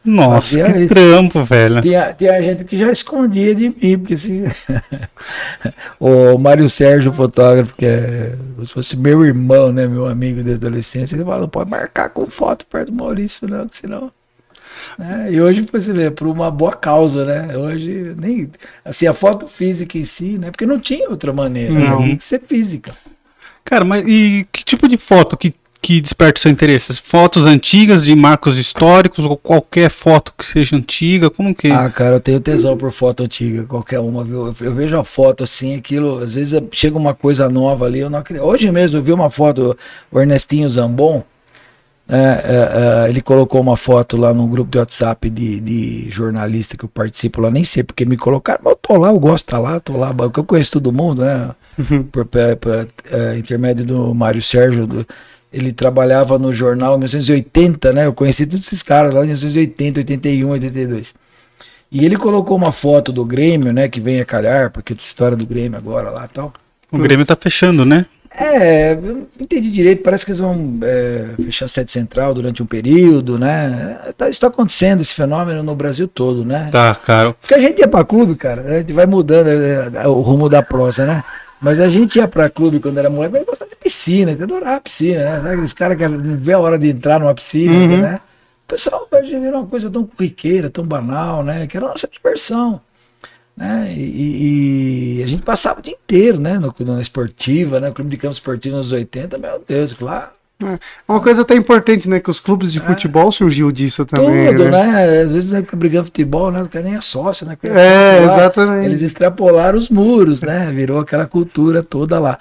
Nossa, 0.06 0.58
Fazia 0.58 0.74
que 0.74 0.80
isso. 0.80 0.94
trampo, 0.94 1.44
velho. 1.46 1.82
Tinha, 1.82 2.14
tinha 2.14 2.42
gente 2.42 2.66
que 2.66 2.78
já 2.78 2.92
escondia 2.92 3.56
de 3.56 3.70
mim, 3.70 3.98
porque 3.98 4.16
assim. 4.16 4.44
o 6.00 6.38
Mário 6.38 6.70
Sérgio, 6.70 7.14
fotógrafo, 7.14 7.74
que 7.76 7.86
é. 7.86 8.36
Se 8.66 8.74
fosse 8.74 8.98
meu 8.98 9.26
irmão, 9.26 9.72
né? 9.72 9.88
Meu 9.88 10.06
amigo 10.06 10.44
desde 10.44 10.66
a 10.66 10.68
adolescência, 10.68 11.16
ele 11.16 11.24
fala: 11.24 11.42
não 11.42 11.50
pode 11.50 11.70
marcar 11.70 12.10
com 12.10 12.26
foto 12.28 12.66
perto 12.66 12.92
do 12.92 12.98
Maurício, 12.98 13.48
não, 13.48 13.68
que 13.68 13.78
senão. 13.78 14.12
né, 14.98 15.30
E 15.32 15.42
hoje 15.42 15.66
você 15.72 15.94
vê, 15.94 16.12
por 16.12 16.28
uma 16.28 16.52
boa 16.52 16.74
causa, 16.74 17.24
né? 17.26 17.58
Hoje, 17.58 18.14
nem. 18.18 18.50
Assim, 18.84 19.08
a 19.08 19.14
foto 19.14 19.48
física 19.48 19.98
em 19.98 20.04
si, 20.04 20.38
né? 20.38 20.52
Porque 20.52 20.66
não 20.66 20.80
tinha 20.80 21.10
outra 21.10 21.32
maneira, 21.32 21.74
né? 21.74 21.90
Não. 21.90 22.02
Tinha 22.02 22.18
que 22.18 22.24
ser 22.24 22.42
física. 22.42 22.94
Cara, 23.64 23.86
mas 23.86 24.04
e 24.06 24.46
que 24.52 24.66
tipo 24.66 24.88
de 24.90 24.98
foto 24.98 25.38
que, 25.38 25.54
que 25.84 26.00
desperta 26.00 26.40
o 26.40 26.42
seu 26.42 26.50
interesse? 26.50 26.94
Fotos 26.94 27.46
antigas 27.46 28.04
de 28.06 28.16
marcos 28.16 28.58
históricos 28.58 29.26
ou 29.26 29.36
qualquer 29.36 29.90
foto 29.90 30.34
que 30.38 30.46
seja 30.46 30.78
antiga? 30.78 31.30
Como 31.30 31.54
que. 31.54 31.70
Ah, 31.70 31.90
cara, 31.90 32.16
eu 32.16 32.20
tenho 32.22 32.40
tesão 32.40 32.78
por 32.78 32.92
foto 32.92 33.22
antiga, 33.24 33.66
qualquer 33.66 34.00
uma, 34.00 34.24
viu? 34.24 34.48
Eu, 34.48 34.56
eu 34.62 34.74
vejo 34.74 34.98
a 34.98 35.04
foto 35.04 35.44
assim, 35.44 35.76
aquilo, 35.76 36.20
às 36.20 36.36
vezes 36.36 36.54
é- 36.54 36.64
chega 36.72 36.98
uma 36.98 37.14
coisa 37.14 37.50
nova 37.50 37.86
ali, 37.86 38.00
eu 38.00 38.10
não 38.10 38.20
acredito. 38.20 38.46
Hoje 38.46 38.72
mesmo 38.72 38.98
eu 38.98 39.04
vi 39.04 39.12
uma 39.12 39.30
foto, 39.30 39.78
o 40.10 40.20
Ernestinho 40.22 40.70
Zambon, 40.70 41.22
é, 42.08 42.16
é, 42.18 43.06
é, 43.06 43.10
ele 43.10 43.22
colocou 43.22 43.62
uma 43.62 43.78
foto 43.78 44.18
lá 44.18 44.34
no 44.34 44.48
grupo 44.48 44.70
de 44.72 44.78
WhatsApp 44.78 45.30
de, 45.30 45.60
de 45.60 46.12
jornalista 46.12 46.76
que 46.78 46.84
eu 46.84 46.90
participo 46.90 47.40
lá, 47.42 47.50
nem 47.52 47.64
sei 47.64 47.82
porque 47.84 48.06
me 48.06 48.18
colocaram, 48.18 48.60
mas 48.64 48.72
eu 48.74 48.80
tô 48.82 48.98
lá, 48.98 49.10
eu 49.10 49.20
gosto 49.20 49.46
de 49.46 49.50
estar 49.50 49.60
lá, 49.60 49.80
tô 49.80 49.98
lá, 49.98 50.14
porque 50.14 50.40
eu 50.40 50.44
conheço 50.44 50.72
todo 50.72 50.92
mundo, 50.92 51.24
né? 51.24 51.52
Por, 52.12 52.26
por- 52.26 52.56
por, 52.58 52.88
é, 53.12 53.38
intermédio 53.38 53.86
do 53.86 54.14
Mário 54.14 54.42
Sérgio, 54.42 54.86
do- 54.88 55.06
ele 55.54 55.72
trabalhava 55.72 56.40
no 56.40 56.52
jornal 56.52 56.96
em 56.96 57.00
1980, 57.00 57.94
né? 57.94 58.06
Eu 58.08 58.14
conheci 58.14 58.46
todos 58.46 58.66
esses 58.66 58.82
caras 58.82 59.14
lá 59.14 59.22
em 59.22 59.28
1980, 59.28 60.00
81, 60.00 60.50
82. 60.50 61.14
E 61.92 62.04
ele 62.04 62.18
colocou 62.18 62.58
uma 62.58 62.72
foto 62.72 63.12
do 63.14 63.24
Grêmio, 63.24 63.72
né? 63.72 63.88
Que 63.88 64.02
vem 64.02 64.20
a 64.20 64.26
calhar, 64.26 64.72
porque 64.72 64.94
a 64.94 64.96
história 64.96 65.38
do 65.38 65.46
Grêmio 65.46 65.78
agora 65.78 66.10
lá 66.10 66.26
e 66.26 66.34
tal. 66.34 66.52
O 66.92 66.98
Grêmio 66.98 67.26
tá 67.26 67.36
fechando, 67.36 67.86
né? 67.86 68.06
É, 68.36 68.94
eu 68.94 69.02
não 69.02 69.28
entendi 69.40 69.72
direito, 69.72 70.02
parece 70.02 70.26
que 70.26 70.32
eles 70.32 70.40
vão 70.40 70.80
é, 70.82 71.36
fechar 71.44 71.66
a 71.66 71.68
sede 71.68 71.92
central 71.92 72.34
durante 72.34 72.64
um 72.64 72.66
período, 72.66 73.38
né? 73.38 74.00
É, 74.08 74.12
tá- 74.12 74.28
isso 74.28 74.40
tá 74.40 74.48
acontecendo, 74.48 75.02
esse 75.02 75.14
fenômeno 75.14 75.62
no 75.62 75.76
Brasil 75.76 76.08
todo, 76.08 76.44
né? 76.44 76.70
Tá, 76.72 76.96
cara. 76.96 77.34
Porque 77.34 77.54
a 77.54 77.60
gente 77.60 77.80
ia 77.80 77.88
pra 77.88 78.04
clube, 78.04 78.34
cara, 78.34 78.64
a 78.64 78.80
gente 78.80 78.92
vai 78.92 79.06
mudando 79.06 79.48
é, 79.50 79.92
é, 80.04 80.08
o 80.08 80.20
rumo 80.22 80.50
da 80.50 80.64
prosa, 80.64 81.06
né? 81.06 81.24
Mas 81.64 81.80
a 81.80 81.88
gente 81.88 82.18
ia 82.18 82.28
pra 82.28 82.50
clube 82.50 82.80
quando 82.82 82.98
era 82.98 83.10
moleque, 83.10 83.34
mas 83.38 83.46
gostava 83.46 83.72
de 83.72 83.78
piscina, 83.78 84.34
adorava 84.34 84.82
piscina, 84.82 85.24
né? 85.24 85.36
Sabe 85.38 85.50
aqueles 85.54 85.74
caras 85.74 85.98
que 85.98 86.08
não 86.08 86.36
vê 86.38 86.52
a 86.54 86.60
hora 86.60 86.78
de 86.78 86.90
entrar 86.90 87.20
numa 87.20 87.34
piscina, 87.34 87.74
Uhum. 87.74 88.02
né? 88.02 88.20
O 88.66 88.68
pessoal 88.68 89.08
hoje 89.12 89.40
virou 89.40 89.62
uma 89.62 89.68
coisa 89.68 89.90
tão 89.90 90.06
corriqueira, 90.06 90.70
tão 90.70 90.84
banal, 90.84 91.42
né? 91.42 91.66
Que 91.66 91.78
era 91.78 91.86
a 91.86 91.90
nossa 91.90 92.08
diversão. 92.08 92.82
Né? 93.56 93.94
E, 93.96 95.20
e- 95.20 95.24
a 95.24 95.28
gente 95.28 95.44
passava 95.44 95.80
o 95.80 95.82
dia 95.84 95.94
inteiro, 95.94 96.40
né? 96.40 96.60
No, 96.60 96.74
na 96.94 97.00
esportiva, 97.00 97.80
né? 97.80 97.92
Clube 97.92 98.10
de 98.10 98.18
campo 98.18 98.34
esportivo 98.34 98.76
nos 98.76 98.92
80, 98.92 99.38
meu 99.38 99.64
Deus, 99.66 99.98
lá 100.00 100.34
É. 100.66 100.80
Uma 101.08 101.20
coisa 101.20 101.42
até 101.42 101.56
importante, 101.56 102.08
né? 102.08 102.20
Que 102.20 102.30
os 102.30 102.40
clubes 102.40 102.72
de 102.72 102.80
futebol 102.80 103.32
surgiu 103.32 103.72
disso 103.72 104.06
também. 104.06 104.48
tudo, 104.48 104.66
né? 104.66 104.86
né? 104.86 105.22
Às 105.22 105.32
vezes 105.32 105.52
né, 105.52 105.66
brigando 105.74 106.06
futebol, 106.06 106.52
né? 106.52 106.64
O 106.64 106.70
cara 106.70 106.86
nem 106.86 106.96
é 106.96 107.02
sócio, 107.02 107.46
né? 107.46 107.58
É, 107.64 108.24
exatamente. 108.24 108.86
Eles 108.86 109.02
extrapolaram 109.02 109.78
os 109.78 109.90
muros, 109.90 110.42
né? 110.42 110.72
Virou 110.72 111.00
aquela 111.00 111.26
cultura 111.26 111.84
toda 111.84 112.20
lá. 112.20 112.38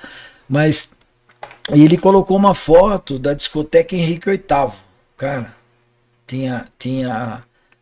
Mas 0.48 0.90
e 1.74 1.82
ele 1.84 1.96
colocou 1.96 2.36
uma 2.36 2.54
foto 2.54 3.18
da 3.18 3.34
discoteca 3.34 3.94
Henrique 3.94 4.28
VIII, 4.28 4.72
cara. 5.16 5.54
Tinha, 6.26 6.66
tinha 6.78 7.40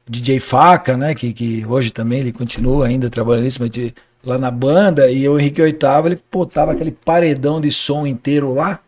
DJ 0.09 0.41
Faca, 0.41 0.97
né? 0.97 1.14
Que, 1.14 1.32
que 1.32 1.64
hoje 1.66 1.91
também 1.91 2.20
ele 2.20 2.32
continua 2.32 2.86
ainda 2.86 3.09
trabalhando 3.09 3.45
nisso, 3.45 3.59
mas 3.61 3.70
de- 3.70 3.95
lá 4.24 4.36
na 4.36 4.51
banda. 4.51 5.11
E 5.11 5.28
o 5.28 5.38
Henrique 5.38 5.62
VIII, 5.62 6.07
ele 6.07 6.18
botava 6.30 6.72
aquele 6.72 6.91
paredão 6.91 7.61
de 7.61 7.70
som 7.72 8.07
inteiro 8.07 8.53
lá 8.55 8.80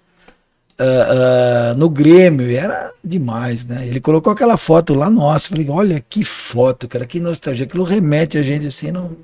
ah, 0.84 1.74
no 1.76 1.88
Grêmio, 1.88 2.50
era 2.50 2.90
demais, 3.04 3.64
né? 3.64 3.86
Ele 3.86 4.00
colocou 4.00 4.32
aquela 4.32 4.56
foto 4.56 4.94
lá, 4.94 5.08
nossa, 5.10 5.48
falei, 5.48 5.68
olha 5.68 6.04
que 6.08 6.24
foto, 6.24 6.88
cara, 6.88 7.06
que 7.06 7.20
nostalgia, 7.20 7.66
aquilo 7.66 7.84
remete 7.84 8.38
a 8.38 8.42
gente 8.42 8.66
assim 8.66 8.90
no, 8.90 9.16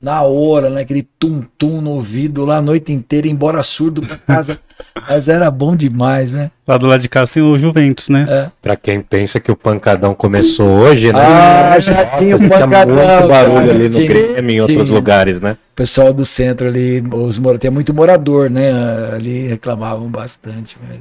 na 0.00 0.22
hora, 0.22 0.70
né? 0.70 0.82
Aquele 0.82 1.02
tum-tum 1.18 1.80
no 1.80 1.90
ouvido 1.90 2.44
lá 2.44 2.58
a 2.58 2.62
noite 2.62 2.92
inteira, 2.92 3.26
embora 3.26 3.62
surdo 3.62 4.00
pra 4.02 4.16
casa, 4.16 4.58
mas 5.08 5.28
era 5.28 5.50
bom 5.50 5.74
demais, 5.74 6.32
né? 6.32 6.50
Lá 6.66 6.78
do 6.78 6.86
lado 6.86 7.00
de 7.00 7.08
casa 7.08 7.32
tem 7.32 7.42
o 7.42 7.58
Juventus, 7.58 8.08
né? 8.08 8.26
É. 8.28 8.50
Pra 8.62 8.76
quem 8.76 9.00
pensa 9.00 9.40
que 9.40 9.50
o 9.50 9.56
pancadão 9.56 10.14
começou 10.14 10.68
hoje, 10.68 11.12
né? 11.12 11.18
Ah, 11.20 11.78
já 11.80 12.04
tinha 12.18 12.36
o 12.36 12.38
Tinha 12.38 12.48
pancadão, 12.48 12.94
muito 12.94 13.28
barulho 13.28 13.54
cara, 13.56 13.70
ali 13.72 13.84
no 13.84 13.90
tinha, 13.90 14.06
Grêmio, 14.06 14.50
em 14.56 14.60
outros 14.60 14.86
tinha. 14.86 14.94
lugares, 14.96 15.40
né? 15.40 15.52
O 15.72 15.76
pessoal 15.76 16.12
do 16.12 16.24
centro 16.24 16.68
ali, 16.68 17.02
os 17.12 17.38
mora- 17.38 17.58
tem 17.58 17.70
muito 17.70 17.92
morador, 17.92 18.48
né? 18.48 18.70
Ali 19.14 19.48
reclamavam 19.48 20.08
bastante, 20.08 20.76
mas 20.88 20.98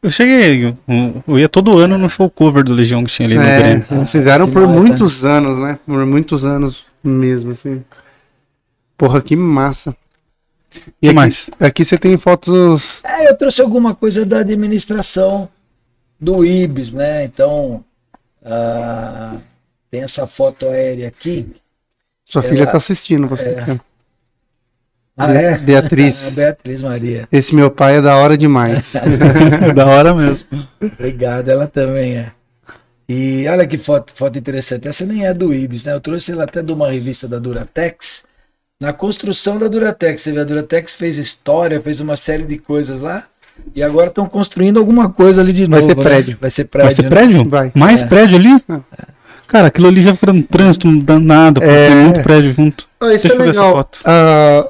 Eu 0.00 0.10
cheguei, 0.10 0.64
eu, 0.66 0.76
eu 1.26 1.38
ia 1.40 1.48
todo 1.48 1.76
ano 1.78 1.98
no 1.98 2.08
show 2.08 2.30
cover 2.30 2.62
do 2.62 2.72
Legião 2.72 3.02
que 3.02 3.10
tinha 3.10 3.26
ali 3.26 3.34
no 3.36 3.42
É, 3.42 3.58
Grêmio. 3.58 3.84
eles 3.90 4.12
fizeram 4.12 4.48
por 4.48 4.62
né? 4.62 4.68
muitos 4.68 5.24
anos, 5.24 5.58
né? 5.58 5.76
Por 5.84 6.06
muitos 6.06 6.44
anos 6.44 6.84
mesmo, 7.02 7.50
assim. 7.50 7.82
Porra, 8.98 9.22
que 9.22 9.34
massa. 9.36 9.96
E 10.74 10.80
que 11.00 11.06
aqui, 11.06 11.14
mais? 11.14 11.50
aqui 11.58 11.84
você 11.84 11.96
tem 11.96 12.18
fotos. 12.18 13.00
É, 13.04 13.30
eu 13.30 13.36
trouxe 13.36 13.62
alguma 13.62 13.94
coisa 13.94 14.26
da 14.26 14.40
administração 14.40 15.48
do 16.20 16.44
IBS, 16.44 16.92
né? 16.92 17.24
Então, 17.24 17.82
ah, 18.44 19.36
tem 19.90 20.02
essa 20.02 20.26
foto 20.26 20.66
aérea 20.68 21.08
aqui. 21.08 21.48
Sua 22.24 22.42
Ela- 22.42 22.50
filha 22.50 22.66
tá 22.66 22.76
assistindo 22.76 23.26
você. 23.26 23.50
é. 23.50 23.60
aqui, 23.60 23.70
ó. 23.70 23.78
Ah, 25.20 25.32
é? 25.32 25.58
Beatriz. 25.58 26.28
A 26.28 26.30
Beatriz 26.36 26.82
Maria. 26.82 27.28
Esse 27.32 27.54
meu 27.54 27.70
pai 27.70 27.96
é 27.96 28.02
da 28.02 28.16
hora 28.16 28.36
demais. 28.36 28.92
É 29.68 29.72
da 29.72 29.86
hora 29.86 30.14
mesmo. 30.14 30.46
Obrigado, 30.80 31.48
ela 31.48 31.66
também 31.66 32.18
é. 32.18 32.32
E 33.08 33.48
olha 33.48 33.66
que 33.66 33.78
foto, 33.78 34.12
foto 34.14 34.38
interessante. 34.38 34.86
Essa 34.86 35.06
nem 35.06 35.24
é 35.26 35.32
do 35.32 35.54
IBS, 35.54 35.84
né? 35.84 35.94
Eu 35.94 36.00
trouxe 36.00 36.30
ela 36.32 36.44
até 36.44 36.62
de 36.62 36.72
uma 36.72 36.90
revista 36.90 37.26
da 37.26 37.38
Duratex. 37.38 38.24
Na 38.80 38.92
construção 38.92 39.58
da 39.58 39.66
Duratex. 39.66 40.22
Você 40.22 40.30
vê, 40.30 40.38
a 40.40 40.44
Duratex 40.44 40.94
fez 40.94 41.18
história, 41.18 41.80
fez 41.80 41.98
uma 41.98 42.14
série 42.14 42.44
de 42.44 42.58
coisas 42.58 43.00
lá. 43.00 43.24
E 43.74 43.82
agora 43.82 44.06
estão 44.06 44.24
construindo 44.26 44.78
alguma 44.78 45.10
coisa 45.10 45.40
ali 45.40 45.52
de 45.52 45.66
Vai 45.66 45.80
novo. 45.80 45.90
ser 45.90 45.96
né? 45.96 46.02
prédio. 46.04 46.38
Vai 46.40 46.50
ser 46.50 46.64
prédio. 46.66 46.86
Vai 46.86 46.94
ser 46.94 47.02
né? 47.02 47.08
prédio? 47.08 47.48
Vai. 47.48 47.72
Mais 47.74 48.02
É. 48.02 48.06
prédio 48.06 48.36
ali? 48.36 48.54
É. 48.70 48.80
Cara, 49.48 49.66
aquilo 49.66 49.88
ali 49.88 50.00
já 50.00 50.14
fica 50.14 50.30
um 50.30 50.42
trânsito 50.42 50.96
danado, 51.02 51.60
porque 51.60 51.74
É. 51.74 51.88
tem 51.88 51.96
muito 51.96 52.22
prédio 52.22 52.52
junto. 52.52 52.88
Ah, 53.00 53.06
isso 53.12 53.26
Deixa 53.26 53.28
é 53.28 53.32
eu 53.32 53.38
ver 53.38 53.50
essa 53.50 53.60
legal. 53.62 53.76
foto. 53.76 53.98
Ah, 54.04 54.68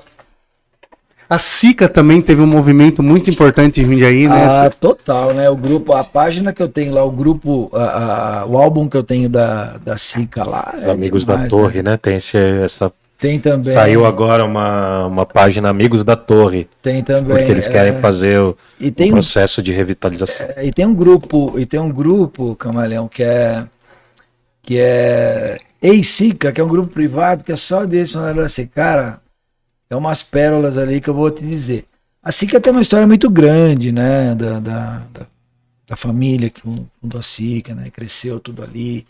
A 1.31 1.39
Sica 1.39 1.87
também 1.91 2.23
teve 2.23 2.41
um 2.41 2.47
movimento 2.47 3.03
muito 3.03 3.29
importante 3.29 3.83
em 3.83 3.85
Jundiaí, 3.85 4.27
né? 4.27 4.35
Ah, 4.47 4.71
total, 4.71 5.35
né? 5.35 5.51
O 5.51 5.57
grupo, 5.57 5.93
a 5.93 6.03
página 6.03 6.55
que 6.55 6.63
eu 6.63 6.69
tenho 6.71 6.95
lá, 6.95 7.05
o 7.05 7.11
grupo, 7.11 7.69
a- 7.75 8.41
a- 8.41 8.47
o 8.47 8.57
álbum 8.57 8.89
que 8.89 8.97
eu 8.97 9.03
tenho 9.03 9.29
da, 9.29 9.77
da 9.85 9.99
Sica 9.99 10.43
lá. 10.43 10.73
Os 10.79 10.85
é 10.85 10.91
Amigos 10.91 11.27
da 11.27 11.35
demais, 11.35 11.51
Torre, 11.51 11.83
né? 11.83 11.91
né? 11.91 11.97
Tem 11.99 12.17
esse, 12.17 12.39
essa. 12.39 12.91
Tem 13.19 13.41
também. 13.41 13.75
Saiu 13.75 14.07
agora 14.07 14.45
uma, 14.45 15.07
uma 15.07 15.27
página 15.27 15.69
Amigos 15.69 16.05
da 16.05 16.15
Torre, 16.15 16.69
Tem 16.81 17.03
também. 17.03 17.37
porque 17.37 17.51
eles 17.51 17.67
querem 17.67 17.95
é. 17.95 18.01
fazer 18.01 18.39
o, 18.39 18.57
E 18.79 18.89
o 18.89 18.93
tem 18.93 19.11
um 19.11 19.15
processo 19.15 19.61
de 19.61 19.73
revitalização. 19.73 20.47
É, 20.55 20.65
E 20.65 20.73
tem 20.73 20.87
um 20.87 20.95
grupo, 20.95 21.59
e 21.59 21.67
tem 21.67 21.81
um 21.81 21.91
grupo, 21.91 22.55
Camaleão, 22.55 23.09
que 23.09 23.25
é 23.25 23.67
que 24.63 24.79
é 24.79 25.59
Eisica, 25.83 26.53
que 26.53 26.61
é 26.61 26.65
um 26.65 26.69
grupo 26.69 26.93
privado 26.93 27.43
que 27.43 27.51
é 27.51 27.57
só 27.57 27.85
desse 27.85 28.13
funcionário 28.13 28.43
assim, 28.43 28.67
cara, 28.67 29.21
é 29.91 29.97
umas 29.97 30.23
pérolas 30.23 30.77
ali 30.77 31.01
que 31.01 31.09
eu 31.09 31.15
vou 31.15 31.31
te 31.31 31.45
dizer. 31.45 31.87
A 32.23 32.31
Sica 32.31 32.61
tem 32.61 32.71
uma 32.71 32.83
história 32.83 33.07
muito 33.07 33.31
grande, 33.31 33.91
né, 33.91 34.35
da, 34.35 34.61
da, 34.61 35.03
da, 35.13 35.27
da 35.87 35.97
família 35.97 36.51
que 36.51 36.61
fundou 36.61 37.19
a 37.19 37.23
Sica, 37.23 37.75
né, 37.75 37.91
cresceu 37.91 38.39
tudo 38.39 38.63
ali, 38.63 39.07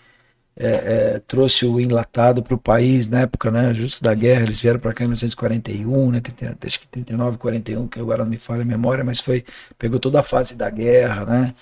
é, 0.58 1.14
é, 1.16 1.22
trouxe 1.28 1.64
o 1.66 1.80
enlatado 1.80 2.42
para 2.42 2.54
o 2.54 2.58
país 2.58 3.08
na 3.08 3.20
época, 3.20 3.50
né, 3.50 3.72
justo 3.74 4.02
da 4.02 4.14
guerra, 4.14 4.42
eles 4.42 4.60
vieram 4.60 4.80
para 4.80 4.92
cá 4.92 5.04
em 5.04 5.08
1941, 5.08 6.10
né, 6.10 6.20
30, 6.20 6.66
acho 6.66 6.80
que 6.80 6.88
39, 6.88 7.38
41, 7.38 7.86
que 7.86 8.00
agora 8.00 8.24
não 8.24 8.30
me 8.30 8.38
falha 8.38 8.62
a 8.62 8.64
memória, 8.64 9.04
mas 9.04 9.20
foi, 9.20 9.44
pegou 9.78 10.00
toda 10.00 10.20
a 10.20 10.22
fase 10.22 10.56
da 10.56 10.68
guerra, 10.70 11.24
né, 11.26 11.54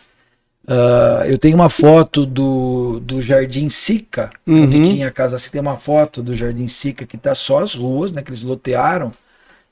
Ah, 0.68 1.24
eu 1.26 1.38
tenho 1.38 1.54
uma 1.56 1.70
foto 1.70 2.26
do, 2.26 3.00
do 3.00 3.22
Jardim 3.22 3.68
Sica, 3.68 4.30
onde 4.58 4.78
Uhum. 4.78 4.82
tinha 4.82 5.08
a 5.08 5.12
casa 5.12 5.36
assim, 5.36 5.50
tem 5.50 5.60
uma 5.60 5.76
foto 5.76 6.22
do 6.22 6.34
Jardim 6.34 6.66
Sica 6.68 7.06
que 7.06 7.16
tá 7.18 7.34
só 7.34 7.60
as 7.62 7.74
ruas, 7.74 8.12
né, 8.12 8.22
que 8.22 8.30
eles 8.30 8.42
lotearam, 8.42 9.12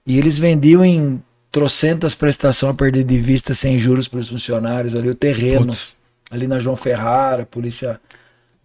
e 0.06 0.18
eles 0.18 0.38
vendiam 0.38 0.84
em 0.84 1.22
trocentas 1.52 2.14
prestação 2.14 2.70
a 2.70 2.74
perder 2.74 3.04
de 3.04 3.18
vista 3.18 3.54
sem 3.54 3.78
juros 3.78 4.08
para 4.08 4.20
os 4.20 4.28
funcionários 4.28 4.94
ali, 4.94 5.08
o 5.10 5.14
terreno, 5.14 5.66
Putz. 5.68 5.94
ali 6.30 6.46
na 6.48 6.60
João 6.60 6.76
Ferrara, 6.76 7.46
polícia 7.46 8.00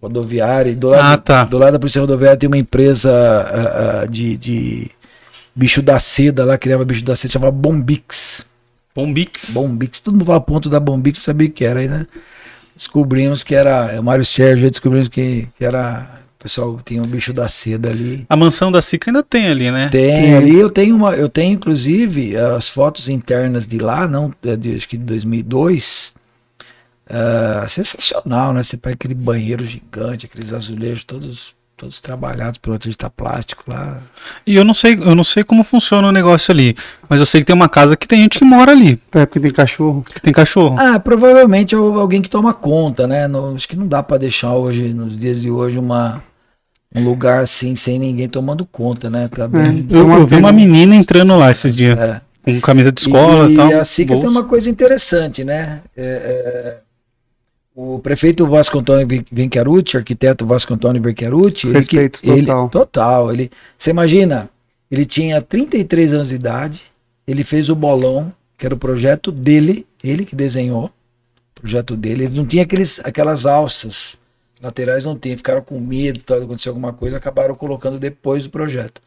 rodoviária, 0.02 0.72
e 0.72 0.76
do 0.76 0.90
lado, 0.90 1.04
Ah, 1.14 1.18
tá. 1.18 1.44
do 1.44 1.58
lado 1.58 1.74
da 1.74 1.80
polícia 1.80 2.00
rodoviária 2.02 2.38
tem 2.38 2.48
uma 2.48 2.58
empresa 2.58 3.12
ah, 3.12 4.02
ah, 4.02 4.06
de, 4.06 4.38
de 4.38 4.92
bicho 5.56 5.82
da 5.82 6.00
seda 6.00 6.46
lá, 6.46 6.58
criava 6.58 6.86
bicho 6.86 7.04
da 7.04 7.16
seda, 7.16 7.34
chamava 7.34 7.52
Bombix. 7.52 8.50
Bombix. 8.96 9.52
Bombix, 9.52 10.00
todo 10.00 10.14
mundo 10.14 10.26
fala 10.26 10.42
ponto 10.42 10.70
da 10.70 10.80
Bombix, 10.80 11.20
sabia 11.20 11.48
o 11.48 11.52
que 11.52 11.64
era 11.66 11.80
aí, 11.80 11.88
né? 11.88 12.06
Descobrimos 12.76 13.44
que 13.44 13.54
era, 13.56 13.92
é 13.92 14.00
o 14.00 14.04
Mário 14.04 14.24
Sérgio, 14.26 14.66
aí 14.66 14.70
descobrimos 14.72 15.10
que, 15.10 15.48
que 15.58 15.66
era, 15.66 16.22
o 16.40 16.44
pessoal 16.44 16.80
tinha 16.86 17.02
um 17.04 17.08
bicho 17.08 17.34
da 17.34 17.46
seda 17.48 17.90
ali. 17.90 18.26
A 18.30 18.38
mansão 18.38 18.72
da 18.72 18.82
Sica 18.82 19.10
ainda 19.10 19.22
tem 19.22 19.48
ali, 19.48 19.70
né? 19.70 19.90
Tem 19.90 20.16
Tem. 20.16 20.34
ali, 20.36 20.58
eu 20.58 20.70
tenho 20.70 20.96
uma, 20.96 21.14
eu 21.14 21.28
tenho 21.28 21.54
inclusive 21.54 22.38
as 22.38 22.70
fotos 22.70 23.10
internas 23.10 23.68
de 23.68 23.78
lá, 23.80 24.08
não, 24.08 24.34
é 24.46 24.56
de, 24.56 24.76
acho 24.76 24.88
que 24.88 24.98
de 24.98 25.04
2002. 25.04 26.14
Ah, 27.10 27.66
sensacional, 27.68 28.54
né? 28.54 28.62
Você 28.62 28.78
pega 28.78 28.94
aquele 28.94 29.16
banheiro 29.16 29.66
gigante, 29.66 30.26
aqueles 30.26 30.54
azulejos 30.54 31.04
todos 31.04 31.58
todos 31.76 32.02
trabalhados 32.02 32.58
pelo 32.58 32.74
artista 32.74 33.10
plástico 33.10 33.64
lá. 33.66 34.00
E 34.46 34.54
eu 34.54 34.66
não 34.66 34.74
sei, 34.74 34.96
eu 34.96 35.16
não 35.16 35.24
sei 35.24 35.46
como 35.46 35.64
funciona 35.64 36.10
o 36.10 36.12
negócio 36.12 36.52
ali, 36.52 36.76
mas 37.08 37.22
eu 37.22 37.26
sei 37.26 37.40
que 37.40 37.46
tem 37.48 37.56
uma 37.56 37.70
casa 37.70 37.96
que 37.96 38.06
tem 38.06 38.22
gente 38.22 38.38
que 38.38 38.44
mora 38.44 38.74
ali, 38.74 39.00
É 39.14 39.26
porque 39.26 39.40
tem 39.40 39.50
cachorro. 39.50 40.04
que 40.04 40.22
tem 40.22 40.34
cachorro. 40.34 40.76
Ah, 40.78 41.00
provavelmente 41.00 41.74
é 41.74 41.78
alguém 41.78 42.22
que 42.22 42.30
toma 42.30 42.54
conta, 42.54 43.08
né? 43.08 43.30
No- 43.30 43.56
acho 43.56 43.66
que 43.66 43.78
não 43.78 43.88
dá 43.88 44.04
pra 44.04 44.18
deixar 44.18 44.54
hoje, 44.56 44.94
nos 44.94 45.18
dias 45.18 45.40
de 45.40 45.50
hoje, 45.50 45.80
uma, 45.80 46.22
um 46.94 47.02
lugar 47.06 47.44
assim 47.44 47.74
sem 47.76 47.98
ninguém 47.98 48.28
tomando 48.28 48.66
conta, 48.66 49.10
né? 49.10 49.30
Tá 49.30 49.48
bem. 49.48 49.88
eu, 49.90 50.12
eu 50.12 50.28
vi 50.28 50.36
uma 50.36 50.52
menina 50.52 50.94
entrando 50.94 51.38
lá 51.38 51.50
esses 51.50 51.74
dias, 51.74 51.98
É. 51.98 52.20
com 52.44 52.60
camisa 52.60 52.92
de 52.92 53.00
escola 53.00 53.50
e, 53.50 53.54
e 53.54 53.56
tal. 53.56 53.80
a 53.80 53.86
Sica 53.86 54.20
tem 54.20 54.28
uma 54.30 54.44
coisa 54.44 54.70
interessante, 54.70 55.46
né? 55.46 55.80
É, 55.96 56.04
é, 56.04 56.78
o 57.82 58.00
prefeito 58.00 58.46
Vasco 58.46 58.78
Antônio 58.80 59.08
Ven- 59.08 59.26
Venchiarucci, 59.32 59.96
arquiteto 59.96 60.46
Vasco 60.46 60.74
Antônio 60.74 61.02
Venchiarucci, 61.02 61.72
Respeito 61.72 62.20
ele- 62.24 62.42
total. 62.46 62.70
total. 62.70 63.32
Ele, 63.32 63.50
você 63.78 63.92
imagina, 63.92 64.50
ele 64.92 65.06
tinha 65.06 65.42
33 65.42 66.14
anos 66.14 66.30
de 66.30 66.36
idade, 66.36 66.82
ele 67.26 67.44
fez 67.44 67.70
o 67.70 67.76
bolão, 67.76 68.34
que 68.58 68.66
era 68.66 68.76
o 68.76 68.78
projeto 68.78 69.32
dele, 69.32 69.86
ele 70.04 70.26
que 70.26 70.36
desenhou, 70.36 70.86
o 71.58 71.62
projeto 71.62 71.96
dele. 71.96 72.26
Ele 72.26 72.36
não 72.36 72.46
tinha 72.46 72.64
aqueles, 72.64 73.00
aquelas 73.04 73.46
alças 73.46 74.18
laterais, 74.62 75.06
não 75.06 75.18
tinha, 75.18 75.38
ficaram 75.38 75.62
com 75.62 75.80
medo, 75.80 76.20
tal, 76.22 76.38
aconteceu 76.42 76.72
alguma 76.72 76.92
coisa, 76.92 77.16
acabaram 77.16 77.56
colocando 77.56 77.98
depois 77.98 78.44
do 78.44 78.50
projeto. 78.50 79.02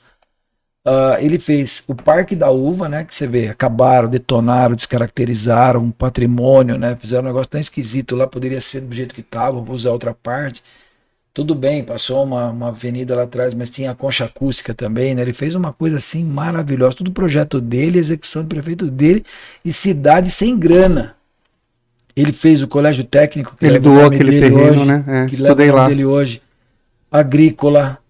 Ah, 0.84 1.16
ele 1.20 1.38
fez 1.38 1.84
o 1.86 1.94
Parque 1.94 2.34
da 2.34 2.50
Uva, 2.50 2.88
né? 2.88 3.04
Que 3.04 3.14
você 3.14 3.26
vê, 3.26 3.48
acabaram, 3.48 4.08
detonaram, 4.08 4.74
descaracterizaram 4.74 5.80
um 5.80 5.90
patrimônio, 5.90 6.76
né? 6.76 6.96
Fizeram 6.96 7.22
um 7.22 7.26
negócio 7.26 7.48
tão 7.48 7.60
esquisito 7.60 8.16
lá, 8.16 8.26
poderia 8.26 8.60
ser 8.60 8.80
do 8.80 8.94
jeito 8.94 9.14
que 9.14 9.20
estava, 9.20 9.60
vou 9.60 9.74
usar 9.74 9.90
outra 9.90 10.12
parte. 10.12 10.62
Tudo 11.32 11.54
bem, 11.54 11.82
passou 11.82 12.24
uma, 12.24 12.50
uma 12.50 12.68
avenida 12.68 13.14
lá 13.16 13.22
atrás, 13.22 13.54
mas 13.54 13.70
tinha 13.70 13.90
a 13.92 13.94
concha 13.94 14.26
acústica 14.26 14.74
também, 14.74 15.14
né? 15.14 15.22
Ele 15.22 15.32
fez 15.32 15.54
uma 15.54 15.72
coisa 15.72 15.96
assim 15.96 16.24
maravilhosa, 16.24 16.96
tudo 16.96 17.12
projeto 17.12 17.60
dele, 17.60 17.98
execução 17.98 18.42
do 18.42 18.48
prefeito 18.48 18.90
dele 18.90 19.24
e 19.64 19.72
cidade 19.72 20.30
sem 20.30 20.58
grana. 20.58 21.14
Ele 22.14 22.32
fez 22.32 22.60
o 22.60 22.68
colégio 22.68 23.04
técnico 23.04 23.56
que 23.56 23.64
Ele 23.64 23.78
doou 23.78 24.04
aquele 24.04 24.40
terreno, 24.40 24.72
hoje, 24.72 24.84
né? 24.84 25.04
É, 25.06 25.26
que 25.26 25.34
estudei 25.36 25.66
leva 25.66 25.78
lá. 25.78 25.88
dele 25.88 26.04
hoje. 26.04 26.42
Agrícola, 27.10 28.01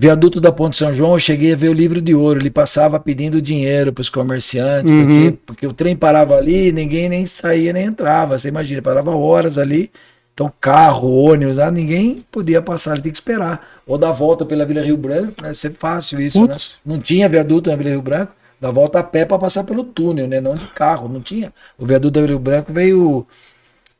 Viaduto 0.00 0.40
da 0.40 0.52
Ponte 0.52 0.76
São 0.76 0.94
João, 0.94 1.14
eu 1.14 1.18
cheguei 1.18 1.52
a 1.52 1.56
ver 1.56 1.70
o 1.70 1.72
livro 1.72 2.00
de 2.00 2.14
ouro. 2.14 2.38
Ele 2.38 2.50
passava 2.50 3.00
pedindo 3.00 3.42
dinheiro 3.42 3.92
para 3.92 4.00
os 4.02 4.08
comerciantes, 4.08 4.88
Uhum. 4.88 5.04
porque, 5.04 5.38
porque 5.44 5.66
o 5.66 5.72
trem 5.72 5.96
parava 5.96 6.36
ali, 6.36 6.70
ninguém 6.70 7.08
nem 7.08 7.26
saía 7.26 7.72
nem 7.72 7.86
entrava. 7.86 8.38
Você 8.38 8.46
imagina, 8.48 8.80
parava 8.80 9.10
horas 9.16 9.58
ali. 9.58 9.90
Então, 10.32 10.52
carro, 10.60 11.10
ônibus, 11.24 11.56
lá, 11.56 11.68
ninguém 11.68 12.24
podia 12.30 12.62
passar, 12.62 12.92
ele 12.92 13.02
tinha 13.02 13.10
que 13.12 13.18
esperar. 13.18 13.68
Ou 13.84 13.98
dar 13.98 14.12
volta 14.12 14.46
pela 14.46 14.64
Vila 14.64 14.82
Rio 14.82 14.96
Branco, 14.96 15.42
né? 15.42 15.48
Deve 15.48 15.54
ser 15.58 15.72
fácil 15.72 16.20
isso, 16.20 16.38
né? 16.46 16.54
Não 16.86 17.00
tinha 17.00 17.28
viaduto 17.28 17.68
na 17.68 17.74
Vila 17.74 17.90
Rio 17.90 18.02
Branco, 18.02 18.32
dá 18.60 18.70
volta 18.70 19.00
a 19.00 19.02
pé 19.02 19.24
para 19.24 19.36
passar 19.36 19.64
pelo 19.64 19.82
túnel, 19.82 20.28
né? 20.28 20.40
Não 20.40 20.54
de 20.54 20.66
carro, 20.66 21.08
não 21.08 21.20
tinha. 21.20 21.52
O 21.76 21.84
viaduto 21.84 22.12
da 22.12 22.20
Vila 22.20 22.34
Rio 22.34 22.38
Branco 22.38 22.72
veio 22.72 23.26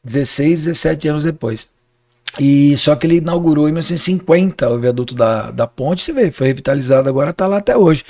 16, 0.05 0.67
17 0.67 1.09
anos 1.09 1.25
depois. 1.25 1.69
E 2.41 2.77
só 2.77 2.95
que 2.95 3.07
ele 3.07 3.17
inaugurou 3.17 3.69
em 3.69 3.73
1950 3.73 4.69
o 4.69 4.79
viaduto 4.79 5.15
da, 5.15 5.51
da 5.51 5.67
ponte, 5.67 6.05
você 6.05 6.13
vê, 6.13 6.31
foi 6.31 6.49
revitalizado 6.49 7.09
agora, 7.09 7.31
está 7.31 7.47
lá 7.47 7.59
até 7.59 7.77
hoje. 7.77 8.05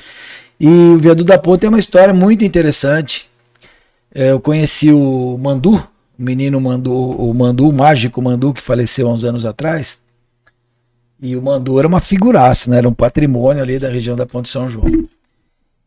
E 0.61 0.66
o 0.69 0.99
viaduto 0.99 1.27
da 1.27 1.39
ponte 1.39 1.61
tem 1.61 1.69
uma 1.69 1.79
história 1.79 2.12
muito 2.12 2.45
interessante. 2.45 3.29
É, 4.14 4.31
eu 4.33 4.41
conheci 4.41 4.93
o 4.93 5.39
Mandu, 5.39 5.77
o 6.19 6.23
menino 6.23 6.61
Mandu, 6.61 6.93
o 6.93 7.33
Mandu, 7.33 7.69
o 7.69 7.73
mágico 7.73 8.21
Mandu, 8.21 8.53
que 8.53 8.62
faleceu 8.62 9.09
há 9.09 9.12
uns 9.12 9.25
anos 9.25 9.45
atrás. 9.45 10.01
E 11.21 11.37
o 11.37 11.43
Mandu 11.43 11.79
era 11.79 11.89
uma 11.89 12.01
figuraça, 12.01 12.71
né? 12.71 12.79
Era 12.79 12.89
um 12.89 12.95
patrimônio 12.95 13.62
ali 13.62 13.79
da 13.79 13.89
região 13.89 14.16
da 14.16 14.27
Ponte 14.27 14.49
São 14.49 14.69
João. 14.69 14.87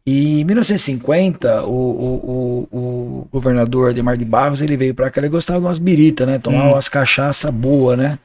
E 0.05 0.41
em 0.41 0.43
1950, 0.45 1.63
o, 1.65 1.69
o, 1.71 2.67
o, 2.71 2.77
o 3.23 3.27
governador 3.31 3.91
Ademar 3.91 4.17
de 4.17 4.25
Barros, 4.25 4.61
ele 4.61 4.75
veio 4.75 4.95
para 4.95 5.11
cá, 5.11 5.21
ele 5.21 5.29
gostava 5.29 5.59
de 5.59 5.65
umas 5.65 5.77
biritas, 5.79 6.27
né? 6.27 6.39
Tomar 6.39 6.69
umas 6.69 6.89
cachaça 6.89 7.51
boa, 7.51 7.95
né? 7.95 8.17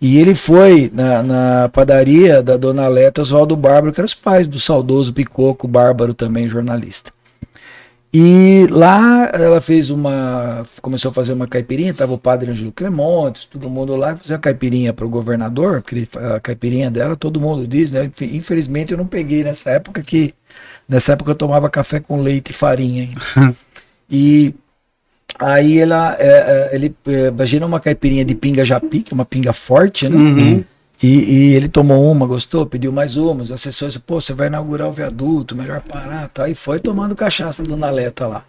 E 0.00 0.18
ele 0.18 0.34
foi 0.34 0.90
na, 0.94 1.22
na 1.22 1.68
padaria 1.70 2.42
da 2.42 2.56
dona 2.56 2.88
Leta 2.88 3.22
Oswaldo 3.22 3.56
Bárbaro, 3.56 3.92
que 3.92 4.00
eram 4.00 4.06
os 4.06 4.14
pais 4.14 4.46
do 4.48 4.60
saudoso 4.60 5.12
Picoco 5.12 5.68
Bárbaro, 5.68 6.14
também 6.14 6.48
jornalista. 6.48 7.12
E 8.16 8.68
lá 8.70 9.28
ela 9.34 9.60
fez 9.60 9.90
uma. 9.90 10.64
Começou 10.80 11.10
a 11.10 11.14
fazer 11.14 11.32
uma 11.32 11.48
caipirinha, 11.48 11.92
tava 11.92 12.12
o 12.12 12.18
padre 12.18 12.48
Ângelo 12.50 12.70
Cremontes, 12.70 13.44
todo 13.46 13.68
mundo 13.68 13.96
lá, 13.96 14.16
fazia 14.16 14.36
uma 14.36 14.40
caipirinha 14.42 14.92
para 14.92 15.04
o 15.04 15.08
governador, 15.08 15.82
porque 15.82 16.06
a 16.36 16.38
caipirinha 16.38 16.90
dela, 16.92 17.16
todo 17.16 17.40
mundo 17.40 17.66
diz, 17.66 17.90
né? 17.90 18.04
Infe- 18.04 18.36
Infelizmente 18.36 18.92
eu 18.92 18.98
não 18.98 19.06
peguei 19.06 19.42
nessa 19.42 19.70
época 19.70 20.00
que. 20.02 20.32
Nessa 20.88 21.12
época 21.12 21.30
eu 21.30 21.36
tomava 21.36 21.70
café 21.70 22.00
com 22.00 22.20
leite 22.20 22.50
e 22.50 22.52
farinha 22.52 23.02
ainda. 23.04 23.56
e 24.10 24.54
aí 25.38 25.78
ela, 25.78 26.16
é, 26.18 26.26
é, 26.26 26.70
ele, 26.74 26.94
é, 27.06 27.28
imagina 27.28 27.66
uma 27.66 27.80
caipirinha 27.80 28.24
de 28.24 28.34
pinga 28.34 28.64
japi, 28.64 29.00
que 29.00 29.12
é 29.12 29.16
uma 29.16 29.24
pinga 29.24 29.52
forte, 29.52 30.08
né? 30.08 30.16
Uhum. 30.16 30.64
E, 31.02 31.08
e 31.08 31.54
ele 31.54 31.68
tomou 31.68 32.10
uma, 32.10 32.26
gostou, 32.26 32.64
pediu 32.66 32.92
mais 32.92 33.16
uma. 33.16 33.42
Os 33.42 33.52
assessores, 33.52 33.96
pô, 33.96 34.20
você 34.20 34.32
vai 34.32 34.46
inaugurar 34.46 34.88
o 34.88 34.92
viaduto, 34.92 35.56
melhor 35.56 35.80
parar, 35.80 36.28
tá? 36.28 36.48
E 36.48 36.54
foi 36.54 36.78
tomando 36.78 37.14
cachaça 37.14 37.62
do 37.62 37.76
Naleta 37.76 38.26
lá. 38.26 38.44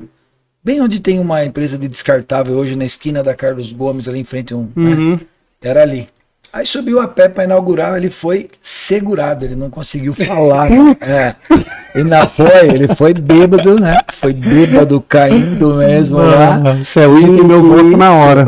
Bem 0.63 0.81
onde 0.81 0.99
tem 0.99 1.19
uma 1.19 1.43
empresa 1.43 1.77
de 1.77 1.87
descartável 1.87 2.55
hoje 2.55 2.75
na 2.75 2.85
esquina 2.85 3.21
da 3.21 3.35
Carlos 3.35 3.71
Gomes, 3.71 4.07
ali 4.07 4.19
em 4.19 4.23
frente 4.23 4.53
um. 4.53 4.69
né? 4.75 4.95
Uhum. 4.95 5.19
Era 5.61 5.81
ali. 5.81 6.07
Aí 6.55 6.65
subiu 6.65 7.01
a 7.01 7.07
pé 7.07 7.27
para 7.27 7.43
inaugurar, 7.43 7.97
ele 7.97 8.09
foi 8.09 8.47
segurado, 8.61 9.43
ele 9.43 9.55
não 9.55 9.69
conseguiu 9.69 10.13
falar. 10.13 10.71
é. 11.01 11.35
Ele 11.93 12.09
não 12.09 12.25
foi, 12.29 12.69
ele 12.73 12.87
foi 12.95 13.13
bêbado, 13.13 13.77
né? 13.77 13.99
Foi 14.13 14.31
bêbado, 14.31 15.01
caindo 15.01 15.75
mesmo 15.75 16.17
lá. 16.17 16.61
É 16.95 17.07
o 17.09 17.19
hino 17.19 17.35
do 17.35 17.43
meu 17.43 17.61
corpo 17.61 17.97
na 17.97 18.13
hora. 18.13 18.45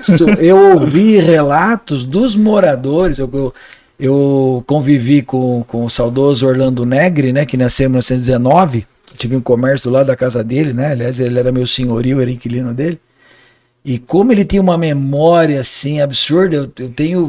Isso, 0.00 0.24
eu 0.38 0.74
ouvi 0.74 1.18
relatos 1.18 2.04
dos 2.04 2.36
moradores. 2.36 3.18
Eu, 3.18 3.28
eu, 3.32 3.54
eu 3.98 4.62
convivi 4.64 5.20
com, 5.22 5.64
com 5.66 5.84
o 5.84 5.90
saudoso 5.90 6.46
Orlando 6.46 6.86
Negri, 6.86 7.32
né, 7.32 7.44
que 7.44 7.56
nasceu 7.56 7.86
em 7.86 7.88
1919. 7.88 8.86
tive 9.16 9.34
um 9.34 9.40
comércio 9.40 9.90
lá 9.90 10.04
da 10.04 10.14
casa 10.14 10.44
dele, 10.44 10.72
né? 10.72 10.92
Aliás, 10.92 11.18
ele 11.18 11.40
era 11.40 11.50
meu 11.50 11.66
senhorio, 11.66 12.20
era 12.20 12.30
inquilino 12.30 12.72
dele. 12.72 13.00
E 13.84 13.98
como 13.98 14.32
ele 14.32 14.44
tinha 14.44 14.60
uma 14.60 14.76
memória 14.76 15.60
assim 15.60 16.00
absurda, 16.00 16.56
eu, 16.56 16.72
eu 16.78 16.90
tenho 16.90 17.26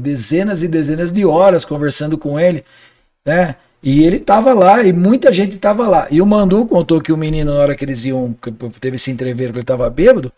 dezenas 0.00 0.62
e 0.62 0.68
dezenas 0.68 1.12
de 1.12 1.24
horas 1.24 1.64
conversando 1.64 2.18
com 2.18 2.38
ele, 2.38 2.64
né? 3.24 3.56
E 3.82 4.04
ele 4.04 4.20
tava 4.20 4.54
lá 4.54 4.82
e 4.84 4.92
muita 4.92 5.32
gente 5.32 5.58
tava 5.58 5.88
lá. 5.88 6.06
E 6.10 6.20
o 6.22 6.26
Mandu 6.26 6.64
contou 6.66 7.00
que 7.00 7.12
o 7.12 7.16
menino, 7.16 7.52
na 7.52 7.60
hora 7.60 7.74
que 7.74 7.84
eles 7.84 8.04
iam, 8.04 8.34
teve 8.80 8.96
esse 8.96 9.10
entreveiro 9.10 9.52
que 9.52 9.58
ele 9.58 9.66
tava 9.66 9.90
bêbado, 9.90 10.32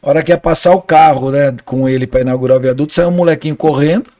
a 0.00 0.08
hora 0.08 0.22
que 0.22 0.30
ia 0.30 0.38
passar 0.38 0.74
o 0.74 0.82
carro, 0.82 1.30
né, 1.30 1.54
com 1.64 1.88
ele 1.88 2.06
para 2.06 2.20
inaugurar 2.20 2.58
o 2.58 2.60
viaduto, 2.60 2.94
saiu 2.94 3.08
um 3.08 3.12
molequinho 3.12 3.56
correndo. 3.56 4.10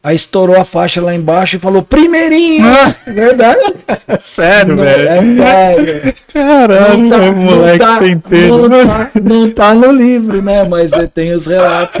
Aí 0.00 0.14
estourou 0.14 0.56
a 0.56 0.64
faixa 0.64 1.02
lá 1.02 1.12
embaixo 1.12 1.56
e 1.56 1.58
falou: 1.58 1.82
Primeirinho! 1.82 2.64
É 3.06 3.10
verdade? 3.12 3.60
Sério, 4.20 4.76
Não, 4.76 4.84
velho. 4.84 5.08
é 5.08 5.36
sério. 5.36 6.14
Caralho, 6.32 6.98
Não 6.98 7.10
tá- 7.10 7.16
o 7.18 7.32
moleque 7.36 7.78
não 7.78 7.86
tá- 7.94 7.98
tem 7.98 8.18
tempo. 8.18 8.68
Não 8.68 8.86
tá, 8.86 9.10
não 9.22 9.50
tá 9.50 9.74
no 9.74 9.90
livro, 9.92 10.40
né? 10.40 10.64
Mas 10.68 10.92
tem 11.12 11.32
os 11.34 11.46
relatos 11.46 11.98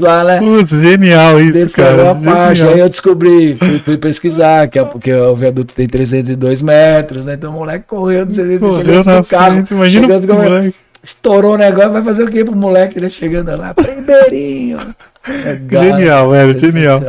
lá, 0.00 0.22
né? 0.24 0.38
Putz, 0.38 0.70
genial 0.70 1.40
isso, 1.40 1.52
Desceu 1.54 1.84
cara. 1.84 2.10
a 2.12 2.14
faixa. 2.14 2.54
Genial. 2.54 2.74
Aí 2.74 2.80
eu 2.80 2.88
descobri, 2.88 3.54
fui, 3.54 3.78
fui 3.80 3.98
pesquisar, 3.98 4.68
que 4.68 4.78
é 4.78 4.84
porque 4.84 5.12
o 5.12 5.34
viaduto 5.34 5.74
tem 5.74 5.88
302 5.88 6.62
metros, 6.62 7.26
né? 7.26 7.34
Então 7.34 7.50
o 7.50 7.54
moleque 7.54 7.84
correu, 7.88 8.26
não 8.26 8.32
sei 8.32 8.44
se 8.44 8.50
chegou 8.52 8.74
no 9.16 9.24
carro. 9.24 9.64
imagina 9.70 10.06
o 10.16 10.26
como- 10.26 10.42
moleque. 10.44 10.74
Estourou 11.02 11.54
o 11.54 11.58
negócio, 11.58 11.90
vai 11.92 12.02
fazer 12.02 12.24
o 12.24 12.30
quê 12.30 12.44
pro 12.44 12.54
moleque, 12.54 13.00
né? 13.00 13.08
Chegando 13.08 13.56
lá, 13.56 13.72
primeirinho. 13.74 14.94
Genial, 15.70 16.30
velho, 16.30 16.58
genial. 16.58 17.00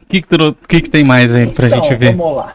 O 0.00 0.06
que, 0.08 0.22
que, 0.22 0.36
que 0.68 0.80
que 0.82 0.88
tem 0.90 1.04
mais 1.04 1.32
aí 1.32 1.46
pra 1.46 1.66
Então, 1.68 1.82
gente 1.82 1.94
ver? 1.96 2.14
Vamos 2.16 2.36
lá. 2.36 2.54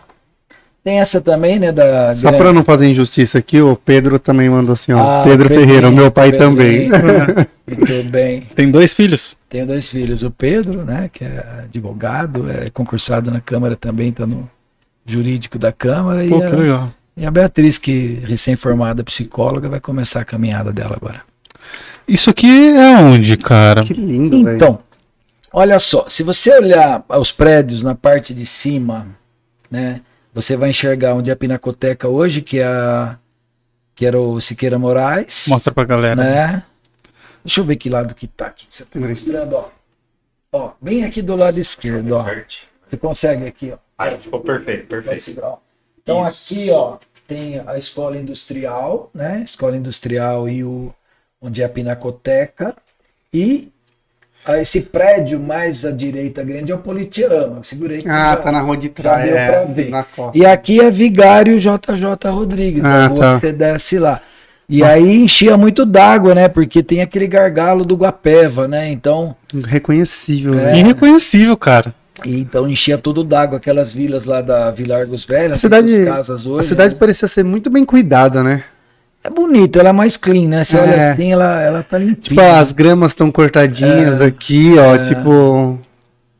Tem 0.84 0.99
essa 1.01 1.20
também, 1.20 1.59
né? 1.59 1.72
Da 1.72 2.13
Só 2.15 2.30
grande- 2.30 2.38
pra 2.43 2.53
não 2.53 2.63
fazer 2.63 2.88
injustiça 2.88 3.39
aqui, 3.39 3.59
o 3.61 3.76
Pedro 3.76 4.18
também 4.18 4.49
mandou 4.49 4.72
assim, 4.74 4.93
ó. 4.93 5.22
Ah, 5.22 5.24
Pedro 5.24 5.49
Pedrinho, 5.49 5.68
Ferreira, 5.68 5.89
o 5.89 5.91
meu 5.91 6.09
pai 6.09 6.32
Pedrinho. 6.32 6.49
também. 6.49 6.89
Muito 7.68 8.09
bem. 8.09 8.41
Tem 8.55 8.72
dois 8.72 8.93
filhos? 8.93 9.36
Tenho 9.49 9.65
dois 9.68 9.89
filhos. 9.89 10.24
O 10.24 10.32
Pedro, 10.32 10.86
né, 10.86 11.09
que 11.11 11.26
é 11.26 11.43
advogado, 11.65 12.49
é 12.49 12.70
concursado 12.70 13.30
na 13.30 13.41
Câmara 13.41 13.76
também, 13.76 14.09
está 14.09 14.26
no 14.26 14.49
jurídico 15.05 15.59
da 15.59 15.74
Câmara. 15.74 16.24
E 16.24 16.30
Pô, 16.30 16.39
que 16.39 16.45
a, 16.45 16.49
legal. 16.51 16.91
e 17.18 17.26
a 17.26 17.32
Beatriz, 17.32 17.78
que 17.78 18.22
recém-formada 18.26 19.03
psicóloga, 19.03 19.68
vai 19.68 19.82
começar 19.82 20.22
a 20.22 20.26
caminhada 20.26 20.72
dela 20.72 20.95
agora. 20.95 21.22
Isso 22.08 22.30
aqui 22.30 22.70
é 22.70 22.97
onde, 22.97 23.36
cara? 23.38 23.84
Que 23.84 23.93
lindo, 23.93 24.43
velho. 24.43 24.55
Então, 24.55 24.80
olha 25.51 25.78
só, 25.80 26.08
se 26.08 26.24
você 26.24 26.51
olhar 26.58 27.03
os 27.10 27.32
prédios 27.32 27.84
na 27.84 27.93
parte 27.95 28.34
de 28.34 28.45
cima, 28.45 29.08
né, 29.70 30.01
você 30.34 30.55
vai 30.55 30.70
enxergar 30.70 31.16
onde 31.16 31.30
é 31.30 31.34
a 31.34 31.36
Pinacoteca 31.36 32.08
hoje, 32.08 32.41
que 32.41 32.60
é 32.60 32.66
a, 32.66 33.18
que 33.93 34.05
era 34.05 34.20
o 34.20 34.39
Siqueira 34.39 34.80
Moraes. 34.80 35.45
Mostra 35.49 35.74
pra 35.74 35.84
galera. 35.84 36.16
né? 36.16 36.64
Deixa 37.43 37.60
eu 37.62 37.66
ver 37.66 37.76
que 37.76 37.89
lado 37.89 38.14
que 38.16 38.28
tá 38.28 38.47
aqui. 38.47 38.66
Você 38.70 38.86
tá 38.86 38.99
mostrando, 38.99 39.55
ó. 39.55 39.70
Ó, 40.51 40.72
bem 40.82 41.03
aqui 41.03 41.22
do 41.22 41.36
lado 41.36 41.60
esquerdo, 41.60 42.14
ó. 42.14 42.26
Você 42.86 42.95
consegue 42.95 43.45
aqui, 43.45 43.74
ó. 43.74 43.78
Aí 43.97 44.18
ficou 44.18 44.39
perfeito, 44.39 44.88
perfeito. 44.88 45.24
segurar, 45.24 45.49
ó. 45.49 45.58
Então 46.01 46.24
aqui, 46.24 46.70
ó, 46.72 46.97
tem 47.28 47.62
a 47.68 47.78
escola 47.78 48.18
industrial, 48.18 49.10
né? 49.14 49.41
Escola 49.43 49.76
industrial 49.76 50.47
e 50.47 50.64
o 50.64 50.93
onde 51.42 51.62
é 51.62 51.66
a 51.66 51.70
pinacoteca 51.70 52.76
e 53.34 53.70
a- 54.46 54.58
esse 54.60 54.82
prédio 54.82 55.40
mais 55.40 55.86
à 55.86 55.92
direita 55.92 56.44
grande 56.44 56.72
é 56.72 56.76
o 56.76 56.80
Politeama. 56.80 57.58
Eu 57.58 57.64
segurei 57.64 58.02
que 58.02 58.10
Ah, 58.10 58.32
já- 58.32 58.38
tá 58.38 58.52
na 58.52 58.62
rua 58.62 58.78
de 58.78 58.90
trás, 58.90 59.30
é, 59.32 59.66
ver. 59.66 59.92
E 60.34 60.46
aqui 60.46 60.80
é 60.80 60.90
Vigário 60.90 61.60
JJ 61.60 62.30
Rodrigues, 62.32 62.84
Ah, 62.84 63.06
a 63.06 63.08
rua 63.08 63.20
tá. 63.20 63.36
que 63.36 63.42
você 63.42 63.52
desce 63.52 64.00
lá. 64.00 64.22
E 64.70 64.84
aí 64.84 65.24
enchia 65.24 65.56
muito 65.56 65.86
d'água, 65.86 66.36
né? 66.36 66.50
Porque 66.50 66.84
tem 66.84 67.02
aquele 67.02 67.26
gargalo 67.26 67.86
do 67.86 67.96
Guapeva, 67.96 68.68
né? 68.68 68.92
Então, 68.92 69.34
Reconhecível, 69.66 70.54
É. 70.60 70.64
né? 70.74 70.80
Irreconhecível, 70.80 71.56
cara. 71.56 71.94
e 72.26 72.40
então 72.40 72.68
enchia 72.68 72.98
tudo 72.98 73.24
d'água, 73.24 73.60
aquelas 73.60 73.94
vilas 73.94 74.26
lá 74.26 74.42
da 74.42 74.72
Vila 74.72 74.98
Argos 74.98 75.24
Velha, 75.24 75.54
A 75.54 75.58
cidade, 75.58 76.04
casas 76.04 76.48
hoje. 76.48 76.62
a 76.62 76.64
cidade 76.64 76.94
né? 76.96 77.00
parecia 77.00 77.28
ser 77.28 77.44
muito 77.44 77.70
bem 77.70 77.86
cuidada, 77.86 78.42
né? 78.44 78.64
É 79.28 79.30
bonita, 79.30 79.80
ela 79.80 79.89
é 79.89 79.91
mais 79.91 80.15
clean, 80.15 80.47
né? 80.47 80.63
Você 80.63 80.78
É. 80.78 80.82
olha 80.82 81.11
assim, 81.11 81.32
ela, 81.34 81.61
ela 81.61 81.84
tá 81.84 81.97
limpinha. 81.97 82.15
Tipo, 82.21 82.39
as 82.39 82.71
gramas 82.71 83.11
estão 83.11 83.30
cortadinhas 83.30 84.21
aqui, 84.21 84.73
ó, 84.78 84.95
É. 84.95 84.99
tipo, 84.99 85.78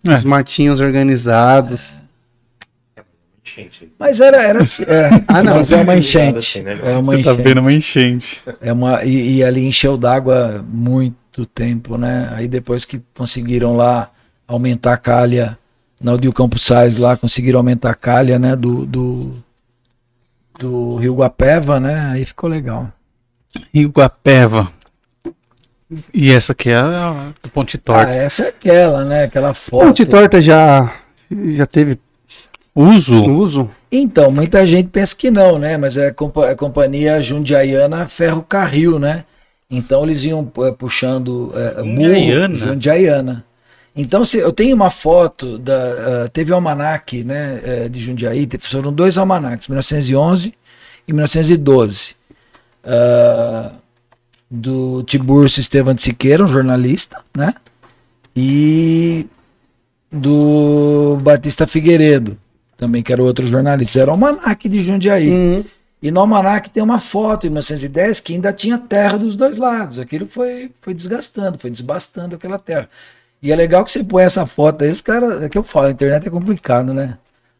É. 0.08 0.14
os 0.14 0.24
matinhos 0.24 0.80
organizados. 0.80 1.96
Gente, 3.44 3.92
Mas 3.98 4.22
era, 4.22 4.38
era 4.42 4.62
assim, 4.62 4.84
é, 4.84 5.10
Ah, 5.28 5.42
não. 5.44 5.56
mas 5.56 5.72
é 5.72 5.76
uma 5.78 5.94
Assim, 5.94 6.00
enchente. 6.00 6.62
né, 6.62 6.80
é 6.84 6.98
uma 6.98 7.02
Você 7.14 7.24
tá 7.24 7.32
enchente. 7.32 7.42
vendo 7.42 7.58
uma 7.62 7.74
enchente. 7.74 8.42
É 8.62 8.72
uma, 8.74 9.04
e, 9.04 9.38
e 9.38 9.44
ali 9.44 9.66
encheu 9.66 9.98
d'água 9.98 10.64
muito 10.68 11.46
tempo, 11.46 11.98
né? 11.98 12.30
Aí 12.34 12.48
depois 12.48 12.86
que 12.86 13.02
conseguiram 13.16 13.74
lá 13.76 14.10
aumentar 14.48 14.94
a 14.94 14.98
calha, 14.98 15.58
na 16.00 16.14
Odil 16.14 16.32
Campos 16.32 16.62
Sais 16.64 16.98
lá, 16.98 17.18
conseguiram 17.18 17.60
aumentar 17.60 17.90
a 17.92 17.96
calha, 17.96 18.38
né? 18.38 18.56
Do, 18.56 18.86
do, 18.86 19.34
do 20.60 20.96
Rio 20.98 21.16
Guapeva, 21.16 21.80
né? 21.80 22.10
Aí 22.12 22.26
ficou 22.26 22.50
legal. 22.50 22.92
Iguapeva. 23.74 24.72
E 26.14 26.32
essa 26.32 26.52
aqui 26.52 26.70
é 26.70 26.76
a 26.78 27.32
do 27.42 27.50
Ponte 27.50 27.78
Ah, 27.78 27.82
Torta. 27.84 28.12
essa 28.12 28.44
é 28.46 28.48
aquela, 28.50 29.06
né? 29.06 29.24
Aquela 29.24 29.54
foto. 29.54 29.86
Ponte 29.88 30.06
Torta 30.06 30.42
já, 30.42 30.92
já 31.32 31.66
teve 31.66 31.98
Uso? 32.76 33.24
uso? 33.24 33.72
Então, 33.92 34.30
muita 34.30 34.66
gente 34.66 34.90
pensa 34.90 35.16
que 35.16 35.32
não, 35.32 35.58
né? 35.58 35.78
Mas 35.78 35.98
é 35.98 36.08
a 36.10 36.14
compa- 36.14 36.52
a 36.52 36.56
companhia 36.56 37.22
Jundiaiana 37.22 38.06
Ferro 38.08 38.44
Carril, 38.44 39.00
né? 39.00 39.24
Então 39.70 40.04
eles 40.04 40.22
vinham 40.22 40.50
eh, 40.60 40.72
puxando 40.78 41.52
é, 41.56 41.84
Jundiaiana? 41.84 42.48
burro, 42.48 42.56
Jundiaiana. 42.68 43.46
Então 43.98 44.24
se, 44.24 44.38
eu 44.38 44.54
tenho 44.54 44.76
uma 44.76 44.92
foto 44.92 45.58
da 45.58 46.26
ah, 46.26 46.30
teve 46.30 46.52
o 46.52 46.56
almanac, 46.56 47.24
né, 47.24 47.60
eh, 47.64 47.90
de 47.90 48.00
Jundiaí, 48.00 48.48
foram 48.60 48.94
dois 48.94 49.18
almanacs, 49.18 49.68
1911 49.68 50.54
e 51.08 51.12
1912. 51.12 52.16
Ah, 52.86 53.72
do 54.50 55.04
Tiburcio 55.04 55.60
Estevam 55.60 55.94
de 55.94 56.02
Siqueira, 56.02 56.44
um 56.44 56.48
jornalista, 56.48 57.22
né? 57.36 57.54
E 58.36 59.26
do 60.10 61.18
Batista 61.22 61.68
Figueiredo, 61.68 62.38
também 62.78 63.04
que 63.04 63.12
era 63.12 63.22
outro 63.22 63.46
jornalista. 63.46 64.00
Era 64.00 64.12
o 64.12 64.14
almanac 64.14 64.70
de 64.70 64.80
Jundiaí. 64.82 65.30
Uhum. 65.30 65.66
E 66.02 66.12
no 66.12 66.20
almanac 66.20 66.70
tem 66.70 66.84
uma 66.84 67.00
foto 67.00 67.48
em 67.48 67.50
1910 67.50 68.20
que 68.20 68.34
ainda 68.36 68.54
tinha 68.54 68.78
terra 68.78 69.18
dos 69.18 69.36
dois 69.36 69.58
lados. 69.58 69.98
Aquilo 69.98 70.28
foi, 70.28 70.72
foi 70.80 70.94
desgastando, 70.94 71.58
foi 71.58 71.72
desbastando 71.72 72.36
aquela 72.36 72.60
terra. 72.60 72.88
E 73.42 73.52
é 73.52 73.56
legal 73.56 73.84
que 73.86 73.92
você 73.92 74.04
põe 74.04 74.24
essa 74.24 74.46
foto 74.46 74.84
aí, 74.84 74.90
os 74.92 75.02
caras, 75.02 75.44
é 75.44 75.50
que 75.50 75.58
eu 75.58 75.64
falo, 75.64 75.88
a 75.88 75.92
internet 75.92 76.28
é 76.28 76.32
complicado, 76.32 76.94
né? 76.94 77.18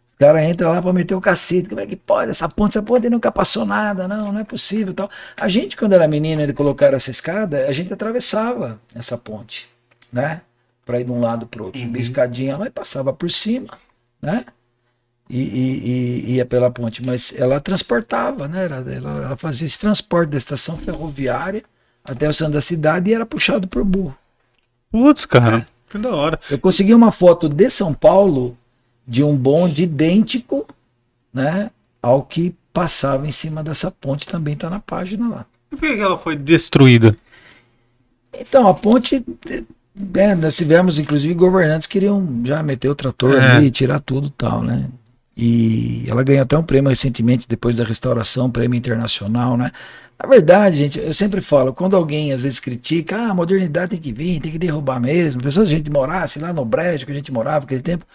Os 0.10 0.16
caras 0.18 0.44
entram 0.50 0.72
lá 0.72 0.82
pra 0.82 0.92
meter 0.92 1.14
o 1.16 1.22
cacete, 1.22 1.70
como 1.70 1.80
é 1.82 1.86
que 1.86 1.96
pode? 1.96 2.32
Essa 2.32 2.50
ponte, 2.50 2.72
essa 2.72 2.82
ponte 2.82 3.10
nunca 3.10 3.32
passou 3.32 3.66
nada, 3.66 4.08
não, 4.08 4.32
não 4.34 4.40
é 4.40 4.44
possível 4.44 4.94
tal. 4.94 5.10
A 5.36 5.48
gente, 5.48 5.78
quando 5.78 5.94
era 5.94 6.08
menino, 6.08 6.42
ele 6.42 6.54
colocaram 6.54 6.96
essa 6.98 7.12
escada, 7.12 7.68
a 7.68 7.72
gente 7.72 7.94
atravessava 7.94 8.80
essa 8.96 9.18
ponte, 9.18 9.70
né? 10.12 10.42
Pra 10.86 11.00
ir 11.00 11.04
de 11.04 11.12
um 11.12 11.20
lado 11.20 11.46
pro 11.46 11.66
outro. 11.66 11.80
Subia 11.82 12.00
a 12.00 12.04
escadinha 12.04 12.58
lá 12.58 12.66
e 12.66 12.70
passava 12.72 13.14
por 13.14 13.30
cima, 13.30 13.70
né? 14.22 14.46
e, 15.30 15.42
e- 15.42 16.24
e 16.32 16.36
ia 16.36 16.46
pela 16.46 16.72
ponte, 16.72 17.04
mas 17.06 17.34
ela 17.38 17.60
transportava, 17.60 18.48
né? 18.48 18.66
Ela, 18.66 18.78
ela- 18.94 19.24
ela 19.26 19.38
fazia 19.38 19.66
esse 19.68 19.78
transporte 19.78 20.30
da 20.30 20.38
estação 20.38 20.78
ferroviária 20.78 21.64
até 22.04 22.30
o 22.30 22.34
centro 22.34 22.54
da 22.54 22.62
cidade 22.62 23.12
e 23.12 23.14
era 23.14 23.26
puxado 23.26 23.68
por 23.68 23.84
burro. 23.84 24.18
Putz, 24.92 25.26
cara. 25.26 25.68
Que 25.90 25.98
da 25.98 26.10
hora. 26.14 26.40
Eu 26.50 26.60
consegui 26.60 26.94
uma 26.94 27.12
foto 27.12 27.48
de 27.48 27.70
São 27.70 27.94
Paulo 27.94 28.58
de 29.08 29.24
um 29.24 29.36
bonde 29.36 29.84
idêntico, 29.84 30.66
né, 31.34 31.72
ao 32.02 32.24
que 32.24 32.54
passava 32.74 33.26
em 33.28 33.32
cima 33.32 33.64
dessa 33.64 33.90
ponte, 33.90 34.28
também 34.28 34.54
está 34.54 34.70
na 34.70 34.80
página 34.80 35.30
lá. 35.30 35.46
E 35.72 35.76
por 35.76 35.80
que 35.90 36.00
ela 36.00 36.18
foi 36.18 36.36
destruída? 36.36 37.18
Então, 38.34 38.68
a 38.68 38.74
ponte, 38.74 39.24
é, 40.14 40.36
nós 40.36 40.56
tivemos, 40.56 41.00
inclusive, 41.00 41.34
governantes 41.34 41.88
que 41.88 41.94
queriam 41.94 42.42
já 42.44 42.62
meter 42.62 42.90
o 42.90 42.96
trator 42.96 43.34
É. 43.34 43.56
ali, 43.56 43.72
tirar 43.72 44.00
tudo 44.00 44.28
e 44.28 44.32
tal, 44.32 44.62
né? 44.62 44.86
E 45.36 46.06
ela 46.08 46.24
ganhou 46.24 46.44
até 46.44 46.58
um 46.58 46.64
prêmio 46.64 46.90
recentemente, 46.90 47.48
depois 47.48 47.76
da 47.76 47.84
restauração, 47.84 48.50
prêmio 48.50 48.78
internacional, 48.78 49.56
né? 49.58 49.72
Na 50.22 50.28
verdade, 50.28 50.78
gente, 50.78 51.00
eu 51.00 51.14
sempre 51.14 51.42
falo, 51.42 51.74
quando 51.74 51.96
alguém 51.96 52.32
às 52.32 52.42
vezes 52.42 52.60
critica, 52.60 53.16
ah, 53.18 53.30
a 53.30 53.34
modernidade 53.34 53.92
tem 53.92 54.00
que 54.00 54.12
vir, 54.12 54.40
tem 54.40 54.52
que 54.52 54.58
derrubar 54.58 55.00
mesmo, 55.00 55.44
pessoas 55.44 55.68
a 55.68 55.72
gente 55.72 55.92
morasse 55.92 56.40
lá 56.40 56.52
no 56.52 56.66
brejo 56.66 57.06
que 57.06 57.12
a 57.12 57.16
gente 57.16 57.32
morava 57.32 57.62
naquele 57.62 57.82
tempo. 57.82 58.06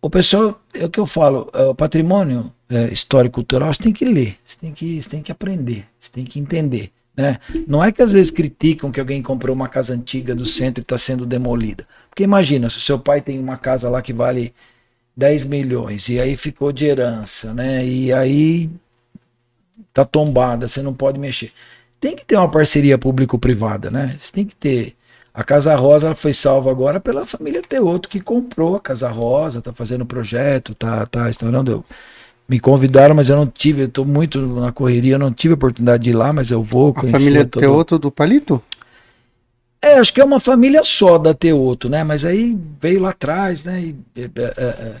O 0.00 0.08
pessoal, 0.08 0.60
é 0.72 0.84
o 0.84 0.90
que 0.90 1.00
eu 1.00 1.06
falo, 1.06 1.50
é, 1.52 1.64
o 1.64 1.74
patrimônio 1.74 2.52
é, 2.70 2.92
histórico-cultural 2.92 3.72
você 3.74 3.82
tem 3.82 3.92
que 3.92 4.04
ler, 4.04 4.36
você 4.44 4.58
tem 4.58 4.72
que, 4.72 5.02
você 5.02 5.08
tem 5.10 5.22
que 5.22 5.32
aprender, 5.32 5.86
você 5.98 6.10
tem 6.12 6.24
que 6.24 6.38
entender. 6.38 6.92
Né? 7.16 7.38
Não 7.66 7.82
é 7.82 7.90
que 7.90 8.02
às 8.02 8.12
vezes 8.12 8.30
criticam 8.30 8.92
que 8.92 9.00
alguém 9.00 9.22
comprou 9.22 9.56
uma 9.56 9.68
casa 9.68 9.94
antiga 9.94 10.34
do 10.34 10.46
centro 10.46 10.82
e 10.82 10.84
está 10.84 10.98
sendo 10.98 11.26
demolida. 11.26 11.86
Porque 12.10 12.22
imagina, 12.22 12.68
se 12.68 12.76
o 12.76 12.80
seu 12.80 12.98
pai 12.98 13.20
tem 13.20 13.38
uma 13.38 13.56
casa 13.56 13.88
lá 13.88 14.02
que 14.02 14.12
vale 14.12 14.52
10 15.16 15.46
milhões, 15.46 16.08
e 16.08 16.20
aí 16.20 16.36
ficou 16.36 16.70
de 16.70 16.84
herança, 16.84 17.54
né? 17.54 17.84
E 17.84 18.12
aí 18.12 18.70
tá 19.96 20.04
tombada, 20.04 20.68
você 20.68 20.82
não 20.82 20.92
pode 20.92 21.18
mexer. 21.18 21.52
Tem 21.98 22.14
que 22.14 22.22
ter 22.24 22.36
uma 22.36 22.50
parceria 22.50 22.98
público-privada, 22.98 23.90
né? 23.90 24.14
Você 24.18 24.30
tem 24.30 24.44
que 24.44 24.54
ter. 24.54 24.94
A 25.32 25.42
Casa 25.42 25.74
Rosa 25.74 26.14
foi 26.14 26.34
salva 26.34 26.70
agora 26.70 27.00
pela 27.00 27.24
família 27.24 27.62
Teoto, 27.62 28.06
que 28.08 28.20
comprou 28.20 28.76
a 28.76 28.80
Casa 28.80 29.08
Rosa, 29.08 29.62
tá 29.62 29.72
fazendo 29.72 30.04
projeto, 30.04 30.74
tá, 30.74 31.06
tá 31.06 31.30
instaurando. 31.30 31.70
Eu, 31.70 31.84
me 32.46 32.60
convidaram, 32.60 33.14
mas 33.14 33.28
eu 33.30 33.36
não 33.36 33.46
tive, 33.46 33.82
eu 33.84 33.88
tô 33.88 34.04
muito 34.04 34.38
na 34.46 34.70
correria, 34.70 35.14
eu 35.14 35.18
não 35.18 35.32
tive 35.32 35.52
a 35.52 35.56
oportunidade 35.56 36.04
de 36.04 36.10
ir 36.10 36.12
lá, 36.12 36.30
mas 36.32 36.50
eu 36.50 36.62
vou 36.62 36.90
A 36.90 37.00
conhecer 37.00 37.18
família 37.18 37.44
todo- 37.46 37.60
Teoto 37.62 37.98
do 37.98 38.10
Palito? 38.10 38.62
É, 39.82 39.94
acho 39.98 40.12
que 40.12 40.20
é 40.20 40.24
uma 40.24 40.40
família 40.40 40.82
só 40.84 41.16
da 41.16 41.32
Teoto, 41.32 41.88
né? 41.88 42.04
Mas 42.04 42.24
aí 42.24 42.56
veio 42.80 43.00
lá 43.00 43.10
atrás, 43.10 43.64
né? 43.64 43.80
E, 43.80 43.96
é, 44.16 44.22
é, 44.22 44.94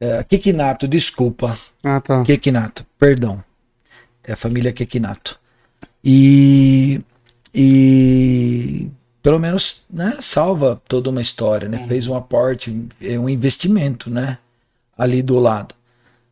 é, 0.00 0.08
é, 0.18 0.24
Kikinato, 0.24 0.86
desculpa. 0.88 1.56
Ah, 1.84 2.00
tá. 2.00 2.22
Kekinato, 2.24 2.84
perdão. 2.98 3.42
É 4.28 4.32
a 4.34 4.36
família 4.36 4.70
Kekinato. 4.72 5.40
E, 6.04 7.00
e 7.54 8.88
pelo 9.22 9.38
menos 9.38 9.82
né, 9.90 10.16
salva 10.20 10.78
toda 10.86 11.08
uma 11.10 11.20
história, 11.20 11.68
né? 11.68 11.84
Fez 11.88 12.06
um 12.06 12.14
aporte, 12.14 12.86
é 13.00 13.18
um 13.18 13.28
investimento, 13.28 14.10
né? 14.10 14.36
Ali 14.96 15.22
do 15.22 15.38
lado. 15.38 15.74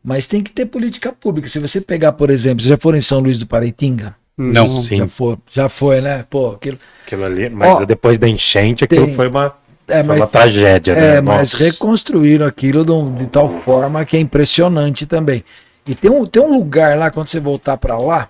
Mas 0.03 0.27
tem 0.27 0.43
que 0.43 0.51
ter 0.51 0.67
política 0.67 1.11
pública. 1.11 1.47
Se 1.49 1.59
você 1.59 1.81
pegar, 1.81 2.13
por 2.13 2.29
exemplo, 2.29 2.59
vocês 2.61 2.69
já 2.69 2.77
foram 2.77 2.97
em 2.97 3.01
São 3.01 3.19
Luís 3.19 3.37
do 3.37 3.47
Paraitinga? 3.47 4.15
Não. 4.37 4.67
Sim. 4.81 4.97
Já 4.97 5.07
foi, 5.07 5.37
já 5.51 5.69
foi, 5.69 5.99
né? 6.01 6.23
Pô, 6.29 6.51
aquilo. 6.51 6.77
Aquilo 7.03 7.25
ali, 7.25 7.49
mas 7.49 7.73
Ó, 7.75 7.85
depois 7.85 8.17
da 8.19 8.27
enchente, 8.29 8.83
aquilo 8.83 9.05
tem- 9.07 9.15
foi 9.15 9.27
uma, 9.27 9.55
É, 9.87 10.03
foi 10.03 10.13
uma 10.15 10.19
mas 10.19 10.31
tragédia, 10.31 10.93
né? 10.95 11.15
É, 11.15 11.21
mas 11.21 11.53
Nossa. 11.53 11.63
reconstruíram 11.63 12.45
aquilo 12.45 12.85
de, 12.85 12.91
um- 12.91 13.13
de 13.15 13.25
tal 13.25 13.49
forma 13.61 14.05
que 14.05 14.15
é 14.15 14.19
impressionante 14.19 15.05
também. 15.07 15.43
E 15.87 15.95
tem 15.95 16.11
um, 16.11 16.25
tem 16.25 16.41
um 16.41 16.53
lugar 16.53 16.97
lá, 16.97 17.09
quando 17.09 17.27
você 17.27 17.39
voltar 17.39 17.77
para 17.77 17.97
lá, 17.97 18.27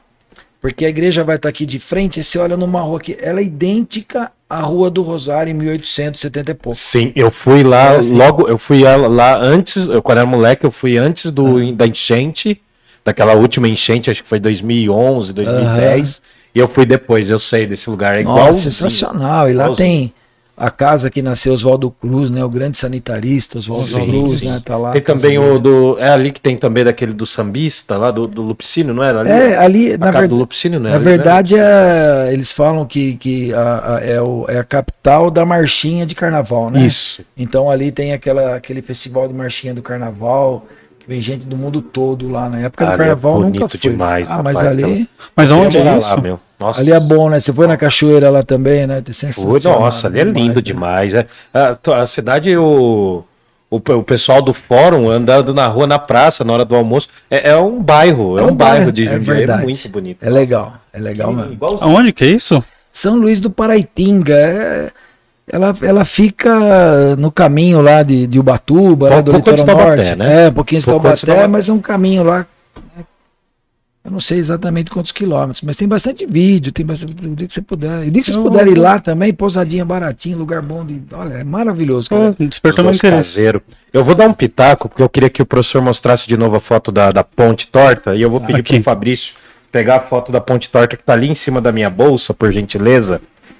porque 0.62 0.86
a 0.86 0.90
igreja 0.90 1.24
vai 1.24 1.38
estar 1.38 1.50
aqui 1.50 1.66
de 1.66 1.80
frente, 1.80 2.20
e 2.20 2.24
você 2.24 2.38
olha 2.38 2.56
numa 2.58 2.82
rua 2.82 3.00
que 3.00 3.18
ela 3.20 3.40
é 3.40 3.44
idêntica 3.44 4.32
à 4.50 4.60
Rua 4.62 4.90
do 4.90 5.02
Rosário 5.02 5.52
em 5.52 5.54
1870 5.54 6.52
e 6.52 6.54
pouco. 6.54 6.78
Sim, 6.78 7.12
eu 7.16 7.30
fui 7.32 7.64
lá 7.64 7.94
É, 7.94 7.98
assim. 7.98 8.16
logo, 8.16 8.48
eu 8.48 8.58
fui 8.58 8.82
lá- 8.84 9.38
antes, 9.40 9.88
eu, 9.88 10.02
quando 10.02 10.20
era 10.20 10.28
moleque, 10.28 10.66
eu 10.66 10.72
fui 10.72 10.98
antes 10.98 11.32
do, 11.32 11.72
da 11.74 11.86
enchente, 11.88 12.62
daquela 13.04 13.34
última 13.34 13.68
enchente, 13.68 14.10
acho 14.10 14.22
que 14.24 14.30
foi 14.30 14.40
2011, 14.40 15.34
2010, 15.34 16.22
e 16.54 16.60
eu 16.60 16.68
fui 16.68 16.86
depois, 16.86 17.30
eu 17.30 17.40
sei 17.40 17.66
desse 17.66 17.90
lugar, 17.90 18.18
é 18.18 18.22
igual. 18.22 18.48
Nossa, 18.48 18.62
sensacional. 18.64 19.50
E 19.50 19.54
lá 19.54 19.64
Igualzinho. 19.66 19.76
tem 19.76 20.14
a 20.60 20.72
casa 20.72 21.12
que 21.12 21.22
nasceu 21.22 21.54
Oswaldo 21.54 21.92
Cruz, 21.92 22.32
né? 22.32 22.44
O 22.44 22.50
grande 22.50 22.78
sanitarista 22.80 23.60
Oswaldo 23.60 23.86
Cruz, 24.08 24.40
sim. 24.40 24.50
né? 24.50 24.60
Tá 24.66 24.76
lá. 24.76 24.90
Tem 24.92 25.02
também 25.04 25.38
o 25.38 25.60
do. 25.60 25.98
É 26.00 26.10
ali 26.10 26.32
que 26.32 26.42
tem 26.42 26.58
também 26.58 26.84
daquele 26.84 27.14
do 27.14 27.28
sambista, 27.28 27.96
lá 27.96 28.10
do, 28.10 28.26
do 28.28 28.42
Lupicínio, 28.42 28.92
não 28.94 29.04
era? 29.04 29.20
Ali, 29.20 29.30
É, 29.30 29.58
ali, 29.58 29.88
a 29.90 29.92
na 29.92 29.98
casa 29.98 30.12
verdade. 30.14 30.28
do 30.30 30.36
Lupicínio, 30.36 30.80
não 30.80 30.90
Na 30.90 30.96
ali, 30.96 31.06
né? 31.06 31.12
verdade, 31.12 31.56
é, 31.58 32.30
eles 32.34 32.52
falam 32.52 32.86
que, 32.86 33.16
que 33.18 33.54
a- 33.54 33.96
a- 33.98 34.00
é, 34.04 34.20
o- 34.20 34.46
é 34.48 34.58
a 34.58 34.64
capital 34.64 35.30
da 35.30 35.46
marchinha 35.46 36.06
de 36.08 36.16
carnaval, 36.16 36.72
né? 36.72 36.84
Isso. 36.84 37.22
Então 37.38 37.70
ali 37.70 37.92
tem 37.92 38.12
aquela, 38.14 38.56
aquele 38.56 38.82
festival 38.82 39.28
de 39.28 39.36
marchinha 39.36 39.76
do 39.76 39.84
carnaval, 39.84 40.66
que 41.00 41.08
vem 41.08 41.22
gente 41.22 41.46
do 41.46 41.56
mundo 41.56 41.84
todo 41.84 42.28
lá. 42.30 42.50
Na 42.50 42.60
época 42.62 42.84
Ali 42.84 42.92
do 42.92 42.94
é 42.96 42.98
carnaval 42.98 43.34
nunca 43.42 43.60
bonito 43.60 43.78
fui. 43.78 43.92
demais, 43.92 44.28
ah, 44.28 44.42
mas 44.44 44.56
rapaz, 44.58 44.72
ali, 44.74 44.84
aquela- 44.84 45.08
Mas 45.36 45.52
aonde 45.52 45.78
Eu 45.78 45.84
ia 45.86 45.92
é 45.92 45.98
isso? 46.00 46.10
lá, 46.10 46.18
meu. 46.22 46.40
Nossa. 46.60 46.82
ali 46.82 46.92
é 46.92 47.00
bom, 47.00 47.30
né? 47.30 47.40
Você 47.40 47.54
foi 47.54 47.68
na 47.68 47.78
cachoeira 47.78 48.30
lá 48.30 48.42
também, 48.42 48.88
né? 48.88 49.04
Sensacional, 49.12 49.82
nossa, 49.82 50.08
ali 50.08 50.20
é 50.22 50.26
demais, 50.26 50.44
lindo 50.44 50.56
né? 50.56 50.62
demais. 50.62 51.14
É, 51.14 51.28
a, 51.54 51.78
a 52.02 52.08
cidade, 52.08 52.58
o, 52.58 53.24
o, 53.70 53.76
o 53.76 54.04
pessoal 54.04 54.42
do 54.42 54.54
fórum 54.54 55.10
andando 55.10 55.54
na 55.54 55.68
rua, 55.68 55.86
na 55.86 56.00
praça, 56.00 56.44
na 56.44 56.54
hora 56.54 56.66
do 56.66 56.76
almoço. 56.76 57.10
É, 57.30 57.52
é 57.52 57.58
um 57.58 57.82
bairro, 57.82 58.40
é, 58.40 58.44
um, 58.44 58.56
bairro 58.56 58.92
de 58.92 59.08
é 59.08 59.14
Jundiaí, 59.14 59.36
é, 59.36 59.40
verdade. 59.40 59.64
muito 59.64 59.90
bonito. 59.90 60.24
É 60.26 60.30
legal, 60.30 60.74
é 60.92 61.00
legal 61.00 61.32
mesmo. 61.32 61.54
Igualzinho. 61.54 61.84
Aonde 61.84 62.12
que 62.12 62.24
é 62.24 62.28
isso? 62.28 62.64
São 62.92 63.16
Luís 63.18 63.40
do 63.40 63.52
Paraitinga, 63.52 64.36
é- 64.36 64.92
ela, 65.50 65.74
ela 65.82 66.04
fica 66.04 67.16
no 67.18 67.32
caminho 67.32 67.80
lá 67.80 68.04
de, 68.04 68.28
de 68.28 68.38
Ubatuba, 68.40 69.08
Um 69.08 69.10
né, 69.12 69.22
do 69.22 69.32
pouco 69.32 69.50
litoral 69.52 69.66
de 69.66 69.66
Taubaté, 69.66 70.04
norte. 70.04 70.16
né? 70.18 70.46
É, 70.46 70.50
um 70.50 70.54
pouquinho 70.54 70.82
de 70.82 70.86
Taubaté. 70.88 71.48
mas 71.48 71.70
é 71.70 71.74
um 71.74 71.80
caminho 71.80 72.24
lá. 72.24 72.46
Eu 74.08 74.14
não 74.14 74.22
sei 74.22 74.38
exatamente 74.38 74.90
quantos 74.90 75.12
quilômetros, 75.12 75.62
mas 75.62 75.76
tem 75.76 75.86
bastante 75.86 76.26
vídeo, 76.26 76.72
tem 76.72 76.86
bastante. 76.86 77.28
O 77.28 77.36
dia 77.36 77.46
que 77.46 77.54
você 77.54 77.62
puder. 77.62 78.06
E 78.06 78.08
o 78.08 78.12
dia 78.12 78.22
que 78.22 78.32
vocês 78.32 78.42
puderem 78.42 78.72
ir 78.72 78.78
lá 78.78 79.00
também, 79.00 79.34
pousadinha 79.34 79.84
baratinha, 79.84 80.38
lugar 80.38 80.62
bom 80.62 80.86
de. 80.86 81.02
Olha, 81.12 81.34
é 81.34 81.44
maravilhoso, 81.44 82.10
cara. 82.10 82.32
Pô, 82.32 82.46
despertou 82.46 82.86
meu 82.86 82.94
interesse. 82.94 83.44
Eu 83.92 84.06
vou 84.06 84.16
dar 84.16 84.26
um 84.26 84.32
pitaco, 84.32 84.88
porque 84.88 85.04
eu 85.04 85.10
queria 85.10 85.30
que 85.30 85.42
o 85.42 85.46
professor 85.46 85.82
mostrasse 85.82 86.26
de 86.26 86.38
novo 86.38 86.56
a 86.56 86.60
foto 86.62 86.90
da, 86.90 87.12
da 87.12 87.22
ponte 87.22 87.68
torta, 87.68 88.16
e 88.16 88.22
eu 88.22 88.30
vou 88.30 88.40
pedir 88.40 88.62
Aqui. 88.62 88.76
pro 88.76 88.84
Fabrício 88.84 89.36
pegar 89.74 89.98
a 89.98 90.00
foto 90.00 90.32
da 90.32 90.40
ponte 90.40 90.70
torta 90.70 90.96
que 90.96 91.04
tá 91.04 91.12
ali 91.12 91.28
em 91.30 91.36
cima 91.36 91.60
da 91.60 91.74
minha 91.74 91.90
bolsa, 91.90 92.34
por 92.34 92.50
gentileza. 92.50 93.20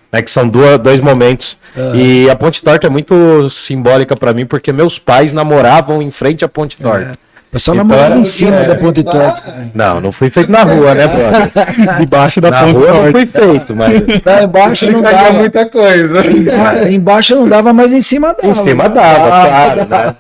Né, 0.10 0.22
que 0.22 0.32
são 0.32 0.48
duas, 0.48 0.80
dois 0.80 1.02
momentos. 1.02 1.58
E 1.94 2.30
a 2.30 2.36
ponte 2.38 2.64
torta 2.64 2.88
é 2.88 2.90
muito 2.90 3.50
simbólica 3.50 4.16
pra 4.16 4.34
mim, 4.34 4.46
porque 4.46 4.72
meus 4.72 4.98
pais 4.98 5.34
namoravam 5.34 6.02
em 6.02 6.10
frente 6.10 6.46
à 6.46 6.48
ponte 6.48 6.78
torta. 6.78 7.12
Eu 7.12 7.27
só 7.56 7.72
Então 7.74 7.76
namorava 7.86 8.18
em 8.20 8.24
cima 8.24 8.58
é. 8.58 8.68
da 8.68 8.76
Ponte 8.76 9.04
Torta. 9.04 9.70
Não, 9.74 10.02
não 10.02 10.12
foi 10.12 10.30
feito 10.30 10.52
na 10.52 10.64
rua, 10.64 10.94
né, 10.94 11.08
brother? 11.08 11.98
Debaixo 12.00 12.42
da 12.42 12.52
Na 12.52 12.60
ponte 12.62 12.74
rua 12.74 12.88
não 12.88 12.94
torta. 12.96 13.12
foi 13.12 13.26
feito, 13.26 13.76
mas 13.76 13.94
Lá 14.26 14.44
embaixo 14.44 14.92
não 14.92 15.02
dava. 15.02 15.32
muita 15.34 15.66
coisa. 15.70 16.22
Ah, 16.22 16.90
Embaixo 16.92 17.36
não 17.36 17.48
dava, 17.48 17.72
mas 17.74 17.92
em 17.92 18.02
cima 18.02 18.34
dava. 18.34 18.48
em 18.48 18.54
cima 18.54 18.90
dava, 18.90 19.28
claro, 19.48 19.86
né? 19.86 20.16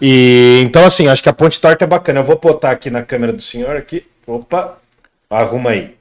E 0.00 0.62
então, 0.64 0.84
assim, 0.84 1.08
acho 1.08 1.22
que 1.22 1.28
a 1.28 1.32
ponte 1.32 1.60
torta 1.60 1.84
é 1.84 1.86
bacana. 1.86 2.20
Eu 2.20 2.24
vou 2.24 2.38
botar 2.38 2.70
aqui 2.70 2.88
na 2.90 3.02
câmera 3.02 3.32
do 3.32 3.42
senhor 3.42 3.76
aqui. 3.76 4.04
Opa, 4.26 4.74
arruma 5.28 5.70
aí. 5.70 5.94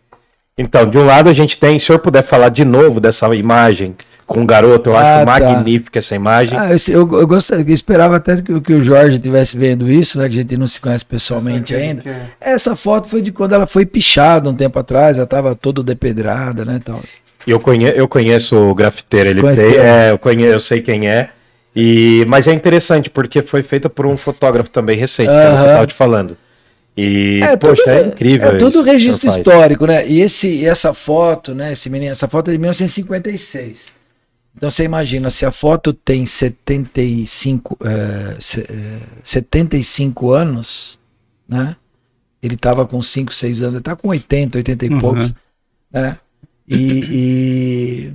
Então, 0.58 0.88
de 0.88 0.98
um 0.98 1.06
lado 1.06 1.30
a 1.30 1.34
gente 1.34 1.58
tem, 1.58 1.78
se 1.80 1.86
o 1.86 1.88
senhor 1.88 2.00
puder 2.00 2.24
falar 2.24 2.50
de 2.50 2.64
novo 2.64 3.00
dessa 3.00 3.28
imagem 3.36 3.96
com 4.28 4.44
o 4.44 4.46
garoto, 4.46 4.90
eu 4.90 4.96
Ah, 4.98 5.00
acho 5.22 5.26
tá. 5.26 5.26
magnífica 5.26 6.00
essa 6.00 6.14
imagem. 6.14 6.60
Ah, 6.60 6.70
eu, 6.72 6.78
eu, 6.94 7.20
eu, 7.22 7.26
gostaria- 7.28 7.66
eu 7.66 7.74
esperava 7.74 8.18
até 8.18 8.40
que, 8.42 8.52
o- 8.54 8.62
que 8.62 8.74
o 8.74 8.82
Jorge 8.82 9.16
estivesse 9.16 9.58
vendo 9.58 9.90
isso, 9.90 10.20
né? 10.20 10.28
Que 10.28 10.36
a 10.38 10.42
gente 10.42 10.58
não 10.58 10.68
se 10.68 10.80
conhece 10.82 11.06
pessoalmente 11.06 11.74
ainda. 11.74 12.04
Essa 12.40 12.76
foto 12.76 13.08
foi 13.08 13.22
de 13.22 13.32
quando 13.32 13.54
ela 13.56 13.66
foi 13.66 13.86
pichada 13.86 14.50
um 14.50 14.54
tempo 14.54 14.78
atrás, 14.78 15.18
ela 15.18 15.24
estava 15.24 15.56
toda 15.56 15.82
depedrada, 15.82 16.66
né? 16.66 16.80
Tal. 16.84 17.02
Eu, 17.48 17.60
conhe, 17.60 17.86
eu 17.96 18.08
conheço 18.08 18.58
o 18.58 18.76
grafiteiro, 18.76 19.30
ele 19.30 19.40
Conhece 19.42 19.62
ele? 19.64 19.78
é, 19.78 20.12
eu, 20.12 20.18
conhe, 20.20 20.44
eu 20.44 20.60
sei 20.60 20.82
quem 20.82 21.08
é. 21.08 21.30
E, 21.74 22.26
mas 22.28 22.48
é 22.48 22.54
interessante, 22.54 23.10
porque 23.10 23.42
foi 23.42 23.64
feita 23.64 23.90
por 23.90 24.06
um 24.06 24.18
fotógrafo 24.18 24.70
também 24.70 24.98
recente, 24.98 25.30
que 25.30 25.34
é 25.36 25.38
o 25.38 25.42
que 25.42 25.48
eu 25.48 25.54
Aham. 25.64 25.74
tava 25.74 25.88
te 25.88 25.94
falando. 25.94 26.36
E, 26.98 27.40
É, 27.44 27.56
poxa, 27.56 27.84
tudo- 27.84 27.92
é 27.94 28.02
incrível. 28.08 28.50
É 28.50 28.58
tudo 28.58 28.82
registro 28.82 29.30
histórico, 29.30 29.86
né? 29.86 30.06
E 30.08 30.20
esse, 30.20 30.66
essa 30.66 30.94
foto, 30.94 31.54
né? 31.54 31.72
Esse 31.72 31.90
menino, 31.90 32.12
essa 32.12 32.28
foto 32.28 32.50
é 32.50 32.54
de 32.54 32.58
1956. 32.58 33.96
Então 34.58 34.72
você 34.72 34.84
imagina, 34.84 35.30
se 35.30 35.46
a 35.46 35.52
foto 35.52 35.94
tem 35.94 36.26
75, 36.26 37.78
é, 37.86 38.36
se- 38.40 38.62
é, 38.62 38.98
75 39.24 40.32
anos, 40.32 40.98
né? 41.48 41.76
Ele 42.42 42.56
estava 42.56 42.86
com 42.86 43.00
5, 43.02 43.34
6 43.34 43.62
anos, 43.62 43.76
ele 43.76 43.84
tá 43.84 43.96
com 43.96 44.08
80, 44.10 44.58
80 44.58 44.86
e 44.86 44.90
Uhum. 44.90 45.00
poucos, 45.00 45.34
né? 45.94 46.18
E, 46.68 48.12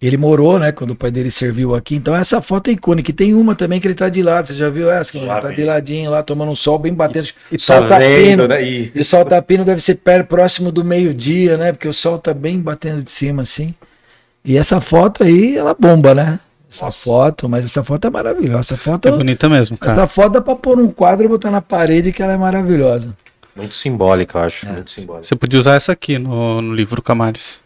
e 0.00 0.06
ele 0.06 0.16
morou, 0.18 0.58
né? 0.58 0.70
Quando 0.70 0.90
o 0.90 0.94
pai 0.96 1.10
dele 1.10 1.30
serviu 1.30 1.74
aqui. 1.74 1.94
Então 1.96 2.14
essa 2.14 2.42
foto 2.42 2.68
é 2.68 2.72
icônica. 2.72 3.10
E 3.10 3.14
tem 3.14 3.32
uma 3.34 3.54
também 3.54 3.80
que 3.80 3.86
ele 3.86 3.94
tá 3.94 4.08
de 4.10 4.22
lado. 4.22 4.46
Você 4.48 4.54
já 4.54 4.68
viu 4.68 4.90
essa? 4.90 5.10
Que 5.12 5.18
ele 5.18 5.26
tá 5.26 5.50
de 5.50 5.64
ladinho 5.64 6.10
lá, 6.10 6.22
tomando 6.22 6.52
um 6.52 6.56
sol 6.56 6.78
bem 6.78 6.92
batendo. 6.92 7.28
E 7.50 7.56
o 7.56 7.60
sol 7.60 7.80
tá 7.82 7.88
tá 7.88 7.98
vendo, 7.98 8.42
pino. 8.42 8.48
né? 8.48 8.62
E- 8.62 8.92
E 8.94 9.00
o 9.00 9.04
sol 9.04 9.24
tá 9.24 9.40
pino 9.40 9.64
deve 9.64 9.80
ser 9.80 9.94
perto, 9.96 10.28
próximo 10.28 10.70
do 10.70 10.84
meio-dia, 10.84 11.56
né? 11.56 11.72
Porque 11.72 11.88
o 11.88 11.92
sol 11.92 12.18
tá 12.18 12.34
bem 12.34 12.60
batendo 12.60 13.02
de 13.02 13.10
cima, 13.10 13.42
assim. 13.42 13.74
E 14.44 14.56
essa 14.56 14.80
foto 14.80 15.24
aí, 15.24 15.56
ela 15.56 15.74
bomba, 15.78 16.14
né? 16.14 16.38
Essa 16.70 16.90
foto, 16.90 17.48
mas 17.48 17.64
essa 17.64 17.82
foto 17.84 18.06
é 18.06 18.10
maravilhosa. 18.10 18.58
Essa 18.60 18.76
foto, 18.76 19.08
É 19.08 19.12
bonita 19.12 19.48
mesmo, 19.48 19.78
cara. 19.78 19.92
essa 19.92 20.08
foto 20.08 20.32
dá 20.34 20.40
pra 20.40 20.56
pôr 20.56 20.76
num 20.76 20.90
quadro 20.90 21.24
e 21.24 21.28
botar 21.28 21.50
na 21.50 21.62
parede 21.62 22.12
que 22.12 22.22
ela 22.22 22.32
é 22.32 22.36
maravilhosa. 22.36 23.14
Muito 23.56 23.74
simbólica, 23.74 24.38
eu 24.38 24.42
É. 24.42 24.46
acho. 24.46 24.68
Muito 24.68 24.90
simbólica. 24.90 25.24
Você 25.26 25.36
podia 25.36 25.58
usar 25.60 25.74
essa 25.74 25.92
aqui 25.92 26.18
no, 26.18 26.60
no 26.60 26.74
livro 26.74 27.00
Camares. 27.00 27.60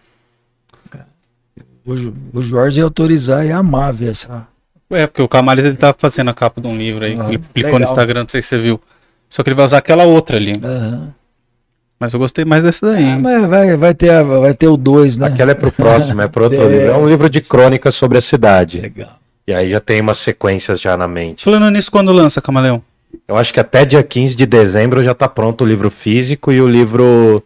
O, 1.87 2.39
o 2.39 2.43
Jorge 2.43 2.81
ia 2.81 2.85
autorizar 2.85 3.47
e 3.47 3.51
amar 3.51 3.93
ver 3.95 4.11
essa. 4.11 4.47
É, 4.91 5.07
porque 5.07 5.23
o 5.23 5.29
Camares 5.29 5.65
ele 5.65 5.77
tá 5.77 5.95
fazendo 5.97 6.29
a 6.29 6.35
capa 6.35 6.61
de 6.61 6.67
um 6.67 6.77
livro 6.77 7.03
aí. 7.05 7.19
Ah, 7.19 7.29
ele 7.29 7.39
clicou 7.39 7.73
no 7.73 7.79
legal. 7.79 7.91
Instagram, 7.93 8.21
não 8.25 8.29
sei 8.29 8.43
se 8.43 8.49
você 8.49 8.59
viu. 8.59 8.81
Só 9.31 9.43
que 9.43 9.49
ele 9.49 9.55
vai 9.57 9.65
usar 9.65 9.79
aquela 9.79 10.05
outra 10.05 10.37
ali. 10.37 10.53
Aham. 10.63 11.15
Mas 12.01 12.13
eu 12.13 12.19
gostei 12.21 12.45
mais 12.45 12.63
dessa 12.65 12.87
daí. 12.93 13.03
Hein? 13.05 13.19
mas 13.21 13.45
vai, 13.49 13.77
vai, 13.77 13.95
ter, 13.95 14.11
a- 14.11 14.23
vai 14.23 14.55
ter 14.55 14.69
o 14.69 14.77
2, 14.77 15.17
né? 15.17 15.27
Aquela 15.27 15.51
é 15.51 15.55
pro 15.55 15.73
próximo, 15.73 16.23
é 16.23 16.29
pro 16.29 16.45
outro 16.45 16.61
É. 16.63 16.69
livro. 16.69 16.87
É 16.91 16.97
um 16.97 17.09
livro 17.09 17.29
de 17.29 17.41
crônicas 17.41 17.95
sobre 17.95 18.19
a 18.19 18.21
cidade. 18.21 18.81
Legal. 18.81 19.19
E 19.47 19.53
aí 19.53 19.69
já 19.71 19.81
tem 19.81 20.01
umas 20.01 20.19
sequências 20.19 20.81
já 20.81 20.97
na 20.97 21.09
mente. 21.09 21.45
Falando 21.45 21.71
nisso, 21.71 21.91
quando 21.91 22.13
lança, 22.13 22.41
Camaleão? 22.41 22.83
Eu 23.27 23.37
acho 23.37 23.53
que 23.53 23.59
até 23.59 23.85
dia 23.85 24.03
15 24.03 24.37
de 24.37 24.45
dezembro 24.47 25.03
já 25.03 25.15
tá 25.15 25.27
pronto 25.29 25.65
o 25.65 25.67
livro 25.67 25.91
físico 25.91 26.53
e 26.53 26.61
o 26.61 26.69
livro 26.69 27.43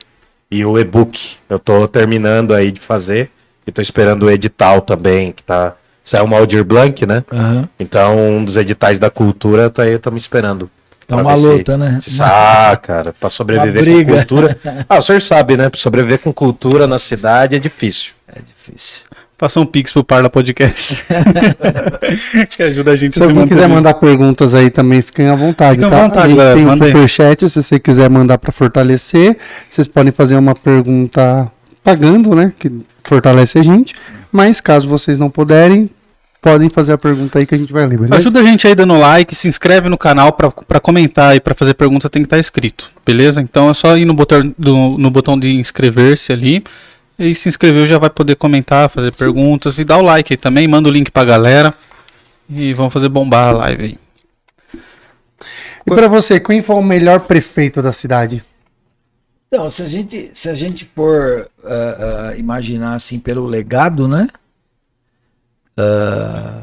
e 0.50 0.64
o 0.64 0.76
e-book. 0.78 1.36
Eu 1.48 1.58
tô 1.58 1.86
terminando 1.86 2.52
aí 2.52 2.70
de 2.72 2.80
fazer 2.80 3.30
e 3.66 3.70
tô 3.72 3.80
esperando 3.80 4.24
o 4.24 4.30
edital 4.30 4.80
também, 4.80 5.30
que 5.32 5.42
tá 5.42 5.74
saiu 6.04 6.24
uma 6.24 6.36
Aldir 6.36 6.64
Blanc, 6.64 7.06
né? 7.06 7.22
Aham. 7.32 7.68
Então, 7.78 8.18
um 8.18 8.44
dos 8.44 8.56
editais 8.56 8.98
da 8.98 9.08
cultura 9.08 9.70
tá 9.70 9.84
aí, 9.84 9.94
estamos 9.94 10.20
esperando. 10.24 10.68
Tá 11.16 11.22
Pra 11.22 11.26
uma 11.32 11.36
se- 11.36 11.46
luta, 11.46 11.76
né? 11.78 11.98
se- 12.00 12.22
Ah, 12.22 12.78
cara, 12.80 13.14
pra 13.18 13.28
sobreviver 13.30 14.04
com 14.06 14.12
cultura. 14.14 14.56
Ah, 14.88 14.98
o 14.98 15.02
senhor 15.02 15.20
sabe, 15.20 15.56
né? 15.56 15.68
Pra 15.68 15.78
sobreviver 15.78 16.18
com 16.18 16.32
cultura 16.32 16.86
na 16.86 16.98
cidade 16.98 17.54
é 17.56 17.58
difícil. 17.58 18.12
É 18.28 18.40
difícil. 18.40 19.00
Faça 19.36 19.58
um 19.58 19.66
pix 19.66 19.92
pro 19.92 20.04
Parla 20.04 20.30
Podcast. 20.30 21.04
que 22.56 22.62
ajuda 22.62 22.92
a 22.92 22.96
gente 22.96 23.14
Se 23.14 23.22
alguém 23.22 23.46
quiser 23.48 23.68
mandar 23.68 23.94
perguntas 23.94 24.54
aí 24.54 24.70
também, 24.70 25.02
fiquem 25.02 25.28
à 25.28 25.34
vontade. 25.34 25.80
Fiquem 25.80 25.88
à 25.88 25.90
tá? 25.90 26.02
vontade, 26.04 26.20
a 26.26 26.28
gente 26.28 26.36
galera, 26.38 26.54
tem 26.56 26.66
um 26.66 26.86
superchat, 26.86 27.48
se 27.50 27.62
você 27.62 27.78
quiser 27.80 28.08
mandar 28.08 28.38
para 28.38 28.52
fortalecer. 28.52 29.36
Vocês 29.68 29.86
podem 29.88 30.12
fazer 30.12 30.36
uma 30.36 30.54
pergunta 30.54 31.50
pagando, 31.82 32.34
né? 32.36 32.52
Que 32.58 32.70
fortalece 33.02 33.58
a 33.58 33.62
gente. 33.64 33.94
Mas 34.30 34.60
caso 34.60 34.88
vocês 34.88 35.18
não 35.18 35.28
puderem, 35.28 35.90
podem 36.42 36.68
fazer 36.68 36.92
a 36.92 36.98
pergunta 36.98 37.38
aí 37.38 37.46
que 37.46 37.54
a 37.54 37.58
gente 37.58 37.72
vai 37.72 37.86
ler, 37.86 37.96
beleza? 37.96 38.16
Ajuda 38.16 38.40
a 38.40 38.42
gente 38.42 38.66
aí 38.66 38.74
dando 38.74 38.98
like, 38.98 39.32
se 39.32 39.46
inscreve 39.46 39.88
no 39.88 39.96
canal 39.96 40.32
pra, 40.32 40.50
pra 40.50 40.80
comentar 40.80 41.36
e 41.36 41.40
pra 41.40 41.54
fazer 41.54 41.72
pergunta 41.74 42.10
tem 42.10 42.22
que 42.22 42.26
estar 42.26 42.38
escrito, 42.38 42.90
beleza? 43.06 43.40
Então 43.40 43.70
é 43.70 43.74
só 43.74 43.96
ir 43.96 44.04
no 44.04 44.12
botão, 44.12 44.52
do, 44.58 44.98
no 44.98 45.08
botão 45.08 45.38
de 45.38 45.54
inscrever-se 45.54 46.32
ali 46.32 46.64
e 47.16 47.32
se 47.32 47.48
inscreveu 47.48 47.86
já 47.86 47.96
vai 47.96 48.10
poder 48.10 48.34
comentar, 48.34 48.90
fazer 48.90 49.14
perguntas 49.14 49.78
e 49.78 49.84
dá 49.84 49.96
o 49.96 50.02
like 50.02 50.32
aí 50.32 50.36
também, 50.36 50.66
manda 50.66 50.88
o 50.88 50.92
link 50.92 51.12
pra 51.12 51.24
galera 51.24 51.72
e 52.50 52.74
vamos 52.74 52.92
fazer 52.92 53.08
bombar 53.08 53.50
a 53.50 53.52
live 53.52 53.84
aí. 53.84 53.98
E 55.86 55.90
para 55.94 56.08
você, 56.08 56.40
quem 56.40 56.60
foi 56.60 56.76
o 56.76 56.82
melhor 56.82 57.20
prefeito 57.20 57.80
da 57.80 57.92
cidade? 57.92 58.44
Então, 59.46 59.70
se 59.70 59.82
a 59.82 59.88
gente, 59.88 60.30
se 60.32 60.48
a 60.48 60.54
gente 60.54 60.90
for 60.94 61.48
ah, 61.64 62.30
ah, 62.30 62.36
imaginar 62.36 62.94
assim 62.94 63.18
pelo 63.20 63.44
legado, 63.44 64.08
né? 64.08 64.26
Ah, 65.76 66.62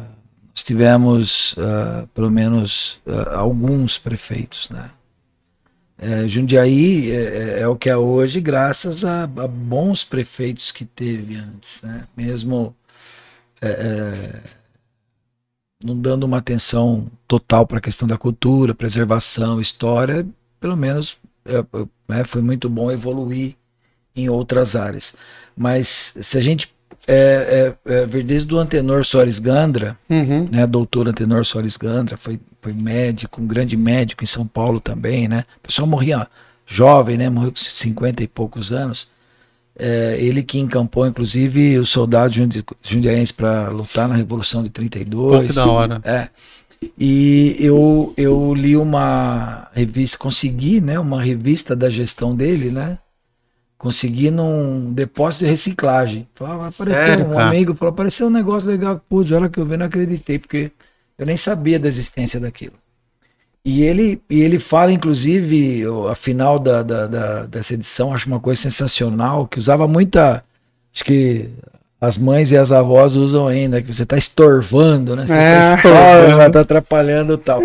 nós 0.50 0.64
tivemos 0.64 1.56
ah, 1.58 2.08
pelo 2.14 2.30
menos 2.32 3.00
ah, 3.08 3.38
alguns 3.38 3.98
prefeitos, 3.98 4.70
né? 4.70 4.92
Eh, 5.98 6.28
Jundiaí 6.28 7.12
é, 7.12 7.60
é- 7.60 7.62
é 7.62 7.68
o 7.68 7.76
que 7.76 7.90
é 7.90 7.98
hoje, 7.98 8.40
graças 8.40 9.04
a, 9.04 9.24
a 9.24 9.48
bons 9.48 10.04
prefeitos 10.04 10.72
que 10.72 10.86
teve 10.86 11.36
antes, 11.36 11.82
né? 11.82 12.08
Mesmo 12.16 12.74
eh, 13.62 13.70
eh, 13.70 14.42
não 15.84 16.00
dando 16.00 16.24
uma 16.26 16.38
atenção 16.38 17.10
total 17.28 17.66
para 17.66 17.78
a 17.78 17.82
questão 17.82 18.08
da 18.08 18.18
cultura, 18.18 18.76
preservação, 18.76 19.60
história, 19.62 20.28
pelo 20.60 20.76
menos 20.76 21.18
é, 21.46 21.58
é, 21.60 21.66
né, 22.08 22.24
foi 22.24 22.42
muito 22.42 22.70
bom 22.70 22.92
evoluir 22.92 23.56
em 24.16 24.30
outras 24.30 24.76
áreas. 24.76 25.16
Mas 25.56 26.14
se 26.22 26.38
a 26.38 26.42
gente 26.42 26.74
é, 27.12 27.74
é, 27.86 27.94
é, 27.94 28.06
desde 28.24 28.54
o 28.54 28.58
Antenor 28.60 29.04
Soares 29.04 29.40
Gandra, 29.40 29.98
Uhum. 30.10 30.48
né, 30.52 30.68
doutor 30.68 31.08
Antenor 31.08 31.44
Soares 31.44 31.76
Gandra, 31.76 32.16
foi, 32.18 32.40
foi 32.62 32.72
médico, 32.74 33.42
um 33.42 33.48
grande 33.48 33.76
médico 33.76 34.24
em 34.24 34.28
São 34.28 34.46
Paulo 34.46 34.80
também, 34.80 35.28
né? 35.28 35.44
O 35.58 35.68
pessoal 35.68 35.88
morria 35.88 36.28
jovem, 36.68 37.18
né? 37.18 37.30
Morreu 37.30 37.52
com 37.52 37.58
50 37.58 38.22
e 38.24 38.28
poucos 38.28 38.72
anos. 38.72 39.08
É, 39.78 40.18
ele 40.20 40.44
que 40.44 40.60
encampou, 40.60 41.08
inclusive, 41.08 41.80
os 41.80 41.90
soldados 41.90 42.36
jundi- 42.36 42.64
jundiaenses 42.84 43.32
para 43.32 43.70
lutar 43.70 44.08
na 44.08 44.16
Revolução 44.16 44.62
de 44.62 44.70
32. 44.70 45.42
Pô, 45.42 45.48
que 45.48 45.54
da 45.54 45.66
hora. 45.66 46.02
É. 46.04 46.28
E 46.98 47.56
eu, 47.60 48.14
eu 48.16 48.54
li 48.54 48.76
uma 48.78 49.68
revista, 49.74 50.18
consegui, 50.18 50.80
né? 50.82 51.00
Uma 51.00 51.22
revista 51.22 51.76
da 51.76 51.90
gestão 51.90 52.36
dele, 52.36 52.70
né? 52.72 52.98
Consegui 53.80 54.30
num 54.30 54.92
depósito 54.94 55.46
de 55.46 55.50
reciclagem. 55.52 56.28
Falava, 56.36 56.68
apareceu 56.68 56.94
Sério, 57.06 57.26
um 57.28 57.34
cara? 57.34 57.48
amigo, 57.48 57.74
falou, 57.74 57.92
apareceu 57.94 58.28
um 58.28 58.30
negócio 58.30 58.70
legal. 58.70 59.02
Putz, 59.10 59.32
a 59.32 59.38
hora 59.38 59.50
que 59.50 59.58
eu 59.58 59.66
vi, 59.66 59.78
não 59.78 59.86
acreditei, 59.86 60.38
porque 60.38 60.70
eu 61.18 61.26
nem 61.26 61.38
sabia 61.38 61.80
da 61.80 61.88
existência 61.88 62.40
daquilo. 62.42 62.74
E 63.64 63.82
ele, 63.84 64.22
e 64.30 64.42
ele 64.42 64.60
fala, 64.60 64.92
inclusive, 64.92 65.84
a 66.12 66.14
final 66.16 66.60
da, 66.60 66.84
da, 66.84 67.08
da- 67.08 67.46
dessa 67.46 67.74
edição, 67.74 68.14
acho 68.14 68.28
uma 68.28 68.40
coisa 68.40 68.60
sensacional, 68.62 69.48
que 69.48 69.58
usava 69.60 69.88
muita. 69.88 70.44
Acho 70.94 71.06
que 71.06 71.50
as 72.02 72.18
mães 72.18 72.52
e 72.52 72.58
as 72.58 72.72
avós 72.74 73.16
usam 73.16 73.48
ainda, 73.48 73.82
que 73.82 73.94
você 73.94 74.04
está 74.04 74.18
estorvando, 74.18 75.16
né? 75.16 75.26
Você 75.26 75.34
É. 75.34 75.60
tá 75.76 75.76
estorvando, 75.78 76.48
está 76.48 76.60
atrapalhando 76.62 77.34
e 77.34 77.38
tal. 77.38 77.62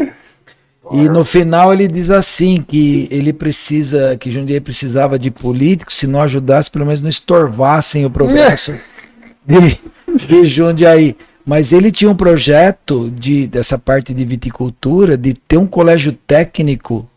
E 0.93 1.09
no 1.09 1.24
final 1.24 1.72
ele 1.72 1.89
diz 1.89 2.11
assim 2.11 2.62
que 2.62 3.09
ele 3.11 3.32
precisa, 3.32 4.16
que 4.18 4.30
Jundiaí 4.30 4.61
precisava 4.61 5.18
de 5.18 5.30
políticos, 5.30 5.97
se 5.97 6.07
não 6.07 6.20
ajudasse, 6.20 6.70
pelo 6.70 6.85
menos 6.85 7.01
não 7.01 7.09
estorvassem 7.09 8.05
o 8.05 8.11
progresso 8.11 8.74
de, 9.47 9.78
de 10.26 10.47
Jundiaí. 10.49 11.16
Mas 11.45 11.72
ele 11.72 11.91
tinha 11.91 12.11
um 12.11 12.16
projeto 12.16 13.11
de, 13.11 13.47
dessa 13.47 13.78
parte 13.78 14.14
de 14.14 14.24
viticultura, 14.24 15.16
de 15.16 15.35
ter 15.35 15.59
um 15.59 15.66
colégio 15.66 16.12
técnico 16.12 17.09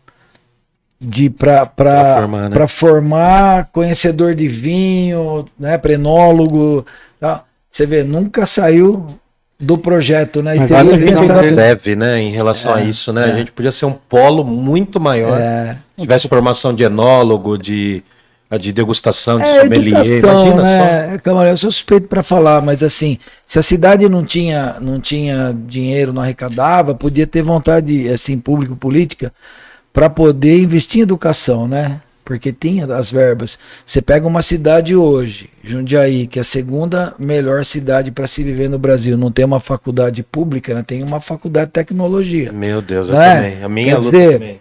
de 1.00 1.30
para 1.30 1.66
formar, 1.66 2.50
né? 2.50 2.66
formar 2.66 3.68
conhecedor 3.72 4.34
de 4.34 4.48
vinho, 4.48 5.44
né, 5.58 5.78
prenólogo, 5.78 6.84
tal. 7.20 7.46
Você 7.70 7.86
vê, 7.86 8.02
nunca 8.02 8.44
saiu 8.46 9.06
do 9.60 9.76
projeto, 9.76 10.40
né? 10.42 10.56
E 10.56 10.60
Mas 10.60 10.70
vale 10.70 10.92
um 10.92 10.96
tentado- 10.96 11.32
ainda 11.32 11.52
deve, 11.52 11.96
né, 11.96 12.20
em 12.20 12.30
relação 12.30 12.72
a 12.74 12.82
isso, 12.82 13.12
né? 13.12 13.24
A 13.24 13.36
gente 13.36 13.50
podia 13.52 13.72
ser 13.72 13.86
um 13.86 13.92
polo 13.92 14.44
muito 14.44 15.00
maior. 15.00 15.36
É. 15.40 15.76
Se 15.96 16.02
tivesse 16.02 16.28
formação 16.28 16.72
de 16.72 16.84
enólogo, 16.84 17.58
de, 17.58 18.02
de 18.60 18.70
degustação, 18.72 19.36
de 19.36 19.42
É, 19.42 19.62
sommelier. 19.62 19.98
educação, 20.00 20.46
Imagina 20.46 20.56
só. 20.62 20.64
né? 20.64 21.18
Camarão, 21.24 21.50
eu 21.50 21.56
sou 21.56 21.72
suspeito 21.72 22.06
para 22.06 22.22
falar, 22.22 22.62
mas 22.62 22.84
assim, 22.84 23.18
se 23.44 23.58
a 23.58 23.62
cidade 23.62 24.08
não 24.08 24.24
tinha, 24.24 24.76
não 24.80 25.00
tinha 25.00 25.52
dinheiro, 25.66 26.12
não 26.12 26.22
arrecadava, 26.22 26.94
podia 26.94 27.26
ter 27.26 27.42
vontade, 27.42 28.08
assim, 28.08 28.38
público, 28.38 28.76
política, 28.76 29.32
para 29.92 30.08
poder 30.08 30.60
investir 30.62 31.00
em 31.00 31.02
educação, 31.02 31.66
né? 31.66 32.00
Porque 32.28 32.52
tinha 32.52 32.84
as 32.94 33.10
verbas. 33.10 33.58
Você 33.86 34.02
pega 34.02 34.26
uma 34.26 34.42
cidade 34.42 34.94
hoje, 34.94 35.48
Jundiaí, 35.64 36.26
que 36.26 36.38
é 36.38 36.42
a 36.42 36.44
segunda 36.44 37.14
melhor 37.18 37.64
cidade 37.64 38.10
para 38.10 38.26
se 38.26 38.44
viver 38.44 38.68
no 38.68 38.78
Brasil, 38.78 39.16
não 39.16 39.32
tem 39.32 39.46
uma 39.46 39.58
faculdade 39.58 40.22
pública, 40.22 40.74
né? 40.74 40.84
tem 40.86 41.02
uma 41.02 41.22
faculdade 41.22 41.68
de 41.68 41.72
tecnologia. 41.72 42.52
Meu 42.52 42.82
Deus, 42.82 43.08
eu 43.08 43.14
Né? 43.16 43.34
também. 43.34 43.64
A 43.64 43.68
minha 43.70 43.92
Quer 43.94 43.98
dizer, 43.98 44.32
também. 44.34 44.58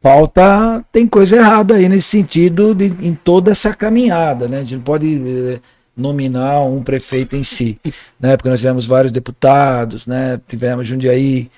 falta 0.00 0.84
tem 0.92 1.08
coisa 1.08 1.38
errada 1.38 1.74
aí 1.74 1.88
nesse 1.88 2.06
sentido 2.08 2.72
de, 2.72 2.84
em 3.00 3.14
toda 3.14 3.50
essa 3.50 3.74
caminhada, 3.74 4.46
né? 4.46 4.58
A 4.58 4.60
gente 4.60 4.76
não 4.76 4.82
pode 4.82 5.20
eh, 5.56 5.58
nominar 5.96 6.62
um 6.62 6.84
prefeito 6.84 7.34
em 7.34 7.42
si, 7.42 7.80
né? 8.20 8.36
Porque 8.36 8.48
nós 8.48 8.60
tivemos 8.60 8.86
vários 8.86 9.10
deputados, 9.10 10.06
né? 10.06 10.40
Tivemos 10.46 10.86
Jundiaí, 10.86 11.50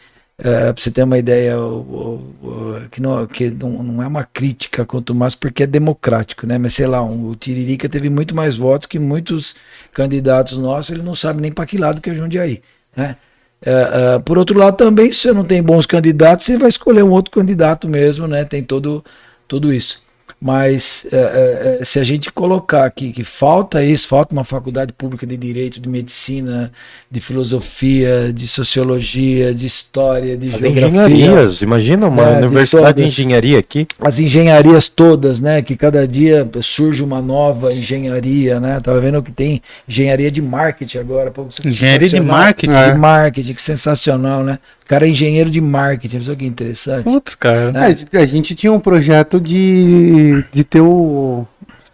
para 0.43 0.75
você 0.77 0.91
ter 0.91 1.03
uma 1.03 1.19
ideia, 1.19 1.59
o- 1.59 2.25
o- 2.43 2.47
o- 2.49 2.89
que, 2.91 3.01
não, 3.01 3.27
que 3.27 3.51
não, 3.51 3.83
não 3.83 4.03
é 4.03 4.07
uma 4.07 4.25
crítica 4.25 4.85
quanto 4.85 5.15
mais 5.15 5.35
porque 5.35 5.65
é 5.65 5.67
democrático, 5.67 6.47
né? 6.47 6.59
Mas 6.59 6.75
sei 6.75 6.87
lá, 6.87 7.03
um, 7.03 7.29
o 7.31 7.35
Tiririca 7.37 7.89
teve 7.89 8.09
muito 8.11 8.35
mais 8.35 8.57
votos 8.57 8.87
que 8.87 8.99
muitos 8.99 9.55
candidatos 9.93 10.57
nossos, 10.59 10.91
ele 10.91 11.03
não 11.03 11.15
sabe 11.15 11.41
nem 11.43 11.53
para 11.53 11.67
que 11.67 11.77
lado 11.79 12.01
que 12.01 12.11
é 12.11 12.15
Jundiaí, 12.15 12.63
né? 12.97 13.17
É, 13.63 14.15
é, 14.17 14.19
por 14.21 14.39
outro 14.39 14.59
lado, 14.59 14.77
também, 14.77 15.13
se 15.13 15.21
você 15.21 15.33
não 15.33 15.45
tem 15.45 15.63
bons 15.63 15.85
candidatos, 15.87 16.47
você 16.47 16.57
vai 16.57 16.69
escolher 16.69 17.03
um 17.03 17.11
outro 17.11 17.31
candidato 17.31 17.87
mesmo, 17.89 18.27
né? 18.27 18.45
Tem 18.45 18.65
todo, 18.65 19.05
tudo 19.47 19.73
isso. 19.73 20.01
Mas 20.43 21.07
é, 21.13 21.17
é, 21.17 21.79
é, 21.81 21.85
se 21.85 21.99
a 21.99 22.05
gente 22.05 22.33
colocar 22.33 22.87
aqui 22.87 23.13
que 23.13 23.23
falta 23.23 23.85
isso, 23.85 24.09
falta 24.09 24.33
uma 24.35 24.43
faculdade 24.43 24.91
pública 24.93 25.27
de 25.27 25.37
direito, 25.37 25.79
de 25.79 25.87
medicina, 25.87 26.73
de 27.11 27.21
filosofia, 27.21 28.33
de 28.33 28.47
sociologia, 28.49 29.53
de 29.55 29.67
história, 29.67 30.39
de 30.39 30.49
As 30.49 30.59
geografia, 30.59 30.89
engenharias, 30.89 31.61
imagina 31.61 32.09
uma 32.09 32.23
É, 32.23 32.41
de 32.41 32.47
universidade 32.47 32.89
de 32.89 33.03
todas. 33.03 33.19
engenharia 33.19 33.59
aqui. 33.59 33.87
as 34.01 34.19
engenharias 34.19 34.89
todas, 34.89 35.41
né? 35.41 35.61
Que 35.61 35.77
cada 35.77 36.09
dia 36.09 36.49
surge 36.63 37.03
uma 37.03 37.21
nova 37.21 37.73
engenharia, 37.75 38.59
né? 38.59 38.81
Tava 38.81 38.99
vendo 38.99 39.23
que 39.23 39.33
tem 39.33 39.61
engenharia 39.87 40.31
de 40.31 40.41
marketing 40.41 40.99
agora. 40.99 41.31
pô, 41.31 41.47
Engenharia 41.65 42.09
de 42.09 42.21
marketing? 42.21 42.73
É. 42.73 42.93
De 42.93 42.99
marketing, 42.99 43.53
que 43.53 43.63
sensacional, 43.63 44.43
né? 44.43 44.59
O 44.91 44.95
cara 44.99 45.07
é 45.07 45.11
engenheiro 45.11 45.49
de 45.49 45.61
marketing, 45.61 46.17
pessoa 46.19 46.37
que 46.37 46.45
interessante. 46.45 47.05
Putz, 47.05 47.37
cara. 47.37 47.71
né? 47.71 47.97
É, 48.13 48.19
a 48.19 48.27
gente 48.27 48.57
tinha 48.57 48.73
um 48.73 48.81
projeto 48.81 49.41
de, 49.41 50.45
de 50.53 50.65
ter 50.65 50.81
o 50.81 51.47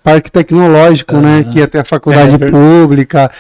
parque 0.03 0.33
tecnológico, 0.33 1.19
né? 1.19 1.45
Que 1.45 1.59
ia 1.59 1.69
ter 1.69 1.77
a 1.81 1.85
faculdade 1.85 2.35
É, 2.37 2.39
ver- 2.39 2.51
pública, 2.51 3.31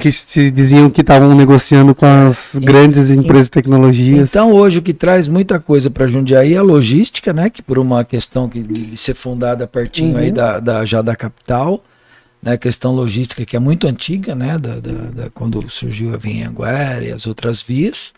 que 0.00 0.10
se 0.10 0.50
diziam 0.50 0.90
que 0.90 1.02
estavam 1.02 1.32
negociando 1.36 1.94
com 1.94 2.04
as 2.04 2.56
grandes 2.60 3.08
empresas 3.10 3.44
de 3.44 3.50
tecnologias. 3.52 4.28
Então 4.28 4.50
hoje 4.50 4.80
o 4.80 4.82
que 4.82 4.92
traz 4.92 5.28
muita 5.28 5.60
coisa 5.60 5.88
para 5.88 6.08
Jundiaí 6.08 6.54
é 6.54 6.56
a 6.56 6.62
logística, 6.62 7.32
né? 7.32 7.48
Que 7.48 7.62
por 7.62 7.78
uma 7.78 8.04
questão 8.04 8.48
que 8.48 8.60
de 8.60 8.86
de 8.86 8.96
ser 8.96 9.14
fundada 9.14 9.68
pertinho 9.68 10.14
Uhum. 10.14 10.18
aí 10.18 10.32
da, 10.32 10.58
da- 10.58 10.84
já 10.84 11.00
da 11.00 11.14
capital, 11.14 11.80
né? 12.42 12.56
Questão 12.56 12.90
logística 12.92 13.44
que 13.44 13.54
é 13.54 13.60
muito 13.60 13.86
antiga, 13.86 14.34
né? 14.34 14.58
Da, 14.58 14.80
da- 14.80 14.90
da- 15.24 15.30
quando 15.32 15.64
surgiu 15.70 16.12
a 16.12 16.16
Vinhanguera 16.16 17.04
e 17.04 17.12
as 17.12 17.24
outras 17.24 17.62
vias. 17.62 18.12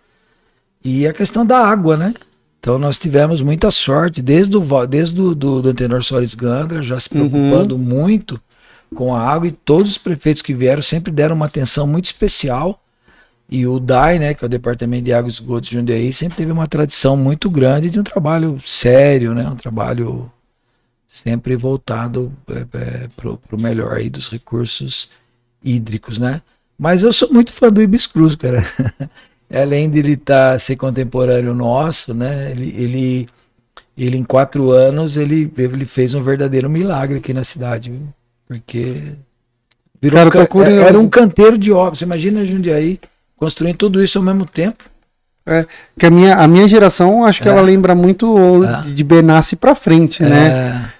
E 0.84 1.06
a 1.06 1.12
questão 1.12 1.44
da 1.44 1.58
água, 1.58 1.96
né? 1.96 2.14
Então 2.60 2.78
nós 2.78 2.98
tivemos 2.98 3.40
muita 3.40 3.70
sorte 3.70 4.20
desde 4.20 4.56
o 4.56 4.86
desde 4.86 5.14
do, 5.14 5.34
do 5.34 5.68
Antenor 5.68 6.02
Soares 6.02 6.34
Gandra, 6.34 6.82
já 6.82 6.98
se 6.98 7.08
preocupando 7.08 7.78
muito 7.78 8.40
com 8.94 9.14
a 9.14 9.20
água 9.20 9.48
e 9.48 9.52
todos 9.52 9.92
os 9.92 9.98
prefeitos 9.98 10.42
que 10.42 10.54
vieram 10.54 10.82
sempre 10.82 11.12
deram 11.12 11.36
uma 11.36 11.46
atenção 11.46 11.86
muito 11.86 12.06
especial 12.06 12.82
E 13.48 13.66
o 13.66 13.78
DAI, 13.78 14.18
né, 14.18 14.34
que 14.34 14.44
é 14.44 14.46
o 14.46 14.48
Departamento 14.48 15.04
de 15.04 15.12
Água 15.12 15.28
e 15.28 15.32
Esgotos 15.32 15.70
de 15.70 15.76
Jundiaí, 15.76 16.12
sempre 16.12 16.36
teve 16.36 16.52
uma 16.52 16.66
tradição 16.66 17.16
muito 17.16 17.48
grande 17.48 17.90
de 17.90 17.98
um 17.98 18.02
trabalho 18.02 18.58
sério, 18.64 19.34
né, 19.34 19.48
um 19.48 19.56
trabalho 19.56 20.30
sempre 21.06 21.56
voltado 21.56 22.32
é, 22.50 22.66
é, 22.76 23.08
para 23.16 23.30
o 23.30 23.60
melhor 23.60 23.96
aí 23.96 24.10
dos 24.10 24.28
recursos 24.28 25.08
hídricos, 25.64 26.18
né? 26.18 26.42
Mas 26.78 27.02
eu 27.02 27.12
sou 27.12 27.32
muito 27.32 27.50
fã 27.50 27.72
do 27.72 27.82
Ibis 27.82 28.06
Cruz, 28.06 28.36
cara. 28.36 28.62
Além 29.52 29.88
de 29.88 29.98
ele 29.98 30.16
tá, 30.16 30.58
ser 30.58 30.76
contemporâneo 30.76 31.54
nosso, 31.54 32.12
né? 32.12 32.50
Ele, 32.50 32.74
ele, 32.76 33.28
ele 33.96 34.16
em 34.18 34.24
quatro 34.24 34.70
anos 34.70 35.16
ele, 35.16 35.50
ele 35.56 35.86
fez 35.86 36.14
um 36.14 36.22
verdadeiro 36.22 36.68
milagre 36.68 37.18
aqui 37.18 37.32
na 37.32 37.42
cidade, 37.44 37.90
viu? 37.90 38.02
porque 38.46 39.02
virou 40.00 40.16
Cara, 40.18 40.28
um 40.28 40.32
ca- 40.32 40.46
curioso. 40.46 40.82
era 40.82 40.98
um 40.98 41.08
canteiro 41.08 41.56
de 41.58 41.70
obras. 41.72 42.00
Imagina 42.02 42.44
Jundiaí 42.44 42.98
construindo 43.36 43.76
tudo 43.76 44.02
isso 44.02 44.18
ao 44.18 44.24
mesmo 44.24 44.44
tempo. 44.46 44.84
Que 45.98 46.04
a 46.04 46.10
minha, 46.10 46.36
a 46.36 46.46
minha 46.46 46.68
geração, 46.68 47.24
acho 47.24 47.42
que 47.42 47.48
É. 47.48 47.52
ela 47.52 47.62
lembra 47.62 47.94
muito 47.94 48.62
É. 48.64 48.82
de, 48.90 49.02
Benassi 49.02 49.56
pra 49.56 49.74
frente, 49.74 50.22
né? 50.22 50.90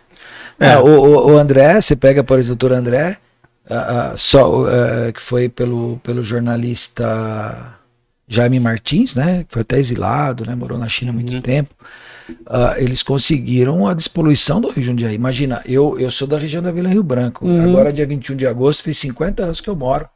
É, 0.59 0.71
é, 0.73 0.79
o, 0.79 0.87
o- 0.87 1.33
o 1.33 1.39
André, 1.39 1.79
você 1.81 1.95
pega, 1.95 2.25
por 2.25 2.39
exemplo, 2.39 2.55
o 2.55 2.57
doutor 2.59 2.75
André, 2.77 3.19
só, 4.17 4.65
que 5.15 5.21
foi 5.21 5.49
pelo, 5.51 6.01
pelo 6.03 6.23
jornalista 6.23 7.75
Jaime 8.29 8.61
Martins, 8.61 9.15
né? 9.15 9.45
Que 9.45 9.53
foi 9.55 9.63
até 9.63 9.79
exilado, 9.79 10.45
né? 10.45 10.55
Morou 10.55 10.77
na 10.79 10.87
China 10.89 11.11
há 11.11 11.15
muito 11.15 11.41
tempo. 11.41 11.75
Ah, 12.47 12.75
eles 12.77 13.03
conseguiram 13.03 13.87
a 13.87 13.95
despoluição 13.95 14.61
do 14.61 14.71
Rio 14.71 14.85
Jundiaí. 14.85 15.15
Imagina, 15.15 15.63
eu, 15.65 15.99
eu 15.99 16.11
sou 16.11 16.29
da 16.29 16.39
região 16.39 16.63
da 16.63 16.71
Vila 16.71 16.89
Rio 16.91 17.03
Branco. 17.03 17.47
Agora, 17.63 17.91
dia 17.93 18.07
21 18.07 18.37
de 18.37 18.47
agosto, 18.47 18.83
fez 18.83 18.99
50 18.99 19.45
anos 19.45 19.61
que 19.63 19.69
eu 19.71 19.75
moro 19.75 20.07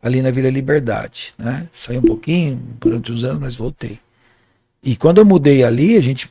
ali 0.00 0.22
na 0.22 0.30
Vila 0.30 0.48
Liberdade, 0.48 1.34
né? 1.36 1.66
Saí 1.72 1.98
um 1.98 2.02
pouquinho 2.02 2.60
durante 2.80 3.10
uns 3.10 3.24
anos, 3.24 3.40
mas 3.40 3.56
voltei. 3.56 3.98
E 4.80 4.94
quando 4.94 5.18
eu 5.18 5.24
mudei 5.24 5.64
ali, 5.64 5.96
a 5.96 6.00
gente 6.00 6.30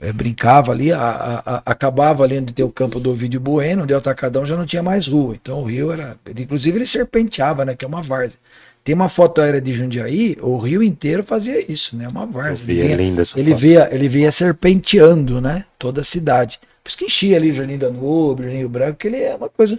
é, 0.00 0.12
brincava 0.12 0.72
ali, 0.72 0.92
a- 0.92 0.98
a- 1.00 1.42
a- 1.58 1.62
acabava 1.66 2.24
ali 2.24 2.36
onde 2.38 2.52
tem 2.52 2.64
o 2.64 2.72
campo 2.72 2.98
do 2.98 3.10
Ovidio 3.12 3.38
Bueno, 3.38 3.84
onde 3.84 3.92
é 3.92 3.96
o 3.96 4.00
Atacadão 4.00 4.44
já 4.44 4.56
não 4.56 4.66
tinha 4.66 4.82
mais 4.82 5.06
rua. 5.06 5.36
Então 5.40 5.60
o 5.60 5.64
rio 5.64 5.92
era. 5.92 6.16
Inclusive 6.36 6.76
ele 6.78 6.86
serpenteava, 6.86 7.64
né? 7.64 7.76
Que 7.76 7.84
é 7.84 7.88
uma 7.88 8.02
várzea. 8.02 8.40
Tem 8.84 8.94
uma 8.94 9.08
foto 9.08 9.40
aérea 9.40 9.60
de 9.60 9.72
Jundiaí, 9.72 10.36
o 10.40 10.58
rio 10.58 10.82
inteiro 10.82 11.22
fazia 11.22 11.70
isso, 11.70 11.96
né? 11.96 12.06
Uma 12.10 12.26
várzea. 12.26 12.66
vi, 12.66 12.78
Ele 12.78 12.92
é 12.92 12.96
vinha- 12.96 13.22
ele 13.36 13.54
via, 13.54 13.88
ele 13.92 14.08
via 14.08 14.30
serpenteando, 14.32 15.40
né? 15.40 15.64
Toda 15.78 16.00
a 16.00 16.04
cidade. 16.04 16.58
Por 16.82 16.88
isso 16.88 16.98
que 16.98 17.04
enchia 17.04 17.36
ali 17.36 17.50
o 17.50 17.54
Jardim 17.54 17.78
da 17.78 17.90
Nube, 17.90 18.42
Jardim 18.42 18.58
Rio 18.58 18.68
Branco, 18.68 18.96
que 18.98 19.06
ele 19.06 19.18
é 19.18 19.36
uma 19.36 19.48
coisa 19.48 19.78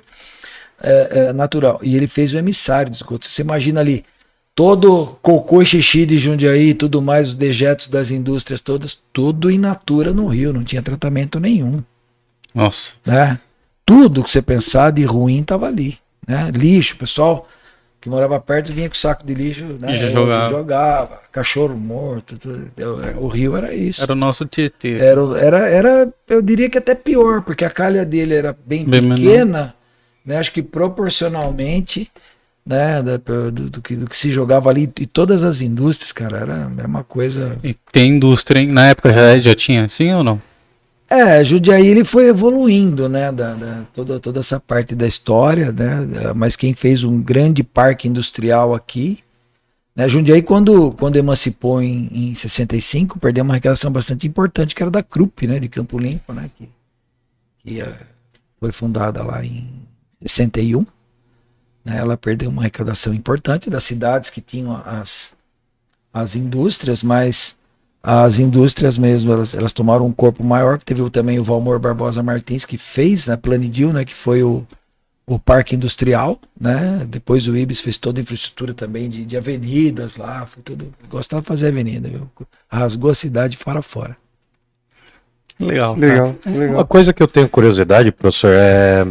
é, 0.82 1.10
é, 1.12 1.34
natural. 1.34 1.80
E 1.84 1.96
ele 1.98 2.08
fez 2.08 2.34
o 2.34 2.38
emissário 2.38 2.90
de 2.90 2.96
esgoto. 2.98 3.28
Você 3.30 3.42
imagina 3.42 3.82
ali, 3.82 4.06
todo 4.56 5.18
cocô 5.22 5.62
e 5.62 5.66
xixi 5.66 6.06
de 6.06 6.18
Jundiaí 6.18 6.70
e 6.70 6.74
tudo 6.74 7.02
mais, 7.02 7.30
os 7.30 7.36
dejetos 7.36 7.90
das 7.90 8.10
indústrias 8.10 8.62
todas, 8.62 8.98
tudo 9.12 9.52
in 9.52 9.58
natura 9.58 10.14
no 10.14 10.28
rio, 10.28 10.54
não 10.54 10.64
tinha 10.64 10.82
tratamento 10.82 11.40
nenhum, 11.42 11.84
Nossa. 12.56 12.94
né? 13.06 13.40
Tudo 13.86 14.24
que 14.24 14.30
você 14.30 14.42
pensar 14.42 14.92
de 14.92 15.04
ruim 15.04 15.42
estava 15.42 15.68
ali, 15.68 15.98
né? 16.26 16.50
Lixo, 16.54 16.96
pessoal 16.96 17.48
que 18.04 18.10
morava 18.10 18.38
perto 18.38 18.74
vinha 18.74 18.90
com 18.90 18.96
saco 18.96 19.26
de 19.26 19.34
lixo, 19.34 19.64
né? 19.80 19.94
E 19.94 20.12
jogava. 20.12 20.50
jogava, 20.50 21.22
cachorro 21.32 21.78
morto, 21.78 22.38
tudo. 22.38 22.70
o 23.18 23.28
rio 23.30 23.56
era 23.56 23.74
isso. 23.74 24.04
Era 24.04 24.12
o 24.12 24.16
nosso 24.16 24.46
Tietê. 24.46 24.98
Era, 24.98 25.22
era, 25.40 25.70
era, 25.70 26.14
eu 26.28 26.42
diria 26.42 26.70
que 26.70 26.78
até 26.78 26.94
pior, 26.96 27.44
porque 27.44 27.64
a 27.64 27.70
calha 27.70 28.04
dele 28.04 28.36
era 28.36 28.54
bem, 28.66 28.84
Bem 28.84 29.00
menor. 29.00 29.16
pequena, 29.16 29.74
né? 30.26 30.38
Acho 30.38 30.52
que 30.52 30.62
proporcionalmente, 30.62 32.12
né, 32.66 33.02
do, 33.02 33.52
do 33.52 33.82
que, 33.82 33.96
do 33.96 34.06
que 34.06 34.18
se 34.18 34.30
jogava 34.30 34.70
ali 34.70 34.92
e 35.00 35.06
todas 35.06 35.42
as 35.42 35.62
indústrias, 35.62 36.12
cara, 36.12 36.40
era, 36.40 36.72
era 36.78 36.88
uma 36.88 37.06
coisa. 37.06 37.58
E 37.64 37.74
tem 37.90 38.10
indústria, 38.18 38.60
hein? 38.60 38.68
Na 38.68 38.88
época 38.88 39.14
já, 39.14 39.40
já 39.40 39.56
tinha, 39.56 39.88
sim 39.88 40.14
ou 40.14 40.26
não? 40.26 40.42
É, 41.16 41.44
Jundiaí 41.44 41.86
ele 41.86 42.04
foi 42.04 42.28
evoluindo, 42.28 43.08
né, 43.08 43.32
da, 43.32 43.54
da- 43.54 43.84
toda, 43.94 44.20
toda 44.20 44.40
essa 44.40 44.60
parte 44.60 44.96
da 44.96 45.06
história, 45.06 45.72
né, 45.72 46.34
mas 46.36 46.56
quem 46.56 46.74
fez 46.74 47.04
um 47.04 47.22
grande 47.22 47.64
parque 47.64 48.08
industrial 48.08 48.74
aqui, 48.74 49.20
né, 49.96 50.10
Jundiaí 50.10 50.42
quando, 50.42 50.92
quando 50.94 51.18
emancipou 51.18 51.80
em, 51.84 52.10
em 52.12 52.34
65, 52.34 53.20
perdeu 53.20 53.44
uma 53.44 53.54
arrecadação 53.54 53.92
bastante 53.92 54.26
importante, 54.28 54.74
que 54.74 54.82
era 54.82 54.90
da 54.90 55.04
Krupp, 55.04 55.46
né, 55.46 55.60
de 55.60 55.70
Campo 55.70 56.00
Limpo, 56.00 56.34
né, 56.34 56.50
que, 56.58 56.68
que 57.60 57.80
eh, 57.80 57.96
foi 58.60 58.72
fundada 58.72 59.24
lá 59.24 59.46
em 59.46 59.70
61, 60.26 60.84
né, 61.86 61.96
ela 62.00 62.18
perdeu 62.18 62.50
uma 62.50 62.64
arrecadação 62.64 63.14
importante 63.14 63.70
das 63.70 63.84
cidades 63.84 64.32
que 64.32 64.42
tinham 64.42 64.76
as, 64.84 65.36
as 66.12 66.36
indústrias, 66.36 67.04
mas 67.04 67.56
as 68.06 68.38
indústrias 68.38 68.98
mesmo, 68.98 69.32
elas, 69.32 69.54
elas 69.56 69.72
tomaram 69.72 70.06
um 70.06 70.12
corpo 70.12 70.44
maior, 70.44 70.78
que 70.78 70.84
teve 70.84 71.10
também 71.10 71.40
o 71.40 71.44
Valmor 71.44 71.80
Barbosa 71.80 72.22
Martins, 72.22 72.66
que 72.66 72.78
fez 72.78 73.28
na 73.28 73.38
Planidil, 73.38 73.94
né, 73.94 74.04
que 74.04 74.14
foi 74.14 74.44
o, 74.44 74.66
o 75.26 75.40
parque 75.40 75.74
industrial, 75.74 76.38
né, 76.60 77.06
depois 77.08 77.48
o 77.48 77.56
Ibis 77.56 77.80
fez 77.80 77.96
toda 77.96 78.20
a 78.20 78.22
infraestrutura 78.22 78.74
também 78.74 79.08
de, 79.08 79.26
de 79.26 79.38
avenidas 79.38 80.18
lá, 80.18 80.46
foi 80.46 80.62
tudo, 80.62 80.94
gostava 81.10 81.42
de 81.42 81.48
fazer 81.48 81.68
avenida, 81.70 82.10
viu? 82.10 82.30
rasgou 82.68 83.10
a 83.10 83.16
cidade 83.16 83.56
fora 83.56 83.80
a 83.80 83.82
fora. 83.82 84.18
Legal. 85.60 85.96
Legal, 85.96 86.36
Uma 86.46 86.58
legal. 86.58 86.86
coisa 86.86 87.14
que 87.14 87.22
eu 87.24 87.28
tenho 87.28 87.48
curiosidade, 87.48 88.12
professor, 88.12 88.52
é. 88.54 89.06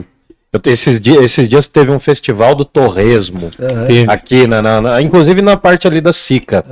Eu, 0.52 0.60
esses, 0.66 1.00
dias, 1.00 1.22
esses 1.22 1.48
dias 1.48 1.66
teve 1.66 1.90
um 1.90 1.98
festival 1.98 2.54
do 2.54 2.62
torresmo 2.64 3.50
Teve. 3.86 4.10
aqui, 4.10 4.46
na, 4.46 4.60
na- 4.60 4.80
na- 4.82 5.00
inclusive 5.00 5.40
na 5.40 5.56
parte 5.56 5.86
ali 5.86 5.98
da 5.98 6.12
Sica. 6.12 6.62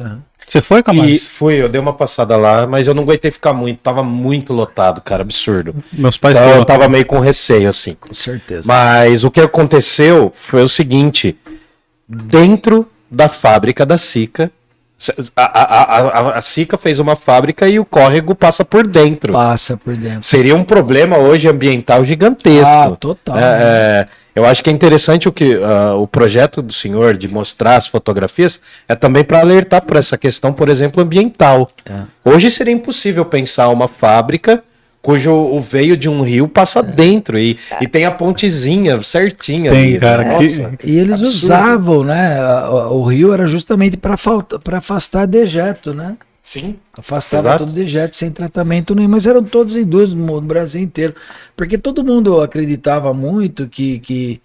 Você 0.51 0.61
foi, 0.61 0.83
Camares? 0.83 1.29
fui, 1.29 1.63
eu 1.63 1.69
dei 1.69 1.81
uma 1.81 1.93
passada 1.93 2.37
lá, 2.37 2.67
mas 2.67 2.89
eu 2.89 2.95
não 2.95 3.05
aguentei 3.05 3.31
ficar 3.31 3.53
muito, 3.53 3.79
tava 3.79 4.03
muito 4.03 4.53
lotado, 4.53 5.01
cara, 5.01 5.23
absurdo. 5.23 5.77
Meus 5.93 6.17
pais 6.17 6.35
Então 6.35 6.51
eu 6.57 6.65
tava 6.65 6.89
meio 6.89 7.07
com 7.07 7.21
receio, 7.21 7.69
assim. 7.69 7.97
Com 8.01 8.13
certeza. 8.13 8.67
Mas 8.67 9.23
o 9.23 9.31
que 9.31 9.41
aconteceu 9.41 10.33
foi 10.35 10.65
o 10.65 10.69
seguinte: 10.69 11.39
dentro 12.09 12.85
da 13.09 13.29
fábrica 13.29 13.87
da 13.87 13.97
Sica, 13.97 14.51
a, 15.35 15.43
a, 15.45 16.39
a, 16.39 16.41
Sica 16.43 16.77
fez 16.77 16.99
uma 16.99 17.17
fábrica 17.17 17.67
e 17.67 17.79
o 17.79 17.85
córrego 17.85 18.35
passa 18.35 18.65
por 18.65 18.87
dentro. 18.87 19.33
Passa 19.33 19.77
por 19.77 19.97
dentro. 19.97 20.23
Seria 20.23 20.55
um 20.55 20.63
problema 20.63 21.17
hoje 21.17 21.49
ambiental 21.49 22.05
gigantesco. 22.05 22.67
Ah, 22.67 22.91
total. 22.91 23.39
É, 23.39 23.43
é, 23.43 24.07
eu 24.35 24.45
acho 24.45 24.63
que 24.63 24.69
é 24.69 24.73
interessante 24.73 25.27
o 25.27 25.33
que 25.33 25.55
ah, 25.55 25.95
o 25.95 26.07
projeto 26.07 26.61
do 26.61 26.73
senhor 26.73 27.17
de 27.17 27.29
mostrar 27.29 27.77
as 27.77 27.87
fotografias 27.87 28.61
é 28.87 28.95
também 28.95 29.25
para 29.25 29.41
alertar 29.41 29.83
por 29.85 29.97
essa 29.97 30.19
questão, 30.19 30.53
por 30.53 30.69
exemplo, 30.69 31.03
ambiental. 31.03 31.71
É. 31.87 32.03
Hoje 32.23 32.51
seria 32.51 32.75
impossível 32.75 33.25
pensar 33.25 33.69
uma 33.69 33.89
fábrica 33.89 34.63
cujo 35.03 35.33
o 35.33 35.61
veio 35.61 35.97
de 35.97 36.09
um 36.09 36.23
rio 36.23 36.47
passa 36.47 36.83
dentro 36.83 37.39
e, 37.39 37.59
e 37.81 37.89
tem 37.89 38.05
a 38.05 38.11
pontezinha 38.11 39.01
certinha. 39.03 39.71
Tem, 39.71 39.91
ali. 39.93 39.99
cara, 40.01 40.25
Nossa. 40.25 40.73
E 40.85 40.99
eles 40.99 41.15
Absurdo. 41.15 41.37
usavam, 41.37 42.03
né? 42.05 42.39
a- 42.39 42.89
O 42.91 43.05
rio 43.05 43.33
era 43.33 43.47
justamente 43.47 43.97
para 43.97 44.15
afastar 44.77 45.27
dejeto, 45.27 45.95
né? 45.95 46.17
Sim. 46.43 46.77
Afastava 46.97 47.49
Exato. 47.51 47.65
todo 47.67 47.75
dejeto 47.75 48.17
sem 48.17 48.31
tratamento 48.31 48.95
nenhum, 48.95 49.11
mas 49.11 49.27
eram 49.27 49.43
todos 49.43 49.77
indústrias 49.77 50.15
no 50.15 50.41
Brasil 50.41 50.83
inteiro. 50.83 51.15
Porque 51.57 51.77
todo 51.79 52.03
mundo 52.03 52.41
acreditava 52.41 53.13
muito 53.15 53.69
que, 53.69 53.99
que, 54.01 54.41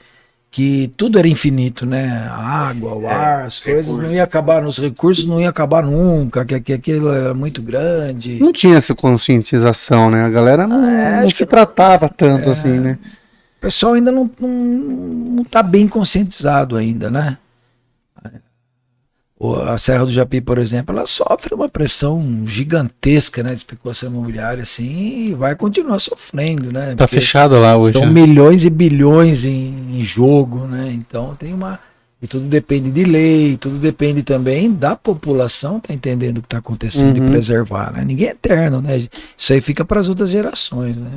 que 0.55 0.89
tudo 0.95 1.19
era 1.19 1.27
infinito, 1.27 1.85
né? 1.85 2.29
A 2.31 2.69
água, 2.69 2.93
o 2.95 3.05
ar, 3.09 3.43
as 3.43 3.59
coisas 3.59 3.93
não 3.93 4.09
iam 4.09 4.23
acabar, 4.23 4.65
os 4.65 4.77
recursos 4.77 5.25
não 5.25 5.37
iam 5.41 5.49
acabar 5.49 5.83
nunca, 5.83 6.45
que, 6.45 6.57
que 6.61 6.71
aquilo 6.71 7.11
era 7.11 7.33
muito 7.33 7.61
grande. 7.61 8.39
Não 8.39 8.53
tinha 8.53 8.77
essa 8.77 8.95
conscientização, 8.95 10.09
né? 10.09 10.23
A 10.23 10.29
galera 10.29 10.65
não, 10.65 10.81
É, 10.87 11.23
não 11.23 11.29
se 11.29 11.35
que- 11.35 11.45
tratava 11.45 12.07
tanto 12.07 12.49
assim, 12.49 12.69
né? 12.69 12.97
O 13.57 13.61
pessoal 13.61 13.95
ainda 13.95 14.13
não, 14.13 14.31
não, 14.39 14.49
não 14.49 15.43
tá 15.43 15.61
bem 15.61 15.89
conscientizado 15.89 16.77
ainda, 16.77 17.09
né? 17.11 17.37
A 19.67 19.77
Serra 19.77 20.05
do 20.05 20.11
Japi, 20.11 20.39
por 20.39 20.57
exemplo, 20.57 20.95
ela 20.95 21.05
sofre 21.05 21.53
uma 21.53 21.67
pressão 21.67 22.43
gigantesca, 22.45 23.43
né, 23.43 23.49
de 23.49 23.57
especulação 23.57 24.09
imobiliária, 24.09 24.63
assim, 24.63 25.27
e 25.27 25.33
vai 25.33 25.53
continuar 25.55 25.99
sofrendo, 25.99 26.71
né? 26.71 26.95
Tá 26.95 27.05
fechado 27.05 27.59
lá 27.59 27.75
hoje. 27.75 27.93
São 27.93 28.05
né? 28.05 28.11
milhões 28.13 28.63
e 28.63 28.69
bilhões 28.69 29.43
em, 29.43 29.99
em 29.99 30.01
jogo, 30.05 30.65
né? 30.65 30.89
Então 30.93 31.35
tem 31.35 31.53
uma. 31.53 31.77
E 32.21 32.27
tudo 32.27 32.45
depende 32.45 32.89
de 32.89 33.03
lei, 33.03 33.57
tudo 33.57 33.77
depende 33.77 34.23
também 34.23 34.71
da 34.71 34.95
população 34.95 35.81
tá 35.81 35.93
entendendo 35.93 36.37
o 36.37 36.41
que 36.41 36.47
está 36.47 36.59
acontecendo 36.59 37.17
Uhum. 37.19 37.27
e 37.27 37.29
preservar, 37.29 37.91
né? 37.91 38.05
Ninguém 38.05 38.27
é 38.29 38.31
eterno, 38.31 38.81
né? 38.81 38.97
Isso 39.37 39.51
aí 39.51 39.59
fica 39.59 39.83
para 39.83 39.99
as 39.99 40.07
outras 40.07 40.29
gerações, 40.29 40.95
né? 40.95 41.11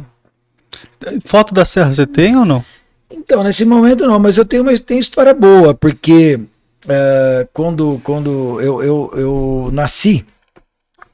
Foto 1.25 1.55
da 1.55 1.65
Serra 1.65 1.93
você 1.93 2.05
tem 2.05 2.37
ou 2.37 2.45
não? 2.45 2.65
Então, 3.11 3.45
nesse 3.45 3.65
momento 3.65 4.07
não, 4.07 4.19
mas 4.19 4.37
eu 4.37 4.45
tenho 4.45 4.65
uma 4.65 4.77
tenho 4.77 5.01
história 5.01 5.33
boa, 5.33 5.73
porque 5.73 6.41
eh, 6.87 7.49
quando, 7.53 8.01
quando 8.05 8.61
eu, 8.61 8.83
eu, 8.83 9.13
eu 9.15 9.71
nasci 9.73 10.25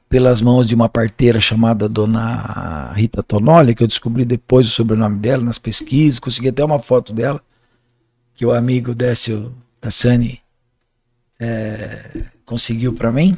pelas 0.07 0.41
mãos 0.41 0.67
de 0.67 0.75
uma 0.75 0.87
parteira 0.87 1.39
chamada 1.39 1.89
Dona 1.89 2.93
Rita 2.93 3.23
Tonoli, 3.23 3.73
que 3.73 3.83
eu 3.83 3.87
descobri 3.87 4.23
depois 4.23 4.67
o 4.67 4.71
sobrenome 4.71 5.17
dela 5.17 5.43
nas 5.43 5.57
pesquisas, 5.57 6.19
consegui 6.19 6.49
até 6.49 6.63
uma 6.63 6.79
foto 6.79 7.11
dela, 7.11 7.41
que 8.33 8.45
o 8.45 8.51
amigo 8.51 8.93
Décio 8.93 9.53
Cassani 9.81 10.41
é, 11.39 12.23
conseguiu 12.45 12.93
para 12.93 13.11
mim. 13.11 13.37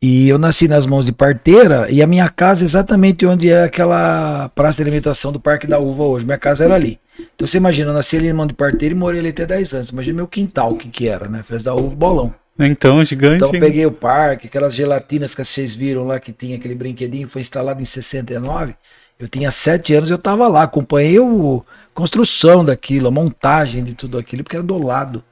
E 0.00 0.28
eu 0.28 0.38
nasci 0.38 0.68
nas 0.68 0.86
mãos 0.86 1.06
de 1.06 1.12
parteira 1.12 1.90
e 1.90 2.02
a 2.02 2.06
minha 2.06 2.28
casa 2.28 2.64
é 2.64 2.66
exatamente 2.66 3.26
onde 3.26 3.50
é 3.50 3.64
aquela 3.64 4.48
praça 4.54 4.76
de 4.76 4.88
alimentação 4.88 5.32
do 5.32 5.40
Parque 5.40 5.66
da 5.66 5.78
Uva 5.78 6.04
hoje. 6.04 6.24
Minha 6.24 6.38
casa 6.38 6.64
era 6.64 6.74
ali. 6.74 6.98
Então 7.34 7.46
você 7.46 7.58
imagina, 7.58 7.90
eu 7.90 7.94
nasci 7.94 8.16
ali 8.16 8.28
na 8.28 8.34
mão 8.34 8.46
de 8.46 8.54
parteira 8.54 8.94
e 8.94 8.98
morei 8.98 9.20
ali 9.20 9.30
até 9.30 9.44
10 9.44 9.74
anos. 9.74 9.88
Imagina 9.90 10.16
meu 10.16 10.28
quintal, 10.28 10.72
o 10.72 10.76
que 10.76 10.88
que 10.88 11.08
era, 11.08 11.28
né? 11.28 11.42
Festa 11.42 11.70
da 11.70 11.74
Uva, 11.74 11.94
bolão. 11.94 12.34
Então, 12.58 13.04
gigante. 13.04 13.36
Então 13.36 13.54
eu 13.54 13.60
peguei 13.60 13.86
o 13.86 13.92
parque, 13.92 14.48
aquelas 14.48 14.74
gelatinas 14.74 15.34
que 15.34 15.44
vocês 15.44 15.74
viram 15.74 16.04
lá, 16.04 16.18
que 16.18 16.32
tinha 16.32 16.56
aquele 16.56 16.74
brinquedinho, 16.74 17.28
foi 17.28 17.40
instalado 17.40 17.80
em 17.80 17.84
69. 17.84 18.74
Eu 19.18 19.28
tinha 19.28 19.50
7 19.50 19.94
anos, 19.94 20.10
eu 20.10 20.18
tava 20.18 20.46
lá, 20.48 20.62
acompanhei 20.62 21.18
o, 21.20 21.64
a 21.90 21.94
construção 21.94 22.64
daquilo, 22.64 23.08
a 23.08 23.10
montagem 23.10 23.82
de 23.82 23.94
tudo 23.94 24.18
aquilo, 24.18 24.42
porque 24.42 24.56
era 24.56 24.64
do 24.64 24.78
lado 24.78 25.24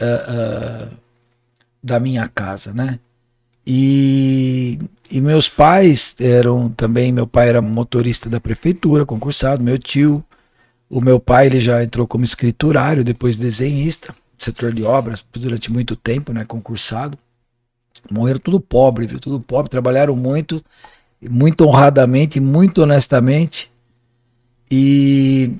ah, 0.00 0.04
ah, 0.28 0.88
da 1.82 2.00
minha 2.00 2.28
casa, 2.28 2.72
né? 2.72 2.98
E, 3.72 4.80
e 5.08 5.20
meus 5.20 5.48
pais 5.48 6.16
eram 6.18 6.70
também, 6.70 7.12
meu 7.12 7.24
pai 7.24 7.48
era 7.48 7.62
motorista 7.62 8.28
da 8.28 8.40
prefeitura, 8.40 9.06
concursado, 9.06 9.62
meu 9.62 9.78
tio, 9.78 10.24
o 10.88 11.00
meu 11.00 11.20
pai 11.20 11.46
ele 11.46 11.60
já 11.60 11.80
entrou 11.80 12.04
como 12.04 12.24
escriturário, 12.24 13.04
depois 13.04 13.36
desenhista, 13.36 14.12
setor 14.36 14.72
de 14.72 14.82
obras 14.82 15.24
durante 15.32 15.70
muito 15.70 15.94
tempo, 15.94 16.32
né, 16.32 16.44
concursado. 16.44 17.16
Morreram 18.10 18.40
tudo 18.40 18.58
pobre, 18.58 19.06
viu? 19.06 19.20
Tudo 19.20 19.38
pobre, 19.38 19.70
trabalharam 19.70 20.16
muito, 20.16 20.60
muito 21.22 21.64
honradamente, 21.64 22.40
muito 22.40 22.82
honestamente. 22.82 23.70
E 24.68 25.52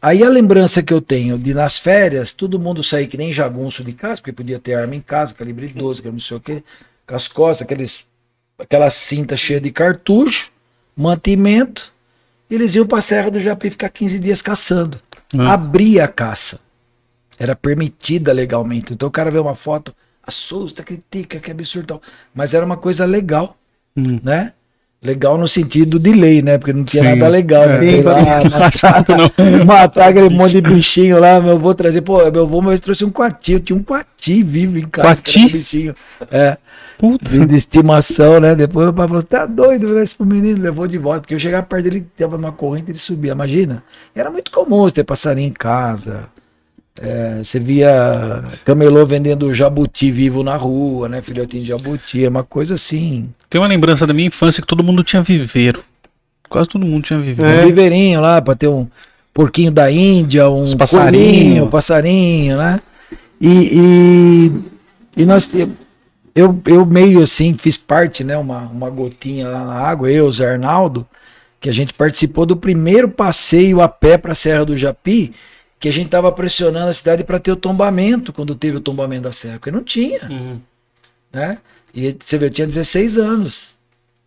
aí 0.00 0.24
a 0.24 0.30
lembrança 0.30 0.82
que 0.82 0.94
eu 0.94 1.02
tenho 1.02 1.36
de 1.36 1.52
nas 1.52 1.76
férias, 1.76 2.32
todo 2.32 2.58
mundo 2.58 2.82
sair 2.82 3.06
que 3.06 3.18
nem 3.18 3.34
jagunço 3.34 3.84
de 3.84 3.92
casa, 3.92 4.22
porque 4.22 4.32
podia 4.32 4.58
ter 4.58 4.76
arma 4.76 4.96
em 4.96 5.00
casa, 5.02 5.34
calibre 5.34 5.68
12, 5.68 6.00
que 6.00 6.10
não 6.10 6.18
sei 6.18 6.38
o 6.38 6.40
quê, 6.40 6.64
com 7.10 7.16
as 7.16 7.26
costas, 7.26 7.62
aqueles, 7.66 8.06
aquela 8.56 8.88
cinta 8.88 9.36
cheia 9.36 9.60
de 9.60 9.72
cartucho, 9.72 10.50
mantimento, 10.96 11.92
e 12.48 12.54
eles 12.54 12.74
iam 12.76 12.86
pra 12.86 13.00
Serra 13.00 13.30
do 13.32 13.40
Japi 13.40 13.68
ficar 13.68 13.88
15 13.88 14.18
dias 14.20 14.40
caçando. 14.40 15.00
Ah. 15.36 15.54
Abria 15.54 16.04
a 16.04 16.08
caça. 16.08 16.60
Era 17.38 17.56
permitida 17.56 18.32
legalmente. 18.32 18.92
Então 18.92 19.08
o 19.08 19.12
cara 19.12 19.30
vê 19.30 19.38
uma 19.38 19.54
foto, 19.56 19.92
assusta, 20.24 20.82
critica, 20.84 21.40
que 21.40 21.50
absurdo. 21.50 22.00
Mas 22.34 22.54
era 22.54 22.64
uma 22.64 22.76
coisa 22.76 23.04
legal, 23.04 23.56
Hum. 23.96 24.20
né? 24.22 24.52
Legal 25.02 25.36
no 25.38 25.48
sentido 25.48 25.98
de 25.98 26.12
lei, 26.12 26.42
né? 26.42 26.58
Porque 26.58 26.72
não 26.74 26.84
tinha 26.84 27.02
Sim. 27.02 27.08
nada 27.10 27.26
legal. 27.28 27.66
né? 27.66 27.98
É, 27.98 28.02
lá, 28.02 28.44
Não 28.60 28.70
chato, 28.70 29.12
não. 29.16 29.64
matar 29.64 30.10
aquele 30.10 30.28
monte 30.28 30.52
de 30.52 30.60
bichinho 30.60 31.18
lá, 31.18 31.40
meu 31.40 31.52
avô 31.54 31.74
trazer, 31.74 32.02
pô, 32.02 32.18
meu 32.30 32.42
avô 32.42 32.60
mas 32.60 32.80
trouxe 32.80 33.04
um 33.04 33.10
coati, 33.10 33.52
eu 33.54 33.60
tinha 33.60 33.76
um 33.76 33.82
coati 33.82 34.42
vivo 34.44 34.78
em 34.78 34.86
casa. 34.86 35.08
Coati? 35.22 35.48
bichinho. 35.50 35.94
É, 36.30 36.56
Putz. 37.00 37.30
de, 37.46 37.56
estimação, 37.56 38.38
né? 38.38 38.54
Depois 38.54 38.84
meu 38.86 38.92
pai 38.92 39.08
falou, 39.08 39.22
tá 39.22 39.46
doido, 39.46 39.98
isso 40.00 40.16
pro 40.18 40.26
menino, 40.26 40.60
levou 40.62 40.86
de 40.86 40.98
volta, 40.98 41.20
porque 41.22 41.34
eu 41.34 41.38
chegava 41.38 41.64
perto 41.66 41.84
dele, 41.84 42.06
tava 42.16 42.36
numa 42.36 42.52
corrente, 42.52 42.90
ele 42.90 42.98
subia, 42.98 43.32
imagina. 43.32 43.82
Era 44.14 44.30
muito 44.30 44.50
comum 44.50 44.82
você 44.82 44.96
ter 44.96 45.04
passarinho 45.04 45.48
em 45.48 45.52
casa, 45.52 46.24
é, 47.00 47.40
você 47.42 47.58
via 47.58 48.44
camelô 48.64 49.06
vendendo 49.06 49.52
jabuti 49.54 50.10
vivo 50.10 50.42
na 50.42 50.56
rua, 50.56 51.08
né? 51.08 51.22
Filhotinho 51.22 51.62
de 51.62 51.68
jabuti, 51.70 52.24
é 52.24 52.28
uma 52.28 52.44
coisa 52.44 52.74
assim. 52.74 53.30
Tem 53.48 53.58
uma 53.58 53.66
lembrança 53.68 54.06
da 54.06 54.12
minha 54.12 54.28
infância 54.28 54.60
que 54.60 54.68
todo 54.68 54.82
mundo 54.84 55.02
tinha 55.02 55.22
viveiro. 55.22 55.82
Quase 56.50 56.68
todo 56.68 56.84
mundo 56.84 57.04
tinha 57.04 57.18
viveiro. 57.18 57.62
Um 57.62 57.66
viveirinho 57.68 58.20
lá 58.20 58.42
pra 58.42 58.54
ter 58.54 58.68
um 58.68 58.86
porquinho 59.32 59.70
da 59.70 59.90
Índia, 59.90 60.50
um 60.50 60.64
Os 60.64 60.74
passarinho. 60.74 61.12
coelhinho, 61.32 61.66
passarinho, 61.68 62.56
né? 62.58 62.80
E, 63.40 63.48
e, 65.16 65.22
e 65.22 65.24
nós 65.24 65.46
te- 65.46 65.68
eu, 66.34 66.60
eu 66.66 66.86
meio 66.86 67.22
assim 67.22 67.54
fiz 67.54 67.76
parte, 67.76 68.22
né? 68.24 68.36
Uma, 68.36 68.60
uma 68.60 68.90
gotinha 68.90 69.48
lá 69.48 69.64
na 69.64 69.74
água, 69.74 70.10
eu, 70.10 70.30
Zé 70.30 70.50
Arnaldo, 70.52 71.06
que 71.60 71.68
a 71.68 71.72
gente 71.72 71.92
participou 71.92 72.46
do 72.46 72.56
primeiro 72.56 73.08
passeio 73.08 73.80
a 73.80 73.88
pé 73.88 74.16
para 74.16 74.32
a 74.32 74.34
Serra 74.34 74.64
do 74.64 74.76
Japi, 74.76 75.32
que 75.78 75.88
a 75.88 75.92
gente 75.92 76.08
tava 76.10 76.30
pressionando 76.30 76.88
a 76.88 76.92
cidade 76.92 77.24
para 77.24 77.38
ter 77.38 77.52
o 77.52 77.56
tombamento 77.56 78.32
quando 78.32 78.54
teve 78.54 78.76
o 78.76 78.80
tombamento 78.80 79.22
da 79.22 79.32
serra, 79.32 79.54
porque 79.58 79.70
não 79.70 79.82
tinha, 79.82 80.20
Uhum. 80.28 80.60
né? 81.32 81.58
E 81.94 82.14
você 82.20 82.38
vê, 82.38 82.46
eu 82.46 82.50
tinha 82.50 82.66
16 82.66 83.16
anos. 83.18 83.78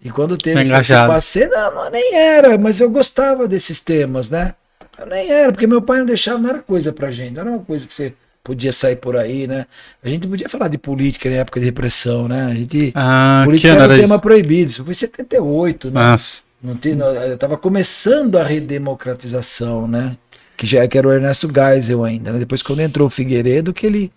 E 0.03 0.09
quando 0.09 0.35
teve 0.35 0.55
Tá 0.55 0.61
esse, 0.61 0.93
passeio, 1.07 1.49
não, 1.49 1.75
não, 1.75 1.89
nem 1.91 2.15
era, 2.15 2.57
mas 2.57 2.79
eu 2.81 2.89
gostava 2.89 3.47
desses 3.47 3.79
temas, 3.79 4.29
né? 4.29 4.53
Eu 4.99 5.05
nem 5.05 5.31
era, 5.31 5.51
porque 5.51 5.65
meu 5.67 5.81
pai 5.81 5.99
não 5.99 6.05
deixava, 6.05 6.39
não 6.39 6.49
era 6.49 6.59
coisa 6.59 6.91
pra 6.91 7.09
gente, 7.11 7.31
não 7.33 7.41
era 7.41 7.51
uma 7.51 7.59
coisa 7.59 7.87
que 7.87 7.93
você 7.93 8.13
podia 8.43 8.73
sair 8.73 8.97
por 8.97 9.15
aí, 9.15 9.47
né? 9.47 9.65
A 10.03 10.09
gente 10.09 10.27
podia 10.27 10.49
falar 10.49 10.67
de 10.67 10.77
política 10.77 11.29
na 11.29 11.37
época 11.37 11.59
de 11.59 11.65
repressão, 11.65 12.27
né? 12.27 12.45
A 12.45 12.53
gente. 12.55 12.91
Ah, 12.93 13.43
política 13.45 13.69
ano 13.69 13.81
era 13.81 13.89
um 13.89 13.93
era 13.93 14.01
tema 14.01 14.15
isso? 14.15 14.21
proibido, 14.21 14.71
isso 14.71 14.83
foi 14.83 14.91
em 14.91 14.97
78, 14.97 15.91
né? 15.91 15.93
Nossa. 15.93 16.41
Não 16.61 16.75
tinha, 16.75 16.95
não, 16.95 17.37
tava 17.37 17.57
começando 17.57 18.37
a 18.37 18.43
redemocratização, 18.43 19.87
né? 19.87 20.17
Que 20.55 20.65
já 20.65 20.87
que 20.87 20.97
era 20.97 21.07
o 21.07 21.11
Ernesto 21.11 21.49
Geisel 21.53 22.03
ainda, 22.03 22.33
né? 22.33 22.39
Depois 22.39 22.61
quando 22.61 22.81
entrou 22.81 23.07
o 23.07 23.09
Figueiredo 23.09 23.73
que 23.73 23.85
ele 23.85 24.11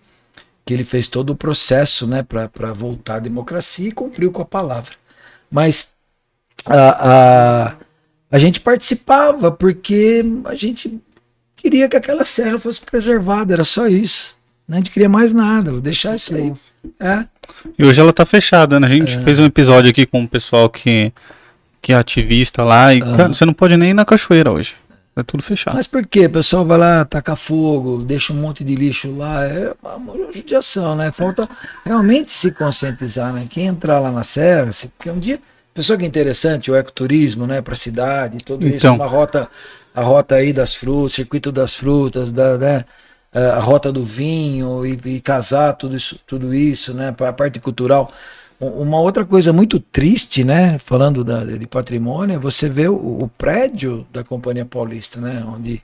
que 0.65 0.73
ele 0.73 0.83
fez 0.83 1.07
todo 1.07 1.29
o 1.29 1.35
processo, 1.35 2.05
né, 2.05 2.23
para 2.23 2.73
voltar 2.73 3.15
à 3.15 3.19
democracia 3.19 3.87
e 3.87 3.91
cumpriu 3.93 4.33
com 4.33 4.41
a 4.41 4.45
palavra. 4.45 4.95
Mas 5.49 5.93
a, 6.65 7.69
a, 7.69 7.75
a 8.29 8.37
gente 8.37 8.59
participava 8.59 9.49
porque 9.49 10.25
a 10.43 10.55
gente 10.55 10.99
queria 11.57 11.89
que 11.89 11.97
aquela 11.97 12.23
serra 12.23 12.57
fosse 12.57 12.79
preservada, 12.81 13.53
era 13.53 13.63
só 13.65 13.87
isso. 13.87 14.37
Né? 14.67 14.77
A 14.77 14.79
gente 14.79 14.91
queria 14.91 15.09
mais 15.09 15.33
nada, 15.33 15.71
vou 15.71 15.81
deixar 15.81 16.15
isso 16.15 16.33
aí. 16.35 16.53
É. 16.99 17.25
E 17.77 17.83
hoje 17.83 17.99
ela 17.99 18.13
tá 18.13 18.25
fechada, 18.25 18.79
né? 18.79 18.87
A 18.87 18.89
gente 18.89 19.17
fez 19.19 19.39
um 19.39 19.45
episódio 19.45 19.89
aqui 19.89 20.05
com 20.05 20.23
o 20.23 20.27
pessoal 20.27 20.69
que, 20.69 21.11
que 21.81 21.91
é 21.93 21.95
ativista 21.95 22.63
lá 22.63 22.93
e 22.93 23.01
cara, 23.01 23.27
você 23.29 23.45
não 23.45 23.53
pode 23.53 23.75
nem 23.77 23.89
ir 23.89 23.93
na 23.93 24.05
cachoeira 24.05 24.51
hoje. 24.51 24.75
É 25.15 25.23
tudo 25.23 25.41
fechado. 25.41 25.73
Mas 25.75 25.87
por 25.87 26.05
quê? 26.05 26.27
O 26.27 26.29
pessoal 26.29 26.63
vai 26.63 26.77
lá, 26.77 27.03
taca 27.03 27.35
fogo, 27.35 28.03
deixa 28.03 28.31
um 28.31 28.35
monte 28.35 28.63
de 28.63 28.75
lixo 28.75 29.11
lá. 29.17 29.43
É 29.45 29.73
uma 29.95 30.13
judiação, 30.31 30.95
né? 30.95 31.11
Falta 31.11 31.49
realmente 31.83 32.31
se 32.31 32.51
conscientizar, 32.51 33.33
né? 33.33 33.47
Quem 33.49 33.65
entrar 33.65 33.99
lá 33.99 34.11
na 34.11 34.21
serra, 34.21 34.71
se- 34.71 34.89
porque 34.89 35.09
um 35.09 35.17
dia. 35.17 35.39
Pessoal 35.73 35.97
que 35.97 36.05
é 36.05 36.07
interessante, 36.07 36.69
o 36.69 36.75
ecoturismo, 36.75 37.47
né? 37.47 37.61
Para 37.61 37.73
a 37.73 37.77
cidade, 37.77 38.37
tudo 38.43 38.67
isso, 38.67 38.77
Então. 38.77 38.95
uma 38.95 39.07
rota, 39.07 39.47
a 39.99 40.03
rota 40.03 40.35
aí 40.35 40.53
das 40.53 40.73
frutas, 40.73 41.13
circuito 41.13 41.51
das 41.51 41.73
frutas, 41.73 42.31
da, 42.31 42.57
né? 42.57 42.85
a 43.33 43.59
rota 43.59 43.91
do 43.91 44.03
vinho 44.03 44.85
e, 44.85 44.99
e 45.05 45.21
casar 45.21 45.73
tudo 45.73 45.95
isso, 45.95 46.15
tudo 46.25 46.53
isso, 46.53 46.93
né? 46.93 47.11
Para 47.11 47.29
a 47.29 47.33
parte 47.33 47.59
cultural. 47.59 48.11
Um- 48.59 48.81
Uma 48.83 48.99
outra 48.99 49.25
coisa 49.25 49.53
muito 49.53 49.79
triste, 49.79 50.43
né? 50.43 50.77
Falando 50.79 51.23
da- 51.23 51.43
de 51.43 51.67
patrimônio, 51.67 52.35
é 52.35 52.39
você 52.39 52.69
vê 52.69 52.87
o, 52.87 52.95
o 52.95 53.29
prédio 53.37 54.05
da 54.11 54.23
Companhia 54.23 54.65
Paulista, 54.65 55.19
né? 55.19 55.43
Onde 55.47 55.81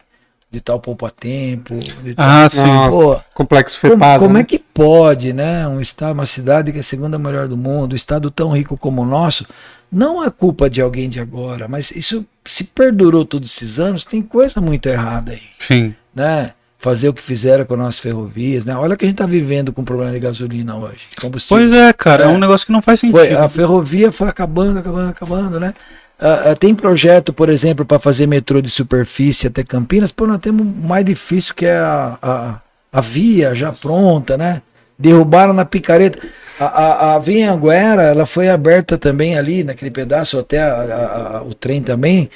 de 0.49 0.61
tal 0.61 0.79
poupa 0.79 1.09
tempo. 1.09 1.73
De 2.03 2.13
tal... 2.13 2.25
Ah, 2.27 2.47
sim. 2.49 2.61
Pô, 2.89 3.19
Complexo 3.33 3.81
como, 3.81 3.93
Fepasa. 3.93 4.23
como 4.23 4.35
né? 4.35 4.41
é 4.41 4.43
que 4.43 4.59
pode, 4.59 5.33
né? 5.33 5.67
Um 5.67 5.81
estado, 5.81 6.13
uma 6.13 6.27
cidade 6.27 6.71
que 6.71 6.77
é 6.77 6.81
a 6.81 6.83
segunda 6.83 7.17
melhor 7.17 7.47
do 7.47 7.57
mundo, 7.57 7.93
um 7.93 7.95
estado 7.95 8.29
tão 8.29 8.51
rico 8.51 8.77
como 8.77 9.01
o 9.01 9.05
nosso, 9.05 9.47
não 9.93 10.23
é 10.23 10.29
culpa 10.29 10.69
de 10.69 10.81
alguém 10.81 11.07
de 11.07 11.19
agora, 11.19 11.67
mas 11.67 11.91
isso 11.91 12.25
se 12.43 12.63
perdurou 12.63 13.23
todos 13.23 13.49
esses 13.55 13.79
anos, 13.79 14.03
tem 14.03 14.21
coisa 14.21 14.59
muito 14.59 14.87
errada 14.89 15.31
aí, 15.33 15.41
Sim. 15.59 15.93
né? 16.13 16.51
Fazer 16.79 17.07
o 17.07 17.13
que 17.13 17.23
fizeram 17.23 17.63
com 17.63 17.77
nossas 17.77 17.99
ferrovias, 17.99 18.65
né? 18.65 18.75
Olha 18.75 18.95
o 18.95 18.97
que 18.97 19.05
a 19.05 19.07
gente 19.07 19.15
está 19.15 19.25
vivendo 19.25 19.71
com 19.71 19.85
problema 19.85 20.11
de 20.11 20.19
gasolina 20.19 20.75
hoje. 20.75 21.05
Combustível. 21.21 21.57
Pois 21.57 21.71
é, 21.71 21.93
cara. 21.93 22.25
É, 22.25 22.27
É. 22.27 22.29
um 22.29 22.37
negócio 22.37 22.65
que 22.65 22.73
não 22.73 22.81
faz 22.81 22.99
sentido. 22.99 23.17
Foi, 23.19 23.33
a 23.33 23.47
ferrovia 23.47 24.11
foi 24.11 24.27
acabando, 24.27 24.79
acabando, 24.79 25.09
acabando, 25.09 25.59
né? 25.61 25.73
Ah, 26.19 26.55
tem 26.57 26.75
projeto, 26.75 27.31
por 27.31 27.47
exemplo, 27.49 27.85
para 27.85 27.99
fazer 27.99 28.27
metrô 28.27 28.61
de 28.61 28.69
superfície 28.69 29.47
até 29.47 29.63
Campinas. 29.63 30.11
Pô, 30.11 30.27
nós 30.27 30.39
temos 30.39 30.61
o 30.65 30.87
mais 30.87 31.05
difícil 31.05 31.53
que 31.55 31.65
é 31.65 31.75
a, 31.77 32.17
a, 32.21 32.55
a 32.91 33.01
via 33.01 33.55
já 33.55 33.71
pronta, 33.71 34.37
né? 34.37 34.61
Derrubaram 35.03 35.51
na 35.53 35.65
picareta. 35.65 36.17
A, 36.59 36.65
a, 36.65 37.15
a 37.15 37.19
via 37.19 37.51
Anguera, 37.51 38.03
ela 38.03 38.25
foi 38.25 38.47
aberta 38.49 38.97
também 38.97 39.37
ali, 39.37 39.63
naquele 39.63 39.91
pedaço, 39.91 40.39
até 40.39 40.61
a- 40.61 41.39
a- 41.39 41.43
o 41.43 41.53
trem 41.53 41.81
também. 41.81 42.29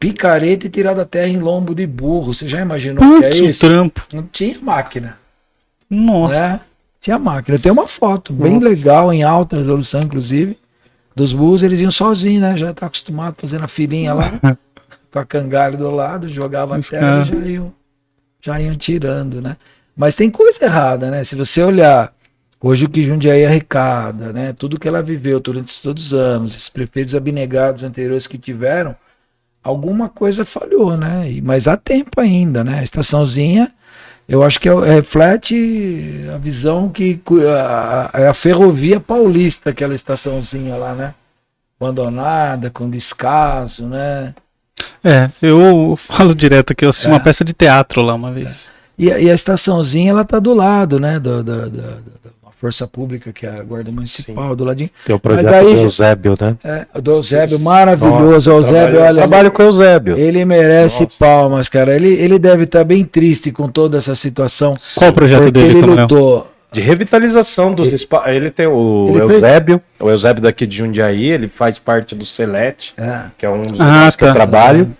Picareta 0.00 0.66
e 0.66 0.68
tirada 0.70 1.02
a 1.02 1.04
terra 1.04 1.28
em 1.28 1.38
lombo 1.38 1.74
de 1.74 1.86
burro. 1.86 2.34
Você 2.34 2.48
já 2.48 2.60
imaginou 2.60 3.04
o 3.04 3.18
que 3.20 3.24
é 3.24 3.28
Putz, 3.30 3.40
isso? 3.40 3.66
trampo. 3.66 4.04
Não 4.12 4.22
tinha 4.24 4.58
máquina 4.60 5.16
Nossa. 5.88 6.34
né? 6.40 6.60
Tinha 7.00 7.18
máquina. 7.18 7.58
Tenho 7.58 7.72
uma 7.72 7.86
foto 7.86 8.32
bem 8.32 8.54
Nossa. 8.54 8.68
legal, 8.68 9.12
em 9.12 9.22
alta 9.22 9.56
resolução, 9.56 10.02
inclusive, 10.02 10.58
dos 11.14 11.32
burros. 11.32 11.62
Eles 11.62 11.78
iam 11.80 11.90
sozinhos, 11.90 12.42
né? 12.42 12.56
Já 12.56 12.74
tá 12.74 12.86
acostumado 12.86 13.36
fazendo 13.38 13.64
a 13.64 13.68
filinha 13.68 14.12
lá, 14.14 14.32
com 15.12 15.18
a 15.20 15.24
cangalha 15.24 15.76
do 15.76 15.90
lado, 15.90 16.28
jogava 16.28 16.76
a 16.76 16.80
terra 16.80 17.22
e 17.22 17.24
já 17.24 17.46
iam, 17.46 17.72
já 18.40 18.60
iam 18.60 18.74
tirando, 18.74 19.40
né? 19.40 19.56
Mas 19.98 20.14
tem 20.14 20.30
coisa 20.30 20.64
errada, 20.64 21.10
né? 21.10 21.24
Se 21.24 21.34
você 21.34 21.60
olhar 21.62 22.12
hoje 22.62 22.84
o 22.86 22.88
que 22.88 23.02
Jundiaí 23.02 23.44
arrecada, 23.44 24.32
né? 24.32 24.54
Tudo 24.56 24.78
que 24.78 24.86
ela 24.86 25.02
viveu 25.02 25.40
durante 25.40 25.82
todos 25.82 26.06
os 26.06 26.14
anos, 26.14 26.52
esses 26.54 26.68
prefeitos 26.68 27.14
abnegados 27.16 27.82
anteriores 27.82 28.26
que 28.28 28.38
tiveram, 28.38 28.94
alguma 29.62 30.08
coisa 30.08 30.44
falhou, 30.44 30.96
né? 30.96 31.28
E- 31.30 31.42
Mas 31.42 31.66
há 31.66 31.76
tempo 31.76 32.20
ainda, 32.20 32.62
né? 32.62 32.78
A 32.78 32.82
estaçãozinha 32.84 33.72
eu 34.28 34.42
acho 34.42 34.60
que 34.60 34.68
é- 34.68 34.94
reflete 34.94 36.26
a 36.34 36.38
visão 36.38 36.88
que 36.90 37.18
a, 37.50 38.28
a, 38.30 38.34
ferrovia 38.34 39.00
paulista, 39.00 39.70
aquela 39.70 39.94
estaçãozinha 39.94 40.76
lá, 40.76 40.94
né? 40.94 41.14
Abandonada, 41.80 42.70
com 42.70 42.88
descaso, 42.90 43.86
né? 43.86 44.34
É, 45.02 45.28
eu 45.42 45.96
falo 45.96 46.34
direto 46.34 46.74
que 46.74 46.84
eu 46.84 46.90
assisti 46.90 47.08
É. 47.08 47.10
uma 47.10 47.20
peça 47.20 47.44
de 47.44 47.52
teatro 47.52 48.00
lá 48.02 48.14
uma 48.14 48.30
vez. 48.30 48.70
E, 48.98 49.12
a- 49.12 49.18
e 49.18 49.30
a 49.30 49.34
estaçãozinha, 49.34 50.10
ela 50.10 50.24
tá 50.24 50.38
do 50.38 50.52
lado, 50.54 50.98
né? 50.98 51.20
Da, 51.20 51.42
da, 51.42 51.56
da, 51.56 51.66
da- 51.66 51.98
da 52.24 52.50
força 52.60 52.88
pública, 52.88 53.32
que 53.32 53.46
é 53.46 53.50
a 53.50 53.62
Guarda 53.62 53.92
Municipal, 53.92 54.56
do 54.56 54.64
ladinho. 54.64 54.90
Tem 55.06 55.14
o 55.14 55.18
projeto 55.20 55.44
projeto 55.44 55.66
aí- 55.68 55.74
do 55.74 55.80
Eusébio, 55.82 56.36
né? 56.40 56.56
É, 56.64 57.00
do 57.00 57.10
Eusébio, 57.12 57.60
maravilhoso. 57.60 58.50
O 58.50 58.54
Eusébio, 58.54 58.72
trabalho, 58.80 59.00
olha, 59.02 59.14
trabalho 59.14 59.50
com 59.52 59.62
o 59.62 59.66
Eusébio. 59.66 60.18
ele 60.18 60.44
merece 60.44 61.04
Nossa. 61.04 61.16
palmas, 61.18 61.68
cara. 61.68 61.94
Ele, 61.94 62.08
ele 62.14 62.36
deve 62.38 62.64
estar 62.64 62.82
bem 62.82 63.04
triste 63.04 63.52
com 63.52 63.68
toda 63.68 63.98
essa 63.98 64.14
situação. 64.16 64.74
Qual 64.96 65.10
o 65.10 65.12
projeto 65.14 65.50
dele, 65.52 65.68
ele 65.70 65.80
Coronel? 65.80 66.02
lutou. 66.02 66.52
De 66.70 66.80
revitalização 66.82 67.72
dos 67.72 67.90
espaços. 67.92 68.28
Ele 68.32 68.50
tem 68.50 68.66
o 68.66 69.06
Ele 69.10 69.20
fez- 69.20 69.32
Eusébio, 69.42 69.80
o 70.00 70.10
Eusébio 70.10 70.42
daqui 70.42 70.66
de 70.66 70.76
Jundiaí, 70.78 71.24
ele 71.30 71.48
faz 71.48 71.78
parte 71.78 72.14
do 72.14 72.26
Celete, 72.26 72.92
É. 72.98 73.20
que 73.38 73.46
é 73.46 73.48
um 73.48 73.62
dos 73.62 73.80
Ah, 73.80 73.84
lugares 73.86 74.16
que 74.16 74.24
eu 74.24 74.28
tá. 74.28 74.34
trabalho. 74.34 74.90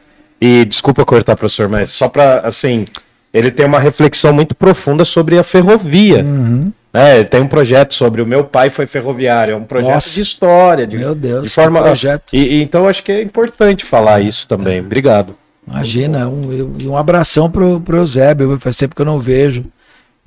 E 0.41 0.65
desculpa 0.65 1.05
cortar, 1.05 1.35
professor, 1.37 1.69
mas 1.69 1.91
só 1.91 2.09
pra, 2.09 2.41
assim, 2.41 2.87
ele 3.33 3.51
tem 3.51 3.67
uma 3.67 3.79
reflexão 3.79 4.33
muito 4.33 4.55
profunda 4.55 5.05
sobre 5.05 5.39
a 5.39 5.43
ferrovia. 5.43 6.25
Uhum. 6.25 6.73
né? 6.93 7.25
Tem 7.25 7.41
um 7.41 7.47
projeto 7.47 7.95
sobre 7.95 8.23
o 8.23 8.27
meu 8.27 8.45
pai 8.45 8.71
foi 8.71 8.87
ferroviário, 8.87 9.53
é 9.53 9.57
um 9.57 9.65
projeto 9.65 9.95
Nossa. 9.95 10.15
de 10.15 10.21
história, 10.21 10.87
de, 10.87 10.99
Meu 10.99 11.15
Deus, 11.15 11.45
de 11.45 11.51
forma. 11.51 11.83
projeto. 11.83 12.33
E, 12.33 12.39
e 12.39 12.63
então 12.63 12.89
acho 12.89 13.03
que 13.03 13.13
é 13.13 13.23
importante 13.23 13.85
falar 13.85 14.21
isso 14.21 14.49
também. 14.49 14.81
Obrigado. 14.81 15.35
Imagina, 15.67 16.29
um, 16.29 16.77
e 16.79 16.89
um 16.89 16.97
abração 16.97 17.51
pro, 17.51 17.81
pro 17.81 17.99
Eusébio, 17.99 18.59
faz 18.59 18.77
tempo 18.77 18.97
que 18.97 19.03
eu 19.03 19.07
não 19.07 19.21
vejo. 19.21 19.63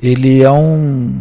Ele 0.01 0.43
é 0.43 0.51
um 0.51 1.19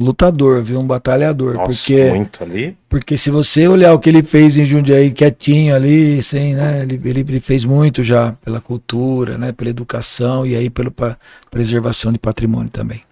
lutador, 0.00 0.62
viu? 0.62 0.80
Um 0.80 0.86
batalhador. 0.86 1.54
Nossa, 1.54 1.66
porque, 1.66 2.04
muito 2.10 2.42
ali. 2.42 2.76
porque 2.88 3.16
se 3.16 3.30
você 3.30 3.68
olhar 3.68 3.92
o 3.92 3.98
que 3.98 4.08
ele 4.08 4.22
fez 4.22 4.56
em 4.56 4.64
Jundiaí, 4.64 5.10
quietinho 5.10 5.74
ali, 5.74 6.22
sem, 6.22 6.54
né? 6.54 6.82
Ele, 6.82 7.00
ele, 7.04 7.20
ele 7.20 7.40
fez 7.40 7.64
muito 7.64 8.02
já 8.02 8.32
pela 8.44 8.60
cultura, 8.60 9.36
né? 9.36 9.52
Pela 9.52 9.70
educação 9.70 10.46
e 10.46 10.56
aí 10.56 10.70
pela 10.70 10.90
preservação 11.50 12.10
de 12.12 12.18
patrimônio 12.18 12.70
também. 12.70 13.02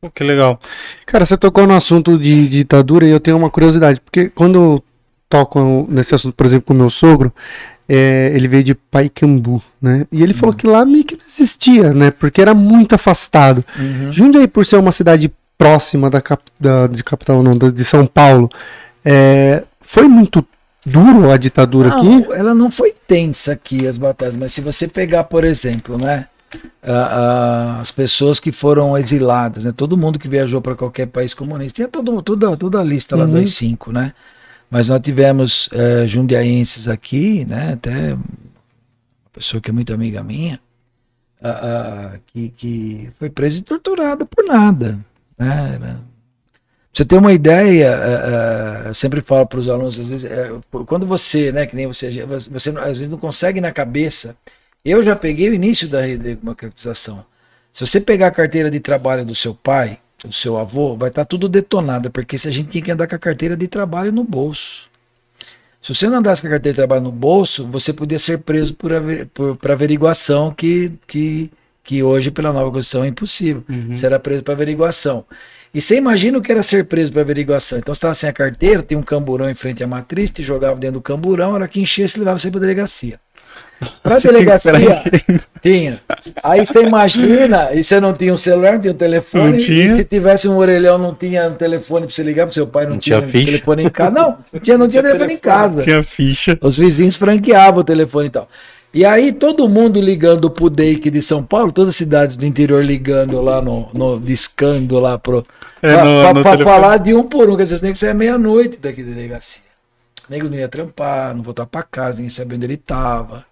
Pô, 0.00 0.10
que 0.10 0.24
legal. 0.24 0.58
Cara, 1.04 1.26
você 1.26 1.36
tocou 1.36 1.66
no 1.66 1.74
assunto 1.74 2.16
de 2.16 2.48
ditadura 2.48 3.04
e 3.04 3.10
eu 3.10 3.20
tenho 3.20 3.36
uma 3.36 3.50
curiosidade, 3.50 4.00
porque 4.00 4.30
quando 4.30 4.54
eu 4.54 4.84
toco 5.28 5.86
nesse 5.90 6.14
assunto, 6.14 6.34
por 6.34 6.46
exemplo, 6.46 6.66
com 6.66 6.74
o 6.74 6.76
meu 6.76 6.88
sogro, 6.88 7.32
é, 7.92 8.30
ele 8.34 8.46
veio 8.46 8.62
de 8.62 8.74
Paicambu, 8.74 9.60
né? 9.82 10.06
E 10.12 10.22
ele 10.22 10.32
falou 10.32 10.54
que 10.54 10.64
lá 10.64 10.84
meio 10.84 11.04
que 11.04 11.16
não 11.16 11.24
existia, 11.26 11.92
né? 11.92 12.12
Porque 12.12 12.40
era 12.40 12.54
muito 12.54 12.94
afastado. 12.94 13.64
Jundiaí, 14.10 14.46
por 14.46 14.64
ser 14.64 14.76
uma 14.76 14.92
cidade 14.92 15.30
próxima 15.60 16.08
da, 16.08 16.22
cap, 16.22 16.42
da 16.58 16.86
de 16.86 17.04
capital, 17.04 17.42
não, 17.42 17.52
de 17.52 17.84
São 17.84 18.06
Paulo, 18.06 18.48
é, 19.04 19.62
foi 19.80 20.08
muito 20.08 20.42
duro 20.86 21.30
a 21.30 21.36
ditadura 21.36 21.90
aqui. 21.90 22.08
Não, 22.08 22.32
ela 22.34 22.54
não 22.54 22.70
foi 22.70 22.94
tensa 23.06 23.52
aqui, 23.52 23.86
as 23.86 23.98
batalhas, 23.98 24.36
mas 24.36 24.52
se 24.54 24.62
você 24.62 24.88
pegar, 24.88 25.24
por 25.24 25.44
exemplo, 25.44 25.98
né, 25.98 26.26
a- 26.82 26.92
a- 26.92 27.80
as 27.80 27.90
pessoas 27.90 28.40
que 28.40 28.50
foram 28.50 28.96
exiladas, 28.96 29.66
né, 29.66 29.72
todo 29.76 29.98
mundo 29.98 30.18
que 30.18 30.28
viajou 30.28 30.62
para 30.62 30.74
qualquer 30.74 31.06
país 31.08 31.34
comunista, 31.34 31.76
tinha 31.76 31.88
todo, 31.88 32.22
toda, 32.22 32.56
toda 32.56 32.80
a 32.80 32.82
lista 32.82 33.14
lá 33.14 33.24
Uhum. 33.26 33.32
dos 33.42 33.50
cinco, 33.54 33.92
né? 33.92 34.14
Mas 34.70 34.88
nós 34.88 35.00
tivemos 35.00 35.68
eh, 35.72 36.06
jundiaenses 36.06 36.88
aqui, 36.88 37.44
né, 37.44 37.74
até 37.74 38.14
uma 38.14 38.20
pessoa 39.32 39.60
que 39.60 39.68
é 39.68 39.72
muito 39.72 39.92
amiga 39.92 40.22
minha, 40.22 40.58
ah, 41.42 42.12
que, 42.28 42.48
que 42.56 43.10
foi 43.18 43.28
presa 43.28 43.58
e 43.58 43.62
torturada 43.62 44.24
por 44.24 44.44
nada. 44.44 44.98
Né? 45.40 45.74
Era- 45.74 46.10
Pra 46.92 47.04
você 47.04 47.04
ter 47.04 47.16
uma 47.18 47.32
ideia, 47.32 47.86
eh, 47.86 48.84
eh, 48.86 48.88
eu 48.88 48.94
sempre 48.94 49.20
falo 49.20 49.46
para 49.46 49.60
os 49.60 49.70
alunos, 49.70 49.98
às 49.98 50.08
vezes, 50.08 50.28
quando 50.86 51.06
você, 51.06 51.52
né, 51.52 51.64
que 51.64 51.76
nem 51.76 51.86
você, 51.86 52.10
você 52.50 52.70
às 52.70 52.98
vezes 52.98 53.08
não 53.08 53.16
consegue 53.16 53.60
na 53.60 53.70
cabeça. 53.72 54.36
Eu 54.84 55.00
já 55.02 55.14
peguei 55.14 55.48
o 55.48 55.54
início 55.54 55.88
da 55.88 56.00
democratização. 56.02 57.24
Se 57.72 57.86
você 57.86 58.00
pegar 58.00 58.26
a 58.26 58.30
carteira 58.32 58.70
de 58.70 58.80
trabalho 58.80 59.24
do 59.24 59.36
seu 59.36 59.54
pai, 59.54 60.00
do 60.24 60.32
seu 60.32 60.58
avô, 60.58 60.96
vai 60.96 61.10
estar 61.10 61.24
tudo 61.24 61.48
detonado, 61.48 62.10
porque 62.10 62.36
se 62.36 62.48
a 62.48 62.50
gente 62.50 62.68
tinha 62.70 62.82
que 62.84 62.90
andar 62.90 63.06
com 63.06 63.14
a 63.14 63.18
carteira 63.18 63.56
de 63.56 63.68
trabalho 63.68 64.10
no 64.12 64.24
bolso. 64.24 64.88
Se 65.80 65.94
você 65.94 66.08
não 66.10 66.18
andasse 66.18 66.42
com 66.42 66.48
a 66.48 66.50
carteira 66.50 66.74
de 66.74 66.76
trabalho 66.76 67.02
no 67.02 67.12
bolso, 67.12 67.66
você 67.68 67.92
podia 67.92 68.18
ser 68.18 68.38
preso 68.40 68.74
por, 68.74 68.92
ave- 68.92 69.24
por, 69.26 69.56
por 69.56 69.70
averiguação 69.70 70.52
que, 70.52 70.92
que, 71.06 71.50
que 71.90 72.04
hoje, 72.04 72.30
pela 72.30 72.52
nova 72.52 72.70
Constituição, 72.70 73.02
é 73.02 73.08
impossível. 73.08 73.64
Você 73.90 74.06
era 74.06 74.16
preso 74.16 74.44
para 74.44 74.54
averiguação. 74.54 75.24
E 75.74 75.80
você 75.80 75.96
imagina 75.96 76.38
o 76.38 76.40
que 76.40 76.52
era 76.52 76.62
ser 76.62 76.84
preso 76.84 77.12
para 77.12 77.22
averiguação. 77.22 77.78
Então 77.80 77.92
você 77.92 77.98
estava 77.98 78.14
sem 78.14 78.30
a 78.30 78.32
carteira, 78.32 78.80
tem 78.80 78.96
um 78.96 79.02
camburão 79.02 79.50
em 79.50 79.56
frente 79.56 79.82
à 79.82 79.88
matriz, 79.88 80.30
te 80.30 80.40
jogava 80.40 80.78
dentro 80.78 80.94
do 80.94 81.00
camburão, 81.00 81.50
a 81.50 81.54
hora 81.54 81.68
que 81.68 81.80
enchesse, 81.80 82.16
levava 82.16 82.38
você 82.38 82.48
para 82.48 82.60
delegacia. 82.60 83.18
Para 84.04 84.18
delegacia, 84.18 85.02
tinha. 85.60 85.98
Aí 86.44 86.64
você 86.64 86.80
imagina, 86.82 87.72
e 87.74 87.82
você 87.82 87.98
não 87.98 88.12
tinha 88.12 88.32
um 88.32 88.36
celular, 88.36 88.74
não 88.74 88.80
tinha 88.80 88.92
um 88.92 88.96
telefone, 88.96 89.52
Não 89.52 89.58
tinha. 89.58 89.96
se 89.96 90.04
tivesse 90.04 90.46
um 90.48 90.56
orelhão, 90.58 90.96
não 90.96 91.12
tinha 91.12 91.48
um 91.48 91.54
telefone 91.54 92.06
para 92.06 92.14
você 92.14 92.22
ligar 92.22 92.46
para 92.46 92.52
seu 92.52 92.68
pai, 92.68 92.84
não, 92.84 92.92
Não 92.92 92.98
tinha, 93.00 93.20
tinha 93.20 93.44
telefone 93.46 93.82
em 93.84 93.88
casa. 93.88 94.10
Não, 94.12 94.38
não 94.52 94.60
tinha, 94.60 94.78
não 94.78 94.88
tinha 94.88 95.02
telefone 95.02 95.32
em 95.34 95.38
casa. 95.38 95.82
Tinha 95.82 96.04
ficha. 96.04 96.56
Os 96.60 96.76
vizinhos 96.78 97.16
franqueavam 97.16 97.80
o 97.80 97.84
telefone 97.84 98.28
e 98.28 98.30
tal. 98.30 98.48
E 98.92 99.04
aí 99.04 99.30
todo 99.32 99.68
mundo 99.68 100.00
ligando 100.00 100.50
pro 100.50 100.68
DEIC 100.68 101.10
de 101.10 101.22
São 101.22 101.44
Paulo, 101.44 101.70
todas 101.70 101.90
as 101.90 101.96
cidades 101.96 102.36
do 102.36 102.44
interior 102.44 102.84
ligando 102.84 103.40
lá 103.40 103.62
no, 103.62 103.88
no 103.94 104.18
discando 104.18 104.98
lá 104.98 105.16
pro. 105.16 105.44
É, 105.80 105.94
pra, 105.94 106.04
no- 106.04 106.20
pra- 106.22 106.34
no 106.34 106.42
pra 106.42 106.64
falar 106.64 106.96
de 106.98 107.14
um 107.14 107.22
por 107.22 107.48
um, 107.48 107.56
quer 107.56 107.62
dizer, 107.62 107.78
tem 107.80 107.92
que 107.92 107.98
sair 107.98 108.14
meia-noite 108.14 108.78
daqui 108.78 109.02
da 109.04 109.12
delegacia. 109.12 109.62
O 110.28 110.32
nego 110.32 110.48
não 110.48 110.56
ia 110.56 110.68
trampar, 110.68 111.34
não 111.34 111.42
voltar 111.42 111.66
pra 111.66 111.82
casa, 111.84 112.16
ninguém 112.16 112.28
sabia 112.30 112.56
onde 112.56 112.66
ele 112.66 112.76
tava. 112.76 113.44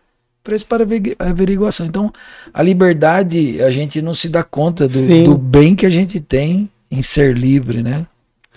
Preço 0.43 0.67
para 0.67 0.83
averi- 0.83 1.15
averiguação. 1.19 1.87
Então, 1.87 2.13
a 2.53 2.63
liberdade, 2.63 3.63
a 3.63 3.71
gente 3.71 4.03
não 4.03 4.15
se 4.15 4.29
dá 4.29 4.43
conta 4.43 4.89
do, 4.89 5.25
do 5.25 5.37
bem 5.39 5.77
que 5.77 5.87
a 5.87 5.91
gente 5.91 6.19
tem 6.21 6.69
em 6.91 7.01
ser 7.03 7.37
livre, 7.37 7.83
né? 7.83 8.07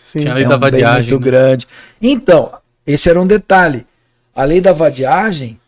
Sim. 0.01 0.19
Tinha 0.19 0.31
a 0.31 0.35
lei 0.35 0.45
é 0.45 0.47
da 0.47 0.55
um 0.55 0.59
bem 0.59 0.71
vadiagem. 0.71 1.11
muito 1.11 1.25
né? 1.25 1.31
grande. 1.31 1.67
Então, 2.01 2.51
esse 2.87 3.07
era 3.09 3.21
um 3.21 3.27
detalhe. 3.27 3.85
A 4.35 4.43
lei 4.43 4.59
da 4.61 4.71
vadiagem, 4.73 5.59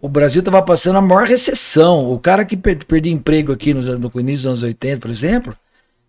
o 0.00 0.08
Brasil 0.08 0.40
estava 0.40 0.62
passando 0.62 0.96
a 0.98 1.00
maior 1.02 1.26
recessão. 1.26 2.10
O 2.12 2.18
cara 2.18 2.44
que 2.44 2.56
per 2.56 2.78
perdia 2.86 3.12
emprego 3.12 3.52
aqui 3.52 3.74
nos 3.74 3.88
anos- 3.88 4.12
no 4.12 4.20
início 4.20 4.38
dos 4.44 4.46
anos 4.46 4.62
80, 4.62 5.00
por 5.00 5.10
exemplo, 5.10 5.56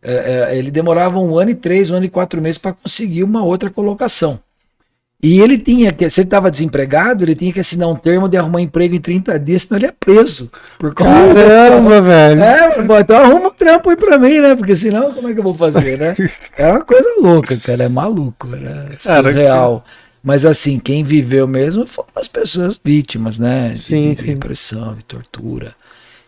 é, 0.02 0.50
é, 0.54 0.58
ele 0.58 0.72
demorava 0.72 1.20
um 1.20 1.38
ano 1.38 1.52
e 1.52 1.56
três, 1.56 1.90
um 1.90 1.96
ano 1.96 2.06
e 2.06 2.10
quatro 2.10 2.42
meses 2.42 2.58
para 2.58 2.74
conseguir 2.74 3.24
uma 3.24 3.44
outra 3.44 3.70
colocação. 3.70 4.40
E 5.22 5.42
ele 5.42 5.58
tinha 5.58 5.92
que, 5.92 6.10
se 6.10 6.22
ele 6.22 6.28
estava 6.28 6.50
desempregado, 6.50 7.26
ele 7.26 7.36
tinha 7.36 7.52
que 7.52 7.60
assinar 7.60 7.90
um 7.90 7.96
termo 7.96 8.30
de 8.30 8.38
arrumar 8.38 8.62
emprego 8.62 8.96
em 8.96 9.02
30 9.02 9.38
dias, 9.38 9.64
senão 9.64 9.78
ele 9.78 9.88
é 9.88 9.92
preso. 9.92 10.50
Por 10.78 10.94
Caramba, 10.96 12.00
velho. 12.00 12.42
é, 12.42 12.82
bom, 12.82 12.98
então 12.98 13.18
arruma 13.18 13.50
um 13.50 13.54
trampo 13.54 13.90
aí 13.90 13.98
pra 13.98 14.18
mim, 14.18 14.40
né? 14.40 14.56
Porque 14.56 14.74
senão, 14.78 15.14
como 15.14 15.28
é 15.28 15.34
que 15.34 15.40
eu 15.40 15.44
vou 15.44 15.54
fazer, 15.54 15.98
né? 16.00 16.16
É 16.58 16.72
uma 16.72 16.86
coisa 16.86 17.16
louca, 17.20 17.58
cara. 17.58 17.84
É 17.84 17.90
maluco, 17.90 18.48
era 18.56 18.88
Cara, 19.04 19.30
surreal. 19.30 19.84
Mas 20.22 20.46
assim, 20.46 20.80
quem 20.80 21.04
viveu 21.04 21.48
mesmo 21.48 21.88
foram 21.88 22.10
as 22.16 22.28
pessoas 22.28 22.80
vítimas, 22.84 23.40
né? 23.40 23.76
Sim, 23.78 24.14
de, 24.14 24.22
de 24.22 24.28
repressão, 24.28 24.96
de 24.96 25.04
tortura. 25.04 25.74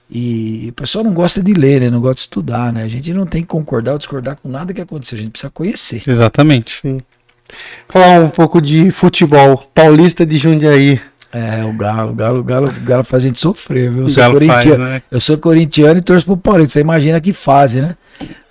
E 0.10 0.68
o 0.70 0.74
pessoal 0.74 1.06
não 1.06 1.14
gosta 1.14 1.42
de 1.42 1.54
ler, 1.54 1.82
né? 1.82 1.90
não 1.90 2.02
gosta 2.02 2.16
de 2.16 2.22
estudar, 2.22 2.74
né? 2.74 2.84
A 2.84 2.88
gente 2.88 3.14
não 3.14 3.26
tem 3.26 3.42
que 3.42 3.48
concordar 3.48 3.94
ou 3.94 3.98
discordar 3.98 4.36
com 4.36 4.50
nada 4.50 4.74
que 4.74 4.82
aconteceu, 4.82 5.18
a 5.18 5.22
gente 5.22 5.32
precisa 5.32 5.50
conhecer. 5.50 6.04
Exatamente. 6.06 6.82
Sim. 6.82 7.00
Falar 7.88 8.20
um 8.20 8.30
pouco 8.30 8.62
de 8.62 8.92
futebol. 8.92 9.70
Paulista 9.74 10.26
de 10.26 10.38
Jundiaí. 10.38 11.00
É, 11.34 11.64
o 11.64 11.72
Galo, 11.72 12.12
o 12.12 12.14
Galo, 12.14 12.44
Galo, 12.44 12.74
Galo 12.84 13.04
faz 13.06 13.24
a 13.24 13.28
gente 13.28 13.40
sofrer, 13.40 13.90
viu? 13.90 14.04
Eu 14.04 14.10
sou, 14.10 14.22
Galo 14.22 14.34
corintiano, 14.34 14.70
faz, 14.70 14.80
né? 14.80 15.02
eu 15.10 15.20
sou 15.22 15.38
corintiano 15.38 15.98
e 15.98 16.02
torço 16.02 16.26
pro 16.26 16.36
Paulista. 16.36 16.74
Você 16.74 16.82
imagina 16.82 17.22
que 17.22 17.32
fase, 17.32 17.82
né? 17.82 17.96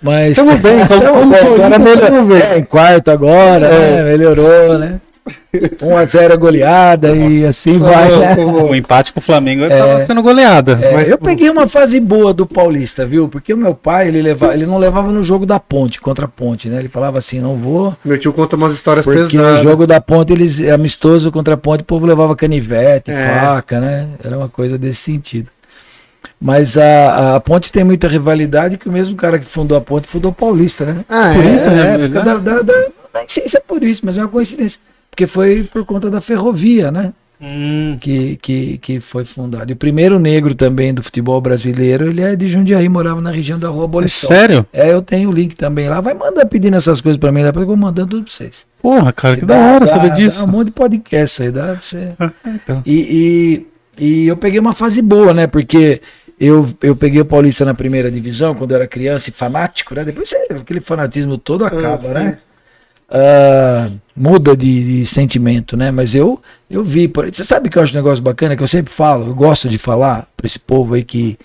Mas. 0.01 0.37
Tamo 0.37 0.57
bem, 0.57 0.81
então, 0.81 0.99
tamo, 0.99 1.31
tamo, 1.31 1.57
tamo, 1.57 1.85
tamo, 1.85 1.99
tamo, 1.99 2.35
É, 2.35 2.57
em 2.57 2.63
quarto 2.63 3.11
agora, 3.11 3.69
tamo, 3.69 4.35
tamo, 4.35 4.79
tamo, 4.79 5.01
1 5.81 5.97
a 5.97 6.05
0 6.05 6.31
a 6.31 6.33
é 6.33 6.37
goleada 6.37 7.13
Nossa. 7.13 7.33
e 7.33 7.45
assim 7.45 7.77
vai, 7.77 8.09
né? 8.17 8.35
O 8.37 8.73
empate 8.73 9.13
com 9.13 9.19
o 9.19 9.23
Flamengo 9.23 9.67
tá 9.67 9.75
é, 9.75 10.05
sendo 10.05 10.21
goleada. 10.23 10.79
É, 10.81 10.93
mas... 10.93 11.09
Eu 11.09 11.17
peguei 11.17 11.49
uma 11.49 11.67
fase 11.67 11.99
boa 11.99 12.33
do 12.33 12.45
Paulista, 12.45 13.05
viu? 13.05 13.29
Porque 13.29 13.53
o 13.53 13.57
meu 13.57 13.75
pai, 13.75 14.07
ele, 14.07 14.21
levava, 14.21 14.53
ele 14.53 14.65
não 14.65 14.77
levava 14.77 15.11
no 15.11 15.23
jogo 15.23 15.45
da 15.45 15.59
ponte, 15.59 16.01
contra 16.01 16.25
a 16.25 16.27
ponte, 16.27 16.69
né? 16.69 16.77
Ele 16.77 16.89
falava 16.89 17.19
assim, 17.19 17.39
não 17.39 17.55
vou... 17.55 17.95
Meu 18.03 18.17
tio 18.17 18.33
conta 18.33 18.55
umas 18.55 18.73
histórias 18.73 19.05
porque 19.05 19.19
pesadas. 19.21 19.57
no 19.57 19.63
jogo 19.63 19.85
da 19.85 20.01
ponte, 20.01 20.33
eles, 20.33 20.61
amistoso 20.69 21.31
contra 21.31 21.53
a 21.53 21.57
ponte, 21.57 21.81
o 21.81 21.85
povo 21.85 22.05
levava 22.05 22.35
canivete, 22.35 23.11
é. 23.11 23.39
faca, 23.39 23.79
né? 23.79 24.07
Era 24.23 24.37
uma 24.37 24.49
coisa 24.49 24.77
desse 24.77 25.01
sentido. 25.01 25.49
Mas 26.39 26.75
a, 26.75 27.35
a 27.35 27.39
Ponte 27.39 27.71
tem 27.71 27.83
muita 27.83 28.07
rivalidade 28.07 28.77
que 28.77 28.89
o 28.89 28.91
mesmo 28.91 29.15
cara 29.15 29.37
que 29.37 29.45
fundou 29.45 29.77
a 29.77 29.81
Ponte 29.81 30.07
fundou 30.07 30.31
o 30.31 30.33
Paulista, 30.33 30.85
né? 30.85 31.05
Ah, 31.07 31.31
Paulista, 31.33 31.67
é, 31.67 31.97
né? 31.97 32.05
É, 32.05 32.07
da, 32.07 32.21
da, 32.21 32.33
da, 32.33 32.39
da, 32.39 32.61
da, 32.61 32.73
da, 33.13 33.21
é 33.21 33.59
por 33.59 33.83
isso, 33.83 34.01
mas 34.03 34.17
é 34.17 34.21
uma 34.21 34.27
coincidência. 34.27 34.79
Porque 35.11 35.27
foi 35.27 35.63
por 35.63 35.85
conta 35.85 36.09
da 36.09 36.21
ferrovia, 36.21 36.89
né? 36.89 37.13
Hum, 37.43 37.97
que, 37.99 38.37
que, 38.39 38.77
que 38.77 38.99
foi 38.99 39.25
fundado. 39.25 39.71
E 39.71 39.73
o 39.73 39.75
primeiro 39.75 40.19
negro 40.19 40.53
também 40.53 40.93
do 40.93 41.01
futebol 41.01 41.41
brasileiro, 41.41 42.07
ele 42.07 42.21
é 42.21 42.35
de 42.35 42.47
Jundiaí, 42.47 42.87
morava 42.87 43.19
na 43.19 43.31
região 43.31 43.57
da 43.59 43.67
Rua 43.67 43.81
é 43.81 43.85
Abolição. 43.85 44.27
sério? 44.29 44.65
É, 44.71 44.93
eu 44.93 45.01
tenho 45.01 45.29
o 45.29 45.33
link 45.33 45.55
também 45.55 45.89
lá. 45.89 45.99
Vai 46.01 46.13
mandar 46.13 46.45
pedindo 46.45 46.77
essas 46.77 47.01
coisas 47.01 47.17
pra 47.17 47.31
mim, 47.31 47.41
depois 47.43 47.63
eu 47.63 47.67
vou 47.67 47.75
mandando 47.75 48.09
tudo 48.11 48.23
pra 48.25 48.31
vocês. 48.33 48.65
Porra, 48.81 49.11
cara, 49.11 49.37
que 49.37 49.43
E 49.43 49.47
da 49.47 49.57
hora 49.57 49.85
dá- 49.85 49.87
saber 49.87 50.09
dá- 50.09 50.15
disso. 50.15 50.37
Dá 50.39 50.43
um 50.45 50.47
monte 50.47 50.67
de 50.67 50.71
podcast 50.73 51.41
aí, 51.43 51.51
dá 51.51 51.63
pra 51.63 51.81
você. 51.81 52.11
Então. 52.45 52.83
E, 52.85 53.65
e, 53.99 54.05
e 54.23 54.27
eu 54.27 54.37
peguei 54.37 54.59
uma 54.59 54.73
fase 54.73 55.01
boa, 55.01 55.33
né? 55.33 55.47
Porque 55.47 55.99
eu, 56.39 56.69
eu 56.81 56.95
peguei 56.95 57.21
o 57.21 57.25
Paulista 57.25 57.65
na 57.65 57.73
primeira 57.73 58.11
divisão 58.11 58.53
quando 58.53 58.71
eu 58.71 58.77
era 58.77 58.87
criança 58.87 59.29
e 59.31 59.33
fanático, 59.33 59.95
né? 59.95 60.03
Depois 60.05 60.29
você- 60.29 60.47
aquele 60.51 60.79
fanatismo 60.79 61.39
todo 61.39 61.65
acaba, 61.65 62.03
sim. 62.03 62.09
né? 62.13 62.37
Ah, 63.13 63.89
muda 64.15 64.55
de, 64.55 64.99
de 65.01 65.05
sentimento, 65.05 65.75
né? 65.75 65.91
Mas 65.91 66.15
eu 66.15 66.41
eu 66.69 66.83
vi. 66.83 67.07
por- 67.07 67.29
Você 67.33 67.43
sabe 67.43 67.69
que 67.69 67.77
eu 67.77 67.81
acho 67.83 67.91
um 67.93 67.97
negócio 67.97 68.23
bacana 68.23 68.55
que 68.55 68.63
eu 68.63 68.67
sempre 68.67 68.91
falo, 68.93 69.27
eu 69.27 69.35
gosto 69.35 69.67
de 69.67 69.77
falar 69.77 70.27
pra 70.37 70.45
esse 70.47 70.57
povo 70.59 70.93
aí 70.93 71.03
que, 71.03 71.37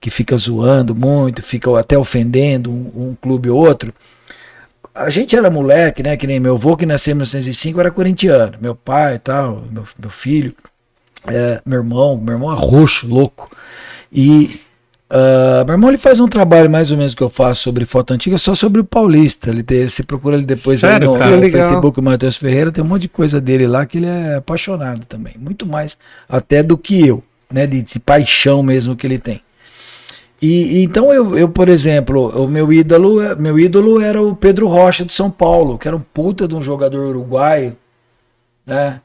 que 0.00 0.10
fica 0.10 0.36
zoando 0.36 0.94
muito, 0.94 1.42
fica 1.42 1.78
até 1.78 1.98
ofendendo 1.98 2.70
um, 2.70 3.10
um 3.10 3.16
clube 3.20 3.50
ou 3.50 3.58
outro. 3.58 3.92
A 4.94 5.08
gente 5.10 5.36
era 5.36 5.50
moleque, 5.50 6.02
né? 6.02 6.16
Que 6.16 6.26
nem 6.26 6.40
meu 6.40 6.54
avô 6.54 6.76
que 6.76 6.86
nasceu 6.86 7.12
em 7.12 7.14
1905 7.16 7.80
era 7.80 7.90
corintiano, 7.90 8.58
meu 8.60 8.74
pai 8.74 9.14
e 9.14 9.18
tal, 9.18 9.64
meu, 9.70 9.84
meu 9.98 10.10
filho, 10.10 10.54
é, 11.26 11.60
meu 11.66 11.78
irmão, 11.80 12.18
meu 12.18 12.34
irmão 12.34 12.52
é 12.52 12.56
roxo, 12.58 13.06
louco. 13.08 13.50
E 14.12 14.60
ah, 15.12 15.64
meu 15.66 15.74
irmão 15.74 15.90
ele 15.90 15.98
faz 15.98 16.20
um 16.20 16.28
trabalho 16.28 16.70
mais 16.70 16.92
ou 16.92 16.96
menos 16.96 17.16
que 17.16 17.22
eu 17.22 17.28
faço 17.28 17.62
sobre 17.62 17.84
foto 17.84 18.14
antiga, 18.14 18.38
só 18.38 18.54
sobre 18.54 18.80
o 18.80 18.84
Paulista. 18.84 19.50
Ele 19.50 19.62
tem, 19.62 19.88
você 19.88 20.04
procura 20.04 20.36
ele 20.36 20.46
depois 20.46 20.80
Sério, 20.80 21.10
no, 21.10 21.18
cara? 21.18 21.32
no 21.32 21.42
Legal. 21.42 21.62
Facebook, 21.62 21.98
o 21.98 22.02
Matheus 22.02 22.36
Ferreira, 22.36 22.70
tem 22.70 22.84
um 22.84 22.86
monte 22.86 23.02
de 23.02 23.08
coisa 23.08 23.40
dele 23.40 23.66
lá 23.66 23.84
que 23.84 23.98
ele 23.98 24.06
é 24.06 24.36
apaixonado 24.36 25.04
também. 25.06 25.34
Muito 25.36 25.66
mais 25.66 25.98
até 26.28 26.62
do 26.62 26.78
que 26.78 27.04
eu, 27.04 27.24
né? 27.52 27.66
De, 27.66 27.82
de 27.82 27.98
paixão 27.98 28.62
mesmo 28.62 28.94
que 28.94 29.04
ele 29.04 29.18
tem. 29.18 29.42
E, 30.40 30.78
e 30.78 30.84
então 30.84 31.12
eu, 31.12 31.36
eu, 31.36 31.48
por 31.48 31.68
exemplo, 31.68 32.28
o 32.28 32.46
meu 32.46 32.72
ídolo, 32.72 33.18
meu 33.36 33.58
ídolo 33.58 34.00
era 34.00 34.22
o 34.22 34.36
Pedro 34.36 34.68
Rocha 34.68 35.04
do 35.04 35.12
São 35.12 35.28
Paulo, 35.28 35.76
que 35.76 35.88
era 35.88 35.96
um 35.96 36.00
puta 36.00 36.46
de 36.46 36.54
um 36.54 36.62
jogador 36.62 37.04
uruguaio, 37.08 37.76
né? 38.64 39.00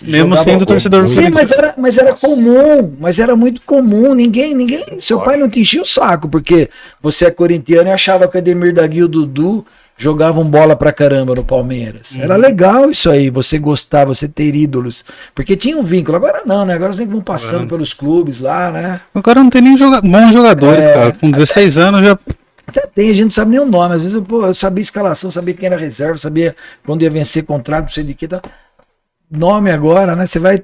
Mesmo 0.00 0.36
sendo 0.38 0.64
torcedor 0.64 1.02
do 1.02 1.08
Sim, 1.08 1.28
mas 1.28 1.50
era, 1.50 1.74
mas 1.76 1.98
era 1.98 2.14
comum, 2.14 2.96
mas 2.98 3.18
era 3.18 3.36
muito 3.36 3.60
comum. 3.60 4.14
Ninguém, 4.14 4.54
ninguém, 4.54 4.98
seu 4.98 5.20
pai 5.20 5.36
não 5.36 5.50
te 5.50 5.60
enchia 5.60 5.82
o 5.82 5.86
saco, 5.86 6.28
porque 6.30 6.70
você 7.00 7.26
é 7.26 7.30
corintiano 7.30 7.90
e 7.90 7.92
achava 7.92 8.26
que 8.26 8.36
o 8.36 8.38
Ademir 8.40 8.72
da 8.72 8.86
Guia 8.86 9.02
e 9.02 9.04
o 9.04 9.08
Dudu 9.08 9.66
jogavam 9.94 10.48
bola 10.48 10.74
pra 10.74 10.92
caramba 10.92 11.34
no 11.34 11.44
Palmeiras. 11.44 12.18
Era 12.18 12.36
legal 12.36 12.90
isso 12.90 13.10
aí, 13.10 13.28
você 13.28 13.58
gostar, 13.58 14.06
você 14.06 14.26
ter 14.26 14.54
ídolos, 14.54 15.04
porque 15.34 15.56
tinha 15.56 15.76
um 15.76 15.82
vínculo. 15.82 16.16
Agora 16.16 16.42
não, 16.46 16.64
né? 16.64 16.72
Agora 16.72 16.94
você 16.94 17.04
vão 17.04 17.20
passando 17.20 17.68
pelos 17.68 17.92
clubes 17.92 18.40
lá, 18.40 18.72
né? 18.72 19.00
Agora 19.14 19.40
não 19.42 19.50
tem 19.50 19.60
nem 19.60 19.76
joga 19.76 20.00
bons 20.00 20.32
jogadores, 20.32 20.84
É. 20.84 20.92
cara. 20.94 21.12
Com 21.12 21.30
16 21.30 21.76
anos 21.76 22.02
já. 22.02 22.18
Até 22.66 22.86
tem, 22.86 23.10
a 23.10 23.12
gente 23.12 23.24
não 23.24 23.30
sabe 23.30 23.50
nem 23.50 23.60
o 23.60 23.66
nome. 23.66 23.96
Às 23.96 24.00
vezes 24.00 24.14
eu, 24.14 24.22
pô, 24.22 24.46
eu 24.46 24.54
sabia 24.54 24.80
escalação, 24.80 25.30
sabia 25.30 25.52
quem 25.52 25.66
era 25.66 25.76
reserva, 25.76 26.16
sabia 26.16 26.56
quando 26.86 27.02
ia 27.02 27.10
vencer 27.10 27.44
contrato, 27.44 27.82
não 27.82 27.90
sei 27.90 28.04
de 28.04 28.14
que. 28.14 28.26
Tá. 28.26 28.40
Nome 29.34 29.70
agora, 29.70 30.14
né? 30.14 30.26
Você 30.26 30.38
vai. 30.38 30.62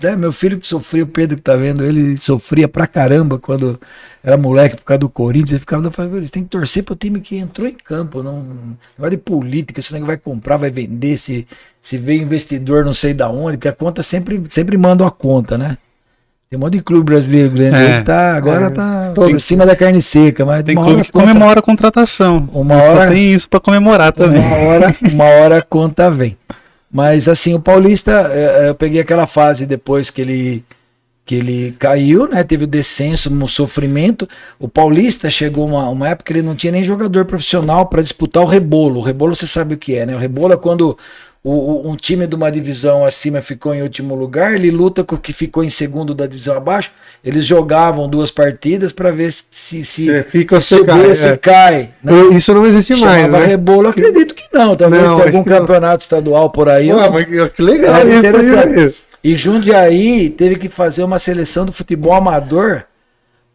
né, 0.00 0.14
Meu 0.16 0.30
filho 0.30 0.56
que 0.60 0.66
sofria, 0.68 1.02
o 1.02 1.06
Pedro 1.08 1.36
que 1.36 1.42
tá 1.42 1.56
vendo, 1.56 1.84
ele 1.84 2.16
sofria 2.16 2.68
pra 2.68 2.86
caramba 2.86 3.40
quando 3.40 3.76
era 4.22 4.36
moleque 4.36 4.76
por 4.76 4.84
causa 4.84 4.98
do 5.00 5.08
Corinthians. 5.08 5.50
Ele 5.50 5.60
ficava 5.60 5.90
falando, 5.90 6.30
tem 6.30 6.44
que 6.44 6.48
torcer 6.48 6.84
pro 6.84 6.94
time 6.94 7.20
que 7.20 7.36
entrou 7.36 7.66
em 7.66 7.74
campo. 7.74 8.22
Não, 8.22 8.76
é 9.02 9.10
de 9.10 9.16
política, 9.16 9.82
se 9.82 9.92
não 9.98 10.06
vai 10.06 10.16
comprar, 10.16 10.56
vai 10.56 10.70
vender, 10.70 11.16
se, 11.16 11.44
se 11.80 11.98
veio 11.98 12.22
investidor 12.22 12.84
não 12.84 12.92
sei 12.92 13.12
da 13.12 13.28
onde, 13.28 13.56
porque 13.56 13.66
a 13.68 13.72
conta 13.72 14.00
sempre, 14.00 14.40
sempre 14.48 14.76
manda 14.78 15.04
a 15.04 15.10
conta, 15.10 15.58
né? 15.58 15.76
Tem 16.48 16.56
um 16.56 16.60
monte 16.62 16.74
de 16.74 16.82
clube 16.82 17.04
brasileiro 17.04 17.50
grande 17.50 17.76
É. 17.76 17.98
que 17.98 18.04
tá, 18.04 18.36
agora 18.36 18.66
É. 18.66 18.70
tá 18.70 19.12
Tem- 19.12 19.30
por 19.30 19.40
cima 19.40 19.66
da 19.66 19.74
carne 19.74 20.00
seca, 20.00 20.46
mas 20.46 20.62
Tem 20.62 20.76
uma 20.76 20.82
clube 20.84 20.96
hora 21.00 21.04
que 21.04 21.12
conta- 21.12 21.26
comemora 21.26 21.58
a 21.58 21.62
contratação. 21.62 22.48
Uma 22.54 22.76
hora- 22.76 23.10
tem 23.10 23.34
isso 23.34 23.48
pra 23.48 23.58
comemorar 23.58 24.12
também. 24.12 24.40
uma 24.40 24.56
hora, 24.56 24.92
uma 25.12 25.24
hora 25.24 25.58
a 25.58 25.62
conta 25.62 26.08
vem. 26.08 26.38
Mas 26.90 27.28
assim, 27.28 27.54
o 27.54 27.60
Paulista, 27.60 28.30
eh, 28.32 28.64
eh, 28.64 28.68
eu 28.70 28.74
peguei 28.74 29.00
aquela 29.00 29.26
fase 29.26 29.66
depois 29.66 30.10
que 30.10 30.20
ele 30.20 30.64
que 31.28 31.34
ele 31.34 31.72
caiu, 31.78 32.26
né? 32.26 32.42
Teve 32.42 32.64
o 32.64 32.66
descenso, 32.66 33.30
um 33.30 33.46
sofrimento. 33.46 34.26
O 34.58 34.66
Paulista 34.66 35.28
chegou 35.28 35.66
uma, 35.66 35.86
uma 35.90 36.08
época 36.08 36.32
que 36.32 36.38
ele 36.38 36.46
não 36.46 36.56
tinha 36.56 36.72
nem 36.72 36.82
jogador 36.82 37.26
profissional 37.26 37.84
para 37.84 38.00
disputar 38.00 38.42
o 38.42 38.46
rebolo. 38.46 39.00
O 39.00 39.02
rebolo 39.02 39.34
você 39.34 39.46
sabe 39.46 39.74
o 39.74 39.76
que 39.76 39.94
é, 39.94 40.06
né? 40.06 40.14
O 40.16 40.18
rebolo 40.18 40.54
é 40.54 40.56
quando 40.56 40.96
o, 41.42 41.50
o- 41.52 41.90
um 41.90 41.96
time 41.96 42.26
de 42.26 42.34
uma 42.34 42.50
divisão 42.50 43.04
acima 43.04 43.40
ficou 43.40 43.72
em 43.74 43.82
último 43.82 44.14
lugar, 44.14 44.54
ele 44.54 44.70
luta 44.70 45.04
com 45.04 45.14
o 45.14 45.18
que 45.18 45.32
ficou 45.32 45.62
em 45.64 45.70
segundo 45.70 46.14
da 46.14 46.26
divisão 46.26 46.56
abaixo. 46.56 46.90
Eles 47.24 47.44
jogavam 47.46 48.08
duas 48.08 48.30
partidas 48.30 48.92
para 48.92 49.10
ver 49.12 49.32
se 49.32 49.44
se, 49.50 49.84
se, 49.84 50.22
fica 50.24 50.58
se 50.60 50.76
se 50.78 50.84
cai, 50.84 51.14
se 51.14 51.28
é. 51.28 51.36
cai. 51.36 51.90
né? 52.02 52.12
Isso 52.32 52.52
não 52.52 52.66
existe 52.66 52.94
mais, 52.96 53.22
Chamava 53.22 53.40
né? 53.40 53.46
rebolo, 53.46 53.88
acredito 53.88 54.34
que 54.34 54.48
não. 54.52 54.74
Talvez 54.76 55.02
Não, 55.02 55.20
algum 55.22 55.42
que 55.44 55.50
não. 55.50 55.58
campeonato 55.60 56.02
estadual 56.02 56.50
por 56.50 56.68
aí. 56.68 56.88
Eu- 56.88 57.10
mas 57.12 57.26
que 57.50 57.62
legal 57.62 57.96
É, 57.96 58.04
isso 58.08 58.18
interessante. 58.26 58.78
aí. 58.80 58.94
E 59.24 59.34
Jundiaí 59.34 60.30
teve 60.30 60.56
que 60.56 60.68
fazer 60.68 61.02
uma 61.02 61.18
seleção 61.18 61.64
do 61.66 61.72
futebol 61.72 62.12
amador 62.14 62.82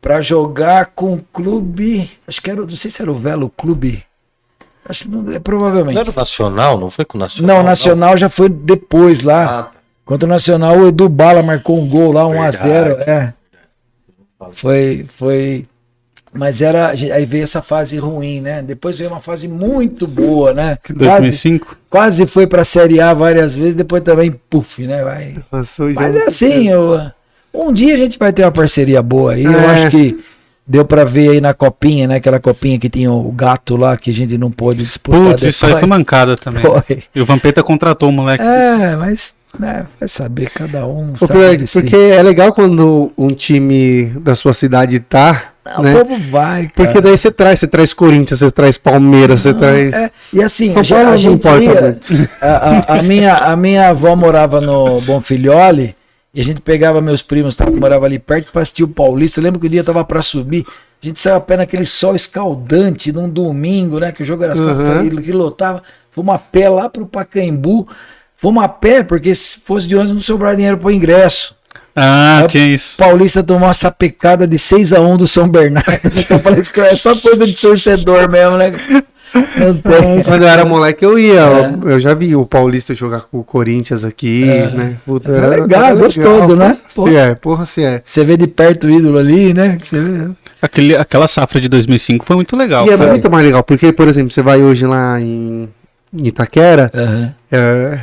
para 0.01 0.19
jogar 0.19 0.87
com 0.87 1.13
o 1.13 1.21
clube. 1.31 2.09
Acho 2.27 2.41
que 2.41 2.51
era, 2.51 2.61
não 2.61 2.69
sei 2.71 2.91
se 2.91 3.01
era 3.01 3.09
o 3.09 3.15
Velo 3.15 3.49
Clube. 3.49 4.03
Acho 4.87 5.03
que 5.05 5.09
não- 5.09 5.29
é, 5.31 5.33
Não 5.35 5.41
provavelmente. 5.41 5.97
era 5.97 6.09
o 6.09 6.13
Nacional? 6.15 6.77
Não 6.77 6.89
foi 6.89 7.05
com 7.05 7.17
o 7.17 7.21
Nacional? 7.21 7.55
Não, 7.57 7.63
o 7.63 7.65
Nacional 7.65 8.17
já 8.17 8.27
foi 8.29 8.49
depois 8.49 9.21
lá. 9.21 9.43
Ah, 9.59 9.63
tá. 9.63 9.71
Contra 10.05 10.25
o 10.25 10.29
Nacional, 10.29 10.77
o 10.77 10.87
Edu 10.89 11.07
Bala 11.07 11.41
marcou 11.41 11.79
um 11.79 11.87
gol 11.87 12.11
lá, 12.11 12.25
1x0. 12.27 12.97
É. 13.07 13.33
Foi, 14.51 15.05
foi. 15.15 15.65
Mas 16.33 16.61
era. 16.61 16.89
Aí 16.89 17.25
veio 17.25 17.43
essa 17.43 17.61
fase 17.61 17.97
ruim, 17.97 18.41
né? 18.41 18.61
Depois 18.61 18.97
veio 18.97 19.09
uma 19.11 19.19
fase 19.19 19.47
muito 19.47 20.07
boa, 20.07 20.51
né? 20.53 20.77
Quase, 20.83 20.99
2005. 20.99 21.77
quase 21.89 22.25
foi 22.27 22.47
pra 22.47 22.63
Série 22.63 22.99
A 22.99 23.13
várias 23.13 23.55
vezes, 23.55 23.75
depois 23.75 24.03
também, 24.03 24.31
puf, 24.49 24.85
né? 24.85 25.03
Vai. 25.03 25.35
Passou 25.49 25.91
já 25.91 26.01
Mas 26.01 26.15
é 26.15 26.25
assim, 26.25 26.67
eu, 26.69 26.99
um 27.53 27.71
dia 27.71 27.93
a 27.93 27.97
gente 27.97 28.17
vai 28.17 28.33
ter 28.33 28.43
uma 28.43 28.51
parceria 28.51 29.01
boa 29.01 29.33
aí. 29.33 29.43
Eu 29.45 29.51
É. 29.53 29.65
acho 29.83 29.91
que 29.91 30.19
deu 30.65 30.85
pra 30.85 31.03
ver 31.03 31.29
aí 31.31 31.41
na 31.41 31.53
copinha, 31.53 32.07
né? 32.07 32.15
Aquela 32.15 32.39
copinha 32.39 32.79
que 32.79 32.89
tinha 32.89 33.11
o 33.11 33.31
gato 33.31 33.75
lá 33.75 33.97
que 33.97 34.09
a 34.09 34.13
gente 34.13 34.37
não 34.37 34.49
pôde 34.51 34.83
disputar. 34.83 35.21
Putz, 35.21 35.43
isso 35.43 35.65
aí 35.65 35.71
foi 35.73 35.81
depois. 35.81 35.97
mancada 35.99 36.35
também. 36.37 36.61
Foi. 36.63 37.03
E 37.13 37.21
o 37.21 37.25
Vampeta 37.25 37.61
contratou 37.63 38.09
o 38.09 38.11
moleque. 38.11 38.43
É, 38.43 38.95
mas 38.95 39.35
né, 39.59 39.85
vai 39.99 40.07
saber, 40.07 40.49
cada 40.49 40.87
um. 40.87 41.13
Ô, 41.13 41.17
sabe. 41.27 41.65
Porque 41.71 41.95
é 41.95 42.21
legal 42.23 42.53
quando 42.53 43.11
um 43.17 43.29
time 43.33 44.05
da 44.21 44.35
sua 44.35 44.53
cidade 44.53 44.99
tá, 44.99 45.51
Não, 45.65 45.83
né? 45.83 45.93
O 45.95 46.05
povo 46.05 46.19
vai, 46.31 46.63
cara. 46.63 46.71
Porque 46.75 47.01
daí 47.01 47.17
você 47.17 47.29
traz, 47.31 47.59
você 47.59 47.67
traz 47.67 47.93
Corinthians, 47.93 48.39
você 48.39 48.49
traz 48.49 48.77
Palmeiras, 48.77 49.41
você 49.41 49.53
traz. 49.53 49.93
É, 49.93 50.11
e 50.33 50.41
assim, 50.41 50.73
a, 50.75 50.79
a 51.11 51.17
gente 51.17 51.45
ia- 51.45 51.97
a, 52.41 52.47
a- 52.95 52.99
a 52.99 53.03
minha, 53.03 53.35
a 53.35 53.55
minha 53.55 53.89
avó 53.89 54.15
morava 54.15 54.59
no 54.59 54.99
Bonfilhole 55.01 55.95
e 56.33 56.41
a 56.41 56.43
gente 56.43 56.61
pegava 56.61 56.99
meus 57.01 57.21
primos 57.21 57.55
tá, 57.55 57.65
que 57.65 57.71
moravam 57.79 58.05
ali 58.05 58.17
perto 58.19 58.51
para 58.51 58.61
assistir 58.63 58.83
o 58.83 58.87
Paulista. 58.87 59.39
Eu 59.39 59.43
lembro 59.43 59.59
que 59.59 59.67
o 59.67 59.69
dia 59.69 59.83
tava 59.83 60.03
para 60.03 60.21
subir. 60.21 60.65
A 61.01 61.05
gente 61.05 61.19
saiu 61.19 61.35
a 61.35 61.39
pé 61.39 61.57
naquele 61.57 61.85
sol 61.85 62.15
escaldante 62.15 63.11
num 63.11 63.29
domingo, 63.29 63.99
né? 63.99 64.11
Que 64.11 64.23
o 64.23 64.25
jogo 64.25 64.43
era 64.43 64.53
quatro 64.55 64.71
Uhum. 64.83 65.09
da- 65.15 65.21
que 65.21 65.31
lotava. 65.31 65.83
Fomos 66.09 66.33
a 66.35 66.39
pé 66.39 66.69
lá 66.69 66.89
pro 66.89 67.05
Pacaembu. 67.05 67.87
Fomos 68.35 68.63
a 68.63 68.67
pé, 68.67 69.03
porque 69.03 69.33
se 69.35 69.59
fosse 69.59 69.87
de 69.87 69.95
ônibus 69.95 70.13
não 70.13 70.21
sobrava 70.21 70.55
dinheiro 70.55 70.77
pro 70.77 70.89
ingresso. 70.91 71.55
Ah, 71.95 72.41
É, 72.43 72.47
tinha 72.47 72.65
isso. 72.67 72.95
O 72.95 72.97
Paulista 73.05 73.43
tomou 73.43 73.67
uma 73.67 73.73
sapecada 73.73 74.47
de 74.47 74.57
6 74.57 74.91
a 74.91 74.99
1 74.99 75.15
do 75.17 75.27
São 75.27 75.47
Bernardo. 75.47 75.89
Eu 76.29 76.39
falei, 76.39 76.59
isso 76.61 76.81
é 76.81 76.95
só 76.95 77.15
coisa 77.15 77.45
de 77.45 77.53
torcedor 77.53 78.27
mesmo, 78.29 78.57
né? 78.57 78.71
Quando 80.25 80.43
eu 80.43 80.47
era 80.47 80.63
moleque, 80.63 81.03
eu 81.03 81.17
ia. 81.17 81.41
É. 81.41 81.93
Eu, 81.93 81.99
já 81.99 82.13
vi 82.13 82.35
o 82.35 82.45
Paulista 82.45 82.93
jogar 82.93 83.21
com 83.21 83.39
o 83.39 83.43
Corinthians 83.43 84.05
aqui, 84.05 84.45
né? 84.45 84.97
Puta, 85.05 85.31
é 85.31 85.47
legal, 85.47 85.85
é 85.85 85.95
gostoso, 85.95 86.55
né? 86.55 86.77
Porra, 86.93 87.11
se 87.11 87.17
é, 87.17 87.35
porra, 87.35 87.65
se 87.65 87.83
é. 87.83 88.01
Você 88.05 88.23
vê 88.23 88.37
de 88.37 88.47
perto 88.47 88.87
o 88.87 88.91
ídolo 88.91 89.17
ali, 89.17 89.53
né? 89.53 89.77
Você 89.81 89.99
vê. 89.99 90.29
Aquele, 90.61 90.95
aquela 90.95 91.27
safra 91.27 91.59
de 91.59 91.67
2005 91.67 92.25
foi 92.25 92.35
muito 92.35 92.55
legal. 92.55 92.87
E 92.87 92.91
é 92.91 92.97
muito 92.97 93.29
mais 93.29 93.45
legal, 93.45 93.63
porque, 93.63 93.91
por 93.91 94.07
exemplo, 94.07 94.31
você 94.31 94.41
vai 94.41 94.61
hoje 94.61 94.85
lá 94.85 95.19
em 95.19 95.67
Itaquera, 96.15 96.91
Aham. 96.93 97.33
é, 97.51 97.99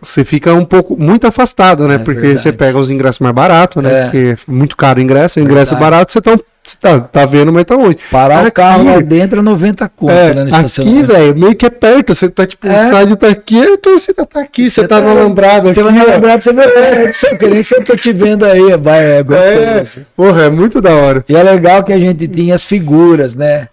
você 0.00 0.24
fica 0.24 0.54
um 0.54 0.64
pouco, 0.64 0.96
muito 0.96 1.26
afastado, 1.26 1.88
né? 1.88 1.96
É 1.96 1.98
porque 1.98 2.20
verdade. 2.20 2.42
você 2.42 2.52
pega 2.52 2.78
os 2.78 2.90
ingressos 2.90 3.18
mais 3.18 3.34
baratos, 3.34 3.82
né? 3.82 3.92
É. 3.92 4.02
Porque 4.04 4.36
é 4.48 4.52
muito 4.52 4.76
caro 4.76 5.00
o 5.00 5.02
ingresso, 5.02 5.40
o 5.40 5.42
ingresso 5.42 5.74
Verdade. 5.74 5.90
barato, 5.90 6.12
você, 6.12 6.20
tá, 6.20 6.30
você 6.30 6.44
tá, 6.80 7.00
tá 7.00 7.26
vendo, 7.26 7.52
mas 7.52 7.64
tá 7.64 7.74
longe. 7.76 7.98
Parar 8.10 8.38
o 8.44 8.46
Aqui- 8.46 8.50
carro 8.52 8.84
lá 8.84 9.00
dentro 9.00 9.40
é 9.40 9.42
90 9.42 9.88
conto, 9.88 10.10
É, 10.12 10.34
né? 10.34 10.44
No 10.44 10.56
aqui, 10.56 11.02
velho, 11.02 11.36
meio 11.36 11.54
que 11.54 11.66
é 11.66 11.70
perto. 11.70 12.14
Você 12.14 12.28
tá, 12.28 12.46
tipo, 12.46 12.66
o 12.66 12.70
É. 12.70 12.86
estádio 12.86 13.16
tá 13.16 13.28
aqui, 13.28 13.62
a 13.62 13.76
torcida 13.76 14.26
tá 14.26 14.40
aqui, 14.40 14.70
você, 14.70 14.80
Você 14.82 14.88
tá, 14.88 15.00
tá- 15.00 15.02
no 15.06 15.10
alambrado 15.10 15.64
Você 15.68 15.80
aqui. 15.80 15.82
vai 15.82 15.92
me 15.92 16.00
ó. 16.00 16.04
lembrar, 16.06 16.40
você 16.40 16.52
vai 16.52 16.66
é, 16.66 17.12
só 17.12 17.36
que 17.36 17.46
nem 17.46 17.62
se 17.62 17.74
eu 17.76 17.84
tô 17.84 17.94
te 17.94 18.12
vendo 18.12 18.44
aí, 18.44 18.76
vai, 18.76 19.18
é 19.18 19.22
gostoso. 19.22 19.48
É, 19.50 19.80
assim. 19.80 20.06
porra, 20.16 20.42
é 20.44 20.50
muito 20.50 20.80
da 20.80 20.94
hora. 20.94 21.24
E 21.28 21.36
é 21.36 21.42
legal 21.42 21.84
que 21.84 21.92
a 21.92 21.98
gente 21.98 22.26
tinha 22.28 22.54
as 22.54 22.64
figuras, 22.64 23.34
né? 23.34 23.68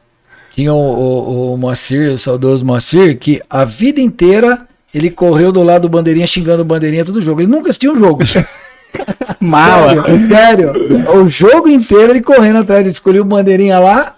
Tinha 0.51 0.73
o, 0.73 0.77
o, 0.77 1.53
o 1.53 1.57
Moacir, 1.57 2.11
o 2.13 2.17
saudoso 2.17 2.65
Moacir, 2.65 3.17
que 3.17 3.41
a 3.49 3.63
vida 3.63 4.01
inteira 4.01 4.61
Ele 4.93 5.11
correu 5.11 5.51
do 5.51 5.61
lado 5.61 5.81
do 5.83 5.89
bandeirinha, 5.89 6.25
xingando 6.25 6.61
o 6.63 6.65
bandeirinha 6.65 7.05
todo 7.05 7.21
jogo. 7.21 7.41
Ele 7.41 7.51
nunca 7.51 7.69
assistiu 7.69 7.91
um 7.91 7.95
jogo. 7.99 8.23
Mala. 9.39 10.03
Sério, 10.03 10.27
sério. 10.29 10.73
O 11.17 11.29
jogo 11.29 11.67
inteiro 11.69 12.11
ele 12.11 12.21
correndo 12.21 12.59
atrás, 12.59 12.81
ele 12.81 12.89
escolheu 12.89 13.21
o 13.23 13.25
bandeirinha 13.25 13.79
lá 13.79 14.13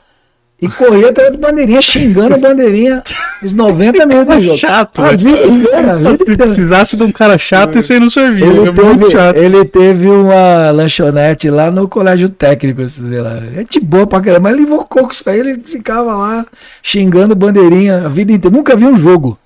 e 0.61 0.67
corria 0.67 1.09
atrás 1.09 1.31
do 1.31 1.37
bandeirinha, 1.37 1.81
xingando 1.81 2.35
o 2.35 2.39
bandeirinha 2.39 3.01
os 3.41 3.53
90 3.53 4.05
minutos 4.05 4.35
do 4.35 4.41
jogo. 4.41 4.57
Chato, 4.57 5.01
A 5.01 5.11
vida 5.11 5.47
inteira, 5.47 5.91
a 5.93 5.95
vida 5.95 6.09
Se 6.09 6.23
inteira. 6.23 6.37
precisasse 6.45 6.97
de 6.97 7.03
um 7.03 7.11
cara 7.13 7.37
chato, 7.37 7.77
isso 7.79 7.93
aí 7.93 7.99
não 7.99 8.09
servia. 8.09 8.45
Ele 8.45 8.67
é 8.67 8.71
muito 8.71 8.99
teve, 8.99 9.11
chato. 9.11 9.35
ele 9.37 9.63
teve 9.65 10.07
uma 10.09 10.69
lanchonete 10.71 11.49
lá 11.49 11.71
no 11.71 11.87
colégio 11.87 12.27
técnico, 12.27 12.85
sei 12.89 13.21
lá. 13.21 13.39
Gente 13.55 13.79
boa 13.79 14.05
pra 14.05 14.19
caramba, 14.19 14.49
mas 14.49 14.53
ele 14.53 14.63
invocou 14.63 15.03
com 15.03 15.11
isso 15.11 15.29
aí, 15.29 15.39
ele 15.39 15.61
ficava 15.61 16.13
lá 16.13 16.45
xingando 16.83 17.33
bandeirinha 17.35 18.05
a 18.05 18.09
vida 18.09 18.33
inteira. 18.33 18.53
Nunca 18.55 18.75
vi 18.75 18.83
um 18.85 18.97
jogo. 18.99 19.37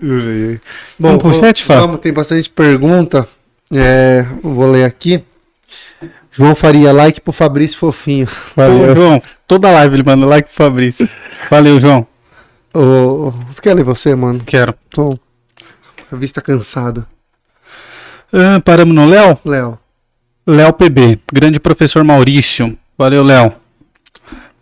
Chat, 1.40 1.64
Fábio? 1.64 1.82
Vamos, 1.84 2.00
tem 2.00 2.12
bastante 2.12 2.50
pergunta. 2.50 3.28
É, 3.74 4.26
vou 4.42 4.70
ler 4.70 4.86
aqui. 4.86 5.24
João 6.32 6.56
Faria, 6.56 6.92
like 6.92 7.22
pro 7.22 7.32
Fabrício 7.32 7.78
Fofinho. 7.78 8.28
Ô, 8.56 8.62
Valeu. 8.62 8.96
João, 8.96 9.22
toda 9.48 9.72
live 9.72 9.96
ele 9.96 10.04
manda 10.04 10.26
like 10.26 10.48
pro 10.48 10.58
Fabrício. 10.58 11.08
Valeu, 11.50 11.80
João. 11.80 12.08
Ô, 12.74 13.32
você 13.48 13.62
quer 13.62 13.74
ler 13.74 13.84
você, 13.84 14.16
mano? 14.16 14.42
Quero. 14.46 14.74
Tô... 14.90 15.18
A 16.12 16.16
vista 16.16 16.42
cansada. 16.42 17.08
Ah, 18.32 18.60
paramos 18.64 18.96
no 18.96 19.06
Léo? 19.06 19.38
Léo. 19.46 19.80
Léo 20.46 20.74
PB, 20.74 21.20
grande 21.32 21.60
professor 21.60 22.04
Maurício. 22.04 22.78
Valeu, 22.98 23.24
Léo. 23.24 23.54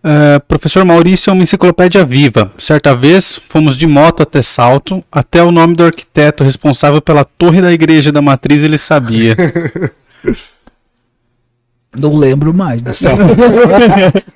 Ah, 0.03 0.41
professor 0.47 0.83
Maurício 0.83 1.29
é 1.29 1.33
uma 1.33 1.43
enciclopédia 1.43 2.03
viva. 2.03 2.51
Certa 2.57 2.95
vez 2.95 3.39
fomos 3.49 3.77
de 3.77 3.85
moto 3.85 4.23
até 4.23 4.41
Salto, 4.41 5.03
até 5.11 5.43
o 5.43 5.51
nome 5.51 5.75
do 5.75 5.83
arquiteto 5.83 6.43
responsável 6.43 7.01
pela 7.01 7.23
torre 7.23 7.61
da 7.61 7.71
igreja 7.71 8.11
da 8.11 8.21
matriz 8.21 8.63
ele 8.63 8.77
sabia. 8.77 9.35
Não 11.99 12.15
lembro 12.15 12.53
mais 12.53 12.81
dessa. 12.81 13.09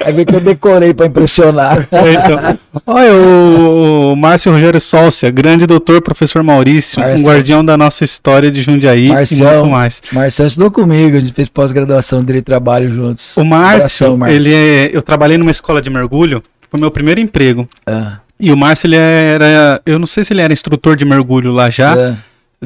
Aí 0.03 0.11
vê 0.13 0.25
que 0.25 0.35
eu 0.35 0.41
decorei 0.41 0.93
pra 0.93 1.05
impressionar. 1.05 1.87
É, 1.91 2.13
então. 2.13 2.59
Olha, 2.85 3.13
o, 3.13 4.11
o 4.11 4.15
Márcio 4.15 4.51
Rogério 4.51 4.79
Sócia, 4.81 5.31
grande 5.31 5.65
doutor 5.65 6.01
professor 6.01 6.43
Maurício, 6.43 7.01
um 7.01 7.21
guardião 7.23 7.63
da 7.63 7.77
nossa 7.77 8.03
história 8.03 8.51
de 8.51 8.61
Jundiaí 8.61 9.07
e 9.07 9.13
Marcião. 9.13 9.53
muito 9.59 9.67
mais. 9.71 10.01
Marcelo 10.11 10.47
estudou 10.47 10.69
comigo, 10.69 11.15
a 11.15 11.19
gente 11.19 11.33
fez 11.33 11.47
pós-graduação 11.47 12.23
dele 12.23 12.39
e 12.39 12.41
trabalho 12.41 12.93
juntos. 12.93 13.35
O 13.37 13.45
Márcio, 13.45 13.75
Abração, 13.75 14.17
Márcio. 14.17 14.35
ele 14.35 14.53
é, 14.53 14.89
eu 14.93 15.01
trabalhei 15.01 15.37
numa 15.37 15.51
escola 15.51 15.81
de 15.81 15.89
mergulho, 15.89 16.43
foi 16.69 16.79
meu 16.79 16.91
primeiro 16.91 17.21
emprego. 17.21 17.67
Ah, 17.87 18.17
E 18.37 18.51
o 18.51 18.57
Márcio, 18.57 18.87
ele 18.87 18.97
era, 18.97 19.81
eu 19.85 19.97
não 19.97 20.05
sei 20.07 20.23
se 20.25 20.33
ele 20.33 20.41
era 20.41 20.51
instrutor 20.51 20.95
de 20.97 21.05
mergulho 21.05 21.51
lá 21.53 21.69
já, 21.69 21.97
é. 21.97 22.15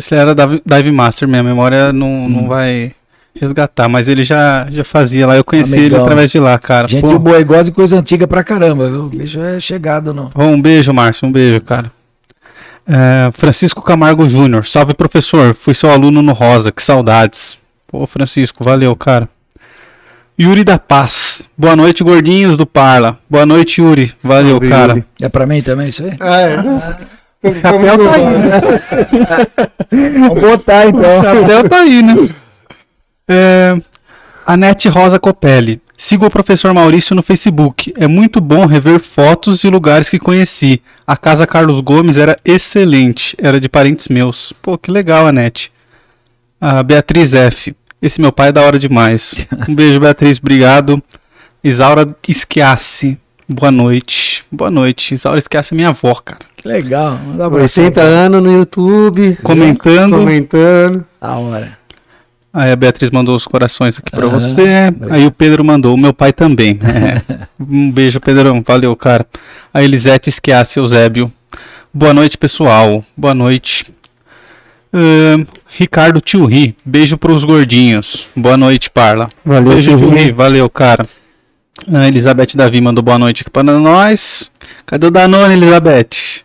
se 0.02 0.16
ele 0.16 0.22
era 0.22 0.36
dive, 0.66 0.92
master, 0.92 1.28
minha 1.28 1.44
memória 1.44 1.94
não, 1.94 2.28
não 2.28 2.40
Hum. 2.46 2.48
vai 2.48 2.92
resgatar, 3.36 3.88
mas 3.88 4.08
ele 4.08 4.24
já, 4.24 4.68
já 4.70 4.84
fazia 4.84 5.28
lá, 5.28 5.36
eu 5.36 5.44
conheci 5.44 5.76
ele 5.76 5.88
Amigão. 5.88 6.04
através 6.04 6.32
de 6.32 6.40
lá, 6.40 6.58
cara. 6.58 6.88
Gente 6.88 7.02
Pô, 7.02 7.18
boa, 7.20 7.40
e 7.40 7.44
gosta 7.44 7.66
de 7.66 7.72
coisa 7.72 7.98
antiga 7.98 8.28
pra 8.28 8.44
caramba, 8.44 8.90
viu? 8.90 9.06
O 9.06 9.10
bicho 9.10 9.40
é 9.40 9.60
chegado 9.60 10.14
no. 10.14 10.30
Bom, 10.34 10.54
um 10.54 10.62
beijo, 10.62 10.94
Márcio, 10.94 11.28
um 11.28 11.32
beijo, 11.32 11.62
cara. 11.62 11.92
É, 12.88 13.32
Francisco 13.34 13.82
Camargo 13.82 14.28
Júnior, 14.28 14.66
salve 14.66 14.94
professor, 14.94 15.54
fui 15.54 15.74
seu 15.74 15.92
aluno 15.92 16.22
no 16.22 16.34
Rosa, 16.34 16.72
que 16.72 16.82
saudades. 16.82 17.58
Pô, 17.88 18.06
Francisco, 18.08 18.64
valeu, 18.64 18.96
cara. 18.96 19.30
Yuri 20.40 20.64
da 20.64 20.80
Paz, 20.80 21.48
boa 21.58 21.76
noite, 21.76 22.04
gordinhos 22.04 22.56
do 22.56 22.66
Parla. 22.66 23.20
Boa 23.30 23.46
noite, 23.46 23.82
Yuri, 23.82 24.14
valeu, 24.24 24.52
Salve, 24.52 24.70
cara. 24.70 24.94
Yuri. 24.94 25.06
É 25.22 25.30
pra 25.30 25.46
mim 25.46 25.62
também 25.62 25.90
isso 25.90 26.04
aí? 26.04 26.16
Ah, 26.20 26.42
é. 26.42 26.56
Chapéu 27.62 27.98
tá 27.98 28.14
aí, 28.16 28.26
né? 28.26 28.62
Vamos 30.20 30.42
botar 30.42 30.88
então. 30.88 31.24
Chapéu 31.24 31.70
tá 31.70 31.80
aí, 31.82 32.02
né? 32.02 32.30
É, 33.30 33.80
Anete 34.46 34.90
Rosa 34.90 35.20
Copelli. 35.20 35.80
Siga 35.96 36.26
o 36.26 36.32
professor 36.32 36.74
Maurício 36.74 37.16
no 37.16 37.22
Facebook. 37.22 37.94
É 37.98 38.08
muito 38.08 38.42
bom 38.42 38.66
rever 38.66 39.00
fotos 39.00 39.64
e 39.64 39.70
lugares 39.70 40.10
que 40.10 40.18
conheci. 40.18 40.82
A 41.06 41.16
casa 41.16 41.46
Carlos 41.46 41.82
Gomes 41.82 42.18
era 42.18 42.40
excelente. 42.44 43.36
Era 43.38 43.60
de 43.60 43.70
parentes 43.70 44.08
meus. 44.08 44.54
Pô, 44.62 44.78
que 44.78 44.90
legal, 44.90 45.28
Anete. 45.28 45.72
A 46.60 46.82
Beatriz 46.82 47.34
F. 47.34 47.76
Esse 48.02 48.22
meu 48.22 48.32
pai 48.32 48.50
é 48.50 48.52
da 48.52 48.62
hora 48.62 48.80
demais. 48.80 49.36
Um 49.68 49.76
beijo, 49.76 50.00
Beatriz. 50.00 50.40
Obrigado. 50.40 51.04
Isaura 51.64 52.16
Esquiace. 52.28 53.20
Boa 53.48 53.72
noite. 53.72 54.46
Boa 54.52 54.72
noite. 54.72 55.14
Isaura 55.14 55.38
Esquiace 55.38 55.74
é 55.74 55.76
minha 55.76 55.90
avó, 55.90 56.16
cara. 56.16 56.40
Que 56.56 56.68
legal. 56.68 57.18
Manda 57.18 57.44
um 57.44 57.48
abraço. 57.48 57.82
80 57.82 58.02
anos 58.02 58.42
no 58.42 58.52
YouTube. 58.52 59.38
Comentando. 59.44 60.18
Comentando. 60.18 61.06
Da 61.20 61.36
hora. 61.36 61.79
Aí 62.52 62.72
a 62.72 62.76
Beatriz 62.76 63.12
mandou 63.12 63.36
os 63.36 63.46
corações 63.46 64.00
aqui 64.00 64.10
pra 64.12 64.26
Aham, 64.26 64.40
você. 64.40 64.88
obrigado. 64.88 65.14
Aí 65.14 65.26
o 65.28 65.32
Pedro 65.32 65.64
mandou, 65.64 65.94
o 65.94 65.98
meu 65.98 66.14
pai 66.14 66.34
também. 66.34 66.80
É. 66.84 67.48
Um 67.60 67.92
beijo, 67.92 68.20
Pedrão. 68.22 68.64
Valeu, 68.66 68.96
cara. 68.96 69.28
A 69.74 69.84
Elisete 69.84 70.30
Esquiace 70.30 70.80
Eusébio. 70.80 71.32
Boa 71.94 72.14
noite, 72.14 72.38
pessoal. 72.38 73.04
Boa 73.18 73.34
noite. 73.34 73.86
Ahn, 74.94 75.44
Ricardo 75.78 76.22
Tio 76.22 76.46
Ri. 76.46 76.76
Beijo 76.86 77.18
pros 77.18 77.44
gordinhos. 77.44 78.30
Boa 78.36 78.56
noite, 78.58 78.90
Parla. 78.90 79.30
Valeu, 79.46 79.74
Beijo, 79.74 79.96
Tio 79.98 80.10
Ri. 80.10 80.32
Valeu, 80.32 80.70
cara. 80.70 81.06
A 81.92 82.08
Elizabeth 82.08 82.56
Davi 82.56 82.80
mandou 82.82 83.04
boa 83.04 83.20
noite 83.20 83.42
aqui 83.42 83.50
para 83.50 83.64
nós. 83.64 84.50
Cadê 84.86 85.08
o 85.08 85.12
Danone, 85.12 85.54
Elizabeth? 85.54 86.44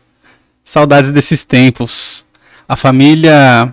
Saudades 0.62 1.10
desses 1.12 1.44
tempos. 1.44 2.26
A 2.68 2.74
família 2.76 3.72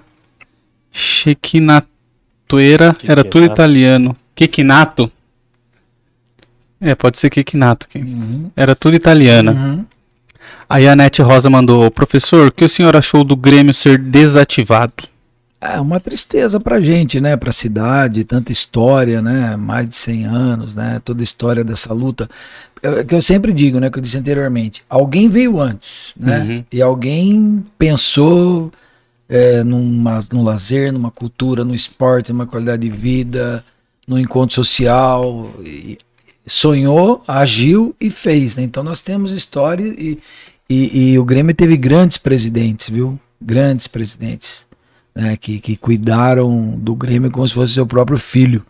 Chequinatoeira 2.52 2.96
era 3.08 3.24
tudo 3.24 3.46
italiano. 3.46 4.16
Quequinato? 4.36 5.12
É, 6.80 6.96
pode 6.96 7.18
ser 7.18 7.28
aqui. 7.28 7.46
Uhum. 7.96 8.52
Era 8.56 8.76
tudo 8.76 8.96
italiana. 8.96 9.52
Uhum. 9.52 9.86
Aí 10.68 10.88
a 10.88 10.96
Nete 10.96 11.22
Rosa 11.22 11.50
mandou, 11.50 11.92
professor, 11.92 12.48
o 12.48 12.52
que 12.52 12.66
o 12.66 12.70
senhor 12.70 12.96
achou 12.96 13.24
do 13.24 13.36
Grêmio 13.36 13.74
ser 13.74 13.98
desativado? 13.98 14.94
É 15.60 15.80
uma 15.80 16.00
tristeza 16.00 16.60
pra 16.60 16.82
gente, 16.82 17.22
né? 17.22 17.38
Pra 17.38 17.52
cidade, 17.52 18.24
tanta 18.24 18.52
história, 18.52 19.22
né? 19.22 19.56
Mais 19.56 19.88
de 19.88 19.96
100 19.96 20.26
anos, 20.26 20.76
né? 20.76 21.00
Toda 21.06 21.22
a 21.22 21.24
história 21.24 21.64
dessa 21.64 21.94
luta. 21.94 22.28
É 22.82 22.90
o 22.90 23.06
que 23.06 23.14
eu 23.14 23.22
sempre 23.22 23.54
digo, 23.54 23.80
né? 23.80 23.92
Que 23.92 24.00
eu 24.00 24.02
disse 24.02 24.18
anteriormente. 24.18 24.82
Alguém 24.90 25.30
veio 25.30 25.60
antes, 25.60 26.16
né? 26.20 26.40
Uhum. 26.40 26.64
E 26.72 26.82
alguém 26.82 27.64
pensou 27.78 28.72
é, 29.32 29.64
numa, 29.64 30.20
num 30.32 30.44
lazer, 30.44 30.92
numa 30.92 31.10
cultura, 31.10 31.64
no 31.64 31.74
esporte, 31.74 32.34
numa 32.34 32.46
qualidade 32.46 32.82
de 32.82 32.94
vida, 32.94 33.64
no 34.06 34.20
encontro 34.20 34.54
social. 34.54 35.50
e 35.64 35.98
sonhou, 36.46 37.24
agiu 37.28 37.96
e 38.00 38.10
fez, 38.10 38.58
né? 38.58 38.64
Então 38.64 38.84
nós 38.84 39.00
temos 39.00 39.32
história 39.32 39.86
e, 39.86 40.20
e, 40.70 41.12
e 41.12 41.20
o 41.20 41.24
Grêmio 41.24 41.56
teve 41.56 41.78
grandes 41.78 42.18
presidentes, 42.18 42.90
viu? 42.90 43.18
Grandes 43.42 43.88
presidentes 43.88 44.66
né, 45.16 45.38
que, 45.38 45.60
que 45.60 45.76
cuidaram 45.76 46.78
do 46.78 46.96
Grêmio 46.96 47.32
como 47.32 47.48
se 47.48 47.54
fosse 47.54 47.74
seu 47.74 47.86
próprio 47.86 48.18
filho. 48.18 48.66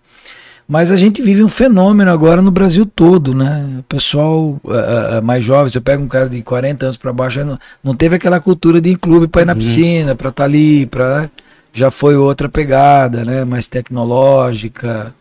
Mas 0.71 0.89
a 0.89 0.95
gente 0.95 1.21
vive 1.21 1.43
um 1.43 1.49
fenômeno 1.49 2.09
agora 2.09 2.41
no 2.41 2.49
Brasil 2.49 2.85
todo, 2.85 3.35
né? 3.35 3.79
O 3.79 3.83
pessoal 3.83 4.57
ah, 4.69 5.17
ah, 5.17 5.21
mais 5.21 5.43
jovem, 5.43 5.69
você 5.69 5.81
pega 5.81 6.01
um 6.01 6.07
cara 6.07 6.29
de 6.29 6.41
40 6.41 6.85
anos 6.85 6.95
para 6.95 7.11
baixo, 7.11 7.43
não, 7.43 7.59
não 7.83 7.93
teve 7.93 8.15
aquela 8.15 8.39
cultura 8.39 8.79
de 8.79 8.87
ir 8.87 8.93
em 8.93 8.95
clube 8.95 9.27
para 9.27 9.41
ir 9.41 9.45
na 9.45 9.53
piscina, 9.53 10.15
para 10.15 10.29
estar 10.29 10.45
ali, 10.45 10.85
para 10.85 11.29
já 11.73 11.91
foi 11.91 12.15
outra 12.15 12.47
pegada, 12.47 13.25
né? 13.25 13.43
Mais 13.43 13.67
tecnológica. 13.67 15.13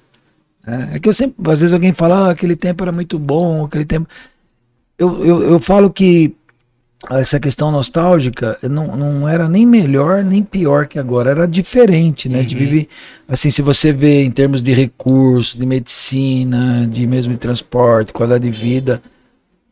né? 0.64 0.90
É 0.93 1.01
que 1.01 1.09
eu 1.09 1.12
sempre, 1.12 1.35
às 1.51 1.59
vezes 1.59 1.74
alguém 1.74 1.93
fala, 1.93 2.28
ah, 2.28 2.31
aquele 2.31 2.55
tempo 2.55 2.85
era 2.85 2.93
muito 2.93 3.18
bom, 3.18 3.64
aquele 3.64 3.85
tempo. 3.85 4.06
Eu, 4.97 5.24
eu, 5.24 5.43
eu 5.43 5.59
falo 5.59 5.90
que 5.90 6.32
essa 7.09 7.40
questão 7.40 7.70
nostálgica 7.70 8.59
não, 8.62 8.94
não 8.97 9.28
era 9.28 9.48
nem 9.48 9.64
melhor 9.64 10.22
nem 10.22 10.43
pior 10.43 10.86
que 10.86 10.98
agora, 10.98 11.31
era 11.31 11.48
diferente, 11.48 12.28
né? 12.28 12.43
De 12.43 12.55
viver, 12.55 12.89
assim, 13.27 13.51
se 13.51 13.62
você 13.62 13.93
vê 13.93 14.22
em 14.24 14.31
termos 14.31 14.60
de 14.60 14.72
recursos, 14.74 15.59
de 15.59 15.64
medicina, 15.64 16.86
de 16.86 17.06
mesmo 17.06 17.32
de 17.32 17.39
transporte, 17.39 18.12
qualidade 18.12 18.48
de 18.51 18.59
vida, 18.59 19.01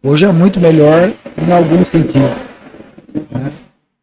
hoje 0.03 0.25
é 0.25 0.33
muito 0.33 0.59
melhor 0.59 1.13
em 1.47 1.53
algum 1.53 1.85
sentido. 1.85 2.35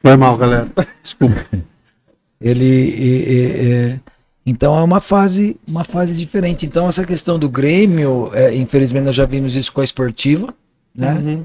Foi 0.01 0.15
mal, 0.15 0.37
galera. 0.37 0.67
Desculpa. 1.03 1.45
Ele 2.39 2.63
e- 2.65 3.31
e- 3.31 3.71
é, 3.73 3.99
então 4.45 4.77
é 4.77 4.83
uma 4.83 5.01
fase 5.01 5.57
uma 5.67 5.83
fase 5.83 6.13
diferente. 6.13 6.65
Então 6.65 6.87
essa 6.87 7.03
questão 7.03 7.39
do 7.39 7.49
Grêmio, 7.49 8.29
é, 8.33 8.55
infelizmente 8.55 9.05
nós 9.05 9.15
já 9.15 9.25
vimos 9.25 9.55
isso 9.55 9.71
com 9.73 9.81
a 9.81 9.83
esportiva, 9.83 10.53
né? 10.95 11.13
Uhum. 11.13 11.43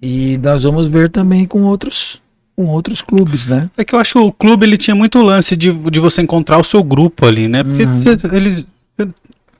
E 0.00 0.38
nós 0.38 0.62
vamos 0.62 0.86
ver 0.86 1.08
também 1.10 1.44
com 1.46 1.62
outros 1.62 2.20
com 2.56 2.66
outros 2.66 3.00
clubes, 3.00 3.46
né? 3.46 3.70
É 3.76 3.84
que 3.84 3.94
eu 3.94 4.00
acho 4.00 4.14
que 4.14 4.18
o 4.18 4.32
clube 4.32 4.66
ele 4.66 4.76
tinha 4.76 4.94
muito 4.94 5.22
lance 5.22 5.54
de, 5.54 5.72
de 5.72 6.00
você 6.00 6.22
encontrar 6.22 6.58
o 6.58 6.64
seu 6.64 6.82
grupo 6.82 7.24
ali, 7.24 7.46
né? 7.46 7.62
Porque 7.62 7.84
Uhum. 7.84 8.34
eles 8.36 8.64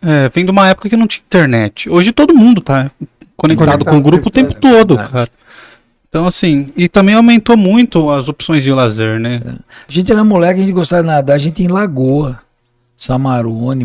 é, 0.02 0.28
vem 0.28 0.44
de 0.44 0.50
uma 0.50 0.66
época 0.68 0.88
que 0.88 0.96
não 0.96 1.06
tinha 1.06 1.22
internet. 1.24 1.88
Hoje 1.88 2.10
todo 2.12 2.34
mundo 2.34 2.60
tá 2.60 2.90
conectado 3.36 3.68
Conectado 3.68 3.84
com 3.84 3.98
o 3.98 4.02
grupo 4.02 4.28
o 4.28 4.32
tempo 4.32 4.52
todo, 4.54 4.98
É. 4.98 5.06
cara. 5.06 5.30
Então, 6.08 6.26
assim, 6.26 6.68
e 6.76 6.88
também 6.88 7.14
aumentou 7.14 7.56
muito 7.56 8.10
as 8.10 8.28
opções 8.28 8.64
de 8.64 8.72
lazer, 8.72 9.20
né? 9.20 9.42
A 9.88 9.92
gente 9.92 10.10
era 10.10 10.24
moleque, 10.24 10.60
a 10.60 10.64
gente 10.64 10.72
gostava 10.74 11.02
de 11.02 11.08
nadar, 11.08 11.34
a 11.34 11.38
gente 11.38 11.60
ia 11.62 11.66
em 11.68 11.70
Lagoa, 11.70 12.40
Samarone, 12.98 13.84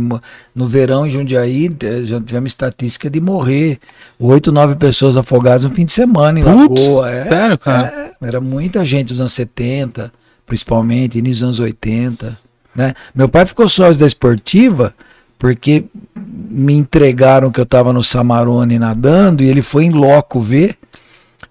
no 0.56 0.68
verão 0.68 1.06
em 1.06 1.10
Jundiaí, 1.12 1.70
eh, 1.84 2.02
já 2.02 2.20
tivemos 2.20 2.50
estatística 2.50 3.08
de 3.12 3.22
morrer 3.22 3.80
oito, 4.20 4.52
nove 4.52 4.76
pessoas 4.76 5.16
afogadas 5.16 5.66
no 5.66 5.70
fim 5.70 5.86
de 5.86 5.92
semana 5.92 6.40
em 6.40 6.44
Putz, 6.44 6.88
Lagoa. 6.88 7.12
É, 7.12 7.24
sério, 7.30 7.58
cara? 7.60 8.16
é, 8.20 8.28
era 8.28 8.42
muita 8.42 8.84
gente 8.84 9.12
nos 9.12 9.20
anos 9.20 9.34
70, 9.34 10.12
principalmente, 10.48 11.20
início 11.20 11.42
dos 11.42 11.44
anos 11.44 11.60
80. 11.60 12.36
Né? 12.76 12.96
Meu 13.14 13.30
pai 13.30 13.46
ficou 13.46 13.70
sócio 13.70 14.00
da 14.00 14.08
esportiva 14.08 14.96
porque 15.38 15.86
me 16.16 16.74
entregaram 16.74 17.52
que 17.52 17.60
eu 17.60 17.66
estava 17.66 17.94
no 17.94 18.04
Samarone 18.04 18.80
nadando 18.80 19.44
e 19.44 19.48
ele 19.48 19.62
foi 19.62 19.86
em 19.86 19.92
loco 19.92 20.40
ver. 20.40 20.76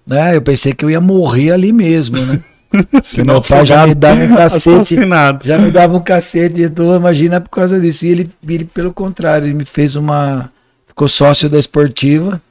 Né? 0.05 0.35
Eu 0.35 0.41
pensei 0.41 0.73
que 0.73 0.83
eu 0.83 0.91
ia 0.91 0.99
morrer 0.99 1.51
ali 1.51 1.71
mesmo, 1.71 2.17
né? 2.17 2.41
Porque 2.91 3.23
meu 3.23 3.41
pai 3.41 3.65
já 3.65 3.85
me 3.85 3.93
dava 3.93 4.23
um 4.23 4.35
cacete 4.35 4.69
Assassinado. 4.69 5.45
já 5.45 5.57
me 5.57 5.71
dava 5.71 5.95
um 5.95 6.01
cacete, 6.01 6.61
então 6.61 6.95
imagina 6.95 7.39
por 7.39 7.49
causa 7.49 7.79
disso. 7.79 8.05
E 8.05 8.09
ele, 8.09 8.29
ele, 8.47 8.65
pelo 8.65 8.93
contrário, 8.93 9.47
ele 9.47 9.53
me 9.53 9.65
fez 9.65 9.95
uma. 9.95 10.51
Ficou 10.87 11.07
sócio 11.07 11.49
da 11.49 11.59
esportiva 11.59 12.41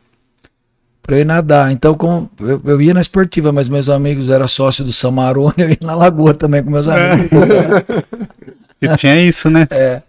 pra 1.02 1.16
eu 1.16 1.20
ir 1.20 1.24
nadar. 1.24 1.72
Então, 1.72 1.94
com, 1.94 2.28
eu, 2.40 2.60
eu 2.64 2.80
ia 2.80 2.94
na 2.94 3.00
esportiva, 3.00 3.52
mas 3.52 3.68
meus 3.68 3.88
amigos 3.88 4.30
eram 4.30 4.46
sócios 4.46 4.86
do 4.86 4.92
Samarone, 4.92 5.54
eu 5.58 5.70
ia 5.70 5.78
na 5.80 5.94
lagoa 5.94 6.32
também 6.34 6.62
com 6.62 6.70
meus 6.70 6.88
amigos. 6.88 7.30
E 8.82 8.96
tinha 8.96 9.16
isso, 9.20 9.48
né? 9.48 9.68
É. 9.70 10.02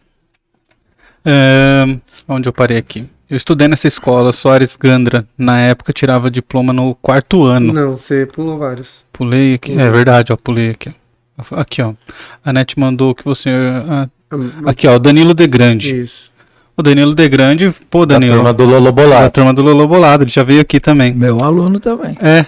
É, 1.23 1.85
onde 2.27 2.49
eu 2.49 2.53
parei 2.53 2.77
aqui? 2.77 3.07
Eu 3.30 3.38
estudei 3.38 3.68
nessa 3.68 3.88
escola, 3.88 4.32
Soares 4.32 4.76
Gandra. 4.76 5.26
Na 5.38 5.60
época 5.60 5.94
tirava 5.94 6.30
diploma 6.30 6.72
no 6.74 6.94
quarto 6.95 7.44
ano. 7.44 7.74
Não, 7.74 7.98
você 7.98 8.26
pulou 8.26 8.58
vários. 8.58 9.06
Pulei 9.12 9.56
aqui. 9.56 9.72
É 9.74 9.90
verdade, 9.90 10.32
ó, 10.34 10.38
pulei 10.38 10.72
aqui. 10.72 10.94
Aqui, 11.52 11.82
ó. 11.82 11.94
A 12.45 12.54
net 12.54 12.78
mandou 12.78 13.16
que 13.16 13.24
você. 13.26 13.50
ah, 13.50 14.08
Ah, 14.30 14.70
aqui, 14.70 14.88
ó, 14.88 15.00
Danilo 15.00 15.34
De 15.34 15.48
Grande. 15.48 16.00
Isso. 16.02 16.32
O 16.76 16.82
Danilo 16.82 17.14
De 17.14 17.30
Grande, 17.30 17.72
pô, 17.88 18.04
Da 18.04 18.16
Danilo. 18.16 18.36
turma 18.38 18.52
do 18.52 18.66
Lolo 18.66 18.86
Da 18.86 18.91
Bolado. 18.91 19.32
turma 19.32 19.54
do 19.54 19.62
Lolo 19.62 19.88
Bolado, 19.88 20.24
ele 20.24 20.32
já 20.32 20.41
veio 20.41 20.60
aqui 20.62 20.80
também. 20.80 21.14
Meu 21.14 21.38
aluno 21.40 21.80
também. 21.80 22.18
É. 22.20 22.45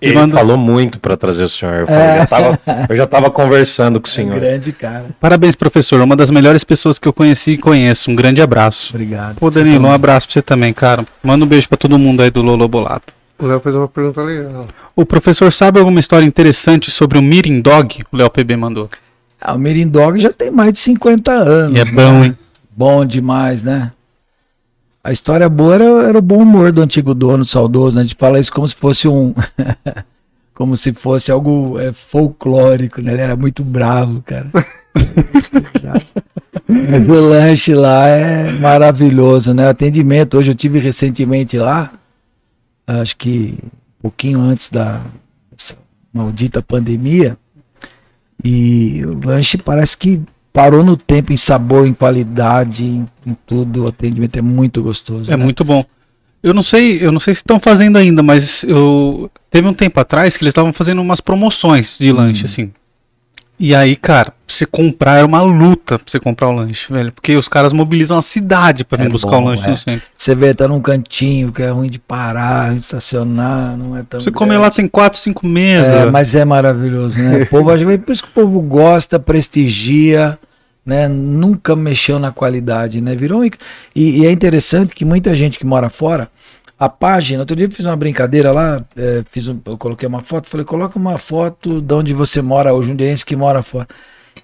Ele 0.00 0.14
mandou- 0.14 0.38
falou 0.38 0.56
muito 0.58 1.00
pra 1.00 1.16
trazer 1.16 1.44
o 1.44 1.48
senhor. 1.48 1.76
Eu, 1.76 1.86
falei, 1.86 2.16
já 2.18 2.26
tava- 2.26 2.58
eu 2.90 2.96
já 2.96 3.06
tava 3.06 3.30
conversando 3.30 3.98
com 3.98 4.06
o 4.06 4.10
É 4.10 4.12
um 4.12 4.14
senhor. 4.14 4.38
grande 4.40 4.72
cara. 4.72 5.06
Parabéns, 5.18 5.54
professor. 5.54 6.02
Uma 6.02 6.14
das 6.14 6.30
melhores 6.30 6.62
pessoas 6.64 6.98
que 6.98 7.08
eu 7.08 7.14
conheci 7.14 7.52
e 7.52 7.56
conheço. 7.58 8.10
Um 8.10 8.14
grande 8.14 8.42
abraço. 8.42 8.90
Obrigado. 8.92 9.36
Pô, 9.36 9.48
Danilo, 9.48 9.86
um 9.86 9.92
abraço 9.92 10.26
pra 10.26 10.34
você 10.34 10.42
também, 10.42 10.74
cara. 10.74 11.06
Manda 11.22 11.42
um 11.42 11.48
beijo 11.48 11.66
pra 11.66 11.78
todo 11.78 11.98
mundo 11.98 12.20
aí 12.20 12.30
do 12.30 12.42
Lolo 12.42 12.68
Bolado. 12.68 13.04
O 13.38 13.46
Léo 13.46 13.58
fez 13.60 13.74
uma 13.74 13.88
pergunta 13.88 14.20
legal. 14.20 14.66
O 14.94 15.06
professor 15.06 15.50
sabe 15.50 15.78
alguma 15.80 15.98
história 15.98 16.26
interessante 16.26 16.90
sobre 16.90 17.16
o 17.16 17.22
Mirim 17.22 17.62
Dog? 17.62 18.02
O 18.12 18.16
Léo 18.18 18.28
PB 18.28 18.54
mandou. 18.54 18.90
Ah, 19.40 19.54
o 19.54 19.58
Mirim 19.58 19.88
Dog 19.88 20.20
já 20.20 20.30
tem 20.30 20.50
mais 20.50 20.74
de 20.74 20.78
50 20.80 21.32
anos. 21.32 21.74
E 21.76 21.80
é 21.80 21.84
bom, 21.86 22.22
hein? 22.22 22.36
Bom 22.76 23.04
demais, 23.04 23.62
né? 23.62 23.92
A 25.04 25.10
história 25.10 25.48
boa 25.48 25.74
era, 25.74 25.84
era 26.08 26.18
o 26.18 26.22
bom 26.22 26.42
humor 26.42 26.70
do 26.70 26.80
antigo 26.80 27.12
dono, 27.12 27.44
saudoso. 27.44 27.96
Né? 27.96 28.02
A 28.02 28.04
gente 28.04 28.14
fala 28.14 28.38
isso 28.38 28.52
como 28.52 28.68
se 28.68 28.74
fosse 28.74 29.08
um. 29.08 29.34
como 30.54 30.76
se 30.76 30.92
fosse 30.92 31.32
algo 31.32 31.78
é, 31.78 31.92
folclórico, 31.92 33.02
né? 33.02 33.12
Ele 33.12 33.22
era 33.22 33.36
muito 33.36 33.64
bravo, 33.64 34.22
cara. 34.22 34.46
Mas 36.68 37.08
o 37.08 37.14
lanche 37.14 37.74
lá 37.74 38.06
é 38.06 38.52
maravilhoso, 38.52 39.52
né? 39.52 39.66
O 39.66 39.70
atendimento. 39.70 40.38
Hoje 40.38 40.52
eu 40.52 40.54
tive 40.54 40.78
recentemente 40.78 41.58
lá, 41.58 41.92
acho 42.86 43.16
que 43.16 43.58
um 43.62 44.02
pouquinho 44.02 44.40
antes 44.40 44.68
da 44.68 45.00
dessa 45.50 45.74
maldita 46.12 46.62
pandemia. 46.62 47.36
E 48.44 49.04
o 49.04 49.18
lanche 49.26 49.58
parece 49.58 49.96
que 49.96 50.20
parou 50.52 50.84
no 50.84 50.96
tempo 50.96 51.32
em 51.32 51.36
sabor, 51.36 51.86
em 51.86 51.94
qualidade, 51.94 52.84
em, 52.84 53.06
em 53.26 53.36
tudo. 53.46 53.84
O 53.84 53.88
atendimento 53.88 54.38
é 54.38 54.42
muito 54.42 54.82
gostoso. 54.82 55.32
É 55.32 55.36
né? 55.36 55.42
muito 55.42 55.64
bom. 55.64 55.84
Eu 56.42 56.52
não 56.52 56.62
sei, 56.62 56.98
eu 57.00 57.12
não 57.12 57.20
sei 57.20 57.34
se 57.34 57.40
estão 57.40 57.60
fazendo 57.60 57.96
ainda, 57.96 58.22
mas 58.22 58.64
eu 58.64 59.30
teve 59.48 59.68
um 59.68 59.72
tempo 59.72 59.98
atrás 60.00 60.36
que 60.36 60.42
eles 60.42 60.50
estavam 60.50 60.72
fazendo 60.72 61.00
umas 61.00 61.20
promoções 61.20 61.96
de 61.98 62.10
lanche 62.10 62.44
assim. 62.44 62.72
E 63.58 63.74
aí, 63.74 63.94
cara, 63.94 64.30
pra 64.30 64.34
você 64.48 64.66
comprar 64.66 65.18
era 65.18 65.26
uma 65.26 65.42
luta 65.42 65.98
pra 65.98 66.04
você 66.10 66.18
comprar 66.18 66.48
o 66.48 66.52
lanche, 66.52 66.92
velho, 66.92 67.12
porque 67.12 67.36
os 67.36 67.48
caras 67.48 67.72
mobilizam 67.72 68.18
a 68.18 68.22
cidade 68.22 68.84
pra 68.84 68.98
vir 68.98 69.06
É 69.06 69.10
buscar 69.10 69.30
bom, 69.32 69.42
o 69.42 69.44
lanche 69.44 69.64
é. 69.64 69.70
no 69.70 69.76
centro. 69.76 70.02
Você 70.16 70.34
vê, 70.34 70.52
tá 70.52 70.66
num 70.66 70.80
cantinho 70.80 71.52
que 71.52 71.62
é 71.62 71.70
ruim 71.70 71.88
de 71.88 71.98
parar, 71.98 72.74
estacionar, 72.74 73.76
não 73.76 73.96
é 73.96 74.02
tão. 74.02 74.20
Você 74.20 74.30
comer 74.30 74.54
grande. 74.54 74.62
lá 74.62 74.70
tem 74.70 74.88
4, 74.88 75.18
5 75.18 75.46
meses. 75.46 75.88
É, 75.88 76.10
mas 76.10 76.34
é 76.34 76.44
maravilhoso, 76.44 77.18
né? 77.20 77.42
O 77.42 77.46
povo, 77.46 77.70
por 78.04 78.12
isso 78.12 78.22
que 78.22 78.30
o 78.30 78.32
povo 78.32 78.60
gosta, 78.60 79.20
prestigia, 79.20 80.38
né? 80.84 81.06
Nunca 81.06 81.76
mexeu 81.76 82.18
na 82.18 82.32
qualidade, 82.32 83.00
né? 83.00 83.14
Virou 83.14 83.44
e, 83.44 83.52
e 83.94 84.26
é 84.26 84.32
interessante 84.32 84.94
que 84.94 85.04
muita 85.04 85.34
gente 85.34 85.58
que 85.58 85.64
mora 85.64 85.88
fora, 85.88 86.28
a 86.84 86.88
página, 86.88 87.40
outro 87.40 87.54
dia 87.54 87.66
eu 87.66 87.70
fiz 87.70 87.84
uma 87.84 87.96
brincadeira 87.96 88.50
lá, 88.50 88.84
é, 88.96 89.22
fiz 89.30 89.48
um- 89.48 89.60
eu 89.66 89.78
coloquei 89.78 90.08
uma 90.08 90.20
foto, 90.22 90.48
falei, 90.48 90.66
coloca 90.66 90.98
uma 90.98 91.16
foto 91.18 91.80
de 91.80 91.94
onde 91.94 92.12
você 92.12 92.42
mora, 92.42 92.74
o 92.74 92.82
jundiense 92.82 93.24
que 93.24 93.36
mora 93.36 93.62
fora. 93.62 93.86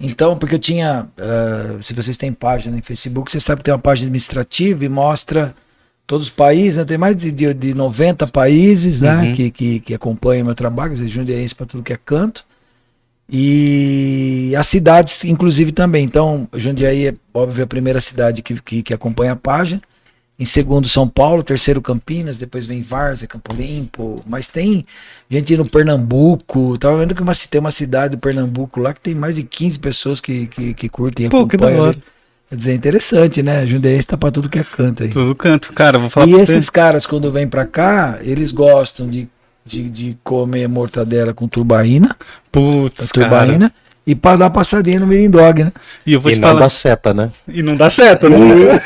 Então, 0.00 0.36
porque 0.36 0.54
eu 0.54 0.58
tinha, 0.58 1.06
eh, 1.16 1.76
se 1.80 1.94
vocês 1.94 2.16
têm 2.16 2.32
página 2.32 2.76
em 2.76 2.82
Facebook, 2.82 3.30
você 3.32 3.40
sabe 3.40 3.60
que 3.60 3.64
tem 3.64 3.74
uma 3.74 3.80
página 3.80 4.04
administrativa 4.06 4.84
e 4.84 4.88
mostra 4.88 5.54
todos 6.06 6.26
os 6.28 6.32
países, 6.32 6.76
né? 6.76 6.84
Tem 6.84 6.98
mais 6.98 7.16
de, 7.16 7.32
de, 7.32 7.52
de 7.54 7.74
90 7.74 8.26
países, 8.26 9.00
né? 9.00 9.16
Uhum. 9.16 9.34
Que, 9.34 9.50
que, 9.50 9.80
que 9.80 9.94
acompanham 9.94 10.44
meu 10.44 10.54
trabalho, 10.54 10.90
quer 10.90 10.94
dizer, 10.94 11.08
jundiense 11.08 11.54
para 11.54 11.66
tudo 11.66 11.82
que 11.82 11.92
é 11.92 11.98
canto. 12.02 12.44
E 13.30 14.54
as 14.56 14.66
cidades, 14.66 15.24
inclusive, 15.24 15.70
também. 15.72 16.04
Então, 16.04 16.48
Jundiaí 16.54 17.08
é, 17.08 17.14
óbvio, 17.34 17.64
a 17.64 17.66
primeira 17.66 18.00
cidade 18.00 18.42
que, 18.42 18.60
que, 18.62 18.82
que 18.82 18.94
acompanha 18.94 19.32
a 19.32 19.36
página. 19.36 19.82
Em 20.38 20.44
segundo, 20.44 20.88
São 20.88 21.08
Paulo. 21.08 21.42
Terceiro, 21.42 21.82
Campinas. 21.82 22.36
Depois 22.36 22.64
vem 22.66 22.82
Várzea, 22.82 23.26
Campo 23.26 23.52
Limpo. 23.54 24.22
Mas 24.26 24.46
tem 24.46 24.84
gente 25.28 25.56
no 25.56 25.68
Pernambuco. 25.68 26.78
Tava 26.78 26.96
vendo 26.98 27.14
que 27.14 27.22
uma, 27.22 27.32
tem 27.34 27.60
uma 27.60 27.70
cidade 27.72 28.16
do 28.16 28.20
Pernambuco 28.20 28.80
lá 28.80 28.92
que 28.94 29.00
tem 29.00 29.14
mais 29.14 29.36
de 29.36 29.42
15 29.42 29.78
pessoas 29.78 30.20
que, 30.20 30.46
que, 30.46 30.74
que 30.74 30.88
curtem 30.88 31.26
e 31.26 31.28
Pô, 31.28 31.46
que 31.46 31.56
da 31.56 31.66
acompanham. 31.66 31.84
hora. 31.86 31.96
ali. 31.96 32.02
Quer 32.48 32.56
dizer, 32.56 32.70
é 32.70 32.74
interessante, 32.74 33.42
né? 33.42 33.66
Jundiaí 33.66 33.96
está 33.98 34.16
para 34.16 34.30
tudo 34.30 34.48
que 34.48 34.58
é 34.58 34.64
canto 34.64 35.02
aí. 35.02 35.08
Tudo 35.10 35.34
canto. 35.34 35.72
Cara, 35.72 35.98
vou 35.98 36.08
falar 36.08 36.26
E 36.26 36.32
esses 36.34 36.64
você. 36.64 36.70
caras, 36.70 37.04
quando 37.04 37.30
vêm 37.30 37.46
pra 37.48 37.66
cá, 37.66 38.18
eles 38.22 38.52
gostam 38.52 39.08
de, 39.08 39.28
de, 39.66 39.90
de 39.90 40.18
comer 40.24 40.66
mortadela 40.68 41.34
com 41.34 41.46
turbaína, 41.46 42.16
Putz, 42.50 43.12
cara. 43.12 43.72
E 44.08 44.14
para 44.14 44.38
dar 44.38 44.48
passadinha 44.50 44.98
no 44.98 45.06
Mirim 45.06 45.28
Dog, 45.28 45.64
né? 45.64 45.72
E 46.06 46.14
eu 46.14 46.20
vou 46.20 46.32
E 46.32 46.34
te 46.34 46.40
não 46.40 46.48
falar. 46.48 46.60
dá 46.60 46.68
seta, 46.70 47.12
né? 47.12 47.28
E 47.46 47.62
não 47.62 47.76
dá 47.76 47.90
certo, 47.90 48.28
né? 48.30 48.38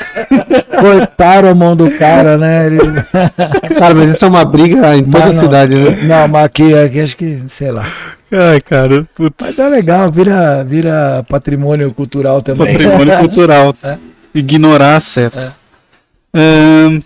Cortaram 0.81 1.49
a 1.49 1.55
mão 1.55 1.77
do 1.77 1.89
cara, 1.93 2.37
né? 2.37 2.67
Ele... 2.67 2.79
Cara, 3.79 3.95
mas 3.95 4.11
isso 4.11 4.25
é 4.25 4.29
uma 4.29 4.45
briga 4.45 4.97
em 4.97 5.05
toda 5.05 5.27
Não, 5.27 5.31
a 5.31 5.35
não. 5.35 5.43
cidade, 5.45 5.75
né? 5.77 5.99
Não, 6.03 6.27
mas 6.29 6.45
aqui, 6.45 6.75
aqui 6.75 7.01
acho 7.01 7.17
que, 7.17 7.41
sei 7.49 7.71
lá. 7.71 7.87
Ai, 8.33 8.61
cara. 8.61 9.07
Putz. 9.15 9.37
Mas 9.41 9.59
é 9.61 9.69
legal, 9.69 10.11
vira, 10.11 10.65
vira 10.65 11.25
patrimônio 11.29 11.93
cultural 11.95 12.43
também. 12.43 12.67
Patrimônio 12.67 13.19
cultural. 13.21 13.75
É. 13.83 13.97
Ignorar 14.35 14.97
a 14.97 15.01
seta. 15.01 15.55
Ahn, 16.35 17.01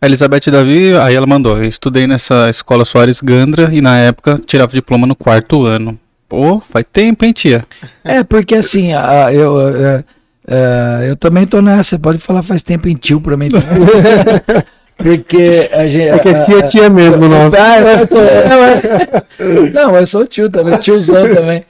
a 0.00 0.06
Elizabeth 0.06 0.50
Davi, 0.50 0.94
aí 0.96 1.14
ela 1.14 1.26
mandou. 1.26 1.58
Eu 1.58 1.64
estudei 1.64 2.06
nessa 2.06 2.48
escola 2.48 2.84
Soares 2.86 3.20
Gandra 3.20 3.68
e 3.72 3.80
na 3.82 3.98
época 3.98 4.40
tirava 4.46 4.72
diploma 4.72 5.06
no 5.06 5.14
quarto 5.14 5.66
ano. 5.66 5.98
Pô, 6.30 6.60
faz 6.60 6.84
tempo, 6.92 7.24
hein, 7.24 7.32
tia? 7.32 7.64
É, 8.04 8.22
porque 8.22 8.54
assim, 8.54 8.92
a- 8.94 9.26
a- 9.26 9.34
eu, 9.34 9.60
é, 9.76 10.04
é, 10.48 11.10
eu 11.10 11.16
também 11.16 11.44
tô 11.46 11.60
nessa. 11.60 11.98
Pode 11.98 12.18
falar 12.18 12.42
faz 12.44 12.62
tempo 12.62 12.88
em 12.88 12.94
tio 12.94 13.20
pra 13.20 13.36
mim 13.36 13.50
também. 13.52 14.62
porque 14.96 15.68
a 15.72 15.88
gente. 15.88 16.10
Porque 16.12 16.28
a- 16.28 16.44
tia 16.44 16.54
é 16.56 16.58
a- 16.60 16.66
tia 16.66 16.88
mesmo, 16.88 17.28
nossa. 17.28 17.56
Ah, 17.60 17.78
eu 17.80 18.06
sou. 18.06 18.20
Não, 18.48 18.64
é- 18.64 19.70
Não, 19.72 19.96
eu 19.96 20.06
sou 20.06 20.26
tio 20.26 20.48
também, 20.48 20.78
tiozão 20.78 21.34
também. 21.34 21.64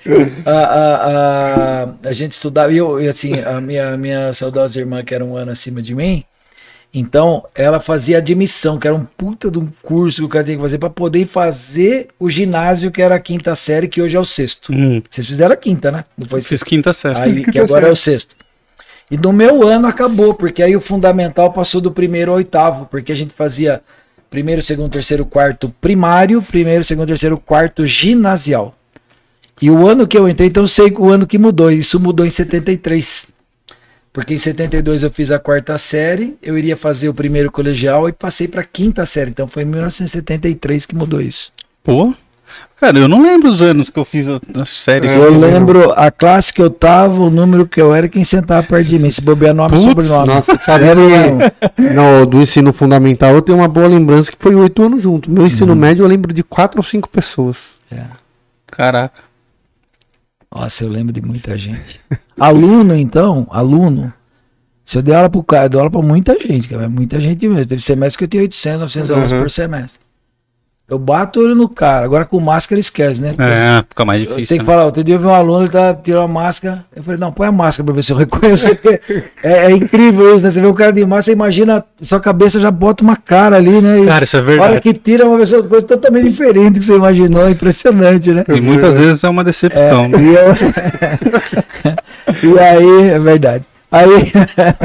A, 0.44 0.50
a, 0.52 0.94
a, 1.84 1.88
a 2.08 2.12
gente 2.12 2.32
estudava, 2.32 2.70
e 2.72 2.76
eu, 2.76 2.96
assim, 3.08 3.40
a 3.40 3.60
minha, 3.62 3.96
minha 3.96 4.32
saudosa 4.34 4.78
irmã, 4.78 5.02
que 5.02 5.14
era 5.14 5.24
um 5.24 5.36
ano 5.36 5.52
acima 5.52 5.80
de 5.80 5.94
mim, 5.94 6.22
então 6.92 7.44
ela 7.54 7.80
fazia 7.80 8.18
admissão, 8.18 8.78
que 8.78 8.86
era 8.86 8.96
um 8.96 9.04
puta 9.04 9.50
de 9.50 9.58
um 9.58 9.68
curso 9.80 10.22
que 10.22 10.26
o 10.26 10.28
cara 10.28 10.44
tinha 10.44 10.56
que 10.56 10.62
fazer 10.62 10.78
para 10.78 10.90
poder 10.90 11.24
fazer 11.26 12.08
o 12.18 12.28
ginásio, 12.28 12.90
que 12.90 13.00
era 13.00 13.14
a 13.14 13.20
quinta 13.20 13.54
série, 13.54 13.86
que 13.86 14.02
hoje 14.02 14.16
é 14.16 14.20
o 14.20 14.24
sexto. 14.24 14.72
Hum, 14.72 15.00
Vocês 15.08 15.26
fizeram 15.26 15.52
a 15.52 15.56
quinta, 15.56 15.92
né? 15.92 16.04
Não 16.18 16.28
foi 16.28 16.42
fiz 16.42 16.62
quinta 16.62 16.92
série. 16.92 17.18
Aí, 17.18 17.44
que 17.50 17.58
agora 17.58 17.88
é 17.88 17.90
o 17.90 17.96
sexto. 17.96 18.34
E 19.08 19.16
no 19.16 19.32
meu 19.32 19.66
ano 19.66 19.86
acabou, 19.86 20.34
porque 20.34 20.62
aí 20.62 20.76
o 20.76 20.80
fundamental 20.80 21.52
passou 21.52 21.80
do 21.80 21.90
primeiro 21.90 22.32
ao 22.32 22.36
oitavo, 22.38 22.86
porque 22.86 23.12
a 23.12 23.14
gente 23.14 23.34
fazia 23.34 23.80
primeiro, 24.28 24.62
segundo, 24.62 24.90
terceiro, 24.90 25.24
quarto 25.24 25.74
primário, 25.80 26.40
primeiro, 26.42 26.84
segundo, 26.84 27.08
terceiro, 27.08 27.36
quarto 27.36 27.84
ginasial. 27.84 28.74
E 29.60 29.70
o 29.70 29.86
ano 29.86 30.06
que 30.06 30.16
eu 30.16 30.28
entrei, 30.28 30.48
então 30.48 30.62
eu 30.62 30.68
sei 30.68 30.90
o 30.96 31.08
ano 31.08 31.26
que 31.26 31.38
mudou, 31.38 31.70
isso 31.70 32.00
mudou 32.00 32.24
em 32.24 32.30
73. 32.30 33.28
Porque 34.12 34.34
em 34.34 34.38
72 34.38 35.02
eu 35.02 35.10
fiz 35.10 35.30
a 35.30 35.38
quarta 35.38 35.78
série, 35.78 36.36
eu 36.42 36.58
iria 36.58 36.76
fazer 36.76 37.08
o 37.08 37.14
primeiro 37.14 37.50
colegial 37.50 38.08
e 38.08 38.12
passei 38.12 38.48
para 38.48 38.64
quinta 38.64 39.06
série, 39.06 39.30
então 39.30 39.46
foi 39.46 39.62
em 39.62 39.66
1973 39.66 40.84
que 40.84 40.96
mudou 40.96 41.20
isso. 41.20 41.52
Pô. 41.84 42.12
Cara, 42.80 42.98
eu 42.98 43.06
não 43.06 43.22
lembro 43.22 43.50
os 43.50 43.60
anos 43.60 43.90
que 43.90 43.98
eu 43.98 44.04
fiz 44.04 44.26
a, 44.26 44.40
a 44.58 44.64
série. 44.64 45.06
Eu 45.06 45.24
eu 45.24 45.38
lembro 45.38 45.92
a 45.92 46.10
classe 46.10 46.52
que 46.52 46.62
eu 46.62 46.70
tava, 46.70 47.14
o 47.14 47.30
número 47.30 47.68
que 47.68 47.80
eu 47.80 47.94
era 47.94 48.06
e 48.06 48.08
quem 48.08 48.24
sentava 48.24 48.66
perto 48.66 48.88
de 48.88 48.98
mim. 48.98 49.10
Se 49.10 49.20
bobear 49.20 49.54
nome 49.54 49.78
e 49.78 49.84
sobrenome. 49.84 50.26
Nossa, 50.26 50.58
sabe 50.58 50.86
no, 51.94 52.26
do 52.26 52.40
ensino 52.40 52.72
fundamental 52.72 53.34
eu 53.34 53.42
tenho 53.42 53.58
uma 53.58 53.68
boa 53.68 53.86
lembrança 53.86 54.32
que 54.32 54.38
foi 54.40 54.54
oito 54.54 54.82
anos 54.82 55.02
junto. 55.02 55.30
Meu 55.30 55.46
ensino 55.46 55.76
médio 55.76 56.02
eu 56.02 56.08
lembro 56.08 56.32
de 56.32 56.42
quatro 56.42 56.80
ou 56.80 56.82
cinco 56.82 57.08
pessoas. 57.08 57.74
É. 57.92 58.06
Caraca. 58.66 59.22
Nossa, 60.52 60.82
eu 60.82 60.88
lembro 60.88 61.12
de 61.12 61.20
muita 61.20 61.56
gente. 61.58 62.00
Aluno, 62.40 62.96
então, 62.96 63.46
aluno. 63.50 64.12
Se 64.82 64.98
eu 64.98 65.02
der 65.02 65.14
aula 65.16 65.30
pro 65.30 65.42
cara, 65.42 65.66
eu 65.66 65.70
dou 65.70 65.80
aula 65.82 65.90
pra 65.90 66.02
muita 66.02 66.36
gente, 66.40 66.66
cara. 66.66 66.88
Muita 66.88 67.20
gente 67.20 67.46
mesmo. 67.48 67.66
Teve 67.66 67.80
semestre 67.82 68.18
que 68.18 68.24
eu 68.24 68.28
tinha 68.28 68.42
800, 68.42 68.80
900 68.80 69.10
alunos 69.12 69.32
Uhum. 69.32 69.40
por 69.40 69.50
semestre. 69.50 70.00
Eu 70.90 70.98
bato 70.98 71.38
o 71.40 71.44
olho 71.44 71.54
no 71.54 71.68
cara. 71.68 72.04
Agora 72.04 72.24
com 72.24 72.40
máscara 72.40 72.80
esquece, 72.80 73.22
né? 73.22 73.32
É, 73.38 73.84
fica 73.88 74.04
mais 74.04 74.22
Você 74.22 74.26
tem 74.28 74.34
difícil. 74.36 74.56
que 74.58 74.62
né? 74.64 74.72
falar, 74.72 74.84
outro 74.86 75.04
dia 75.04 75.14
eu 75.14 75.18
vi 75.20 75.26
um 75.26 75.34
aluno, 75.34 75.62
ele 75.62 75.68
tá 75.70 75.94
tirando 75.94 76.24
a 76.24 76.28
máscara. 76.28 76.84
Eu 76.96 77.02
falei, 77.04 77.20
não, 77.20 77.30
põe 77.30 77.46
a 77.46 77.52
máscara 77.52 77.84
pra 77.86 77.94
ver 77.94 78.02
se 78.02 78.12
eu 78.12 78.16
reconheço. 78.18 78.68
porque 78.74 79.00
é, 79.42 79.66
é 79.66 79.70
incrível 79.70 80.34
isso, 80.34 80.44
né? 80.44 80.50
Você 80.50 80.60
vê 80.60 80.66
o 80.66 80.74
cara 80.74 80.92
de 80.92 81.02
máscara, 81.06 81.22
você 81.22 81.32
imagina, 81.32 81.84
sua 82.02 82.18
cabeça 82.18 82.58
já 82.58 82.72
bota 82.72 83.04
uma 83.04 83.14
cara 83.16 83.54
ali, 83.56 83.80
né? 83.80 84.00
E 84.00 84.06
Cara, 84.06 84.24
isso 84.24 84.36
é 84.36 84.40
a 84.40 84.42
hora 84.42 84.50
verdade. 84.52 84.80
que 84.80 84.94
tira 84.94 85.26
uma 85.28 85.38
pessoa, 85.38 85.62
coisa 85.62 85.86
totalmente 85.86 86.28
diferente 86.30 86.70
do 86.74 86.78
que 86.80 86.84
você 86.84 86.96
imaginou. 86.96 87.46
É 87.46 87.50
impressionante, 87.52 88.32
né? 88.32 88.44
E 88.48 88.60
muitas 88.60 88.92
vezes 88.94 89.22
é 89.22 89.28
uma 89.28 89.44
decepção. 89.44 90.08
né? 90.08 90.18
E, 90.20 90.34
eu- 90.34 90.54
e 92.54 92.58
aí, 92.58 93.08
é 93.10 93.18
verdade. 93.18 93.64
Aí, 93.92 94.32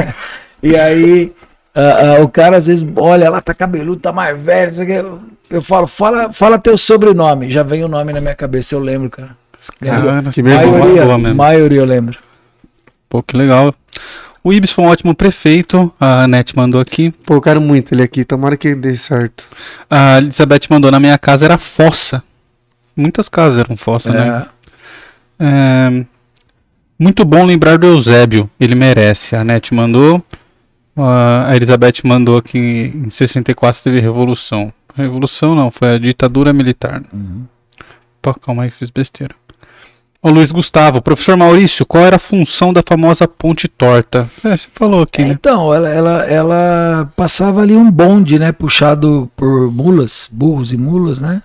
e 0.62 0.76
aí, 0.76 1.32
ah, 1.76 2.16
ah, 2.18 2.22
o 2.22 2.28
cara 2.28 2.56
às 2.56 2.66
vezes 2.66 2.86
olha 2.96 3.28
lá, 3.30 3.40
tá 3.40 3.52
cabeludo, 3.54 4.00
tá 4.00 4.12
mais 4.12 4.40
velho. 4.40 4.68
não 4.68 4.74
sei 4.74 4.84
o 4.84 4.86
quê. 4.86 4.92
Eu, 4.94 5.20
eu 5.50 5.62
falo, 5.62 5.86
fala, 5.86 6.32
fala 6.32 6.58
teu 6.58 6.76
sobrenome. 6.76 7.50
Já 7.50 7.62
vem 7.62 7.84
o 7.84 7.88
nome 7.88 8.12
na 8.12 8.20
minha 8.20 8.34
cabeça, 8.34 8.74
eu 8.74 8.78
lembro, 8.80 9.10
cara. 9.10 9.36
Cara, 9.80 10.22
Que 10.32 10.42
maioria, 10.42 11.04
boa 11.04 11.18
mesmo. 11.18 11.34
maioria 11.36 11.78
eu 11.80 11.84
lembro. 11.84 12.18
Pô, 13.08 13.22
que 13.22 13.36
legal. 13.36 13.74
O 14.44 14.52
Ibis 14.52 14.70
foi 14.70 14.84
um 14.84 14.88
ótimo 14.88 15.14
prefeito. 15.14 15.92
A 15.98 16.28
Net 16.28 16.56
mandou 16.56 16.80
aqui. 16.80 17.10
Pô, 17.24 17.34
eu 17.34 17.40
quero 17.40 17.60
muito 17.60 17.92
ele 17.94 18.02
aqui. 18.02 18.24
Tomara 18.24 18.56
que 18.56 18.74
dê 18.74 18.94
certo. 18.94 19.44
A 19.90 20.18
Elizabeth 20.18 20.62
mandou 20.70 20.90
na 20.90 21.00
minha 21.00 21.18
casa 21.18 21.44
era 21.44 21.58
fossa. 21.58 22.22
Muitas 22.96 23.28
casas 23.28 23.58
eram 23.58 23.76
fossa, 23.76 24.10
né? 24.10 24.46
É, 25.40 25.44
É, 25.46 26.04
muito 26.98 27.24
bom 27.24 27.44
lembrar 27.44 27.76
do 27.76 27.86
Eusébio. 27.86 28.48
Ele 28.60 28.74
merece. 28.74 29.34
A 29.34 29.42
Net 29.42 29.74
mandou. 29.74 30.22
A 30.96 31.54
Elizabeth 31.54 32.02
mandou 32.04 32.38
aqui 32.38 32.92
em 32.94 33.10
64 33.10 33.82
teve 33.82 34.00
revolução. 34.00 34.72
Revolução 34.94 35.54
não, 35.54 35.70
foi 35.70 35.94
a 35.94 35.98
ditadura 35.98 36.52
militar. 36.52 37.02
Uhum. 37.12 37.44
Pô, 38.22 38.32
calma 38.32 38.62
aí, 38.62 38.70
fiz 38.70 38.88
besteira. 38.88 39.34
O 40.22 40.30
Luiz 40.30 40.50
Gustavo, 40.50 41.02
professor 41.02 41.36
Maurício, 41.36 41.84
qual 41.84 42.04
era 42.04 42.16
a 42.16 42.18
função 42.18 42.72
da 42.72 42.82
famosa 42.84 43.28
ponte 43.28 43.68
torta? 43.68 44.28
É, 44.42 44.56
você 44.56 44.66
falou 44.74 45.02
aqui, 45.02 45.22
né? 45.22 45.28
Então, 45.28 45.72
ela, 45.72 45.88
ela, 45.88 46.24
ela 46.24 47.12
passava 47.14 47.60
ali 47.60 47.76
um 47.76 47.90
bonde, 47.90 48.38
né? 48.38 48.50
Puxado 48.50 49.30
por 49.36 49.70
mulas, 49.70 50.28
burros 50.32 50.72
e 50.72 50.76
mulas, 50.78 51.20
né? 51.20 51.42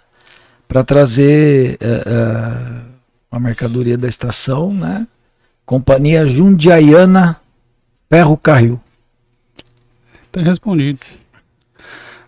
Para 0.67 0.83
trazer 0.83 1.77
eh, 1.81 2.03
eh, 2.05 2.81
a 3.29 3.39
mercadoria 3.39 3.97
da 3.97 4.07
estação, 4.07 4.73
né? 4.73 5.05
Companhia 5.65 6.25
Jundiaiana 6.25 7.37
Ferro 8.09 8.37
Carril. 8.37 8.79
Tá 10.31 10.41
respondido. 10.41 10.99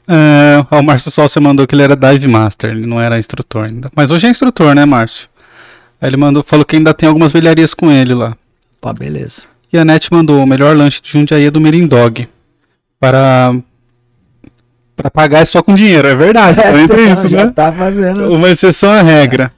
É, 0.07 0.65
o 0.69 0.81
Márcio 0.81 1.09
Sol, 1.09 1.29
você 1.29 1.39
mandou 1.39 1.65
que 1.65 1.73
ele 1.73 1.83
era 1.83 1.95
dive 1.95 2.27
master, 2.27 2.71
ele 2.71 2.85
não 2.85 2.99
era 2.99 3.17
instrutor 3.17 3.65
ainda. 3.65 3.89
Mas 3.95 4.11
hoje 4.11 4.27
é 4.27 4.29
instrutor, 4.29 4.75
né, 4.75 4.85
Márcio? 4.85 5.29
Aí 6.01 6.09
ele 6.09 6.17
mandou, 6.17 6.43
falou 6.43 6.65
que 6.65 6.75
ainda 6.75 6.93
tem 6.93 7.07
algumas 7.07 7.31
velharias 7.31 7.73
com 7.73 7.89
ele 7.89 8.13
lá. 8.13 8.35
Pá, 8.81 8.91
beleza. 8.91 9.43
E 9.71 9.77
a 9.77 9.85
Net 9.85 10.11
mandou 10.11 10.43
o 10.43 10.45
melhor 10.45 10.75
lanche 10.75 11.01
de 11.01 11.09
Jundiaí 11.09 11.45
é 11.45 11.51
do 11.51 11.61
Merindog. 11.61 12.27
Para. 12.99 13.55
Para 14.95 15.09
pagar 15.09 15.39
é 15.39 15.45
só 15.45 15.63
com 15.63 15.73
dinheiro, 15.73 16.07
é 16.07 16.13
verdade. 16.13 16.59
também 16.61 16.87
tem 16.87 17.11
isso, 17.11 17.29
Já 17.29 17.45
né? 17.45 17.51
tá 17.55 17.71
fazendo. 17.71 18.31
Uma 18.31 18.49
exceção 18.49 18.91
à 18.91 19.01
regra. 19.01 19.51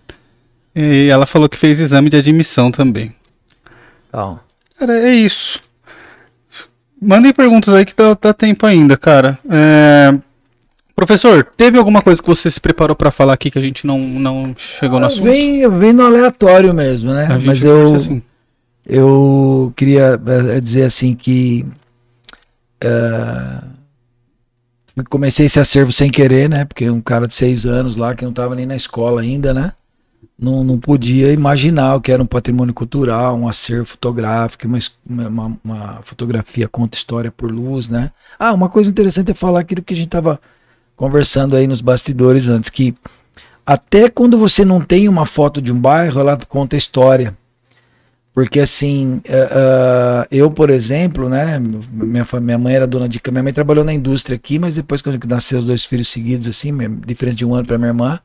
E 0.73 1.09
ela 1.09 1.25
falou 1.25 1.49
que 1.49 1.57
fez 1.57 1.79
exame 1.79 2.09
de 2.09 2.17
admissão 2.17 2.71
também. 2.71 3.13
Então, 4.07 4.39
Cara, 4.77 4.97
é 4.99 5.13
isso. 5.13 5.59
Mandem 7.05 7.33
perguntas 7.33 7.73
aí 7.73 7.85
que 7.85 7.95
dá, 7.95 8.17
dá 8.19 8.33
tempo 8.33 8.65
ainda, 8.65 8.97
cara. 8.97 9.37
É, 9.49 10.17
Professor, 10.95 11.43
teve 11.43 11.77
alguma 11.77 12.01
coisa 12.01 12.21
que 12.21 12.27
você 12.27 12.49
se 12.49 12.59
preparou 12.59 12.95
pra 12.95 13.11
falar 13.11 13.33
aqui 13.33 13.51
que 13.51 13.59
a 13.59 13.61
gente 13.61 13.85
não, 13.85 13.99
não 13.99 14.55
chegou 14.57 14.97
no 14.97 15.07
assunto? 15.07 15.25
vem, 15.25 15.69
vem 15.69 15.91
no 15.91 16.05
aleatório 16.05 16.73
mesmo, 16.73 17.13
né? 17.13 17.25
A 17.25 17.39
Mas 17.39 17.63
eu, 17.65 17.95
assim. 17.95 18.23
Eu 18.87 19.73
queria 19.75 20.19
eh, 20.25 20.61
dizer 20.61 20.83
assim 20.83 21.13
que 21.13 21.65
eh, 22.79 23.61
comecei 25.09 25.47
esse 25.47 25.59
acervo 25.59 25.91
sem 25.91 26.09
querer, 26.09 26.47
né? 26.47 26.63
Porque 26.63 26.89
um 26.89 27.01
cara 27.01 27.27
de 27.27 27.33
seis 27.33 27.65
anos 27.65 27.97
lá, 27.97 28.15
que 28.15 28.23
não 28.23 28.29
estava 28.29 28.55
nem 28.55 28.65
na 28.65 28.75
escola 28.75 29.19
ainda, 29.21 29.53
né? 29.53 29.73
Não, 30.37 30.65
não 30.65 30.77
podia 30.77 31.31
imaginar 31.31 31.95
o 31.95 32.01
que 32.01 32.11
era 32.11 32.21
um 32.21 32.25
patrimônio 32.25 32.73
cultural, 32.73 33.37
um 33.37 33.47
acervo 33.47 33.85
fotográfico, 33.85 34.67
uma, 34.67 34.77
uma, 35.29 35.57
uma- 35.63 35.99
fotografia 36.03 36.67
conta 36.67 36.97
história 36.97 37.31
por 37.31 37.49
luz, 37.49 37.87
né? 37.87 38.11
Ah, 38.37 38.51
uma 38.53 38.67
coisa 38.67 38.89
interessante 38.89 39.31
é 39.31 39.33
falar 39.33 39.61
aquilo 39.61 39.81
que 39.81 39.93
a 39.93 39.97
gente 39.97 40.07
estava 40.07 40.39
conversando 40.95 41.55
aí 41.55 41.67
nos 41.67 41.79
bastidores 41.81 42.47
antes, 42.49 42.69
que 42.69 42.93
até 43.65 44.09
quando 44.09 44.37
você 44.37 44.65
não 44.65 44.81
tem 44.81 45.07
uma 45.09 45.25
foto 45.25 45.61
de 45.61 45.71
um 45.71 45.79
bairro, 45.79 46.19
ela 46.19 46.37
conta 46.49 46.75
história. 46.77 47.35
Porque 48.33 48.59
assim, 48.59 49.21
eh, 49.23 49.49
eh, 49.51 50.27
eu, 50.29 50.51
por 50.51 50.69
exemplo, 50.69 51.29
né, 51.29 51.57
minha, 51.59 52.25
minha 52.41 52.57
mãe 52.57 52.75
era 52.75 52.85
dona 52.85 53.07
de 53.07 53.17
casa, 53.19 53.31
minha 53.31 53.43
mãe 53.43 53.53
trabalhou 53.53 53.85
na 53.85 53.93
indústria 53.93 54.35
aqui, 54.35 54.59
mas 54.59 54.75
depois 54.75 55.01
quando 55.01 55.23
nasceu 55.25 55.59
os 55.59 55.65
dois 55.65 55.85
filhos 55.85 56.09
seguidos, 56.09 56.45
assim, 56.45 56.73
diferença 57.07 57.37
de 57.37 57.45
um 57.45 57.55
ano 57.55 57.65
para 57.65 57.77
minha 57.77 57.89
irmã, 57.89 58.19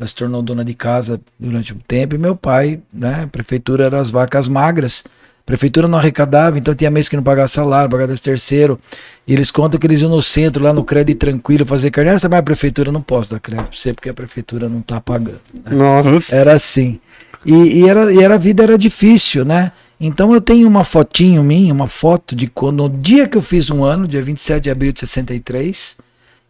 ela 0.00 0.06
se 0.06 0.14
tornou 0.14 0.40
dona 0.40 0.64
de 0.64 0.72
casa 0.72 1.20
durante 1.38 1.74
um 1.74 1.78
tempo, 1.86 2.14
e 2.14 2.18
meu 2.18 2.34
pai, 2.34 2.80
né, 2.90 3.24
a 3.24 3.26
prefeitura 3.26 3.84
era 3.84 4.00
as 4.00 4.08
vacas 4.08 4.48
magras, 4.48 5.04
a 5.06 5.44
prefeitura 5.44 5.86
não 5.86 5.98
arrecadava, 5.98 6.58
então 6.58 6.74
tinha 6.74 6.90
mês 6.90 7.06
que 7.06 7.16
não 7.16 7.22
pagava 7.22 7.46
salário, 7.48 7.90
pagava 7.90 8.08
décimo 8.08 8.24
terceiro, 8.24 8.80
e 9.26 9.34
eles 9.34 9.50
contam 9.50 9.78
que 9.78 9.86
eles 9.86 10.00
iam 10.00 10.10
no 10.10 10.22
centro, 10.22 10.64
lá 10.64 10.72
no 10.72 10.84
crédito 10.84 11.18
tranquilo, 11.18 11.66
fazer 11.66 11.90
carne, 11.90 12.12
mas 12.12 12.24
a 12.24 12.42
prefeitura 12.42 12.90
não 12.90 13.02
posso 13.02 13.30
dar 13.30 13.40
crédito 13.40 13.68
pra 13.68 13.76
você, 13.76 13.92
porque 13.92 14.08
a 14.08 14.14
prefeitura 14.14 14.70
não 14.70 14.80
tá 14.80 15.02
pagando. 15.02 15.40
Nossa. 15.70 16.34
Era 16.34 16.54
assim. 16.54 16.98
E, 17.44 17.52
e 17.52 17.88
era, 17.88 18.10
e 18.10 18.22
era, 18.22 18.36
a 18.36 18.38
vida 18.38 18.62
era 18.62 18.78
difícil, 18.78 19.44
né? 19.44 19.70
Então 20.00 20.32
eu 20.32 20.40
tenho 20.40 20.66
uma 20.66 20.82
fotinho 20.82 21.42
minha, 21.42 21.74
uma 21.74 21.86
foto 21.86 22.34
de 22.34 22.46
quando, 22.46 22.78
no 22.78 22.88
dia 22.88 23.28
que 23.28 23.36
eu 23.36 23.42
fiz 23.42 23.68
um 23.70 23.84
ano, 23.84 24.08
dia 24.08 24.22
27 24.22 24.62
de 24.62 24.70
abril 24.70 24.92
de 24.92 25.00
63, 25.00 25.98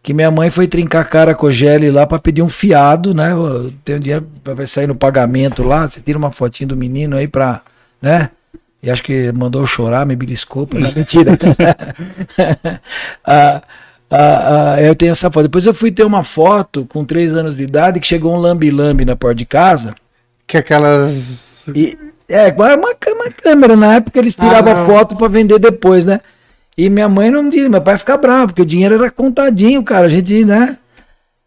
que 0.02 0.14
minha 0.14 0.30
mãe 0.30 0.50
foi 0.50 0.66
trincar 0.66 1.02
a 1.02 1.04
cara 1.04 1.34
com 1.34 1.46
o 1.46 1.52
Gelli 1.52 1.90
lá 1.90 2.06
para 2.06 2.18
pedir 2.18 2.42
um 2.42 2.48
fiado, 2.48 3.12
né? 3.12 3.32
Eu 3.32 3.70
tenho 3.84 4.00
dinheiro 4.00 4.26
pra 4.42 4.54
vai 4.54 4.66
sair 4.66 4.86
no 4.86 4.94
pagamento 4.94 5.62
lá, 5.62 5.86
você 5.86 6.00
tira 6.00 6.16
uma 6.16 6.32
fotinho 6.32 6.70
do 6.70 6.76
menino 6.76 7.16
aí 7.16 7.28
pra, 7.28 7.62
né? 8.00 8.30
E 8.82 8.90
acho 8.90 9.02
que 9.02 9.30
mandou 9.32 9.62
eu 9.62 9.66
chorar, 9.66 10.06
me 10.06 10.16
beliscou, 10.16 10.66
pra... 10.66 10.80
não, 10.80 10.92
mentira. 10.92 11.32
Ah, 13.22 13.62
ah, 14.10 14.74
ah, 14.74 14.82
eu 14.82 14.94
tenho 14.96 15.12
essa 15.12 15.30
foto. 15.30 15.44
Depois 15.44 15.64
eu 15.66 15.74
fui 15.74 15.92
ter 15.92 16.02
uma 16.02 16.24
foto 16.24 16.84
com 16.86 17.04
três 17.04 17.32
anos 17.32 17.56
de 17.56 17.62
idade 17.62 18.00
que 18.00 18.06
chegou 18.06 18.34
um 18.34 18.40
lambi-lambi 18.40 19.04
na 19.04 19.14
porta 19.14 19.36
de 19.36 19.46
casa. 19.46 19.94
Que 20.46 20.56
aquelas. 20.56 21.68
E, 21.68 21.96
é, 22.28 22.48
uma, 22.50 22.74
uma 22.74 23.30
câmera. 23.30 23.76
Na 23.76 23.94
época 23.94 24.18
eles 24.18 24.34
tiravam 24.34 24.82
Ah, 24.82 24.86
foto 24.86 25.14
pra 25.14 25.28
vender 25.28 25.60
depois, 25.60 26.04
né? 26.04 26.20
E 26.76 26.88
minha 26.88 27.08
mãe 27.08 27.30
não 27.30 27.42
me 27.42 27.50
dizia, 27.50 27.68
meu 27.68 27.80
pai 27.82 27.98
fica 27.98 28.16
bravo, 28.16 28.48
porque 28.48 28.62
o 28.62 28.66
dinheiro 28.66 28.94
era 28.94 29.10
contadinho, 29.10 29.82
cara. 29.82 30.06
A 30.06 30.08
gente, 30.08 30.44
né? 30.44 30.76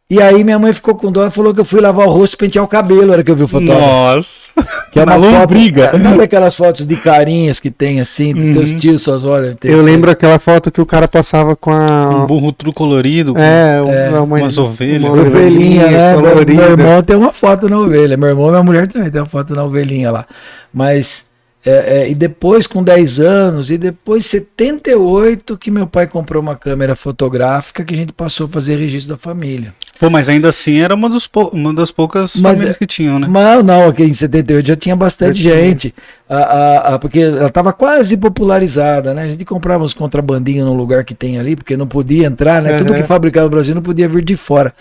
E 0.10 0.22
aí 0.22 0.44
minha 0.44 0.60
mãe 0.60 0.72
ficou 0.74 0.94
com 0.94 1.12
dó 1.12 1.26
e 1.26 1.32
falou 1.32 1.56
que 1.56 1.60
eu 1.62 1.66
fui 1.66 1.82
lavar 1.82 2.06
o 2.08 2.12
rosto 2.12 2.34
e 2.34 2.38
pentear 2.38 2.64
o 2.64 2.68
cabelo, 2.68 3.08
na 3.08 3.14
hora 3.14 3.24
que 3.24 3.32
eu 3.32 3.36
vi 3.36 3.44
o 3.44 3.48
fotógrafo. 3.48 3.82
Nossa. 3.82 4.50
Que 4.92 5.00
é 5.00 5.04
uma 5.04 5.14
foto, 5.14 5.26
lombriga. 5.32 5.92
Sabe 5.92 6.22
aquelas 6.24 6.54
fotos 6.56 6.86
de 6.86 6.96
carinhas 6.98 7.60
que 7.60 7.72
tem 7.72 8.00
assim, 8.00 8.32
dos 8.32 8.50
Uhum. 8.50 8.54
seus 8.68 8.72
tios, 8.80 9.02
suas 9.02 9.24
olhas? 9.24 9.56
Eu 9.64 9.82
lembro 9.82 10.12
aquela 10.12 10.38
foto 10.38 10.70
que 10.70 10.80
o 10.80 10.86
cara 10.86 11.08
passava 11.08 11.56
com 11.56 11.72
Um 11.72 12.24
a. 12.24 12.26
burro 12.28 12.52
tudo 12.52 12.72
colorido. 12.72 13.34
É, 13.36 13.78
É, 13.78 14.20
uma, 14.20 14.38
umas 14.42 14.58
ovelhas. 14.60 15.02
uma 15.10 15.14
Ovelhinha, 15.20 15.88
né? 15.90 16.12
Meu, 16.16 16.22
colorida. 16.30 16.62
meu 16.62 16.72
irmão 16.72 17.02
tem 17.02 17.16
uma 17.16 17.34
foto 17.34 17.68
na 17.68 17.80
ovelha. 17.80 18.16
Meu 18.16 18.30
irmão 18.30 18.48
e 18.50 18.52
minha 18.52 18.64
mulher 18.64 18.88
também 18.88 19.10
tem 19.10 19.20
uma 19.22 19.26
foto 19.28 19.56
na 19.56 19.64
ovelhinha 19.64 20.12
lá. 20.12 20.26
Mas, 20.72 21.26
é, 21.66 22.02
é, 22.04 22.10
e 22.10 22.16
depois, 22.16 22.68
com 22.68 22.84
10 22.84 23.20
anos, 23.22 23.72
e 23.72 23.78
depois 23.78 24.26
78, 24.26 25.58
que 25.58 25.72
meu 25.72 25.88
pai 25.88 26.08
comprou 26.08 26.42
uma 26.42 26.56
câmera 26.56 26.96
fotográfica 26.96 27.84
que 27.86 27.94
a 27.94 27.98
gente 27.98 28.12
passou 28.12 28.48
a 28.48 28.50
fazer 28.50 28.76
registro 28.78 29.16
da 29.16 29.18
família. 29.22 29.74
Pô, 30.00 30.10
mas 30.10 30.28
ainda 30.28 30.50
assim 30.50 30.80
era 30.82 30.94
uma, 30.94 31.10
dos 31.10 31.30
uma 31.54 31.74
das 31.74 31.90
poucas 31.90 32.36
Mas 32.36 32.58
famílias 32.58 32.76
é- 32.76 32.80
que 32.80 32.86
tinham, 32.86 33.18
né? 33.20 33.28
Mas 33.30 33.64
não, 33.64 33.88
aqui 33.88 34.04
em 34.04 34.14
78 34.14 34.68
já 34.68 34.76
tinha 34.76 34.96
bastante 34.96 35.42
gente. 35.42 35.94
A, 36.28 36.36
a- 36.38 36.96
a- 36.96 37.00
porque 37.00 37.20
ela 37.20 37.46
estava 37.48 37.72
quase 37.72 38.18
popularizada, 38.18 39.14
né? 39.14 39.24
A 39.24 39.30
gente 39.30 39.46
comprava 39.46 39.84
uns 39.84 39.94
contrabandinhos 39.94 40.66
no 40.66 40.74
lugar 40.74 41.06
que 41.06 41.14
tem 41.16 41.40
ali, 41.40 41.56
porque 41.56 41.78
não 41.78 41.88
podia 41.88 42.28
entrar, 42.28 42.62
né? 42.62 42.78
Tudo 42.78 42.92
Uhum. 42.92 43.02
que 43.02 43.08
fabricava 43.08 43.46
no 43.46 43.52
Brasil 43.52 43.74
não 43.74 43.82
podia 43.82 44.10
vir 44.10 44.24
de 44.26 44.36
fora. 44.36 44.74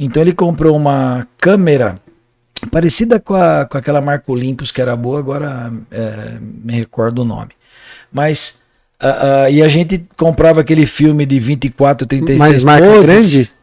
Então 0.00 0.22
ele 0.22 0.32
comprou 0.32 0.74
uma 0.76 1.26
câmera 1.38 1.96
parecida 2.66 3.18
com, 3.20 3.34
a, 3.34 3.64
com 3.64 3.78
aquela 3.78 4.00
marca 4.00 4.30
Olympus 4.30 4.70
que 4.70 4.80
era 4.80 4.94
boa, 4.96 5.18
agora 5.18 5.72
é, 5.90 6.38
me 6.40 6.72
recordo 6.74 7.22
o 7.22 7.24
nome. 7.24 7.50
Mas 8.12 8.58
ah, 9.00 9.44
ah, 9.44 9.50
e 9.50 9.62
a 9.62 9.68
gente 9.68 10.04
comprava 10.16 10.60
aquele 10.60 10.86
filme 10.86 11.24
de 11.24 11.38
24, 11.38 12.06
36 12.06 12.38
Mas 12.38 12.64
marca 12.64 12.86
poses. 12.86 13.06
grande? 13.06 13.58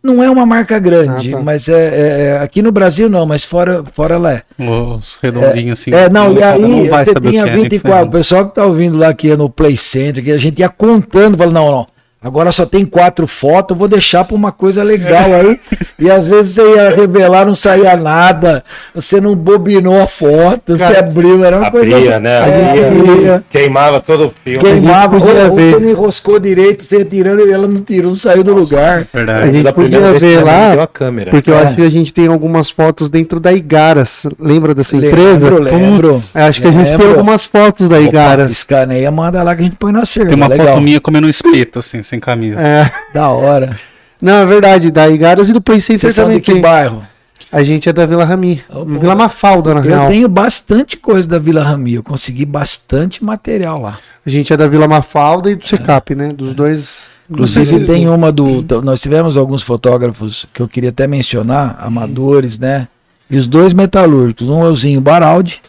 Não 0.00 0.22
é 0.22 0.30
uma 0.30 0.46
marca 0.46 0.78
grande, 0.78 1.34
Ah, 1.34 1.38
tá. 1.38 1.42
mas 1.42 1.68
é, 1.68 1.72
é- 1.72 2.20
é- 2.26 2.38
aqui 2.38 2.62
no 2.62 2.70
Brasil 2.70 3.08
não, 3.08 3.26
mas 3.26 3.42
fora, 3.42 3.82
fora 3.92 4.14
ela 4.14 4.32
é. 4.32 4.42
Os 4.58 5.18
redondinhos 5.20 5.80
assim. 5.80 5.92
É, 5.92 6.08
não, 6.08 6.32
e 6.32 6.42
aí 6.42 6.88
vai 6.88 7.04
você 7.04 7.14
tinha 7.14 7.42
que 7.44 7.48
é, 7.48 7.52
tem 7.52 7.62
que 7.64 7.70
24. 7.70 8.06
O 8.06 8.10
pessoal 8.10 8.48
que 8.48 8.54
tá 8.54 8.64
ouvindo 8.64 8.96
lá 8.96 9.12
que 9.12 9.26
ia 9.26 9.36
no 9.36 9.50
Play 9.50 9.76
Center, 9.76 10.22
que 10.22 10.30
a 10.30 10.38
gente 10.38 10.60
ia 10.60 10.68
contando, 10.68 11.36
falando, 11.36 11.54
não, 11.54 11.70
não. 11.70 11.86
Agora 12.20 12.50
só 12.50 12.66
tem 12.66 12.84
quatro 12.84 13.28
fotos, 13.28 13.74
eu 13.74 13.78
vou 13.78 13.86
deixar 13.86 14.24
pra 14.24 14.34
uma 14.34 14.50
coisa 14.50 14.82
legal 14.82 15.32
aí. 15.34 15.60
E 16.00 16.10
às 16.10 16.26
vezes 16.26 16.54
você 16.54 16.74
ia 16.74 16.90
revelar, 16.90 17.44
não 17.46 17.54
saía 17.54 17.96
nada, 17.96 18.64
você 18.92 19.20
não 19.20 19.36
bobinou 19.36 20.02
a 20.02 20.06
foto, 20.08 20.76
você 20.76 20.84
Cara, 20.84 20.98
abriu, 20.98 21.44
era 21.44 21.58
uma 21.58 21.70
coisa. 21.70 21.96
Abria, 21.96 22.18
né? 22.18 22.30
É, 22.30 22.70
Abria, 22.70 22.88
abria. 22.88 23.44
Queimava 23.48 24.00
todo 24.00 24.26
o 24.26 24.32
filme. 24.44 24.58
Queimava, 24.58 25.14
ou, 25.16 25.22
podia 25.22 25.44
ou 25.44 25.56
você 25.56 25.78
não 25.78 25.88
enroscou 25.90 26.40
direito, 26.40 26.84
você 26.84 26.98
ia 26.98 27.04
tirando 27.04 27.46
e 27.48 27.52
ela 27.52 27.68
não 27.68 27.80
tirou, 27.82 28.08
não 28.08 28.16
saiu 28.16 28.42
do 28.42 28.52
lugar. 28.52 29.06
A 29.12 29.16
Verdade. 29.16 29.52
gente 29.52 29.62
Da 29.62 29.72
primeira 29.72 30.12
podia 30.12 30.18
ver 30.28 30.44
lá, 30.44 30.82
a 30.82 30.86
câmera. 30.88 31.30
porque 31.30 31.50
eu 31.50 31.54
É. 31.56 31.62
acho 31.62 31.76
que 31.76 31.82
a 31.82 31.88
gente 31.90 32.12
tem 32.12 32.26
algumas 32.26 32.68
fotos 32.68 33.08
dentro 33.08 33.38
da 33.38 33.52
Igaras. 33.52 34.26
Lembra 34.40 34.74
dessa 34.74 34.96
empresa? 34.96 35.48
Lembro, 35.50 35.62
lembro. 35.62 36.22
Eu 36.34 36.42
acho 36.44 36.60
que 36.60 36.66
a 36.66 36.72
gente 36.72 36.88
tem 36.88 36.96
Lembro. 36.98 37.10
algumas 37.10 37.44
fotos 37.44 37.88
da 37.88 37.96
Opa, 37.96 38.04
Igaras. 38.08 38.50
Escaneia, 38.50 39.08
manda 39.12 39.40
lá 39.42 39.54
que 39.54 39.60
a 39.62 39.64
gente 39.64 39.76
põe 39.76 39.92
na 39.92 40.04
cerca. 40.04 40.28
Tem 40.30 40.36
uma 40.36 40.48
legal. 40.48 40.66
foto 40.68 40.80
minha 40.80 41.00
comendo 41.00 41.26
um 41.28 41.30
espeto, 41.30 41.78
assim, 41.78 42.02
sem 42.08 42.18
camisa. 42.20 42.60
É. 42.60 42.90
Da 43.12 43.28
hora. 43.30 43.76
Não, 44.20 44.34
é 44.42 44.46
verdade, 44.46 44.90
da 44.90 45.08
Igaras 45.08 45.50
e 45.50 45.52
do 45.52 45.60
Play 45.60 45.80
Center 45.80 46.00
Vocês 46.00 46.14
são 46.14 46.24
também 46.24 46.40
de 46.40 46.42
que 46.52 46.58
bairro? 46.60 47.04
A 47.50 47.62
gente 47.62 47.88
é 47.88 47.92
da 47.92 48.04
Vila 48.04 48.24
Rami. 48.24 48.62
Pô. 48.68 48.84
Vila 48.84 49.14
Mafalda, 49.14 49.72
na 49.74 49.80
Eu 49.80 49.84
real. 49.84 50.06
tenho 50.06 50.28
bastante 50.28 50.96
coisa 50.96 51.26
da 51.26 51.38
Vila 51.38 51.62
Rami. 51.62 51.94
Eu 51.94 52.02
consegui 52.02 52.44
bastante 52.44 53.24
material 53.24 53.80
lá. 53.80 53.98
A 54.26 54.28
gente 54.28 54.52
é 54.52 54.56
da 54.56 54.66
Vila 54.66 54.86
Mafalda 54.88 55.50
e 55.50 55.54
do 55.54 55.64
Secap, 55.66 56.14
né? 56.14 56.32
Dos 56.32 56.52
dois. 56.52 57.10
Inclusive 57.30 57.86
tem 57.86 58.08
uma 58.08 58.30
do. 58.32 58.60
do- 58.60 58.82
Nós 58.82 59.00
tivemos 59.00 59.36
alguns 59.36 59.62
fotógrafos 59.62 60.46
que 60.52 60.60
eu 60.60 60.68
queria 60.68 60.90
até 60.90 61.06
mencionar, 61.06 61.76
amadores, 61.80 62.58
né? 62.58 62.88
E 63.30 63.36
os 63.38 63.46
dois 63.46 63.72
metalúrgicos. 63.72 64.48
Um 64.48 64.64
é 64.64 64.68
o 64.68 64.76
Zinho 64.76 65.00
Baraldi, 65.00 65.60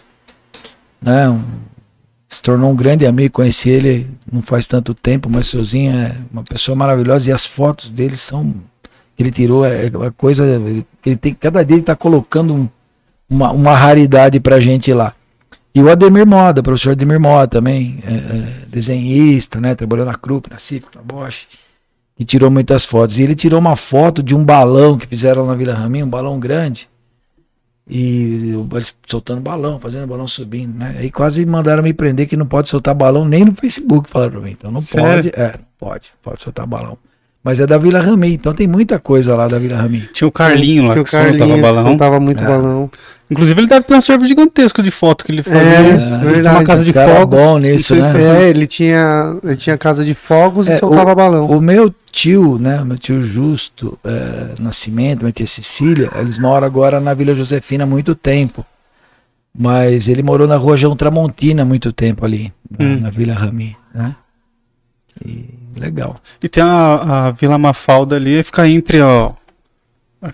né? 1.02 1.30
um- 1.30 1.42
se 2.32 2.42
tornou 2.44 2.72
um 2.72 2.76
grande 2.76 3.06
amigo, 3.08 3.34
conheci 3.34 3.70
ele 3.70 4.08
não 4.32 4.42
faz 4.44 4.68
tanto 4.68 4.94
tempo, 4.94 5.28
mas 5.30 5.48
o 5.48 5.50
seu 5.50 5.64
Zinho 5.64 5.96
é 5.98 6.16
uma 6.32 6.44
pessoa 6.44 6.76
maravilhosa 6.76 7.30
e 7.30 7.34
as 7.34 7.44
fotos 7.46 7.90
dele 7.90 8.16
são. 8.16 8.54
ele 9.18 9.32
tirou 9.32 9.66
é 9.66 9.90
uma 9.94 10.12
coisa. 10.12 10.46
Ele, 10.46 10.86
ele 11.06 11.16
tem, 11.18 11.34
cada 11.34 11.64
dia 11.66 11.74
ele 11.76 11.82
está 11.82 11.96
colocando 11.96 12.54
um- 12.54 12.70
uma, 13.30 13.52
uma 13.52 13.76
raridade 13.76 14.40
pra 14.40 14.60
gente 14.60 14.94
lá. 14.94 15.14
E 15.76 15.82
o 15.84 15.90
Ademir 15.90 16.26
Moda, 16.26 16.64
professor 16.64 16.92
Ademir 16.92 17.20
Moda 17.20 17.48
também, 17.48 18.00
é, 18.06 18.14
é, 18.14 18.54
desenhista, 18.68 19.60
né? 19.60 19.76
Trabalhou 19.76 20.06
na 20.06 20.16
Krupp, 20.16 20.50
na 20.50 20.58
Civic, 20.58 20.96
na 20.96 21.02
Bosch. 21.02 21.48
E 22.18 22.24
tirou 22.26 22.50
muitas 22.50 22.86
fotos. 22.86 23.18
E 23.20 23.24
ele 23.24 23.36
tirou 23.36 23.60
uma 23.60 23.76
foto 23.76 24.22
de 24.24 24.34
um 24.36 24.44
balão 24.44 24.98
que 24.98 25.06
fizeram 25.08 25.46
na 25.46 25.56
Vila 25.56 25.74
Raminho, 25.74 26.06
um 26.06 26.10
balão 26.10 26.40
grande. 26.40 26.88
E 27.90 28.54
eles 28.72 28.96
soltando 29.08 29.42
balão, 29.42 29.80
fazendo 29.80 30.06
balão 30.06 30.28
subindo, 30.28 30.78
né? 30.78 30.98
Aí 31.00 31.10
quase 31.10 31.44
mandaram 31.44 31.82
me 31.82 31.92
prender 31.92 32.28
que 32.28 32.38
não 32.38 32.46
pode 32.46 32.70
soltar 32.70 32.94
balão 32.94 33.26
nem 33.26 33.44
no 33.44 33.56
Facebook, 33.56 34.08
falaram 34.08 34.34
pra 34.34 34.42
mim. 34.42 34.52
Então 34.52 34.70
não 34.70 34.80
Sério? 34.80 35.32
pode. 35.32 35.42
É, 35.42 35.54
não 35.54 35.66
pode, 35.80 36.12
pode 36.22 36.42
soltar 36.42 36.68
balão. 36.68 36.98
Mas 37.50 37.60
é 37.60 37.66
da 37.66 37.80
Vila 37.80 38.00
Rami, 38.00 38.36
então 38.36 38.54
tem 38.54 38.68
muita 38.68 39.00
coisa 39.00 39.36
lá 39.36 39.48
da 39.48 39.58
Vila 39.58 39.76
Rami. 39.76 40.08
Tinha 40.14 40.28
o 40.28 40.32
Carlinho 40.32 40.84
lá 40.86 40.94
Tinha 40.94 41.02
o 41.02 41.04
que 41.04 41.10
soltava 41.10 41.58
balão. 41.58 41.84
soltava 41.88 42.20
muito 42.20 42.44
É. 42.44 42.48
balão. 42.48 42.92
Inclusive, 43.32 43.60
ele 43.62 43.68
deve 43.68 43.86
ter 43.86 43.96
um 43.96 44.02
server 44.02 44.28
gigantesco 44.28 44.84
de 44.84 44.92
foto 44.92 45.26
que 45.26 45.32
ele 45.32 45.42
fazia. 45.42 45.60
É, 45.62 45.80
Ele 45.88 45.96
isso, 45.98 46.10
tinha 46.10 46.52
uma 46.52 46.64
casa 46.64 46.84
de 46.84 46.94
cara 46.94 47.12
é 47.12 47.16
fogo. 47.22 47.36
bom 47.36 47.58
nisso, 47.58 47.88
sei 47.96 48.02
né? 48.04 48.44
É, 48.44 48.50
ele 48.50 48.68
tinha, 48.68 49.36
ele 49.44 49.56
tinha 49.56 49.76
casa 49.80 50.06
de 50.06 50.14
fogos 50.14 50.68
É, 50.68 50.76
e 50.78 50.80
soltava 50.80 51.16
balão. 51.16 51.48
O 51.48 51.60
meu 51.60 51.92
tio, 52.12 52.60
né, 52.60 52.84
meu 52.86 53.00
tio 53.00 53.20
Justo 53.20 53.98
é, 54.06 54.50
Nascimento, 54.60 55.22
minha 55.22 55.32
tia 55.32 55.48
Cecília, 55.48 56.12
eles 56.20 56.38
moram 56.38 56.68
agora 56.68 57.00
na 57.00 57.16
Vila 57.16 57.34
Josefina 57.34 57.84
há 57.84 57.88
muito 57.88 58.14
tempo. 58.14 58.64
Mas 59.58 60.08
ele 60.08 60.22
morou 60.22 60.48
na 60.48 60.56
rua 60.56 60.78
João 60.78 60.96
Tramontina 60.96 61.64
há 61.64 61.66
muito 61.66 61.92
tempo 61.92 62.24
ali, 62.24 62.54
na, 62.78 62.86
Hum. 62.86 63.00
na 63.00 63.10
Vila 63.10 63.34
Rami, 63.34 63.76
né? 63.94 64.16
E 65.26 65.59
legal. 65.76 66.16
E 66.42 66.50
tem 66.50 66.64
a, 66.64 67.28
a 67.28 67.32
Vila 67.32 67.58
Mafalda 67.58 68.16
ali, 68.16 68.42
fica 68.44 68.68
entre, 68.68 69.02
ó. 69.02 69.34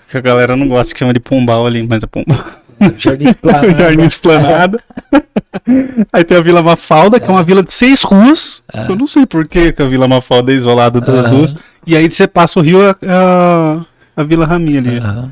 Que 0.09 0.17
a 0.17 0.21
galera 0.21 0.55
não 0.55 0.67
gosta 0.67 0.93
que 0.93 0.99
chama 0.99 1.13
de 1.13 1.19
Pombal 1.19 1.65
ali, 1.65 1.85
mas 1.87 2.03
é 2.03 2.07
Pombal. 2.07 2.37
Jardim 2.97 3.29
Esplanada. 3.29 3.73
Jardim 3.73 4.03
Esplanada. 4.03 4.83
Aí 6.11 6.23
tem 6.23 6.37
a 6.37 6.41
Vila 6.41 6.61
Mafalda, 6.61 7.19
que 7.19 7.25
é 7.25 7.31
uma 7.31 7.43
vila 7.43 7.63
de 7.63 7.71
seis 7.71 8.03
ruas. 8.03 8.61
É. 8.73 8.89
Eu 8.89 8.95
não 8.95 9.07
sei 9.07 9.25
por 9.25 9.47
que 9.47 9.73
a 9.77 9.85
Vila 9.85 10.07
Mafalda 10.07 10.51
é 10.51 10.55
isolada 10.55 10.99
das 10.99 11.25
Aham. 11.25 11.29
duas. 11.35 11.55
E 11.87 11.95
aí 11.95 12.11
você 12.11 12.27
passa 12.27 12.59
o 12.59 12.63
rio, 12.63 12.81
é 12.83 12.95
a, 13.07 13.85
a 14.17 14.23
Vila 14.23 14.45
Rami 14.45 14.77
ali. 14.77 14.97
Aham. 14.97 15.31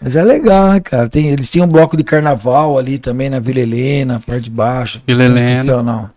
Mas 0.00 0.14
é 0.14 0.22
legal, 0.22 0.72
né, 0.72 0.80
cara? 0.80 1.08
Tem, 1.08 1.28
eles 1.28 1.50
tinham 1.50 1.66
um 1.66 1.70
bloco 1.70 1.96
de 1.96 2.04
carnaval 2.04 2.78
ali 2.78 2.98
também 2.98 3.28
na 3.28 3.40
Vila 3.40 3.60
Helena, 3.60 4.20
parte 4.24 4.44
de 4.44 4.50
baixo. 4.50 5.02
Vila 5.06 5.24
Helena. 5.24 5.60
Sensacional. 5.62 6.10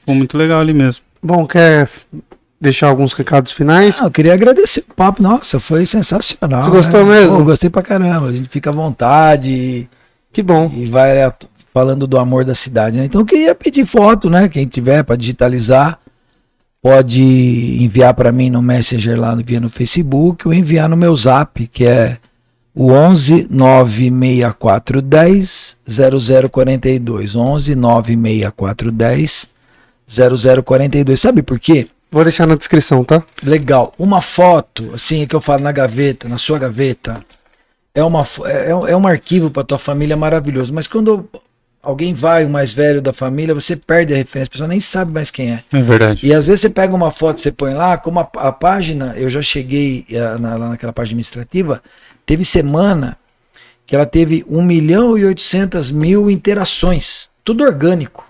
Ficou 0.00 0.14
muito 0.14 0.36
legal 0.36 0.60
ali 0.60 0.72
mesmo. 0.74 1.04
Bom, 1.26 1.44
quer 1.44 1.90
deixar 2.60 2.86
alguns 2.86 3.12
recados 3.12 3.50
finais? 3.50 4.00
Ah, 4.00 4.04
eu 4.04 4.10
queria 4.12 4.32
agradecer 4.32 4.84
o 4.88 4.94
papo. 4.94 5.20
Nossa, 5.20 5.58
foi 5.58 5.84
sensacional. 5.84 6.62
Você 6.62 6.70
gostou 6.70 7.04
né? 7.04 7.18
mesmo? 7.20 7.38
Pô, 7.38 7.44
gostei 7.44 7.68
pra 7.68 7.82
caramba. 7.82 8.28
A 8.28 8.32
gente 8.32 8.48
fica 8.48 8.70
à 8.70 8.72
vontade 8.72 9.88
Que 10.32 10.40
bom. 10.40 10.70
e 10.72 10.86
vai 10.86 11.16
falando 11.74 12.06
do 12.06 12.16
amor 12.16 12.44
da 12.44 12.54
cidade. 12.54 12.96
Né? 12.96 13.06
Então 13.06 13.22
eu 13.22 13.26
queria 13.26 13.56
pedir 13.56 13.84
foto, 13.84 14.30
né? 14.30 14.48
Quem 14.48 14.66
tiver 14.66 15.02
para 15.02 15.16
digitalizar, 15.16 15.98
pode 16.80 17.20
enviar 17.82 18.14
para 18.14 18.30
mim 18.30 18.48
no 18.48 18.62
Messenger 18.62 19.18
lá 19.18 19.34
via 19.34 19.58
no 19.58 19.68
Facebook 19.68 20.46
ou 20.46 20.54
enviar 20.54 20.88
no 20.88 20.96
meu 20.96 21.16
Zap, 21.16 21.66
que 21.66 21.84
é 21.84 22.18
o 22.72 22.92
11 22.92 23.48
96410 23.50 25.76
0042. 25.88 27.34
11 27.34 27.74
96410 27.74 29.55
0042. 30.06 31.20
Sabe 31.20 31.42
por 31.42 31.58
quê? 31.58 31.88
Vou 32.10 32.22
deixar 32.22 32.46
na 32.46 32.54
descrição, 32.54 33.04
tá? 33.04 33.22
Legal. 33.42 33.92
Uma 33.98 34.20
foto, 34.22 34.90
assim, 34.94 35.22
é 35.22 35.26
que 35.26 35.34
eu 35.34 35.40
falo 35.40 35.62
na 35.62 35.72
gaveta, 35.72 36.28
na 36.28 36.38
sua 36.38 36.58
gaveta, 36.58 37.22
é, 37.94 38.02
uma, 38.04 38.26
é, 38.44 38.70
é 38.70 38.96
um 38.96 39.06
arquivo 39.06 39.50
para 39.50 39.64
tua 39.64 39.78
família 39.78 40.16
maravilhoso. 40.16 40.72
Mas 40.72 40.86
quando 40.86 41.28
alguém 41.82 42.14
vai, 42.14 42.44
o 42.44 42.48
mais 42.48 42.72
velho 42.72 43.02
da 43.02 43.12
família, 43.12 43.54
você 43.54 43.74
perde 43.76 44.14
a 44.14 44.16
referência, 44.16 44.48
a 44.50 44.52
pessoa 44.52 44.68
nem 44.68 44.80
sabe 44.80 45.12
mais 45.12 45.30
quem 45.30 45.52
é. 45.54 45.60
É 45.72 45.82
verdade. 45.82 46.24
E 46.26 46.32
às 46.32 46.46
vezes 46.46 46.60
você 46.60 46.68
pega 46.70 46.94
uma 46.94 47.10
foto, 47.10 47.40
você 47.40 47.50
põe 47.50 47.74
lá, 47.74 47.98
como 47.98 48.20
a, 48.20 48.28
a 48.36 48.52
página, 48.52 49.14
eu 49.16 49.28
já 49.28 49.42
cheguei 49.42 50.04
eh, 50.10 50.38
na- 50.38 50.56
lá 50.56 50.68
naquela 50.70 50.92
página 50.92 51.10
administrativa, 51.12 51.82
teve 52.24 52.44
semana 52.44 53.16
que 53.86 53.94
ela 53.94 54.06
teve 54.06 54.44
1 54.48 54.62
milhão 54.62 55.16
e 55.16 55.24
800 55.24 55.90
mil 55.92 56.28
interações, 56.30 57.28
tudo 57.44 57.62
orgânico. 57.64 58.24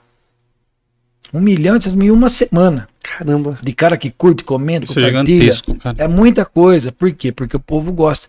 1 1.36 1.40
milhão 1.40 1.74
e 1.74 1.76
800 1.76 1.94
mil 1.96 2.14
em 2.14 2.16
uma 2.18 2.28
semana 2.28 2.88
Caramba. 3.02 3.58
de 3.62 3.72
cara 3.72 3.96
que 3.96 4.10
curte, 4.10 4.42
comenta, 4.44 4.86
Isso 4.86 4.98
é 4.98 5.06
compartilha. 5.10 5.38
gigantesco, 5.40 5.74
cara. 5.76 5.96
É 5.98 6.08
muita 6.08 6.44
coisa. 6.44 6.90
Por 6.92 7.12
quê? 7.12 7.30
Porque 7.32 7.56
o 7.56 7.60
povo 7.60 7.92
gosta. 7.92 8.28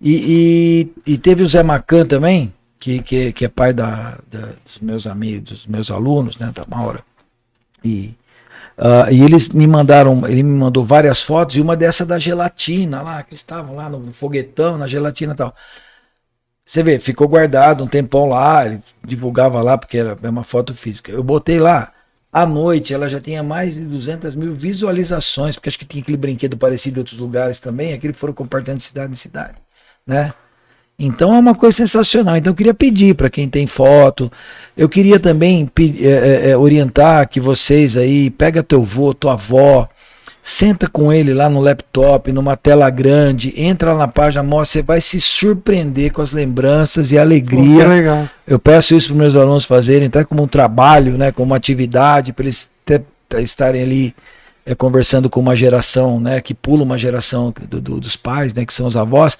E, 0.00 0.88
e, 1.06 1.12
e 1.14 1.18
teve 1.18 1.42
o 1.42 1.48
Zé 1.48 1.62
Macan 1.62 2.04
também, 2.06 2.52
que, 2.78 3.00
que, 3.02 3.32
que 3.32 3.44
é 3.44 3.48
pai 3.48 3.72
da, 3.72 4.18
da- 4.30 4.50
dos 4.64 4.78
meus 4.80 5.06
amigos, 5.06 5.50
dos 5.50 5.66
meus 5.66 5.90
alunos, 5.90 6.36
né, 6.38 6.50
da 6.54 6.64
Maura. 6.68 7.02
E, 7.82 8.14
ah, 8.76 9.10
e 9.10 9.22
eles 9.22 9.48
me 9.50 9.66
mandaram, 9.66 10.26
ele 10.28 10.42
me 10.42 10.58
mandou 10.58 10.84
várias 10.84 11.22
fotos, 11.22 11.56
e 11.56 11.60
uma 11.60 11.76
dessa 11.76 12.04
da 12.04 12.18
gelatina 12.18 13.00
lá, 13.02 13.22
que 13.22 13.30
eles 13.30 13.40
estavam 13.40 13.76
lá 13.76 13.88
no 13.88 14.12
foguetão, 14.12 14.76
na 14.76 14.86
gelatina 14.86 15.32
e 15.32 15.36
tal. 15.36 15.54
Você 16.66 16.82
vê, 16.82 16.98
ficou 16.98 17.28
guardado 17.28 17.84
um 17.84 17.86
tempão 17.86 18.26
lá, 18.26 18.64
ele 18.66 18.80
divulgava 19.06 19.62
lá, 19.62 19.76
porque 19.78 19.98
era 19.98 20.16
é 20.22 20.28
uma 20.30 20.42
foto 20.42 20.74
física. 20.74 21.12
Eu 21.12 21.22
botei 21.22 21.58
lá, 21.58 21.92
à 22.34 22.44
noite 22.44 22.92
ela 22.92 23.08
já 23.08 23.20
tinha 23.20 23.44
mais 23.44 23.76
de 23.76 23.82
200 23.82 24.34
mil 24.34 24.52
visualizações, 24.52 25.54
porque 25.54 25.68
acho 25.68 25.78
que 25.78 25.84
tinha 25.84 26.02
aquele 26.02 26.16
brinquedo 26.16 26.56
parecido 26.56 26.98
em 26.98 27.02
outros 27.02 27.16
lugares 27.16 27.60
também, 27.60 27.92
aquele 27.92 28.12
foram 28.12 28.34
compartilhando 28.34 28.78
de 28.78 28.82
cidade 28.82 29.12
em 29.12 29.16
cidade, 29.16 29.54
né? 30.04 30.34
Então 30.98 31.34
é 31.34 31.38
uma 31.38 31.54
coisa 31.54 31.76
sensacional. 31.76 32.36
Então 32.36 32.52
eu 32.52 32.56
queria 32.56 32.74
pedir 32.74 33.14
para 33.14 33.30
quem 33.30 33.48
tem 33.48 33.68
foto, 33.68 34.30
eu 34.76 34.88
queria 34.88 35.20
também 35.20 35.70
é, 36.00 36.50
é, 36.50 36.56
orientar 36.56 37.28
que 37.28 37.38
vocês 37.40 37.96
aí, 37.96 38.30
pega 38.30 38.64
teu 38.64 38.82
avô, 38.82 39.14
tua 39.14 39.34
avó, 39.34 39.88
senta 40.46 40.86
com 40.86 41.10
ele 41.10 41.32
lá 41.32 41.48
no 41.48 41.58
laptop, 41.58 42.30
numa 42.30 42.54
tela 42.54 42.90
grande, 42.90 43.54
entra 43.56 43.94
lá 43.94 44.00
na 44.00 44.08
página, 44.08 44.42
mostra, 44.42 44.80
você 44.80 44.82
vai 44.86 45.00
se 45.00 45.18
surpreender 45.18 46.12
com 46.12 46.20
as 46.20 46.32
lembranças 46.32 47.10
e 47.10 47.16
a 47.18 47.22
Pô, 47.22 47.28
que 47.28 47.34
alegria 47.34 47.88
legal. 47.88 48.28
eu 48.46 48.58
peço 48.58 48.94
isso 48.94 49.08
para 49.08 49.16
meus 49.16 49.34
alunos 49.34 49.64
fazerem, 49.64 50.08
até 50.08 50.22
como 50.22 50.42
um 50.42 50.46
trabalho, 50.46 51.16
né, 51.16 51.32
como 51.32 51.46
uma 51.46 51.56
atividade, 51.56 52.34
para 52.34 52.44
eles 52.44 52.68
ter- 52.84 53.02
estarem 53.38 53.82
ali 53.82 54.14
é, 54.66 54.74
conversando 54.74 55.28
com 55.30 55.40
uma 55.40 55.56
geração, 55.56 56.20
né, 56.20 56.40
que 56.42 56.52
pula 56.54 56.82
uma 56.82 56.96
geração 56.98 57.52
do- 57.68 57.80
do- 57.80 58.00
dos 58.00 58.14
pais, 58.16 58.52
né, 58.52 58.66
que 58.66 58.72
são 58.74 58.86
os 58.86 58.96
avós, 58.96 59.36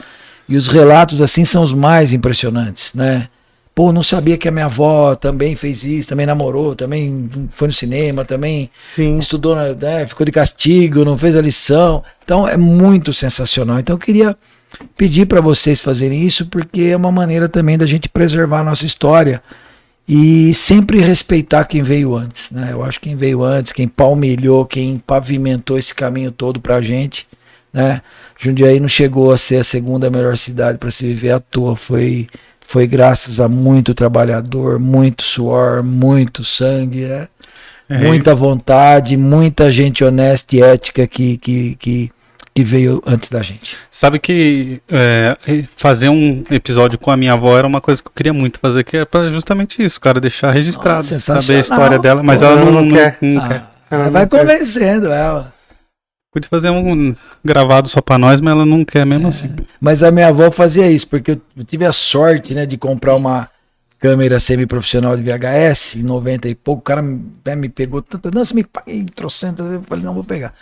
e 0.48 0.56
os 0.56 0.68
relatos 0.68 1.20
assim 1.20 1.44
são 1.44 1.62
os 1.62 1.72
mais 1.74 2.12
impressionantes, 2.14 2.92
né? 2.94 3.28
Pô, 3.74 3.92
não 3.92 4.04
sabia 4.04 4.38
que 4.38 4.46
a 4.46 4.52
minha 4.52 4.66
avó 4.66 5.16
também 5.16 5.56
fez 5.56 5.82
isso, 5.82 6.08
também 6.08 6.26
namorou, 6.26 6.76
também 6.76 7.28
foi 7.50 7.66
no 7.66 7.74
cinema, 7.74 8.24
também 8.24 8.70
Sim. 8.78 9.18
estudou, 9.18 9.56
né, 9.56 10.06
ficou 10.06 10.24
de 10.24 10.30
castigo, 10.30 11.04
não 11.04 11.18
fez 11.18 11.36
a 11.36 11.42
lição. 11.42 12.02
Então 12.22 12.46
é 12.46 12.56
muito 12.56 13.12
sensacional. 13.12 13.80
Então 13.80 13.94
eu 13.94 13.98
queria 13.98 14.36
pedir 14.96 15.26
para 15.26 15.40
vocês 15.40 15.80
fazerem 15.80 16.24
isso 16.24 16.46
porque 16.46 16.82
é 16.82 16.96
uma 16.96 17.10
maneira 17.10 17.48
também 17.48 17.76
da 17.76 17.84
gente 17.84 18.08
preservar 18.08 18.60
a 18.60 18.64
nossa 18.64 18.86
história 18.86 19.42
e 20.06 20.52
sempre 20.54 21.00
respeitar 21.00 21.64
quem 21.64 21.82
veio 21.82 22.14
antes, 22.14 22.50
né? 22.50 22.68
Eu 22.72 22.84
acho 22.84 23.00
que 23.00 23.08
quem 23.08 23.16
veio 23.16 23.42
antes, 23.42 23.72
quem 23.72 23.88
palmilhou, 23.88 24.66
quem 24.66 24.98
pavimentou 24.98 25.78
esse 25.78 25.94
caminho 25.94 26.30
todo 26.30 26.60
pra 26.60 26.80
gente, 26.80 27.26
né? 27.72 28.02
Jundiaí 28.38 28.78
não 28.78 28.88
chegou 28.88 29.32
a 29.32 29.36
ser 29.36 29.56
a 29.56 29.64
segunda 29.64 30.10
melhor 30.10 30.36
cidade 30.36 30.78
para 30.78 30.90
se 30.90 31.06
viver 31.06 31.30
à 31.30 31.40
toa, 31.40 31.74
foi 31.74 32.28
foi 32.66 32.86
graças 32.86 33.38
a 33.40 33.48
muito 33.48 33.94
trabalhador, 33.94 34.78
muito 34.78 35.22
suor, 35.22 35.82
muito 35.84 36.42
sangue, 36.42 37.06
né? 37.06 37.28
É 37.88 37.98
muita 37.98 38.34
vontade, 38.34 39.16
muita 39.16 39.70
gente 39.70 40.02
honesta 40.02 40.56
e 40.56 40.62
ética 40.62 41.06
que, 41.06 41.36
que, 41.36 41.76
que, 41.76 42.10
que 42.54 42.64
veio 42.64 43.02
antes 43.06 43.28
da 43.28 43.42
gente. 43.42 43.76
Sabe 43.90 44.18
que 44.18 44.80
é, 44.90 45.36
fazer 45.76 46.08
um 46.08 46.42
episódio 46.50 46.98
com 46.98 47.10
a 47.10 47.16
minha 47.16 47.34
avó 47.34 47.56
era 47.58 47.66
uma 47.66 47.82
coisa 47.82 48.02
que 48.02 48.08
eu 48.08 48.12
queria 48.16 48.32
muito 48.32 48.58
fazer, 48.58 48.84
que 48.84 48.96
é 48.96 49.06
justamente 49.30 49.82
isso, 49.84 50.00
cara, 50.00 50.18
deixar 50.18 50.50
registrado, 50.50 50.96
Nossa, 50.96 51.18
saber 51.20 51.58
a 51.58 51.60
história 51.60 51.98
dela, 51.98 52.22
mas 52.22 52.40
Pô, 52.40 52.46
ela 52.46 52.56
não, 52.56 52.72
não 52.72 52.82
não 52.82 52.96
quer. 52.96 53.18
não 53.20 53.42
Ah, 53.42 53.48
quer. 53.48 53.62
Ela 53.90 54.10
vai 54.10 54.22
não 54.22 54.28
quer. 54.30 54.38
convencendo 54.40 55.08
ela. 55.12 55.52
Podia 56.34 56.48
fazer 56.50 56.68
um 56.70 57.14
gravado 57.44 57.88
só 57.88 58.00
pra 58.00 58.18
nós, 58.18 58.40
mas 58.40 58.50
ela 58.50 58.66
não 58.66 58.84
quer 58.84 59.06
mesmo 59.06 59.28
assim. 59.28 59.48
Mas 59.80 60.02
a 60.02 60.10
minha 60.10 60.26
avó 60.26 60.50
fazia 60.50 60.90
isso, 60.90 61.06
porque 61.06 61.30
eu 61.30 61.64
tive 61.64 61.84
a 61.84 61.92
sorte 61.92 62.52
né, 62.54 62.66
de 62.66 62.76
comprar 62.76 63.14
uma 63.14 63.48
câmera 64.00 64.40
semi-profissional 64.40 65.16
de 65.16 65.22
VHS 65.22 65.94
em 65.94 66.02
90 66.02 66.48
e 66.48 66.56
pouco. 66.56 66.80
O 66.80 66.82
cara 66.82 67.00
me, 67.00 67.24
né, 67.44 67.54
me 67.54 67.68
pegou 67.68 68.02
tanta. 68.02 68.32
Você 68.32 68.52
me 68.52 68.64
paguei 68.64 69.06
trocentas. 69.14 69.64
Eu 69.64 69.82
falei, 69.82 70.02
não, 70.02 70.12
vou 70.12 70.24
pegar. 70.24 70.52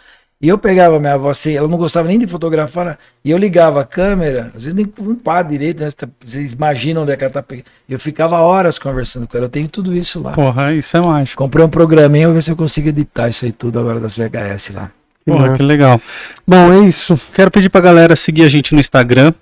E 0.43 0.49
eu 0.49 0.59
pegava 0.59 0.99
a 0.99 1.01
minha 1.01 1.15
avó 1.15 1.31
assim, 1.31 1.55
ela 1.57 1.67
não 1.69 1.79
gostava 1.79 2.07
nem 2.07 2.19
de 2.19 2.27
fotografar, 2.27 2.85
né? 2.85 2.99
e 3.25 3.31
eu 3.31 3.39
ligava 3.39 3.81
a 3.81 3.85
câmera, 3.87 4.49
às 4.55 4.65
vezes 4.65 4.75
nem 4.75 4.85
um 4.99 5.15
quadro 5.15 5.53
direito, 5.53 5.83
né? 5.85 5.91
Tá- 5.93 6.09
Vocês 6.23 6.53
imaginam 6.53 7.03
onde 7.03 7.13
é 7.13 7.17
que 7.17 7.25
ela 7.25 7.33
tá 7.33 7.43
pegando. 7.43 7.67
Eu 7.89 7.99
ficava 7.99 8.41
horas 8.41 8.79
conversando 8.79 9.27
com 9.27 9.37
ela, 9.37 9.47
eu 9.47 9.51
tenho 9.51 9.69
tudo 9.69 9.97
isso 9.97 10.21
lá. 10.21 10.33
Porra, 10.33 10.75
isso 10.75 10.97
é 10.97 11.01
mágico. 11.01 11.43
Comprei 11.43 11.65
um 11.65 11.69
programinha, 11.71 12.27
vou 12.27 12.35
ver 12.35 12.43
se 12.43 12.51
eu 12.51 12.57
consigo 12.57 12.89
editar 12.89 13.29
isso 13.29 13.45
aí 13.45 13.53
tudo 13.53 13.79
agora 13.79 14.01
das 14.01 14.17
VHS 14.19 14.71
lá. 14.75 14.91
Que 15.25 15.31
Porra, 15.31 15.47
massa. 15.47 15.57
que 15.59 15.63
legal. 15.63 16.01
Bom, 16.47 16.73
é 16.73 16.81
isso. 16.87 17.19
Quero 17.35 17.51
pedir 17.51 17.71
pra 17.71 17.81
galera 17.81 18.17
seguir 18.17 18.43
a 18.45 18.49
gente 18.49 18.75
no 18.75 18.81
Instagram. 18.81 19.33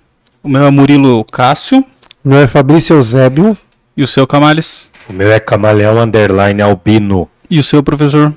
O 0.43 0.49
meu 0.49 0.65
é 0.65 0.71
Murilo 0.71 1.23
Cássio 1.25 1.83
Meu 2.23 2.37
é 2.39 2.47
Fabrício 2.47 2.95
Eusébio. 2.95 3.57
e 3.97 4.03
o 4.03 4.07
seu 4.07 4.25
Camales. 4.27 4.89
O 5.09 5.13
meu 5.13 5.31
é 5.31 5.39
camaleão 5.39 5.99
underline 6.01 6.61
albino. 6.61 7.27
E 7.49 7.59
o 7.59 7.63
seu 7.63 7.81
professor 7.83 8.33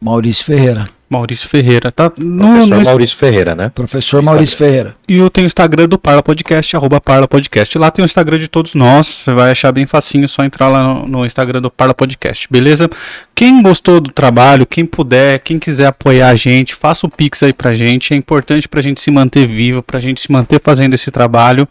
Maurício 0.00 0.44
Ferreira. 0.44 0.88
Maurício 1.10 1.48
Ferreira. 1.48 1.90
Tá 1.90 2.12
no, 2.18 2.38
Professor 2.44 2.76
no- 2.78 2.84
Maurício 2.84 3.16
Ferreira, 3.16 3.54
né? 3.54 3.72
Professor 3.74 4.22
Maurício 4.22 4.56
Ferreira. 4.56 4.94
E 5.08 5.16
eu 5.16 5.30
tenho 5.30 5.46
o 5.46 5.48
Instagram 5.48 5.88
do 5.88 5.98
Parla 5.98 6.22
Podcast, 6.22 6.76
arroba 6.76 7.00
Parla 7.00 7.26
Podcast. 7.26 7.78
Lá 7.78 7.90
tem 7.90 8.02
o 8.02 8.06
Instagram 8.06 8.38
de 8.38 8.48
todos 8.48 8.74
nós. 8.74 9.22
Você 9.24 9.32
vai 9.32 9.50
achar 9.50 9.72
bem 9.72 9.86
facinho, 9.86 10.28
só 10.28 10.44
entrar 10.44 10.68
lá 10.68 10.82
no, 10.94 11.06
no 11.06 11.26
Instagram 11.26 11.62
do 11.62 11.70
Parla 11.70 11.94
Podcast, 11.94 12.46
beleza? 12.50 12.90
Quem 13.34 13.62
gostou 13.62 14.00
do 14.00 14.10
trabalho, 14.10 14.66
quem 14.66 14.84
puder, 14.84 15.38
quem 15.40 15.58
quiser 15.58 15.86
apoiar 15.86 16.28
a 16.28 16.36
gente, 16.36 16.74
faça 16.74 17.06
o 17.06 17.10
Pix 17.10 17.42
aí 17.42 17.52
pra 17.52 17.72
gente. 17.74 18.12
É 18.12 18.16
importante 18.16 18.68
pra 18.68 18.82
gente 18.82 19.00
se 19.00 19.10
manter 19.10 19.46
vivo, 19.46 19.82
pra 19.82 20.00
gente 20.00 20.20
se 20.20 20.30
manter 20.30 20.60
fazendo 20.62 20.94
esse 20.94 21.10
trabalho. 21.10 21.66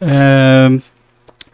É, 0.00 0.70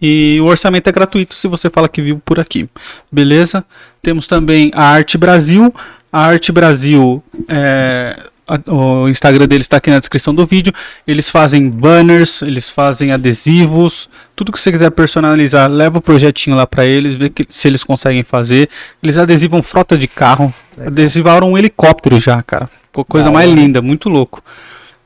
E 0.00 0.38
o 0.40 0.44
orçamento 0.44 0.88
é 0.88 0.92
gratuito 0.92 1.34
se 1.34 1.48
você 1.48 1.68
fala 1.68 1.88
que 1.88 2.00
viu 2.00 2.22
por 2.24 2.38
aqui. 2.38 2.68
Beleza? 3.10 3.64
Temos 4.00 4.26
também 4.26 4.70
a 4.74 4.84
Arte 4.84 5.18
Brasil. 5.18 5.74
A 6.12 6.20
Arte 6.20 6.52
Brasil, 6.52 7.22
é, 7.48 8.16
a- 8.48 8.72
o 8.72 9.08
Instagram 9.08 9.46
deles 9.46 9.64
está 9.66 9.76
aqui 9.76 9.90
na 9.90 9.98
descrição 9.98 10.34
do 10.34 10.44
vídeo. 10.46 10.72
Eles 11.06 11.28
fazem 11.30 11.68
banners, 11.68 12.42
eles 12.42 12.68
fazem 12.70 13.12
adesivos, 13.12 14.08
tudo 14.34 14.50
que 14.52 14.58
você 14.60 14.72
quiser 14.72 14.90
personalizar, 14.90 15.70
leva 15.70 15.98
o 15.98 16.02
projetinho 16.02 16.56
lá 16.56 16.66
para 16.66 16.84
eles, 16.84 17.14
vê 17.14 17.28
que, 17.30 17.46
se 17.48 17.68
eles 17.68 17.84
conseguem 17.84 18.22
fazer. 18.22 18.68
Eles 19.02 19.16
adesivam 19.18 19.62
frota 19.62 19.96
de 19.98 20.08
carro, 20.08 20.52
adesivaram 20.84 21.52
um 21.52 21.58
helicóptero 21.58 22.18
já, 22.18 22.42
cara. 22.42 22.68
Ficou 22.86 23.04
coisa 23.04 23.30
mais 23.30 23.50
linda, 23.52 23.80
muito 23.82 24.08
louco 24.08 24.42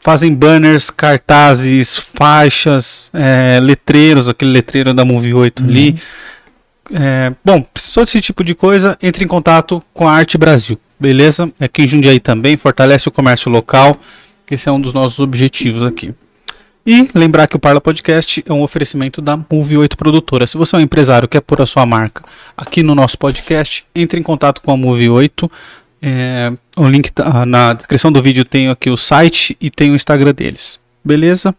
fazem 0.04 0.34
banners, 0.34 0.90
cartazes, 0.90 1.96
faixas, 2.12 3.08
é, 3.14 3.60
letreiros, 3.62 4.26
aquele 4.26 4.50
letreiro 4.50 4.92
da 4.92 5.04
Movie 5.04 5.32
8 5.32 5.62
ali. 5.62 5.96
É, 6.92 7.32
bom, 7.44 7.62
precisou 7.62 8.04
desse 8.04 8.20
tipo 8.20 8.44
de 8.44 8.54
coisa, 8.54 8.98
entre 9.02 9.24
em 9.24 9.28
contato 9.28 9.82
com 9.94 10.06
a 10.06 10.12
Arte 10.12 10.36
Brasil, 10.36 10.78
beleza? 11.00 11.50
Aqui 11.58 11.82
em 11.82 11.88
Jundiaí 11.88 12.20
também, 12.20 12.56
fortalece 12.56 13.08
o 13.08 13.12
comércio 13.12 13.50
local. 13.50 13.96
Esse 14.50 14.68
é 14.68 14.72
um 14.72 14.80
dos 14.80 14.92
nossos 14.92 15.18
objetivos 15.18 15.82
aqui. 15.82 16.14
E 16.84 17.08
lembrar 17.14 17.46
que 17.46 17.56
o 17.56 17.58
Parla 17.58 17.80
Podcast 17.80 18.44
é 18.46 18.52
um 18.52 18.62
oferecimento 18.62 19.22
da 19.22 19.38
Movie 19.50 19.78
8 19.78 19.96
Produtora. 19.96 20.46
Se 20.46 20.58
você 20.58 20.76
é 20.76 20.78
um 20.80 20.82
empresário 20.82 21.26
que 21.28 21.38
quer 21.38 21.40
pôr 21.40 21.62
a 21.62 21.66
sua 21.66 21.86
marca 21.86 22.24
aqui 22.56 22.82
no 22.82 22.94
nosso 22.94 23.16
podcast, 23.16 23.86
entre 23.94 24.18
em 24.20 24.22
contato 24.22 24.60
com 24.60 24.72
a 24.72 24.76
Movie 24.76 25.08
8. 25.08 25.50
É, 26.02 26.52
o 26.76 26.86
link 26.88 27.10
tá- 27.12 27.46
na 27.46 27.72
descrição 27.72 28.10
do 28.10 28.20
vídeo 28.20 28.44
tem 28.44 28.68
aqui 28.68 28.90
o 28.90 28.96
site 28.96 29.56
e 29.60 29.70
tem 29.70 29.92
o 29.92 29.94
Instagram 29.94 30.34
deles. 30.34 30.78
Beleza? 31.04 31.54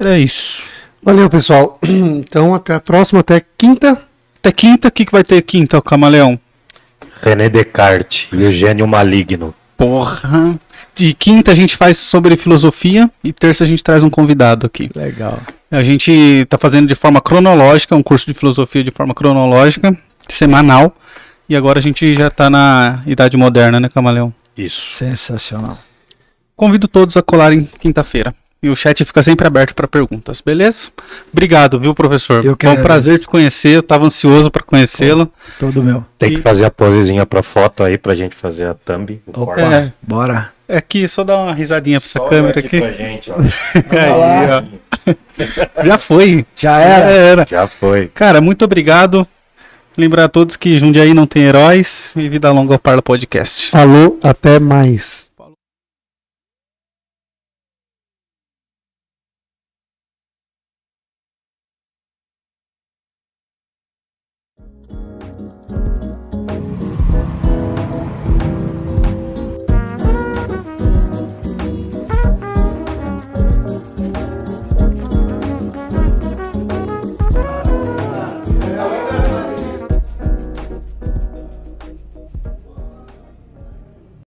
Era 0.00 0.18
isso. 0.18 0.62
Valeu, 1.02 1.28
pessoal. 1.28 1.78
Então, 1.86 2.54
até 2.54 2.74
a 2.74 2.80
próxima, 2.80 3.20
até 3.20 3.42
quinta. 3.58 4.02
Até 4.44 4.52
quinta, 4.52 4.88
o 4.88 4.90
que, 4.90 5.06
que 5.06 5.12
vai 5.12 5.24
ter 5.24 5.40
quinta, 5.40 5.78
o 5.78 5.80
Camaleão? 5.80 6.38
René 7.22 7.48
Descartes 7.48 8.28
e 8.30 8.44
o 8.44 8.52
gênio 8.52 8.86
maligno. 8.86 9.54
Porra. 9.74 10.60
De 10.94 11.14
quinta 11.14 11.50
a 11.52 11.54
gente 11.54 11.74
faz 11.74 11.96
sobre 11.96 12.36
filosofia 12.36 13.10
e 13.24 13.32
terça 13.32 13.64
a 13.64 13.66
gente 13.66 13.82
traz 13.82 14.02
um 14.02 14.10
convidado 14.10 14.66
aqui. 14.66 14.90
Legal. 14.94 15.40
A 15.70 15.82
gente 15.82 16.44
tá 16.50 16.58
fazendo 16.58 16.86
de 16.86 16.94
forma 16.94 17.22
cronológica, 17.22 17.96
um 17.96 18.02
curso 18.02 18.26
de 18.26 18.34
filosofia 18.34 18.84
de 18.84 18.90
forma 18.90 19.14
cronológica, 19.14 19.96
semanal. 20.28 20.94
E 21.48 21.56
agora 21.56 21.78
a 21.78 21.82
gente 21.82 22.14
já 22.14 22.30
tá 22.30 22.50
na 22.50 23.02
idade 23.06 23.38
moderna, 23.38 23.80
né, 23.80 23.88
Camaleão? 23.88 24.30
Isso. 24.54 24.98
Sensacional. 24.98 25.78
Convido 26.54 26.86
todos 26.86 27.16
a 27.16 27.22
colarem 27.22 27.66
quinta-feira. 27.80 28.34
E 28.64 28.70
o 28.70 28.74
chat 28.74 29.04
fica 29.04 29.22
sempre 29.22 29.46
aberto 29.46 29.74
para 29.74 29.86
perguntas, 29.86 30.40
beleza? 30.40 30.88
Obrigado, 31.30 31.78
viu, 31.78 31.94
professor? 31.94 32.42
Eu 32.42 32.56
Foi 32.58 32.70
um 32.70 32.80
prazer 32.80 33.18
te 33.18 33.28
conhecer, 33.28 33.76
eu 33.76 33.82
tava 33.82 34.06
ansioso 34.06 34.50
para 34.50 34.62
conhecê-lo. 34.62 35.30
Todo 35.60 35.82
meu. 35.82 36.02
Tem 36.18 36.30
que 36.34 36.40
fazer 36.40 36.64
a 36.64 36.70
posezinha 36.70 37.26
pra 37.26 37.42
foto 37.42 37.82
aí 37.84 37.98
pra 37.98 38.14
gente 38.14 38.34
fazer 38.34 38.64
a 38.68 38.72
thumb. 38.72 39.20
o 39.26 39.42
Opa. 39.42 39.60
É. 39.60 39.92
bora. 40.00 40.50
É 40.66 40.78
aqui, 40.78 41.06
só 41.06 41.22
dá 41.22 41.36
uma 41.36 41.52
risadinha 41.52 42.00
pra 42.00 42.06
essa 42.08 42.18
Só 42.18 42.24
câmera 42.26 42.58
aqui. 42.58 42.80
pra 42.80 42.90
gente, 42.92 43.30
ó. 43.30 43.34
Aí, 43.92 44.64
ó. 45.06 45.84
Já 45.84 45.98
foi. 45.98 46.46
Já 46.56 46.78
Já 46.78 46.80
era. 46.80 47.10
era. 47.10 47.46
Já 47.50 47.66
foi. 47.66 48.08
Cara, 48.14 48.40
muito 48.40 48.64
obrigado. 48.64 49.28
Lembrar 49.98 50.24
a 50.24 50.28
todos 50.28 50.56
que 50.56 50.78
Jundiaí 50.78 51.12
não 51.12 51.26
tem 51.26 51.42
heróis 51.42 52.12
e 52.16 52.30
vida 52.30 52.50
longa 52.50 52.72
ao 52.72 52.78
Parla 52.78 53.02
Podcast. 53.02 53.70
Falou, 53.70 54.18
até 54.22 54.58
mais. 54.58 55.28